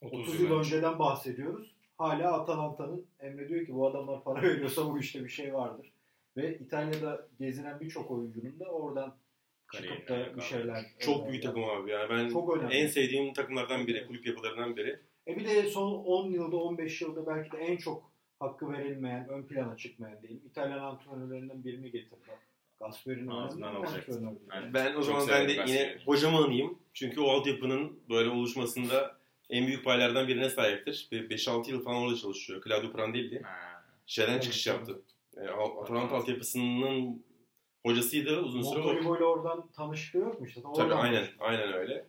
30, 0.01 0.41
yıl 0.41 0.59
önceden 0.59 0.99
bahsediyoruz. 0.99 1.75
Hala 1.97 2.33
Atalanta'nın 2.33 3.05
Emre 3.19 3.49
diyor 3.49 3.65
ki 3.65 3.73
bu 3.73 3.87
adamlar 3.87 4.23
para 4.23 4.41
veriyorsa 4.41 4.91
bu 4.91 4.99
işte 4.99 5.23
bir 5.23 5.29
şey 5.29 5.53
vardır. 5.53 5.91
Ve 6.37 6.57
İtalya'da 6.59 7.27
gezinen 7.39 7.79
birçok 7.79 8.11
oyuncunun 8.11 8.59
da 8.59 8.65
oradan 8.65 9.15
çıkıp 9.73 10.09
da 10.09 10.35
bir 10.35 10.41
şeyler. 10.41 10.85
Çok 10.99 11.29
büyük 11.29 11.43
takım 11.43 11.63
abi. 11.63 11.91
Yani 11.91 12.09
ben 12.09 12.29
Çok 12.29 12.57
önemli. 12.57 12.75
en 12.75 12.87
sevdiğim 12.87 13.33
takımlardan 13.33 13.87
biri, 13.87 14.07
kulüp 14.07 14.25
yapılarından 14.27 14.77
biri. 14.77 14.99
E 15.27 15.35
bir 15.35 15.45
de 15.47 15.63
son 15.69 15.91
10 15.91 16.31
yılda 16.31 16.55
15 16.55 17.01
yılda 17.01 17.27
belki 17.27 17.51
de 17.51 17.57
en 17.57 17.77
çok 17.77 18.11
hakkı 18.39 18.71
verilmeyen, 18.71 19.29
ön 19.29 19.43
plana 19.43 19.77
çıkmayan 19.77 20.21
diyeyim. 20.21 20.41
İtalyan 20.45 20.79
antrenörlerinden 20.79 21.63
birini 21.63 21.91
getirdi. 21.91 22.29
Gasper'in 22.79 23.27
Ağzından 23.27 23.75
antrenördü. 23.75 24.39
Yani 24.53 24.73
Ben 24.73 24.95
o 24.95 25.01
zaman 25.01 25.27
ben 25.27 25.47
de 25.47 25.51
yine 25.51 25.63
Gasper'i. 25.63 26.05
hocamı 26.05 26.37
anayım. 26.37 26.79
Çünkü 26.93 27.21
o 27.21 27.29
altyapının 27.29 27.99
böyle 28.09 28.29
oluşmasında 28.29 29.17
en 29.49 29.67
büyük 29.67 29.85
paylardan 29.85 30.27
birine 30.27 30.49
sahiptir. 30.49 31.07
Bir 31.11 31.29
5-6 31.29 31.69
yıl 31.71 31.83
falan 31.83 31.97
orada 31.97 32.15
çalışıyor. 32.15 32.63
Claudio 32.63 32.91
Prandelli. 32.91 33.41
Şeyden 34.05 34.39
çıkış 34.39 34.67
evet. 34.67 34.77
yaptı. 34.77 35.01
E, 35.41 35.47
Al- 35.47 35.83
Atalanta 35.83 36.15
altyapısının 36.15 37.25
hocasıydı 37.85 38.39
uzun 38.41 38.61
süre. 38.61 38.79
o- 38.79 38.83
Montolivo 38.83 39.17
ile 39.17 39.23
oradan 39.23 39.71
tanışıklığı 39.71 40.19
yok 40.19 40.39
mu 40.41 40.47
işte? 40.47 40.61
Tabii 40.75 40.93
aynen, 40.93 41.27
aynen 41.39 41.73
öyle. 41.73 42.07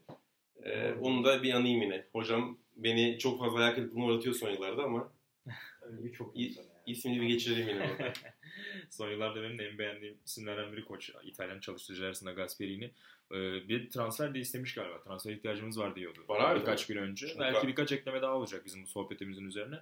Ee, 0.64 0.92
onu 1.00 1.24
da 1.24 1.42
bir 1.42 1.52
anayım 1.54 1.82
yine. 1.82 2.06
Hocam 2.12 2.58
beni 2.76 3.18
çok 3.18 3.38
fazla 3.40 3.58
ayak 3.58 3.74
kırıklığına 3.76 4.04
uğratıyor 4.04 4.34
son 4.34 4.50
yıllarda 4.50 4.82
ama 4.84 5.12
Öyle 5.82 6.04
birçok 6.04 6.36
İyi- 6.36 6.56
yani. 6.56 6.66
ismini 6.86 7.20
bir 7.20 7.26
geçirelim 7.26 7.68
yine 7.68 7.80
orada. 7.92 8.12
Son 8.90 9.10
yıllarda 9.10 9.42
benim 9.42 9.58
de 9.58 9.64
en 9.68 9.78
beğendiğim 9.78 10.18
isimlerden 10.26 10.72
biri 10.72 10.84
koç 10.84 11.10
İtalyan 11.24 11.60
çalıştırıcı 11.60 12.06
arasında 12.06 12.32
Gasperini. 12.32 12.84
Ee, 13.32 13.68
bir 13.68 13.90
transfer 13.90 14.34
de 14.34 14.38
istemiş 14.38 14.74
galiba. 14.74 15.00
Transfer 15.02 15.32
ihtiyacımız 15.32 15.78
var 15.78 15.96
diyordu. 15.96 16.24
Var 16.28 16.50
abi. 16.50 16.60
Birkaç 16.60 16.86
gün 16.86 16.96
önce. 16.96 17.26
Çünkü- 17.26 17.40
Belki 17.40 17.68
birkaç 17.68 17.92
ekleme 17.92 18.22
daha 18.22 18.34
olacak 18.36 18.64
bizim 18.64 18.82
bu 18.82 18.86
sohbetimizin 18.86 19.44
üzerine. 19.46 19.76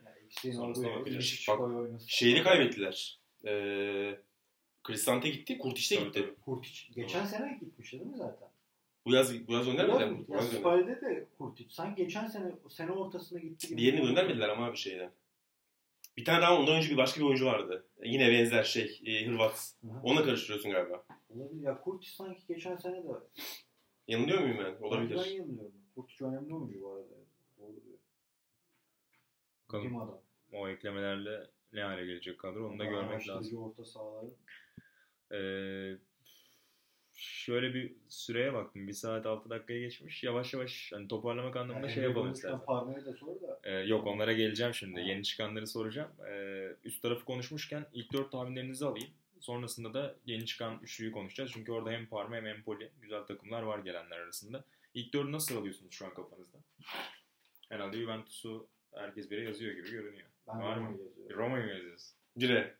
Yani 0.44 0.54
Sonrasında 0.54 0.94
bakacağız. 0.94 1.44
Bak. 1.48 1.60
Şeyini 2.06 2.42
kaybettiler. 2.42 3.18
Ee, 3.44 4.18
Cristante 4.86 5.28
gitti, 5.28 5.58
Kurtiç 5.58 5.90
de 5.90 5.96
Tabii, 5.96 6.06
gitti. 6.06 6.34
Kurtiç 6.44 6.90
geçen 6.94 7.24
sene 7.24 7.58
gitmişti 7.60 7.98
değil 8.00 8.10
mi 8.10 8.16
zaten? 8.16 8.48
Bu 9.06 9.14
yaz 9.14 9.48
bu 9.48 9.52
yaz 9.52 9.66
göndermediler 9.66 10.10
mi? 10.10 10.24
Bu 10.28 10.32
Ya 10.32 10.38
yaz 10.38 10.50
gönderdiler. 10.52 10.60
Spalle'de 10.60 11.00
de 11.00 11.26
Kurtiç. 11.38 11.72
Sanki 11.72 12.02
geçen 12.04 12.26
sene 12.26 12.52
sene 12.68 12.90
ortasında 12.90 13.38
gitti 13.38 13.68
gibi. 13.68 13.78
Diğerini 13.80 14.06
göndermediler 14.06 14.48
ama 14.48 14.72
bir 14.72 14.78
şeyden. 14.78 15.10
Bir 16.16 16.24
tane 16.24 16.42
daha 16.42 16.58
ondan 16.58 16.76
önce 16.76 16.90
bir 16.90 16.96
başka 16.96 17.20
bir 17.20 17.26
oyuncu 17.26 17.46
vardı. 17.46 17.86
Yine 18.04 18.30
benzer 18.30 18.62
şey, 18.64 19.00
e, 19.06 19.26
Hırvat. 19.26 19.72
Hı 19.82 19.88
hı. 19.88 20.00
Onunla 20.02 20.24
karıştırıyorsun 20.24 20.70
galiba. 20.72 21.04
Olabilir. 21.28 21.62
Ya 21.62 21.80
Kurtiç 21.80 22.10
sanki 22.10 22.40
geçen 22.48 22.76
sene 22.76 23.04
de 23.04 23.08
Yanılıyor 24.08 24.40
muyum 24.40 24.58
ben? 24.58 24.74
Ben 24.74 24.86
Olabilir. 24.86 25.24
yanılıyorum. 25.26 25.72
Kurtiç 25.94 26.22
önemli 26.22 26.54
oyuncu 26.54 26.80
bu 26.80 26.92
arada. 26.92 27.14
Doğru 27.58 27.84
diyor. 27.84 27.98
Bakalım 29.68 29.84
Kim 29.84 29.96
adam? 29.96 30.20
o 30.52 30.68
eklemelerle 30.68 31.50
ne 31.72 31.82
hale 31.82 32.06
gelecek 32.06 32.38
kadro 32.38 32.68
onu 32.68 32.78
da 32.78 32.82
Ama 32.82 32.90
görmek 32.92 33.28
lazım. 33.28 33.58
orta 33.62 33.84
sahaları. 33.84 34.30
Ee, 35.32 35.96
şöyle 37.14 37.74
bir 37.74 37.92
süreye 38.08 38.52
baktım. 38.54 38.88
1 38.88 38.92
saat 38.92 39.26
6 39.26 39.50
dakikaya 39.50 39.80
geçmiş. 39.80 40.24
Yavaş 40.24 40.54
yavaş 40.54 40.92
hani 40.92 41.08
toparlamak 41.08 41.56
anlamında 41.56 41.86
Yani 41.86 41.94
şey 41.94 42.02
yapalım 42.02 42.32
istersen. 42.32 42.64
Parma'ya 42.64 43.06
da 43.06 43.12
sor 43.12 43.40
da. 43.40 43.60
Ee, 43.64 43.72
yok 43.72 44.06
onlara 44.06 44.32
geleceğim 44.32 44.74
şimdi. 44.74 45.00
Ha. 45.00 45.06
Yeni 45.06 45.24
çıkanları 45.24 45.66
soracağım. 45.66 46.10
Ee, 46.30 46.68
üst 46.84 47.02
tarafı 47.02 47.24
konuşmuşken 47.24 47.86
ilk 47.92 48.12
dört 48.12 48.32
tahminlerinizi 48.32 48.84
alayım. 48.86 49.10
Sonrasında 49.40 49.94
da 49.94 50.14
yeni 50.26 50.46
çıkan 50.46 50.78
üçlüyü 50.82 51.12
konuşacağız. 51.12 51.50
Çünkü 51.54 51.72
orada 51.72 51.90
hem 51.90 52.06
Parma 52.06 52.36
hem 52.36 52.46
Empoli 52.46 52.90
güzel 53.02 53.22
takımlar 53.22 53.62
var 53.62 53.78
gelenler 53.78 54.18
arasında. 54.18 54.64
İlk 54.94 55.12
dördü 55.14 55.32
nasıl 55.32 55.56
alıyorsunuz 55.56 55.92
şu 55.94 56.06
an 56.06 56.14
kafanızda? 56.14 56.58
Herhalde 57.68 57.96
Juventus'u 57.96 58.66
herkes 58.94 59.30
bire 59.30 59.42
yazıyor 59.44 59.72
gibi 59.74 59.90
görünüyor. 59.90 60.27
Ben 60.48 60.60
var 60.62 60.76
Roma'yı 60.76 60.96
mı? 60.96 61.02
yazıyorum. 61.02 61.36
Roma'yı 61.38 61.64
mı 61.64 61.70
yazıyoruz? 61.70 62.12
Dire. 62.40 62.74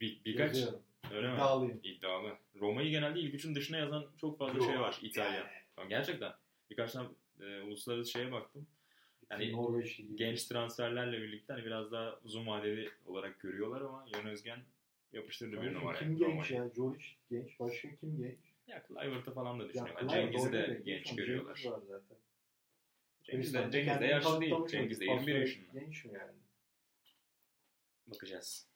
Bir, 0.00 0.24
birkaç. 0.24 0.48
Yazıyorum. 0.48 0.80
Öyle 1.12 1.28
mi? 1.28 1.34
İddialıyım. 1.34 1.80
İddialı. 1.82 2.36
Roma'yı 2.60 2.90
genelde 2.90 3.20
ilk 3.20 3.34
üçün 3.34 3.54
dışına 3.54 3.76
yazan 3.76 4.06
çok 4.20 4.38
fazla 4.38 4.60
şey 4.60 4.80
var. 4.80 4.98
İtalya. 5.02 5.50
Ama 5.76 5.88
Gerçekten. 5.88 6.32
Birkaç 6.70 6.92
tane 6.92 7.08
e, 7.40 7.60
uluslararası 7.60 8.10
şeye 8.10 8.32
baktım. 8.32 8.66
Yani 9.30 9.52
Norveç. 9.52 10.00
Genç 10.14 10.44
transferlerle 10.44 11.22
birlikte 11.22 11.52
hani 11.52 11.64
biraz 11.64 11.92
daha 11.92 12.18
uzun 12.24 12.46
vadeli 12.46 12.90
olarak 13.06 13.40
görüyorlar 13.40 13.80
ama 13.80 14.06
Jan 14.14 14.26
Özgen 14.26 14.58
yapıştırdı 15.12 15.52
bir 15.52 15.56
Kardeşim, 15.56 15.80
numara. 15.80 15.98
Kim 15.98 16.16
genç 16.16 16.50
ya? 16.50 16.70
Joric 16.76 17.04
genç. 17.30 17.60
Başka 17.60 17.88
kim 17.96 18.18
genç? 18.18 18.38
Ya 18.66 18.82
Kluivert'ı 18.82 19.34
falan 19.34 19.60
da 19.60 19.68
düşünüyorlar. 19.68 20.08
Cengiz'i 20.08 20.52
de 20.52 20.82
genç 20.84 21.16
görüyorlar. 21.16 21.56
Cengiz. 21.56 21.88
Cengiz 23.22 23.54
de, 23.54 23.68
Cengiz 23.72 24.00
de 24.00 24.06
yaşlı 24.06 24.40
değil. 24.40 24.54
Cengiz 24.70 25.00
de 25.00 25.04
oldu. 25.04 25.12
21 25.12 25.16
Pasta 25.16 25.30
yaşında. 25.30 25.80
Genç 25.80 26.04
mi 26.04 26.12
yani? 26.14 26.32
Bakacağız. 28.06 28.66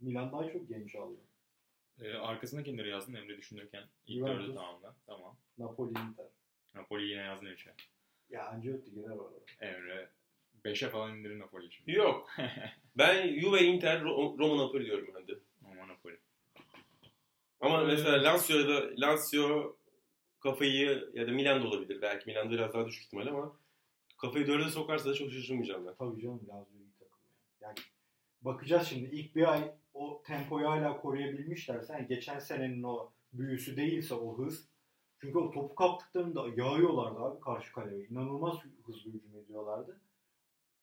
Milan 0.00 0.32
daha 0.32 0.52
çok 0.52 0.68
genç 0.68 0.94
aldı. 0.94 1.16
Ee, 2.02 2.12
arkasına 2.14 2.62
kimleri 2.62 2.88
yazdın 2.88 3.14
Emre 3.14 3.36
düşünürken? 3.36 3.84
İlk 4.06 4.18
Juventus. 4.18 4.42
dördü 4.46 4.54
tamamla. 4.54 4.94
Tamam. 5.06 5.36
Napoli 5.58 5.88
Inter. 5.90 6.26
Napoli 6.74 7.06
yine 7.10 7.20
yazdın 7.22 7.46
3'e. 7.46 7.74
Ya 8.30 8.46
Ancelotti 8.48 8.90
girer 8.94 9.10
orada. 9.10 9.36
Emre 9.60 10.08
5'e 10.64 10.88
falan 10.90 11.18
indirin 11.18 11.38
Napoli'yi 11.38 11.72
şimdi. 11.72 11.92
Yok. 11.92 12.30
Ben 12.96 13.40
Juve, 13.40 13.62
Inter, 13.62 14.00
Ro- 14.00 14.38
Roma, 14.38 14.64
Napoli 14.64 14.84
diyorum 14.84 15.10
ben 15.14 15.28
de. 15.28 15.38
Ama 15.64 15.88
Napoli. 15.88 16.18
Ama 17.60 17.84
mesela 17.84 18.24
Lazio'da 18.24 18.90
Lazio 19.00 19.76
kafayı 20.40 21.10
ya 21.14 21.26
da 21.26 21.30
Milan 21.30 21.62
da 21.62 21.68
olabilir. 21.68 22.02
Belki 22.02 22.26
Milan'da 22.30 22.50
biraz 22.50 22.74
daha 22.74 22.86
düşük 22.86 23.04
ihtimal 23.04 23.26
ama 23.26 23.56
kafayı 24.18 24.46
dörde 24.46 24.70
sokarsa 24.70 25.10
da 25.10 25.14
çok 25.14 25.32
şaşırmayacağım 25.32 25.86
ben. 25.86 25.94
Tabii 25.94 26.20
canım 26.22 26.40
Lazio 26.48 26.78
iyi 26.78 26.92
takım 26.98 27.18
ya. 27.60 27.68
Yani 27.68 27.78
bakacağız 28.42 28.86
şimdi 28.86 29.16
ilk 29.16 29.36
bir 29.36 29.52
ay 29.52 29.74
o 29.94 30.22
tempoyu 30.26 30.68
hala 30.68 31.00
koruyabilmişlerse 31.00 31.92
yani 31.92 32.06
geçen 32.06 32.38
senenin 32.38 32.82
o 32.82 33.10
büyüsü 33.32 33.76
değilse 33.76 34.14
o 34.14 34.38
hız 34.38 34.68
çünkü 35.20 35.38
o 35.38 35.50
topu 35.50 35.74
kaptıklarında 35.74 36.46
yağıyorlardı 36.56 37.18
abi 37.18 37.40
karşı 37.40 37.72
kaleye. 37.72 38.06
İnanılmaz 38.06 38.58
hızlı 38.86 39.10
hücum 39.10 39.36
ediyorlardı. 39.44 40.00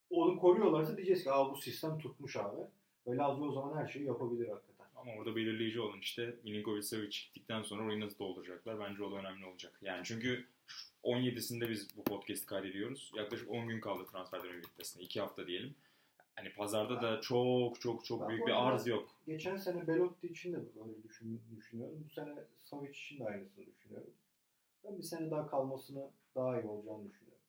Onu 0.09 0.39
koruyorlarsa 0.39 0.97
diyeceğiz 0.97 1.23
ki 1.23 1.29
bu 1.51 1.57
sistem 1.57 1.99
tutmuş 1.99 2.35
abi. 2.35 2.61
Ve 3.07 3.15
Lazio 3.15 3.45
o 3.45 3.51
zaman 3.51 3.77
her 3.77 3.87
şeyi 3.87 4.05
yapabilir 4.05 4.47
hakikaten. 4.47 4.85
Ama 4.95 5.11
orada 5.11 5.35
belirleyici 5.35 5.81
olan 5.81 5.99
işte 5.99 6.35
Milinkovic 6.43 6.81
Savic 6.81 7.05
gittikten 7.05 7.61
sonra 7.61 7.83
orayı 7.83 7.99
nasıl 7.99 8.19
dolduracaklar 8.19 8.79
bence 8.79 9.03
o 9.03 9.11
da 9.11 9.15
önemli 9.15 9.45
olacak. 9.45 9.79
Yani 9.81 10.01
çünkü 10.03 10.47
17'sinde 11.03 11.69
biz 11.69 11.97
bu 11.97 12.03
podcast'i 12.03 12.45
kaydediyoruz. 12.45 13.11
Yaklaşık 13.15 13.49
10 13.49 13.67
gün 13.67 13.79
kaldı 13.79 14.05
transfer 14.11 14.43
dönemi 14.43 14.63
bitmesine. 14.63 15.03
2 15.03 15.19
hafta 15.19 15.47
diyelim. 15.47 15.75
Hani 16.37 16.53
pazarda 16.53 17.01
da 17.01 17.21
çok 17.21 17.81
çok 17.81 18.05
çok 18.05 18.21
Ben 18.21 18.29
büyük 18.29 18.47
bir 18.47 18.67
arz 18.67 18.87
yok. 18.87 19.09
Geçen 19.27 19.57
sene 19.57 19.87
Belotti 19.87 20.27
için 20.27 20.53
de 20.53 20.57
böyle 20.57 21.03
düşün, 21.03 21.41
düşünüyorum. 21.57 22.03
Bu 22.05 22.09
sene 22.09 22.35
Savic 22.63 22.89
için 22.89 23.19
de 23.19 23.25
aynısını 23.25 23.65
düşünüyorum. 23.65 24.09
Ben 24.83 24.97
bir 24.97 25.03
sene 25.03 25.31
daha 25.31 25.47
kalmasını 25.47 26.11
daha 26.35 26.61
iyi 26.61 26.67
olacağını 26.67 27.09
düşünüyorum. 27.09 27.41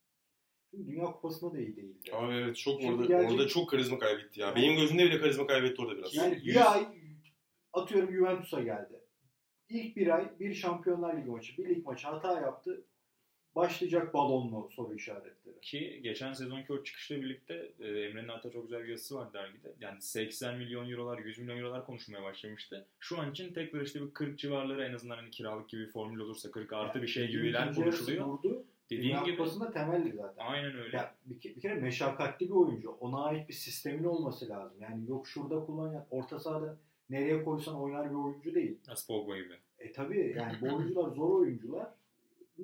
Çünkü 0.71 0.87
Dünya 0.87 1.05
Kupası'nda 1.05 1.53
da 1.53 1.59
iyi 1.59 1.75
değildi. 1.75 2.11
Abi 2.13 2.33
evet 2.33 2.57
çok 2.57 2.81
Şimdi 2.81 2.93
orada 2.93 3.05
gelecek- 3.05 3.31
orada 3.31 3.47
çok 3.47 3.69
karizma 3.69 3.99
kaybetti 3.99 4.41
ya. 4.41 4.55
Benim 4.55 4.75
gözümde 4.75 5.05
bile 5.05 5.19
karizma 5.19 5.47
kaybetti 5.47 5.81
orada 5.81 5.97
biraz. 5.97 6.15
Yani 6.15 6.35
bir 6.45 6.73
ay 6.73 6.87
atıyorum 7.73 8.11
Juventus'a 8.11 8.61
geldi. 8.61 8.99
İlk 9.69 9.95
bir 9.95 10.15
ay 10.15 10.39
bir 10.39 10.53
Şampiyonlar 10.53 11.17
Ligi 11.17 11.29
maçı, 11.29 11.57
bir 11.57 11.69
lig 11.69 11.85
maçı 11.85 12.07
hata 12.07 12.41
yaptı. 12.41 12.85
Başlayacak 13.59 14.13
balonlu 14.13 14.69
soru 14.71 14.95
işaretleri. 14.95 15.59
Ki 15.61 15.99
geçen 16.03 16.33
sezonki 16.33 16.73
o 16.73 16.83
çıkışla 16.83 17.15
birlikte 17.15 17.71
e, 17.79 17.87
Emre'nin 17.87 18.27
hatta 18.27 18.51
çok 18.51 18.63
güzel 18.63 18.83
bir 18.83 18.89
yazısı 18.89 19.15
var 19.15 19.33
dergide. 19.33 19.73
Yani 19.81 20.01
80 20.01 20.57
milyon 20.57 20.89
eurolar, 20.89 21.19
100 21.19 21.39
milyon 21.39 21.57
eurolar 21.57 21.85
konuşmaya 21.85 22.23
başlamıştı. 22.23 22.85
Şu 22.99 23.19
an 23.19 23.31
için 23.31 23.53
tekrar 23.53 23.81
işte 23.81 24.01
bir 24.01 24.11
40 24.11 24.39
civarları 24.39 24.85
en 24.85 24.93
azından 24.93 25.15
hani 25.15 25.31
kiralık 25.31 25.69
gibi 25.69 25.81
bir 25.81 25.91
formül 25.91 26.19
olursa 26.19 26.51
40 26.51 26.73
artı 26.73 27.01
bir 27.01 27.07
şey 27.07 27.27
gibiler 27.27 27.75
konuşuluyor. 27.75 28.25
Vurdu. 28.25 28.63
Dediğin 28.89 29.09
Dünya 29.09 29.23
gibi 29.23 29.37
Kupası'nda 29.37 29.71
temelli 29.71 30.11
zaten. 30.11 30.45
aynen 30.45 30.77
öyle. 30.77 30.97
Ya 30.97 31.15
bir, 31.25 31.55
bir 31.55 31.61
kere 31.61 31.73
meşakkatli 31.73 32.45
bir 32.45 32.53
oyuncu. 32.53 32.91
Ona 32.91 33.23
ait 33.23 33.49
bir 33.49 33.53
sistemin 33.53 34.03
olması 34.03 34.49
lazım. 34.49 34.77
Yani 34.81 35.09
yok 35.09 35.27
şurada 35.27 35.65
kullan 35.65 35.93
ya 35.93 36.07
orta 36.11 36.39
sahada 36.39 36.77
nereye 37.09 37.43
koysan 37.43 37.81
oynar 37.81 38.09
bir 38.09 38.15
oyuncu 38.15 38.55
değil. 38.55 38.77
Nasıl 38.87 39.07
Pogba 39.07 39.37
gibi. 39.37 39.53
E 39.79 39.91
tabi 39.91 40.33
yani 40.37 40.53
bu 40.61 40.75
oyuncular 40.75 41.09
zor 41.09 41.39
oyuncular. 41.39 41.87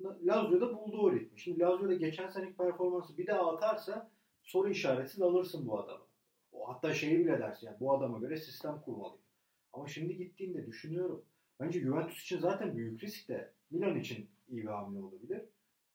Lazio'da 0.04 0.78
buldu 0.78 0.98
o 1.02 1.12
ritmi. 1.12 1.40
Şimdi 1.40 1.60
Lazio'da 1.60 1.94
geçen 1.94 2.30
seneki 2.30 2.58
performansı 2.58 3.18
bir 3.18 3.28
daha 3.28 3.52
atarsa 3.52 4.12
soru 4.44 4.70
işaretsiz 4.70 5.22
alırsın 5.22 5.68
bu 5.68 5.80
adamı. 5.80 6.06
O 6.52 6.70
hatta 6.70 6.94
şeyi 6.94 7.20
bile 7.20 7.40
dersin 7.40 7.68
yani 7.68 7.80
bu 7.80 7.94
adama 7.94 8.20
göre 8.20 8.38
sistem 8.38 8.82
kurmalıyım. 8.82 9.26
Ama 9.74 9.88
şimdi 9.88 10.18
gittiğinde 10.18 10.66
düşünüyorum. 10.66 11.26
Bence 11.60 11.80
Juventus 11.80 12.22
için 12.22 12.40
zaten 12.40 12.78
büyük 12.78 13.04
risk 13.04 13.30
de 13.30 13.54
Milan 13.72 14.00
için 14.00 14.30
iyi 14.48 14.62
bir 14.62 14.68
hamle 14.68 15.02
olabilir. 15.02 15.42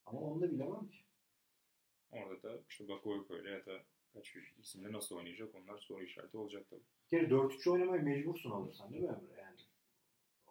Ama 0.06 0.20
onu 0.20 0.40
da 0.40 0.51
bilemem 0.51 0.89
ki. 0.89 0.98
Orada 2.12 2.43
da 2.43 2.60
işte 2.68 2.89
Bakayoko 2.89 3.35
öyle 3.35 3.51
ya 3.51 3.66
da 3.66 3.72
kaç 4.14 4.36
bir 4.36 4.55
isimle 4.59 4.93
nasıl 4.93 5.16
oynayacak 5.16 5.55
onlar 5.55 5.78
soru 5.78 6.02
işareti 6.02 6.36
olacak 6.36 6.66
tabii. 6.70 6.81
Bir 7.12 7.18
kere 7.18 7.31
4-3 7.31 7.70
oynamaya 7.70 8.02
mecbursun 8.02 8.51
alırsan 8.51 8.93
değil 8.93 9.02
mi 9.02 9.09
Emre? 9.09 9.40
Yani 9.40 9.56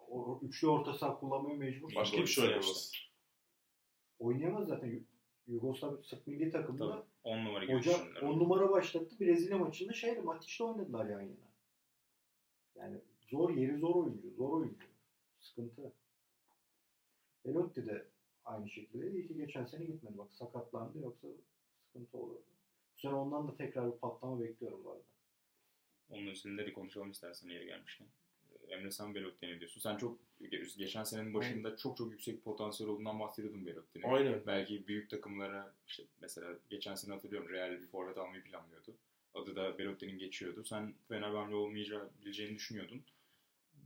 o 0.08 0.40
üçlü 0.42 0.68
orta 0.68 0.94
saha 0.94 1.20
kullanmaya 1.20 1.56
mecbursun. 1.56 2.00
Başka 2.00 2.16
bir 2.16 2.26
şey 2.26 2.44
oynayamaz. 2.44 3.09
Oynayamaz 4.20 4.68
zaten. 4.68 4.86
Yu- 4.88 5.04
Yugoslav 5.46 6.02
Sırp 6.02 6.26
milli 6.26 6.50
takımında 6.50 6.92
Tabii. 6.92 7.04
10 7.24 7.44
numara 7.44 7.64
gibi 7.64 7.76
Hoca 7.76 7.92
düşünürler. 7.92 8.22
10 8.22 8.38
numara 8.38 8.70
başlattı. 8.70 9.20
Brezilya 9.20 9.58
maçında 9.58 9.92
şeyle 9.92 10.20
Matic'le 10.20 10.60
oynadılar 10.60 11.06
yan 11.06 11.20
yana. 11.20 11.50
Yani 12.74 13.00
zor 13.30 13.50
yeri 13.50 13.78
zor 13.78 13.94
oyuncu. 13.94 14.30
Zor 14.30 14.52
oyuncu. 14.60 14.86
Sıkıntı. 15.40 15.92
Belotti 17.46 17.86
de 17.86 18.06
aynı 18.44 18.70
şekilde. 18.70 19.10
İyi 19.10 19.28
ki 19.28 19.36
geçen 19.36 19.64
sene 19.64 19.84
gitmedi. 19.84 20.18
Bak 20.18 20.32
sakatlandı 20.32 20.98
yoksa 20.98 21.28
sıkıntı 21.86 22.18
olurdu. 22.18 22.42
Bu 22.94 22.98
sene 23.00 23.14
ondan 23.14 23.48
da 23.48 23.56
tekrar 23.56 23.92
bir 23.92 23.98
patlama 23.98 24.40
bekliyorum 24.40 24.84
bu 24.84 24.90
arada. 24.90 25.04
Onun 26.10 26.26
üzerinde 26.26 26.66
de 26.66 26.72
konuşalım 26.72 27.10
istersen 27.10 27.48
yeri 27.48 27.66
gelmişken. 27.66 28.06
Emre 28.68 28.90
sen 28.90 29.14
Belotti 29.14 29.46
ne 29.46 29.60
diyorsun? 29.60 29.80
Sen 29.80 29.96
çok 29.96 30.18
geçen 30.78 31.04
senenin 31.04 31.34
başında 31.34 31.76
çok 31.76 31.96
çok 31.96 32.12
yüksek 32.12 32.44
potansiyel 32.44 32.92
olduğundan 32.92 33.20
bahsediyordun 33.20 33.66
Belotti'nin. 33.66 34.04
Aynen. 34.04 34.40
Belki 34.46 34.86
büyük 34.86 35.10
takımlara 35.10 35.74
işte 35.86 36.02
mesela 36.20 36.48
geçen 36.70 36.94
sene 36.94 37.14
hatırlıyorum 37.14 37.48
Real 37.48 37.70
bir 37.82 37.86
forvet 37.86 38.18
almayı 38.18 38.42
planlıyordu. 38.42 38.94
Adı 39.34 39.56
da 39.56 39.78
Belotti'nin 39.78 40.18
geçiyordu. 40.18 40.64
Sen 40.64 40.94
Fenerbahçe 41.08 41.54
olmayabileceğini 41.54 42.54
düşünüyordun. 42.56 43.02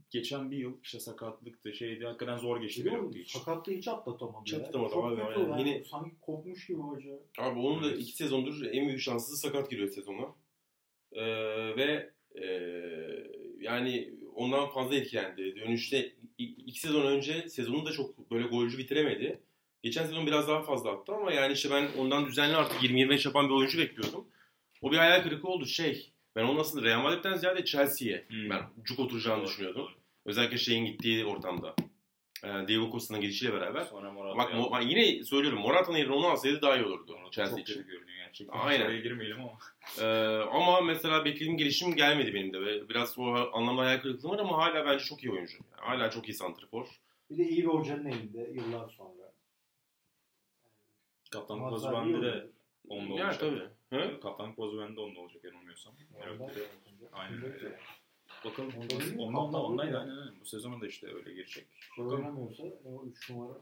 Geçen 0.09 0.51
bir 0.51 0.57
yıl 0.57 0.73
işte 0.83 0.99
sakatlıktı 0.99 1.73
şeydi 1.73 2.05
hakikaten 2.05 2.37
zor 2.37 2.61
geçti 2.61 2.81
Biliyor 2.81 2.95
Belotti 2.95 3.07
musun? 3.07 3.21
için. 3.21 3.39
Sakatlığı 3.39 3.73
hiç 3.73 3.87
atlatamadı. 3.87 4.45
Hiç 4.45 4.53
atlatamadı 4.53 5.15
Çok 5.15 5.27
abi, 5.31 5.39
yani. 5.41 5.59
Yine- 5.69 5.85
Sanki 5.85 6.15
kopmuş 6.21 6.67
gibi 6.67 6.77
hoca. 6.81 7.19
Abi 7.37 7.59
onun 7.59 7.83
da 7.83 7.87
Evet. 7.87 7.99
iki 8.01 8.11
sezondur 8.15 8.65
en 8.65 8.87
büyük 8.87 9.01
şanssızı 9.01 9.37
sakat 9.37 9.69
giriyor 9.69 9.89
sezona. 9.89 10.35
Ee, 11.11 11.25
ve 11.77 12.11
e, 12.35 12.45
yani 13.59 14.13
ondan 14.35 14.69
fazla 14.69 14.95
etkilendi. 14.95 15.55
Dönüşte 15.55 16.11
iki 16.37 16.79
sezon 16.79 17.05
önce 17.05 17.49
sezonu 17.49 17.85
da 17.85 17.91
çok 17.91 18.31
böyle 18.31 18.47
golcü 18.47 18.77
bitiremedi. 18.77 19.39
Geçen 19.83 20.05
sezon 20.05 20.27
biraz 20.27 20.47
daha 20.47 20.61
fazla 20.61 20.91
attı 20.91 21.13
ama 21.15 21.31
yani 21.33 21.53
işte 21.53 21.69
ben 21.71 21.87
ondan 21.97 22.25
düzenli 22.25 22.55
artık 22.55 22.83
20-25 22.83 23.27
yapan 23.27 23.49
bir 23.49 23.53
oyuncu 23.53 23.77
bekliyordum. 23.79 24.27
O 24.81 24.91
bir 24.91 24.97
hayal 24.97 25.23
kırıklığı 25.23 25.49
oldu. 25.49 25.65
Şey, 25.65 26.11
ben 26.35 26.43
onu 26.43 26.59
nasıl 26.59 26.83
Real 26.83 27.01
Madrid'den 27.01 27.37
ziyade 27.37 27.65
Chelsea'ye 27.65 28.25
Hmm. 28.27 28.49
ben 28.49 28.61
cuk 28.83 28.99
oturacağını 28.99 29.41
Doğru, 29.41 29.47
düşünüyordum. 29.49 29.81
doğru. 29.81 29.91
Özellikle 30.25 30.57
şeyin 30.57 30.85
gittiği 30.85 31.25
ortamda. 31.25 31.75
Ee, 32.43 32.67
Diego 32.67 32.91
Costa'nın 32.91 33.21
gelişiyle 33.21 33.53
beraber. 33.53 33.81
Sonra 33.81 34.11
Morata 34.11 34.37
Bak 34.37 34.71
ben 34.73 34.81
yine 34.81 35.23
söylüyorum 35.23 35.59
Morata'nın 35.59 35.97
yerine 35.97 36.13
onu 36.13 36.27
alsaydı 36.27 36.61
daha 36.61 36.77
iyi 36.77 36.85
olurdu 36.85 37.17
Chelsea 37.31 37.55
çok 37.57 37.59
için. 37.69 37.73
kötü 37.75 37.87
görünüyor 37.87 38.24
gerçekten. 38.39 38.59
Aynen. 38.59 38.85
Oraya 38.85 38.99
girmeyelim 38.99 39.37
ama. 39.41 39.57
Ee, 40.01 40.05
ama 40.51 40.81
mesela 40.81 41.25
beklediğim 41.25 41.57
gelişim 41.57 41.95
gelmedi 41.95 42.33
benim 42.33 42.53
de. 42.53 42.61
Ve 42.61 42.89
biraz 42.89 43.17
o 43.19 43.23
anlamda 43.53 43.81
hayal 43.81 44.01
kırıklığı 44.01 44.29
var 44.29 44.39
ama 44.39 44.57
hala 44.57 44.85
bence 44.85 45.03
çok 45.05 45.23
iyi 45.23 45.31
oyuncu. 45.31 45.57
Yani 45.71 45.81
hala 45.97 46.09
çok 46.11 46.29
iyi 46.29 46.33
santrifor. 46.33 46.87
Bir 47.29 47.37
de 47.37 47.43
iyi 47.49 47.61
bir 47.63 47.67
hocanın 47.67 48.05
elinde 48.05 48.39
yıllar 48.53 48.89
sonra. 48.89 49.15
Mazzarri 51.49 51.69
pozu 51.69 51.91
bende 51.93 52.21
de 52.21 52.47
onda 52.89 53.03
Yani 53.13 53.23
olacak. 53.23 53.39
tabii. 53.39 53.69
Hı? 53.89 54.19
Kaptanlık 54.19 54.55
pozu 54.55 54.79
bende 54.79 54.99
onda 54.99 55.19
olacak 55.19 55.43
yanılmıyorsam. 55.43 55.93
Sonra- 56.13 56.51
Aynen 57.13 57.43
öyle. 57.53 57.79
Bakalım. 58.45 58.73
Onda 58.75 58.83
Ondan 58.83 58.99
değil 58.99 59.15
mi? 59.15 59.21
ondan 59.21 59.33
da 59.35 59.41
Kaptanlık 59.41 59.69
ondaydı 59.69 59.99
aynen 59.99 60.17
aynen. 60.17 60.39
Bu 60.41 60.45
sezonu 60.45 60.81
da 60.81 60.87
işte 60.87 61.07
öyle 61.13 61.33
girecek. 61.33 61.67
Oynamıyorsa 61.99 62.63
o 62.63 63.05
3 63.05 63.29
numara 63.29 63.53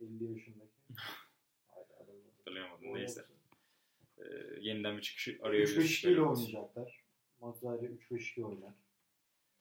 50 0.00 0.24
yaşındaki. 0.32 0.70
Hatırlayamadım. 2.38 2.94
Neyse. 2.94 3.24
Ee, 4.18 4.24
yeniden 4.60 4.96
bir 4.96 5.02
çıkışı 5.02 5.30
3-5-2 5.30 5.42
arayabiliriz. 5.42 6.04
ile 6.04 6.22
oynayacaklar. 6.22 7.04
Mazzari 7.40 7.84
3-5-2 7.86 8.44
oynar. 8.44 8.74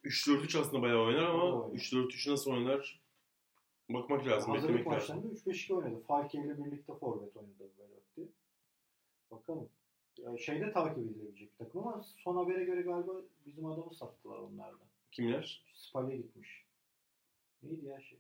3-4-3 0.03 0.59
aslında 0.59 0.81
bayağı 0.81 0.99
oynar 1.01 1.23
ama 1.23 1.43
O 1.43 1.63
oynar. 1.63 1.75
3-4-3 1.79 2.31
nasıl 2.31 2.51
oynar 2.51 3.01
bakmak 3.89 4.27
lazım. 4.27 4.51
Hazırlık 4.51 4.77
Beklemek 4.79 5.01
lazım. 5.01 5.15
maçlarında 5.15 5.39
3-5-2 5.39 5.73
oynadı. 5.73 6.01
Falke 6.07 6.37
ile 6.37 6.65
birlikte 6.65 6.93
forvet 6.93 7.37
oynadı 7.37 7.69
Belotti. 7.79 8.31
Bakalım. 9.31 9.69
Ya 10.17 10.37
şeyde 10.37 10.71
takip 10.71 10.97
edilebilecek 10.97 11.51
bir 11.59 11.65
takım 11.65 11.87
ama 11.87 12.03
son 12.03 12.37
habere 12.37 12.63
göre 12.63 12.81
galiba 12.81 13.21
bizim 13.45 13.65
adamı 13.65 13.93
sattılar 13.93 14.37
onlarda. 14.37 14.83
Kimler? 15.11 15.63
Spalya 15.73 16.15
gitmiş. 16.17 16.65
Neydi 17.63 17.85
ya 17.85 18.01
şey? 18.01 18.19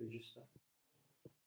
Regista. 0.00 0.48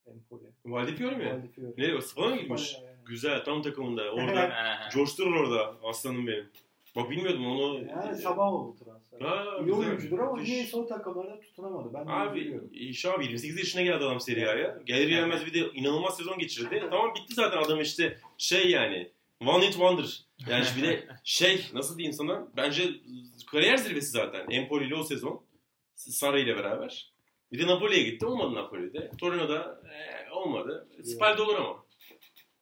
Empoli. 0.06 0.42
Valdifiori 0.64 1.16
mi? 1.16 1.30
Valdifiori. 1.32 1.74
Nereye? 1.78 2.00
Spalya 2.00 2.30
mı 2.36 2.40
gitmiş? 2.40 2.74
Yani. 2.74 2.86
Güzel. 3.04 3.44
Tam 3.44 3.62
takımında. 3.62 4.02
Orada. 4.12 4.52
coşturur 4.92 5.36
orada. 5.36 5.76
Aslanım 5.84 6.26
benim. 6.26 6.48
Bak 6.96 7.10
bilmiyordum 7.10 7.46
onu. 7.46 7.88
Yani 7.88 8.16
sabah 8.16 8.52
oldu 8.52 8.76
transfer. 8.84 9.20
Ha, 9.20 9.44
İyi 9.64 9.72
oyuncudur 9.72 10.18
ama 10.18 10.32
Müthiş. 10.32 10.50
niyeyse 10.50 10.76
o 10.76 10.86
takımlarda 10.86 11.40
tutunamadı. 11.40 11.94
Ben 11.94 12.06
Abi 12.06 12.38
üzülüyorum. 12.40 12.68
iş 12.72 13.04
abi 13.06 13.24
28 13.24 13.58
yaşına 13.58 13.82
geldi 13.82 14.04
adam 14.04 14.20
Serie 14.20 14.46
A'ya. 14.46 14.78
Gelir 14.84 15.08
gelmez 15.08 15.46
bir 15.46 15.54
de 15.54 15.58
inanılmaz 15.74 16.16
sezon 16.16 16.38
geçirdi. 16.38 16.82
Tamam 16.90 17.14
bitti 17.14 17.34
zaten 17.34 17.58
adam 17.62 17.80
işte 17.80 18.18
şey 18.38 18.70
yani 18.70 19.10
one 19.46 19.64
hit 19.66 19.72
wonder. 19.72 20.24
Yani 20.48 20.64
bir 20.76 20.82
de 20.82 21.08
şey 21.24 21.66
nasıl 21.74 21.98
diyeyim 21.98 22.12
sana 22.12 22.48
bence 22.56 22.82
kariyer 23.50 23.76
zirvesi 23.76 24.10
zaten. 24.10 24.46
Empoli 24.50 24.86
ile 24.86 24.94
o 24.94 25.02
sezon. 25.04 25.42
Sarri 25.94 26.40
ile 26.40 26.56
beraber. 26.56 27.11
Bir 27.52 27.58
de 27.58 27.66
Napoli'ye 27.66 28.02
gitti. 28.02 28.26
Olmadı 28.26 28.54
Napoli'de. 28.54 29.10
Torino'da 29.20 29.80
eh, 29.92 30.36
olmadı. 30.36 30.88
Spal'de 31.02 31.42
olur 31.42 31.54
ama. 31.54 31.84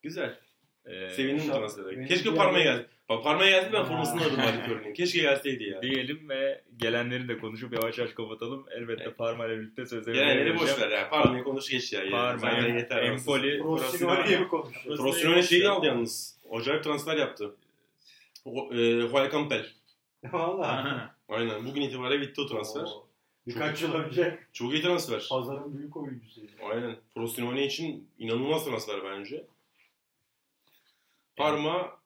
Güzel. 0.02 0.38
Ee, 0.86 1.08
Sevindim. 1.10 1.44
Benim 1.90 2.06
Keşke 2.06 2.30
yerde- 2.30 2.62
geldi. 2.62 2.86
Bak 3.08 3.24
Parma'ya 3.24 3.50
geldi 3.50 3.70
ben 3.72 3.84
formasını 3.84 4.20
alırım 4.20 4.36
hadi 4.38 4.66
Torino'nun. 4.68 4.92
Keşke 4.94 5.20
gelseydi 5.20 5.64
ya. 5.64 5.82
diyelim 5.82 6.28
ve 6.28 6.62
gelenleri 6.76 7.28
de 7.28 7.38
konuşup 7.38 7.72
yavaş 7.72 7.98
yavaş 7.98 8.12
kapatalım. 8.12 8.66
Elbette 8.70 9.02
Evet. 9.04 9.18
Parma 9.18 9.46
ile 9.46 9.58
birlikte 9.58 9.86
sözleri 9.86 10.14
Gelenleri 10.16 10.58
boş 10.58 10.80
ver 10.80 10.88
ya. 10.90 11.10
Parma'yı 11.10 11.44
konuş 11.44 11.68
geç 11.70 11.92
ya. 11.92 12.10
Parma, 12.10 12.50
Em- 12.50 12.76
yeter. 12.76 13.02
Empoli, 13.02 13.58
Rossino 13.58 14.26
diye 14.26 14.38
mi 14.38 14.48
konuşuyor? 14.48 14.98
Rossinione 14.98 15.42
şeyi 15.42 15.68
aldı 15.68 15.86
yalnız. 15.86 16.40
Acayip 16.52 16.84
transfer 16.84 17.16
yaptı. 17.16 17.54
E, 18.72 19.00
Joel 19.00 19.30
Campbell. 19.30 19.66
Valla. 20.32 21.14
Aynen. 21.28 21.66
Bugün 21.66 21.82
itibariyle 21.82 22.20
bitti 22.22 22.40
o 22.40 22.46
transfer. 22.46 22.82
Oo. 22.82 23.09
Birkaç 23.46 23.82
yıl 23.82 23.94
önce 23.94 24.38
Çok 24.52 24.72
iyi 24.72 24.82
transfer. 24.82 25.26
pazarın 25.30 25.78
büyük 25.78 25.96
oyuncusuydu. 25.96 26.50
Aynen. 26.70 26.96
Frosinone 27.14 27.66
için 27.66 28.08
inanılmaz 28.18 28.64
transfer 28.64 29.04
bence. 29.04 29.46
Parma 31.36 31.98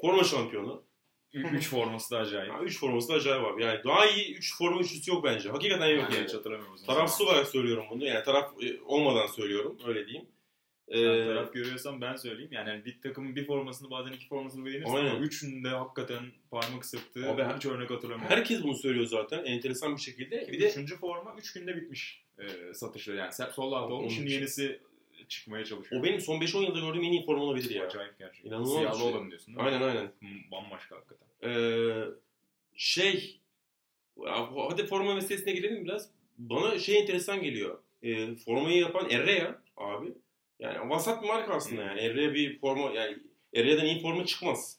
forma 0.00 0.24
şampiyonu. 0.24 0.82
Ü- 1.32 1.42
Üç 1.56 1.68
forması 1.70 2.10
da 2.10 2.18
acayip. 2.18 2.52
3 2.62 2.78
forması 2.80 3.08
da 3.08 3.14
acayip 3.14 3.44
abi. 3.46 3.62
Yani 3.62 3.80
daha 3.84 4.06
iyi 4.06 4.34
3 4.36 4.56
forma 4.58 4.80
üçlüsü 4.80 5.10
yok 5.10 5.24
bence. 5.24 5.48
Hakikaten 5.50 5.86
yok 5.86 6.02
Yani 6.02 6.14
yani. 6.14 6.24
hiç 6.24 6.34
hatırlamıyorum. 6.34 6.76
Tarafsız 6.86 7.20
olarak 7.26 7.46
söylüyorum 7.48 7.84
bunu. 7.90 8.04
Yani 8.04 8.24
taraf 8.24 8.52
e, 8.62 8.80
olmadan 8.84 9.26
söylüyorum. 9.26 9.78
Öyle 9.86 10.06
diyeyim. 10.06 10.26
Sen 10.92 10.98
Ee, 10.98 11.24
taraf 11.26 11.52
görüyorsam 11.52 12.00
ben 12.00 12.16
söyleyeyim. 12.16 12.50
Yani 12.52 12.70
hani 12.70 12.84
bir 12.84 13.00
takımın 13.00 13.36
bir 13.36 13.46
formasını 13.46 13.90
bazen 13.90 14.12
iki 14.12 14.28
formasını 14.28 14.64
beğenirsin 14.66 14.94
Aynen. 14.94 15.10
ama 15.10 15.18
üçünde 15.18 15.68
hakikaten 15.68 16.22
parmak 16.50 16.84
ısırttı. 16.84 17.30
Abi, 17.30 17.42
hiç 17.56 17.66
örnek 17.66 17.90
hatırlamıyorum. 17.90 18.36
herkes 18.36 18.62
bunu 18.62 18.74
söylüyor 18.74 19.06
zaten. 19.06 19.44
Enteresan 19.44 19.96
bir 19.96 20.00
şekilde. 20.00 20.48
bir 20.48 20.52
Bir 20.52 20.60
de 20.60 20.68
üçüncü 20.70 20.96
forma 20.96 21.34
üç 21.38 21.52
günde 21.52 21.76
bitmiş 21.76 22.24
e, 22.38 22.74
satışları. 22.74 23.16
Yani 23.16 23.32
sol 23.52 23.72
alt 23.72 23.90
olmuş 23.92 24.02
Onun 24.02 24.08
şimdi 24.16 24.32
yenisi 24.32 24.80
çıkmaya 25.28 25.64
çalışıyor. 25.64 26.00
o 26.00 26.04
benim 26.04 26.20
son 26.20 26.40
5-10 26.40 26.62
yılda 26.64 26.80
gördüğüm 26.80 27.02
en 27.02 27.12
iyi 27.12 27.24
forma 27.26 27.42
olabilir 27.42 27.70
ya. 27.74 27.86
Acayip 27.86 28.18
gerçekten. 28.18 28.50
İnanılmaz 28.50 28.78
Siyahlı 28.78 28.98
şey. 28.98 29.08
olan 29.08 29.28
diyorsun? 29.30 29.54
Aynen 29.56 29.82
aynen. 29.82 30.04
Hı, 30.04 30.26
Bambaşka 30.50 30.96
hakikaten. 30.96 31.26
Ee, 31.44 32.04
şey 32.74 33.40
hadi 34.68 34.86
forma 34.86 35.14
meselesine 35.14 35.52
girelim 35.52 35.84
biraz. 35.84 36.10
Bana 36.38 36.78
şey 36.78 36.98
enteresan 37.00 37.42
geliyor. 37.42 37.78
Ee, 38.02 38.34
formayı 38.36 38.78
yapan 38.78 39.10
Errea 39.10 39.62
abi. 39.76 40.12
Yani 40.60 40.90
vasat 40.90 41.22
bir 41.22 41.28
marka 41.28 41.54
aslında 41.54 41.82
yani. 41.82 42.00
Errea 42.00 42.34
bir 42.34 42.58
forma 42.58 42.90
yani 42.90 43.16
Errea'dan 43.54 43.86
iyi 43.86 44.02
forma 44.02 44.26
çıkmaz. 44.26 44.78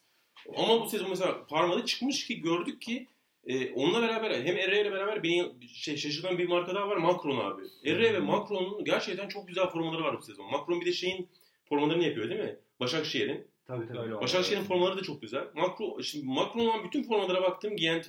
Ama 0.57 0.81
bu 0.81 0.89
sezon 0.89 1.09
mesela 1.09 1.47
Parma'da 1.47 1.85
çıkmış 1.85 2.27
ki 2.27 2.41
gördük 2.41 2.81
ki 2.81 3.07
e, 3.47 3.73
onunla 3.73 4.01
beraber 4.01 4.31
hem 4.31 4.57
Errea 4.57 4.81
ile 4.81 4.91
beraber 4.91 5.23
beni 5.23 5.51
şey, 5.73 5.97
şaşırtan 5.97 6.37
bir 6.37 6.47
marka 6.47 6.75
daha 6.75 6.89
var 6.89 6.97
Macron 6.97 7.37
abi. 7.37 7.61
Errea 7.85 8.13
ve 8.13 8.19
Macron'un 8.19 8.85
gerçekten 8.85 9.27
çok 9.27 9.47
güzel 9.47 9.69
formaları 9.69 10.03
var 10.03 10.17
bu 10.17 10.21
sezon. 10.21 10.51
Macron 10.51 10.81
bir 10.81 10.85
de 10.85 10.93
şeyin 10.93 11.27
formalarını 11.69 12.03
yapıyor 12.03 12.29
değil 12.29 12.41
mi? 12.41 12.55
Başakşehir'in. 12.79 13.47
Tabii 13.67 13.87
tabii. 13.87 13.99
Öyle. 13.99 14.21
Başakşehir'in 14.21 14.63
formaları 14.63 14.97
da 14.97 15.03
çok 15.03 15.21
güzel. 15.21 15.43
Macron, 15.55 16.01
şimdi 16.01 16.25
Macron 16.25 16.59
olan 16.59 16.83
bütün 16.83 17.03
formalara 17.03 17.41
baktım 17.41 17.75
giyen 17.75 18.03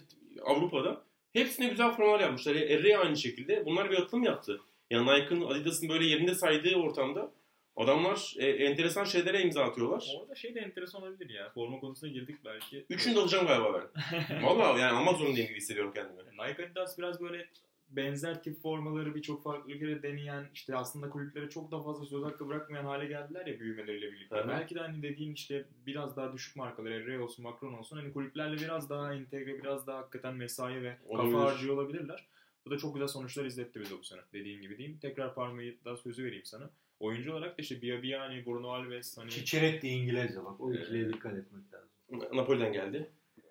Avrupa'da. 0.44 1.02
Hepsine 1.32 1.68
güzel 1.68 1.90
formalar 1.90 2.20
yapmışlar. 2.20 2.54
Erre 2.54 2.98
aynı 2.98 3.16
şekilde. 3.16 3.66
Bunlar 3.66 3.90
bir 3.90 3.96
atılım 3.96 4.22
yaptı. 4.22 4.60
Yani 4.90 5.06
Nike'ın, 5.06 5.42
Adidas'ın 5.42 5.88
böyle 5.88 6.06
yerinde 6.06 6.34
saydığı 6.34 6.76
ortamda 6.76 7.32
adamlar 7.78 8.34
e, 8.38 8.46
enteresan 8.46 9.04
şeylere 9.04 9.42
imza 9.42 9.64
atıyorlar. 9.64 10.14
Orada 10.20 10.34
şey 10.34 10.54
de 10.54 10.60
enteresan 10.60 11.02
olabilir 11.02 11.34
ya. 11.34 11.50
Forma 11.50 11.80
konusuna 11.80 12.10
girdik 12.10 12.36
belki. 12.44 12.86
Üçünü 12.90 13.14
de 13.14 13.20
alacağım 13.20 13.46
galiba 13.46 13.74
ben. 13.74 14.42
Vallahi 14.42 14.80
yani 14.80 14.92
almak 14.92 15.16
zorundayım 15.18 15.48
gibi 15.48 15.56
hissediyorum 15.56 15.92
kendimi. 15.94 16.22
Nike 16.22 16.64
Adidas 16.64 16.98
biraz 16.98 17.20
böyle 17.20 17.48
benzer 17.90 18.42
tip 18.42 18.62
formaları 18.62 19.14
birçok 19.14 19.42
farklı 19.42 19.72
ülkede 19.72 20.02
deneyen 20.02 20.48
işte 20.54 20.76
aslında 20.76 21.10
kulüplere 21.10 21.48
çok 21.50 21.70
da 21.70 21.82
fazla 21.82 22.06
söz 22.06 22.24
hakkı 22.24 22.48
bırakmayan 22.48 22.84
hale 22.84 23.06
geldiler 23.06 23.46
ya 23.46 23.60
büyümeleriyle 23.60 24.12
birlikte. 24.12 24.36
Hı 24.36 24.40
hı. 24.40 24.48
Belki 24.48 24.74
de 24.74 24.80
hani 24.80 25.02
dediğin 25.02 25.32
işte 25.32 25.64
biraz 25.86 26.16
daha 26.16 26.32
düşük 26.32 26.56
markalar 26.56 27.06
Ray 27.06 27.20
olsun 27.20 27.42
Macron 27.42 27.72
olsun 27.72 27.96
hani 27.96 28.12
kulüplerle 28.12 28.56
biraz 28.56 28.90
daha 28.90 29.14
entegre 29.14 29.62
biraz 29.62 29.86
daha 29.86 29.98
hakikaten 29.98 30.34
mesai 30.34 30.82
ve 30.82 30.96
Olabilir. 31.06 31.32
kafa 31.32 31.44
harcıyor 31.44 31.74
olabilirler. 31.74 32.26
Bu 32.66 32.70
da 32.70 32.78
çok 32.78 32.94
güzel 32.94 33.08
sonuçlar 33.08 33.44
izletti 33.44 33.80
bize 33.80 33.98
bu 33.98 34.04
sene 34.04 34.20
dediğin 34.32 34.62
gibi 34.62 34.78
diyeyim. 34.78 34.98
Tekrar 35.02 35.34
parmayı 35.34 35.76
daha 35.84 35.96
sözü 35.96 36.24
vereyim 36.24 36.44
sana. 36.44 36.70
Oyuncu 37.00 37.32
olarak 37.32 37.58
da 37.58 37.62
işte 37.62 37.82
Biabiani, 37.82 38.46
Bruno 38.46 38.68
Alves 38.68 39.18
hani 39.18 39.30
Çiçiretti 39.30 39.88
İngilizce 39.88 40.44
bak. 40.44 40.60
O 40.60 40.72
ikiliye 40.74 41.04
Ee, 41.04 41.08
dikkat 41.08 41.34
etmek 41.34 41.62
lazım. 41.72 42.36
Napoli'den 42.36 42.72
geldi. 42.72 43.10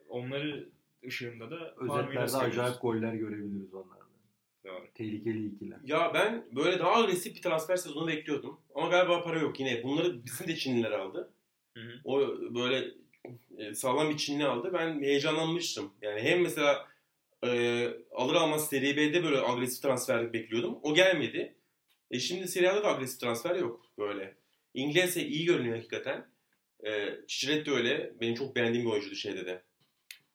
onları 0.10 0.70
ışığında 1.08 1.52
da 1.52 1.76
Özetlerde 1.78 2.38
acayip 2.38 2.82
goller 2.82 3.14
görebiliriz 3.14 3.74
onlardan. 3.74 4.08
Doğru. 4.66 4.88
Tehlikeli 4.96 5.46
ikiler. 5.46 5.78
Ya 5.84 6.12
ben 6.14 6.46
böyle 6.56 6.80
daha 6.80 6.96
agresif 6.96 7.36
bir 7.36 7.42
transfer 7.42 7.76
sezonu 7.76 8.08
bekliyordum. 8.08 8.60
Ama 8.76 8.88
galiba 8.88 9.24
para 9.24 9.40
yok 9.40 9.60
yine. 9.60 9.84
Bunları 9.84 10.26
bizim 10.26 10.48
de 10.48 10.56
Çinliler 10.56 10.92
aldı. 10.92 11.32
Hı 11.78 11.80
hı. 11.84 11.92
O 12.04 12.20
böyle 12.56 12.88
e, 13.58 13.74
sağlam 13.74 14.10
bir 14.10 14.18
Çinli 14.18 14.46
aldı. 14.46 14.72
Ben 14.74 15.02
heyecanlanmıştım. 15.02 15.94
Yani 16.02 16.22
hem 16.22 16.42
mesela 16.42 16.88
e, 17.46 17.88
alır 18.16 18.36
almaz 18.36 18.70
Serie 18.70 18.98
B'de 18.98 19.24
böyle 19.24 19.42
agresif 19.42 19.82
transfer 19.84 20.34
bekliyordum. 20.34 20.80
O 20.84 20.94
gelmedi. 20.94 21.56
E 22.12 22.20
şimdi 22.20 22.48
Serie 22.48 22.70
da 22.70 22.88
agresif 22.88 23.20
transfer 23.20 23.56
yok 23.56 23.86
böyle. 23.98 24.36
İngilizce 24.74 25.28
iyi 25.28 25.46
görünüyor 25.46 25.76
hakikaten. 25.76 26.26
E, 26.86 27.10
Çiçiret 27.28 27.66
de 27.66 27.72
öyle. 27.72 28.14
Benim 28.22 28.36
çok 28.36 28.56
beğendiğim 28.56 28.86
bir 28.86 28.92
oyuncuydu 28.92 29.16
şeyde 29.16 29.46
de. 29.46 29.64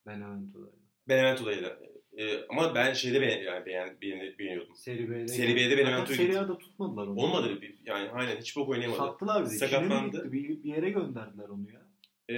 Benevento'daydı. 0.07 0.75
Benevento'daydı. 1.09 1.79
E, 2.17 2.45
ama 2.49 2.75
ben 2.75 2.93
şeyde 2.93 3.21
beğen, 3.21 3.43
yani 3.43 3.65
beğen, 3.65 4.01
beğen, 4.01 4.37
beğeniyordum. 4.39 4.75
Seri 4.75 5.09
B'de. 5.09 5.27
Seri 5.27 5.55
B'de 5.55 5.77
Benevento'yu 5.77 6.17
Seri 6.17 6.39
A'da 6.39 6.57
tutmadılar 6.57 7.07
onu. 7.07 7.19
Olmadı 7.19 7.61
bir, 7.61 7.75
yani 7.85 8.09
aynen 8.09 8.37
hiç 8.37 8.55
bok 8.55 8.69
oynayamadı. 8.69 8.97
Sattılar 8.97 9.43
bizi. 9.45 9.57
Sakatlandı. 9.57 10.31
Bir, 10.31 10.63
bir 10.63 10.63
yere 10.63 10.89
gönderdiler 10.89 11.49
onu 11.49 11.67
ya. 11.71 11.81
Ee, 12.29 12.35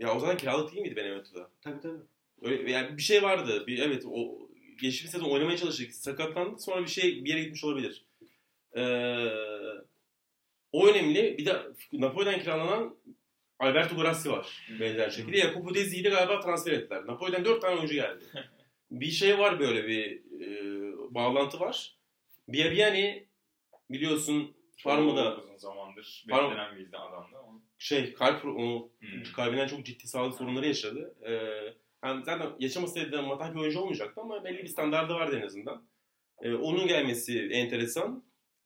ya 0.00 0.16
o 0.16 0.20
zaman 0.20 0.36
kiralık 0.36 0.72
değil 0.72 0.82
miydi 0.82 0.96
Benevento'da? 0.96 1.50
Tabii 1.62 1.80
tabii. 1.80 2.00
Öyle, 2.42 2.70
yani 2.70 2.96
bir 2.96 3.02
şey 3.02 3.22
vardı. 3.22 3.64
Bir, 3.66 3.78
evet 3.78 4.02
o 4.06 4.48
geçmiş 4.82 5.10
sezon 5.10 5.30
oynamaya 5.30 5.56
çalıştık. 5.56 5.94
Sakatlandı. 5.94 6.58
Sonra 6.58 6.82
bir 6.82 6.90
şey 6.90 7.24
bir 7.24 7.30
yere 7.30 7.42
gitmiş 7.42 7.64
olabilir. 7.64 8.04
Ee, 8.76 9.28
o 10.72 10.88
önemli. 10.88 11.38
Bir 11.38 11.46
de 11.46 11.56
Napoli'den 11.92 12.40
kiralanan 12.40 12.96
Alberto 13.58 13.96
Grassi 13.96 14.30
var. 14.30 14.68
Benzer 14.80 15.10
şekilde. 15.10 15.36
Jacopo 15.36 15.74
Dezzi'yi 15.74 16.04
de 16.04 16.08
galiba 16.08 16.40
transfer 16.40 16.72
ettiler. 16.72 17.06
Napoli'den 17.06 17.44
4 17.44 17.62
tane 17.62 17.76
oyuncu 17.76 17.94
geldi. 17.94 18.24
bir 18.90 19.10
şey 19.10 19.38
var 19.38 19.60
böyle 19.60 19.86
bir 19.88 20.22
e, 20.40 20.54
bağlantı 21.14 21.60
var. 21.60 21.96
Biabiani 22.48 23.26
biliyorsun 23.90 24.56
Parma'da 24.84 25.36
uzun 25.36 25.56
zamandır 25.56 26.24
Parma- 26.28 26.50
beklenen 26.50 26.76
bir 26.78 26.88
adamdı 26.88 27.36
ama. 27.38 27.60
şey 27.78 28.12
kalp 28.14 28.44
onu 28.44 28.90
Hmm. 29.00 29.22
kalbinden 29.36 29.66
çok 29.66 29.86
ciddi 29.86 30.08
sağlık 30.08 30.34
sorunları 30.34 30.66
yaşadı. 30.66 31.14
Ee, 31.22 31.32
yani 32.04 32.24
zaten 32.24 32.50
yaşamasaydı 32.58 33.22
matah 33.22 33.54
bir 33.54 33.60
oyuncu 33.60 33.80
olmayacaktı 33.80 34.20
ama 34.20 34.44
belli 34.44 34.62
bir 34.62 34.68
standardı 34.68 35.14
vardı 35.14 35.38
en 35.42 35.46
azından. 35.46 35.88
Ee, 36.42 36.54
onun 36.54 36.86
gelmesi 36.86 37.48
enteresan. 37.52 38.24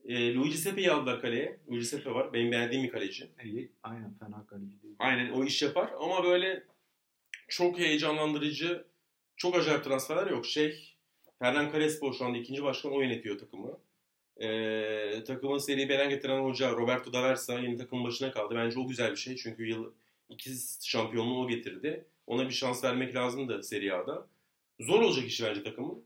Ee, 0.09 0.35
Luigi 0.35 0.59
Seppe'yi 0.59 0.91
aldılar 0.91 1.21
kaleye. 1.21 1.59
Luigi 1.71 1.85
Seppe 1.85 2.11
var. 2.11 2.33
Benim 2.33 2.53
beğendiğim 2.53 2.85
bir 2.85 2.91
kaleci. 2.91 3.29
İyi, 3.45 3.73
aynen 3.83 4.15
fena 4.15 4.47
kaleci 4.47 4.83
değil. 4.83 4.95
Aynen 4.99 5.31
o 5.33 5.45
iş 5.45 5.63
yapar 5.63 5.91
ama 6.01 6.25
böyle 6.25 6.65
çok 7.49 7.79
heyecanlandırıcı, 7.79 8.85
çok 9.37 9.57
acayip 9.57 9.85
transferler 9.85 10.31
yok. 10.31 10.47
Şey, 10.47 10.95
Hernan 11.39 11.73
Crespo 11.73 12.13
şu 12.13 12.25
anda 12.25 12.39
ikinci 12.39 12.63
başkan 12.63 12.93
o 12.93 13.01
yönetiyor 13.01 13.39
takımı. 13.39 13.79
Ee, 14.41 15.25
takımın 15.27 15.59
Serie 15.59 15.89
B'den 15.89 16.11
getiren 16.11 16.41
hoca 16.45 16.71
Roberto 16.73 17.13
Daversa 17.13 17.59
yeni 17.61 17.77
takımın 17.77 18.05
başına 18.05 18.31
kaldı. 18.33 18.55
Bence 18.55 18.79
o 18.79 18.89
güzel 18.89 19.11
bir 19.11 19.17
şey 19.17 19.37
çünkü 19.37 19.67
yıl 19.67 19.93
iki 20.29 20.51
şampiyonluğu 20.83 21.45
o 21.45 21.49
getirdi. 21.49 22.05
Ona 22.27 22.45
bir 22.49 22.55
şans 22.55 22.85
vermek 22.85 23.15
lazımdı 23.15 23.63
Serie 23.63 23.93
A'da. 23.93 24.27
Zor 24.81 25.01
olacak 25.03 25.27
işi 25.27 25.45
bence 25.45 25.63
takımın. 25.63 26.05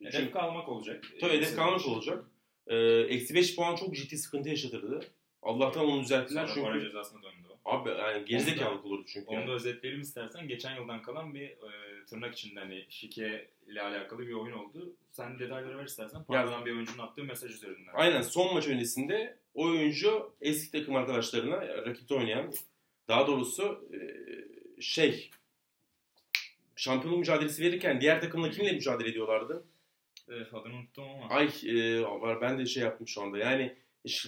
Hedef 0.00 0.12
Çünkü- 0.12 0.30
kalmak 0.32 0.68
olacak. 0.68 1.04
Tabii 1.20 1.32
hedef 1.32 1.56
kalmış 1.56 1.86
olacak. 1.86 2.24
Ee, 2.66 2.76
Eksi 3.08 3.34
5 3.34 3.56
puan 3.56 3.76
çok 3.76 3.94
ciddi 3.96 4.18
sıkıntı 4.18 4.48
yaşatırdı. 4.48 5.00
Allah'tan 5.42 5.84
onu 5.84 6.02
düzelttiler 6.02 6.46
Sonra 6.46 6.64
para 6.64 6.74
çünkü 6.74 6.86
cezasına 6.86 7.22
döndü 7.22 7.48
o. 7.64 7.70
abi 7.70 7.88
yani 7.88 8.24
gerizekalılık 8.24 8.84
olurdu 8.84 9.04
çünkü. 9.06 9.26
Onu 9.26 9.46
da 9.46 9.52
özetleyelim 9.52 10.00
istersen. 10.00 10.48
Geçen 10.48 10.76
yıldan 10.76 11.02
kalan 11.02 11.34
bir 11.34 11.48
e, 11.48 12.04
tırnak 12.10 12.34
içinde 12.34 12.60
hani 12.60 12.86
şike 12.88 13.48
ile 13.66 13.82
alakalı 13.82 14.26
bir 14.26 14.32
oyun 14.32 14.52
oldu. 14.52 14.96
Sen 15.12 15.38
detayları 15.38 15.78
ver 15.78 15.84
istersen. 15.84 16.24
Parmadan 16.24 16.66
bir 16.66 16.72
oyuncunun 16.72 16.98
attığı 16.98 17.24
mesaj 17.24 17.50
üzerinden. 17.50 17.92
Aynen 17.94 18.22
son 18.22 18.54
maç 18.54 18.68
öncesinde 18.68 19.36
o 19.54 19.64
oyuncu 19.64 20.32
eski 20.40 20.78
takım 20.78 20.96
arkadaşlarına 20.96 21.68
rakipte 21.68 22.14
oynayan 22.14 22.52
daha 23.08 23.26
doğrusu 23.26 23.88
e, 23.92 23.98
şey 24.82 25.30
şampiyonluk 26.76 27.18
mücadelesi 27.18 27.62
verirken 27.62 28.00
diğer 28.00 28.20
takımla 28.20 28.50
kimle 28.50 28.72
mücadele 28.72 29.08
ediyorlardı? 29.08 29.64
Evet, 30.36 30.54
adını 30.54 30.74
unuttum 30.74 31.04
ama. 31.04 31.34
Ay 31.34 31.48
e, 31.66 32.02
var 32.02 32.40
ben 32.40 32.58
de 32.58 32.66
şey 32.66 32.82
yaptım 32.82 33.08
şu 33.08 33.22
anda. 33.22 33.38
Yani 33.38 33.76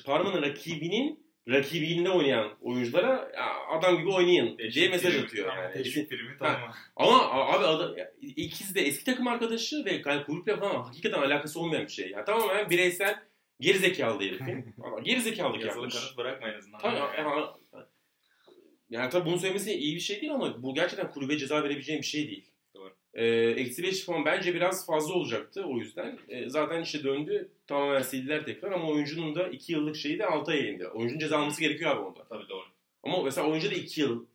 Parma'nın 0.05 0.43
rakibinin 0.43 1.25
rakibinde 1.49 2.11
oynayan 2.11 2.51
oyunculara 2.61 3.31
"Ya 3.35 3.67
adam 3.79 3.99
gibi 3.99 4.11
oynayın 4.11 4.59
diye 4.59 4.89
mesaj 4.89 5.17
atıyor. 5.17 5.57
Yani. 5.57 5.73
teşvik 5.75 6.11
primi 6.11 6.37
tamam. 6.39 6.73
Ama 6.97 7.31
abi 7.31 7.65
adam, 7.65 7.97
ikisi 8.21 8.75
de 8.75 8.81
eski 8.81 9.05
takım 9.05 9.27
arkadaşı 9.27 9.85
ve 9.85 10.03
yani 10.07 10.25
kulüple 10.25 10.57
falan 10.57 10.83
hakikaten 10.83 11.23
alakası 11.23 11.61
olmayan 11.61 11.85
bir 11.85 11.93
şey. 11.93 12.11
Yani 12.11 12.25
tamamen 12.25 12.71
bireysel 12.71 13.23
gerizekalı 13.61 14.23
herifin. 14.23 14.75
Gerizekalılık 15.05 15.65
Yazılı 15.65 15.83
yapmış. 15.83 15.95
kanıt 15.95 16.17
bırakma 16.17 16.49
en 16.49 16.59
azından. 16.59 16.79
Tabii, 16.79 16.97
yani, 16.97 17.47
yani 18.91 19.11
tabii 19.11 19.27
bunu 19.27 19.39
söylemesi 19.39 19.73
iyi 19.73 19.95
bir 19.95 20.01
şey 20.01 20.21
değil 20.21 20.33
ama 20.33 20.63
bu 20.63 20.75
gerçekten 20.75 21.11
kulübe 21.11 21.39
ceza 21.39 21.63
verebileceğim 21.63 22.03
bir 22.03 22.07
şey 22.07 22.27
değil. 22.29 22.51
Ee, 23.15 23.27
eksi 23.57 23.83
5 23.83 24.07
puan 24.07 24.25
bence 24.25 24.55
biraz 24.55 24.87
fazla 24.87 25.15
olacaktı 25.15 25.65
o 25.65 25.79
yüzden. 25.79 26.19
Ee, 26.29 26.49
zaten 26.49 26.83
işte 26.83 27.05
döndü 27.05 27.49
tamamen 27.67 28.03
sildiler 28.03 28.45
tekrar 28.45 28.73
ama 28.73 28.89
oyuncunun 28.91 29.35
da 29.35 29.49
2 29.49 29.73
yıllık 29.73 29.97
şeyi 29.97 30.19
de 30.19 30.27
6 30.27 30.51
ay 30.53 30.71
indi. 30.71 30.89
Oyuncunun 30.89 31.19
ceza 31.19 31.39
alması 31.39 31.61
gerekiyor 31.61 31.91
abi 31.91 32.01
onda. 32.01 32.25
Tabii 32.29 32.49
doğru. 32.49 32.65
Ama 33.03 33.23
mesela 33.23 33.47
oyuncu 33.49 33.71
da 33.71 33.75
2 33.75 34.01
yıl. 34.01 34.27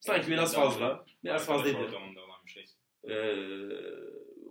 Sanki 0.00 0.30
biraz 0.30 0.54
fazla. 0.54 1.04
Biraz 1.24 1.46
fazlaydı. 1.46 1.78
ortamında 1.78 2.20
olan 2.20 2.36
bir 2.46 2.50
şey. 2.50 2.64
Ee, 3.04 3.34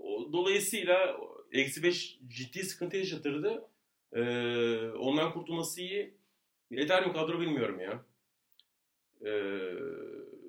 o, 0.01 0.34
dolayısıyla 0.34 1.18
eksi 1.51 1.84
5 1.84 2.19
ciddi 2.27 2.64
sıkıntı 2.64 2.97
yaşatırdı. 2.97 3.64
Ee, 4.14 4.22
ondan 4.89 5.34
kurtulması 5.34 5.81
iyi. 5.81 6.14
Yeter 6.72 7.07
mi 7.07 7.14
kadro 7.14 7.39
bilmiyorum 7.39 7.80
ya. 7.80 8.05
Ee, 9.26 9.31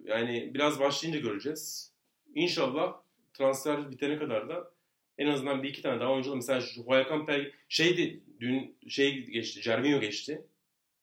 yani 0.05 0.51
biraz 0.55 0.81
başlayınca 0.81 1.21
göreceğiz. 1.21 1.93
İnşallah 2.35 3.04
transfer 3.35 3.91
bitene 3.91 4.19
kadar 4.19 4.49
da 4.49 4.71
en 5.19 5.27
azından 5.27 5.63
bir 5.63 5.69
iki 5.69 5.83
tane 5.83 6.01
daha 6.01 6.13
oyuncu 6.13 6.37
mesela 6.37 6.61
şu 6.61 6.83
Huaycan 6.83 7.27
Pel 7.27 7.53
şeydi 7.69 8.21
dün 8.41 8.77
şey 8.89 9.25
geçti 9.25 9.63
Cervinho 9.63 10.01
geçti. 10.01 10.43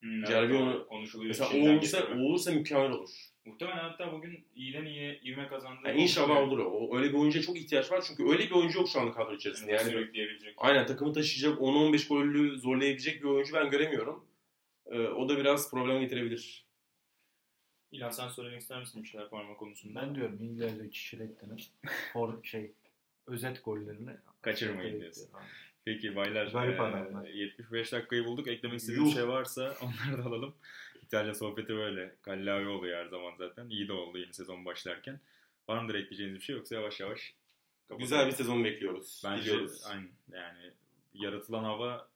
Hmm, 0.02 0.26
evet, 0.26 0.88
konuşuluyor. 0.90 1.28
Mesela 1.28 1.50
o 1.50 1.70
olursa, 1.70 2.08
o 2.16 2.20
olursa 2.20 2.52
mükemmel 2.52 2.92
olur. 2.92 3.10
Muhtemelen 3.46 3.78
hatta 3.78 4.12
bugün 4.12 4.46
iyiden 4.56 4.86
iyiye 4.86 5.20
ivme 5.24 5.48
kazandı. 5.48 5.80
Yani 5.86 6.02
inşallah 6.02 6.38
olur 6.38 6.60
o. 6.60 6.98
Öyle 6.98 7.10
bir 7.10 7.18
oyuncuya 7.18 7.44
çok 7.44 7.58
ihtiyaç 7.58 7.92
var 7.92 8.04
çünkü 8.08 8.24
öyle 8.32 8.46
bir 8.46 8.52
oyuncu 8.52 8.80
yok 8.80 8.90
şu 8.90 9.00
anda 9.00 9.12
kadro 9.12 9.36
içerisinde. 9.36 9.72
Yani 9.72 9.94
Yani. 9.94 10.54
Aynen 10.58 10.86
takımı 10.86 11.14
taşıyacak 11.14 11.62
10-15 11.62 12.08
gollü 12.08 12.60
zorlayabilecek 12.60 13.24
bir 13.24 13.28
oyuncu 13.28 13.54
ben 13.54 13.70
göremiyorum. 13.70 14.26
Ee, 14.86 15.00
o 15.00 15.30
da 15.30 15.38
biraz 15.38 15.72
problem 15.72 16.00
getirebilir. 16.02 16.66
İlhan 17.92 18.10
sen 18.10 18.30
söylemek 18.30 18.62
ister 18.62 18.80
misin 18.80 19.04
bir 19.04 19.08
şeyler 19.08 19.30
parmak 19.30 19.58
konusunda? 19.58 20.02
Ben 20.02 20.16
diyorum 20.16 20.38
İngilizce 20.42 20.92
Çiçiretti'nin 20.92 21.62
or 22.16 22.44
şey 22.44 22.72
özet 23.28 23.66
gollerini 23.66 24.12
Kaçırmayın 24.42 25.02
diyorsun. 25.02 25.30
Peki 25.86 26.16
baylar 26.16 26.48
Garip 26.48 26.80
adamlar. 26.80 27.28
75 27.28 27.92
dakikayı 27.92 28.26
bulduk. 28.26 28.48
Eklemek 28.48 28.80
istediğiniz 28.80 29.08
Yuh. 29.08 29.16
bir 29.16 29.20
şey 29.20 29.28
varsa 29.28 29.76
onları 29.82 30.24
da 30.24 30.28
alalım. 30.28 30.54
İtalya 31.04 31.34
sohbeti 31.34 31.76
böyle. 31.76 32.16
Kallavi 32.22 32.68
oluyor 32.68 32.98
her 32.98 33.06
zaman 33.06 33.34
zaten. 33.38 33.70
İyi 33.70 33.88
de 33.88 33.94
oldu 33.94 34.18
yeni 34.18 34.34
sezon 34.34 34.66
başlarken. 34.66 35.20
Var 35.70 35.82
mıdır 35.84 35.96
ekleyeceğiniz 35.96 36.36
bir 36.36 36.44
şey 36.44 36.56
yoksa 36.56 36.76
yavaş 36.76 37.00
yavaş 37.00 37.34
kapatalım. 37.88 38.00
Güzel 38.00 38.28
bir 38.28 38.32
sezon 38.32 38.64
bekliyoruz. 38.64 39.22
Bence 39.26 39.58
aynen 39.86 40.10
yani 40.32 40.72
yaratılan 41.14 41.64
hava 41.64 42.11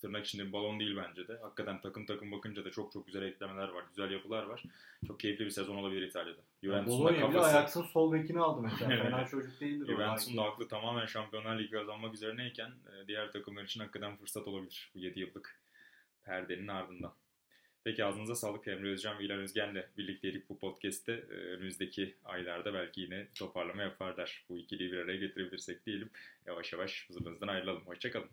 tırnak 0.00 0.26
içinde 0.26 0.46
bir 0.46 0.52
balon 0.52 0.80
değil 0.80 0.96
bence 0.96 1.28
de. 1.28 1.38
Hakikaten 1.42 1.80
takım 1.80 2.06
takım 2.06 2.32
bakınca 2.32 2.64
da 2.64 2.70
çok 2.70 2.92
çok 2.92 3.06
güzel 3.06 3.22
eklemeler 3.22 3.68
var, 3.68 3.84
güzel 3.88 4.10
yapılar 4.10 4.42
var. 4.42 4.62
Çok 5.06 5.20
keyifli 5.20 5.44
bir 5.44 5.50
sezon 5.50 5.76
olabilir 5.76 6.02
İtalya'da. 6.02 6.40
Juventus'un 6.62 7.06
da 7.06 7.20
kafası, 7.20 7.46
Ajax'ın 7.46 7.82
sol 7.82 8.12
bekini 8.12 8.40
aldı 8.40 8.62
mesela. 8.62 8.92
Evet. 8.94 9.02
Fena 9.02 9.26
çocuk 9.26 9.60
değildir. 9.60 9.86
Juventus'un 9.86 10.36
da 10.36 10.42
aklı 10.42 10.68
tamamen 10.68 11.06
Şampiyonlar 11.06 11.58
Ligi 11.58 11.70
kazanmak 11.70 12.14
üzerineyken 12.14 12.68
e, 12.68 13.06
diğer 13.08 13.32
takımlar 13.32 13.64
için 13.64 13.80
hakikaten 13.80 14.16
fırsat 14.16 14.48
olabilir 14.48 14.90
bu 14.94 14.98
7 14.98 15.20
yıllık 15.20 15.60
perdenin 16.24 16.68
ardından. 16.68 17.12
Peki 17.84 18.04
ağzınıza 18.04 18.34
sağlık 18.34 18.68
Emre 18.68 18.90
Özcan 18.90 19.18
ve 19.18 19.24
İlhan 19.24 19.38
Özgen'le 19.38 19.84
birlikteydik 19.98 20.48
bu 20.48 20.58
podcast'te. 20.58 21.12
Ee, 21.12 21.34
önümüzdeki 21.34 22.14
aylarda 22.24 22.74
belki 22.74 23.00
yine 23.00 23.28
toparlama 23.34 23.82
yaparlar. 23.82 24.44
Bu 24.48 24.58
ikiliyi 24.58 24.92
bir 24.92 24.98
araya 24.98 25.16
getirebilirsek 25.16 25.86
diyelim. 25.86 26.10
Yavaş 26.46 26.72
yavaş 26.72 27.08
hızımızdan 27.08 27.48
ayrılalım. 27.48 27.86
Hoşçakalın. 27.86 28.28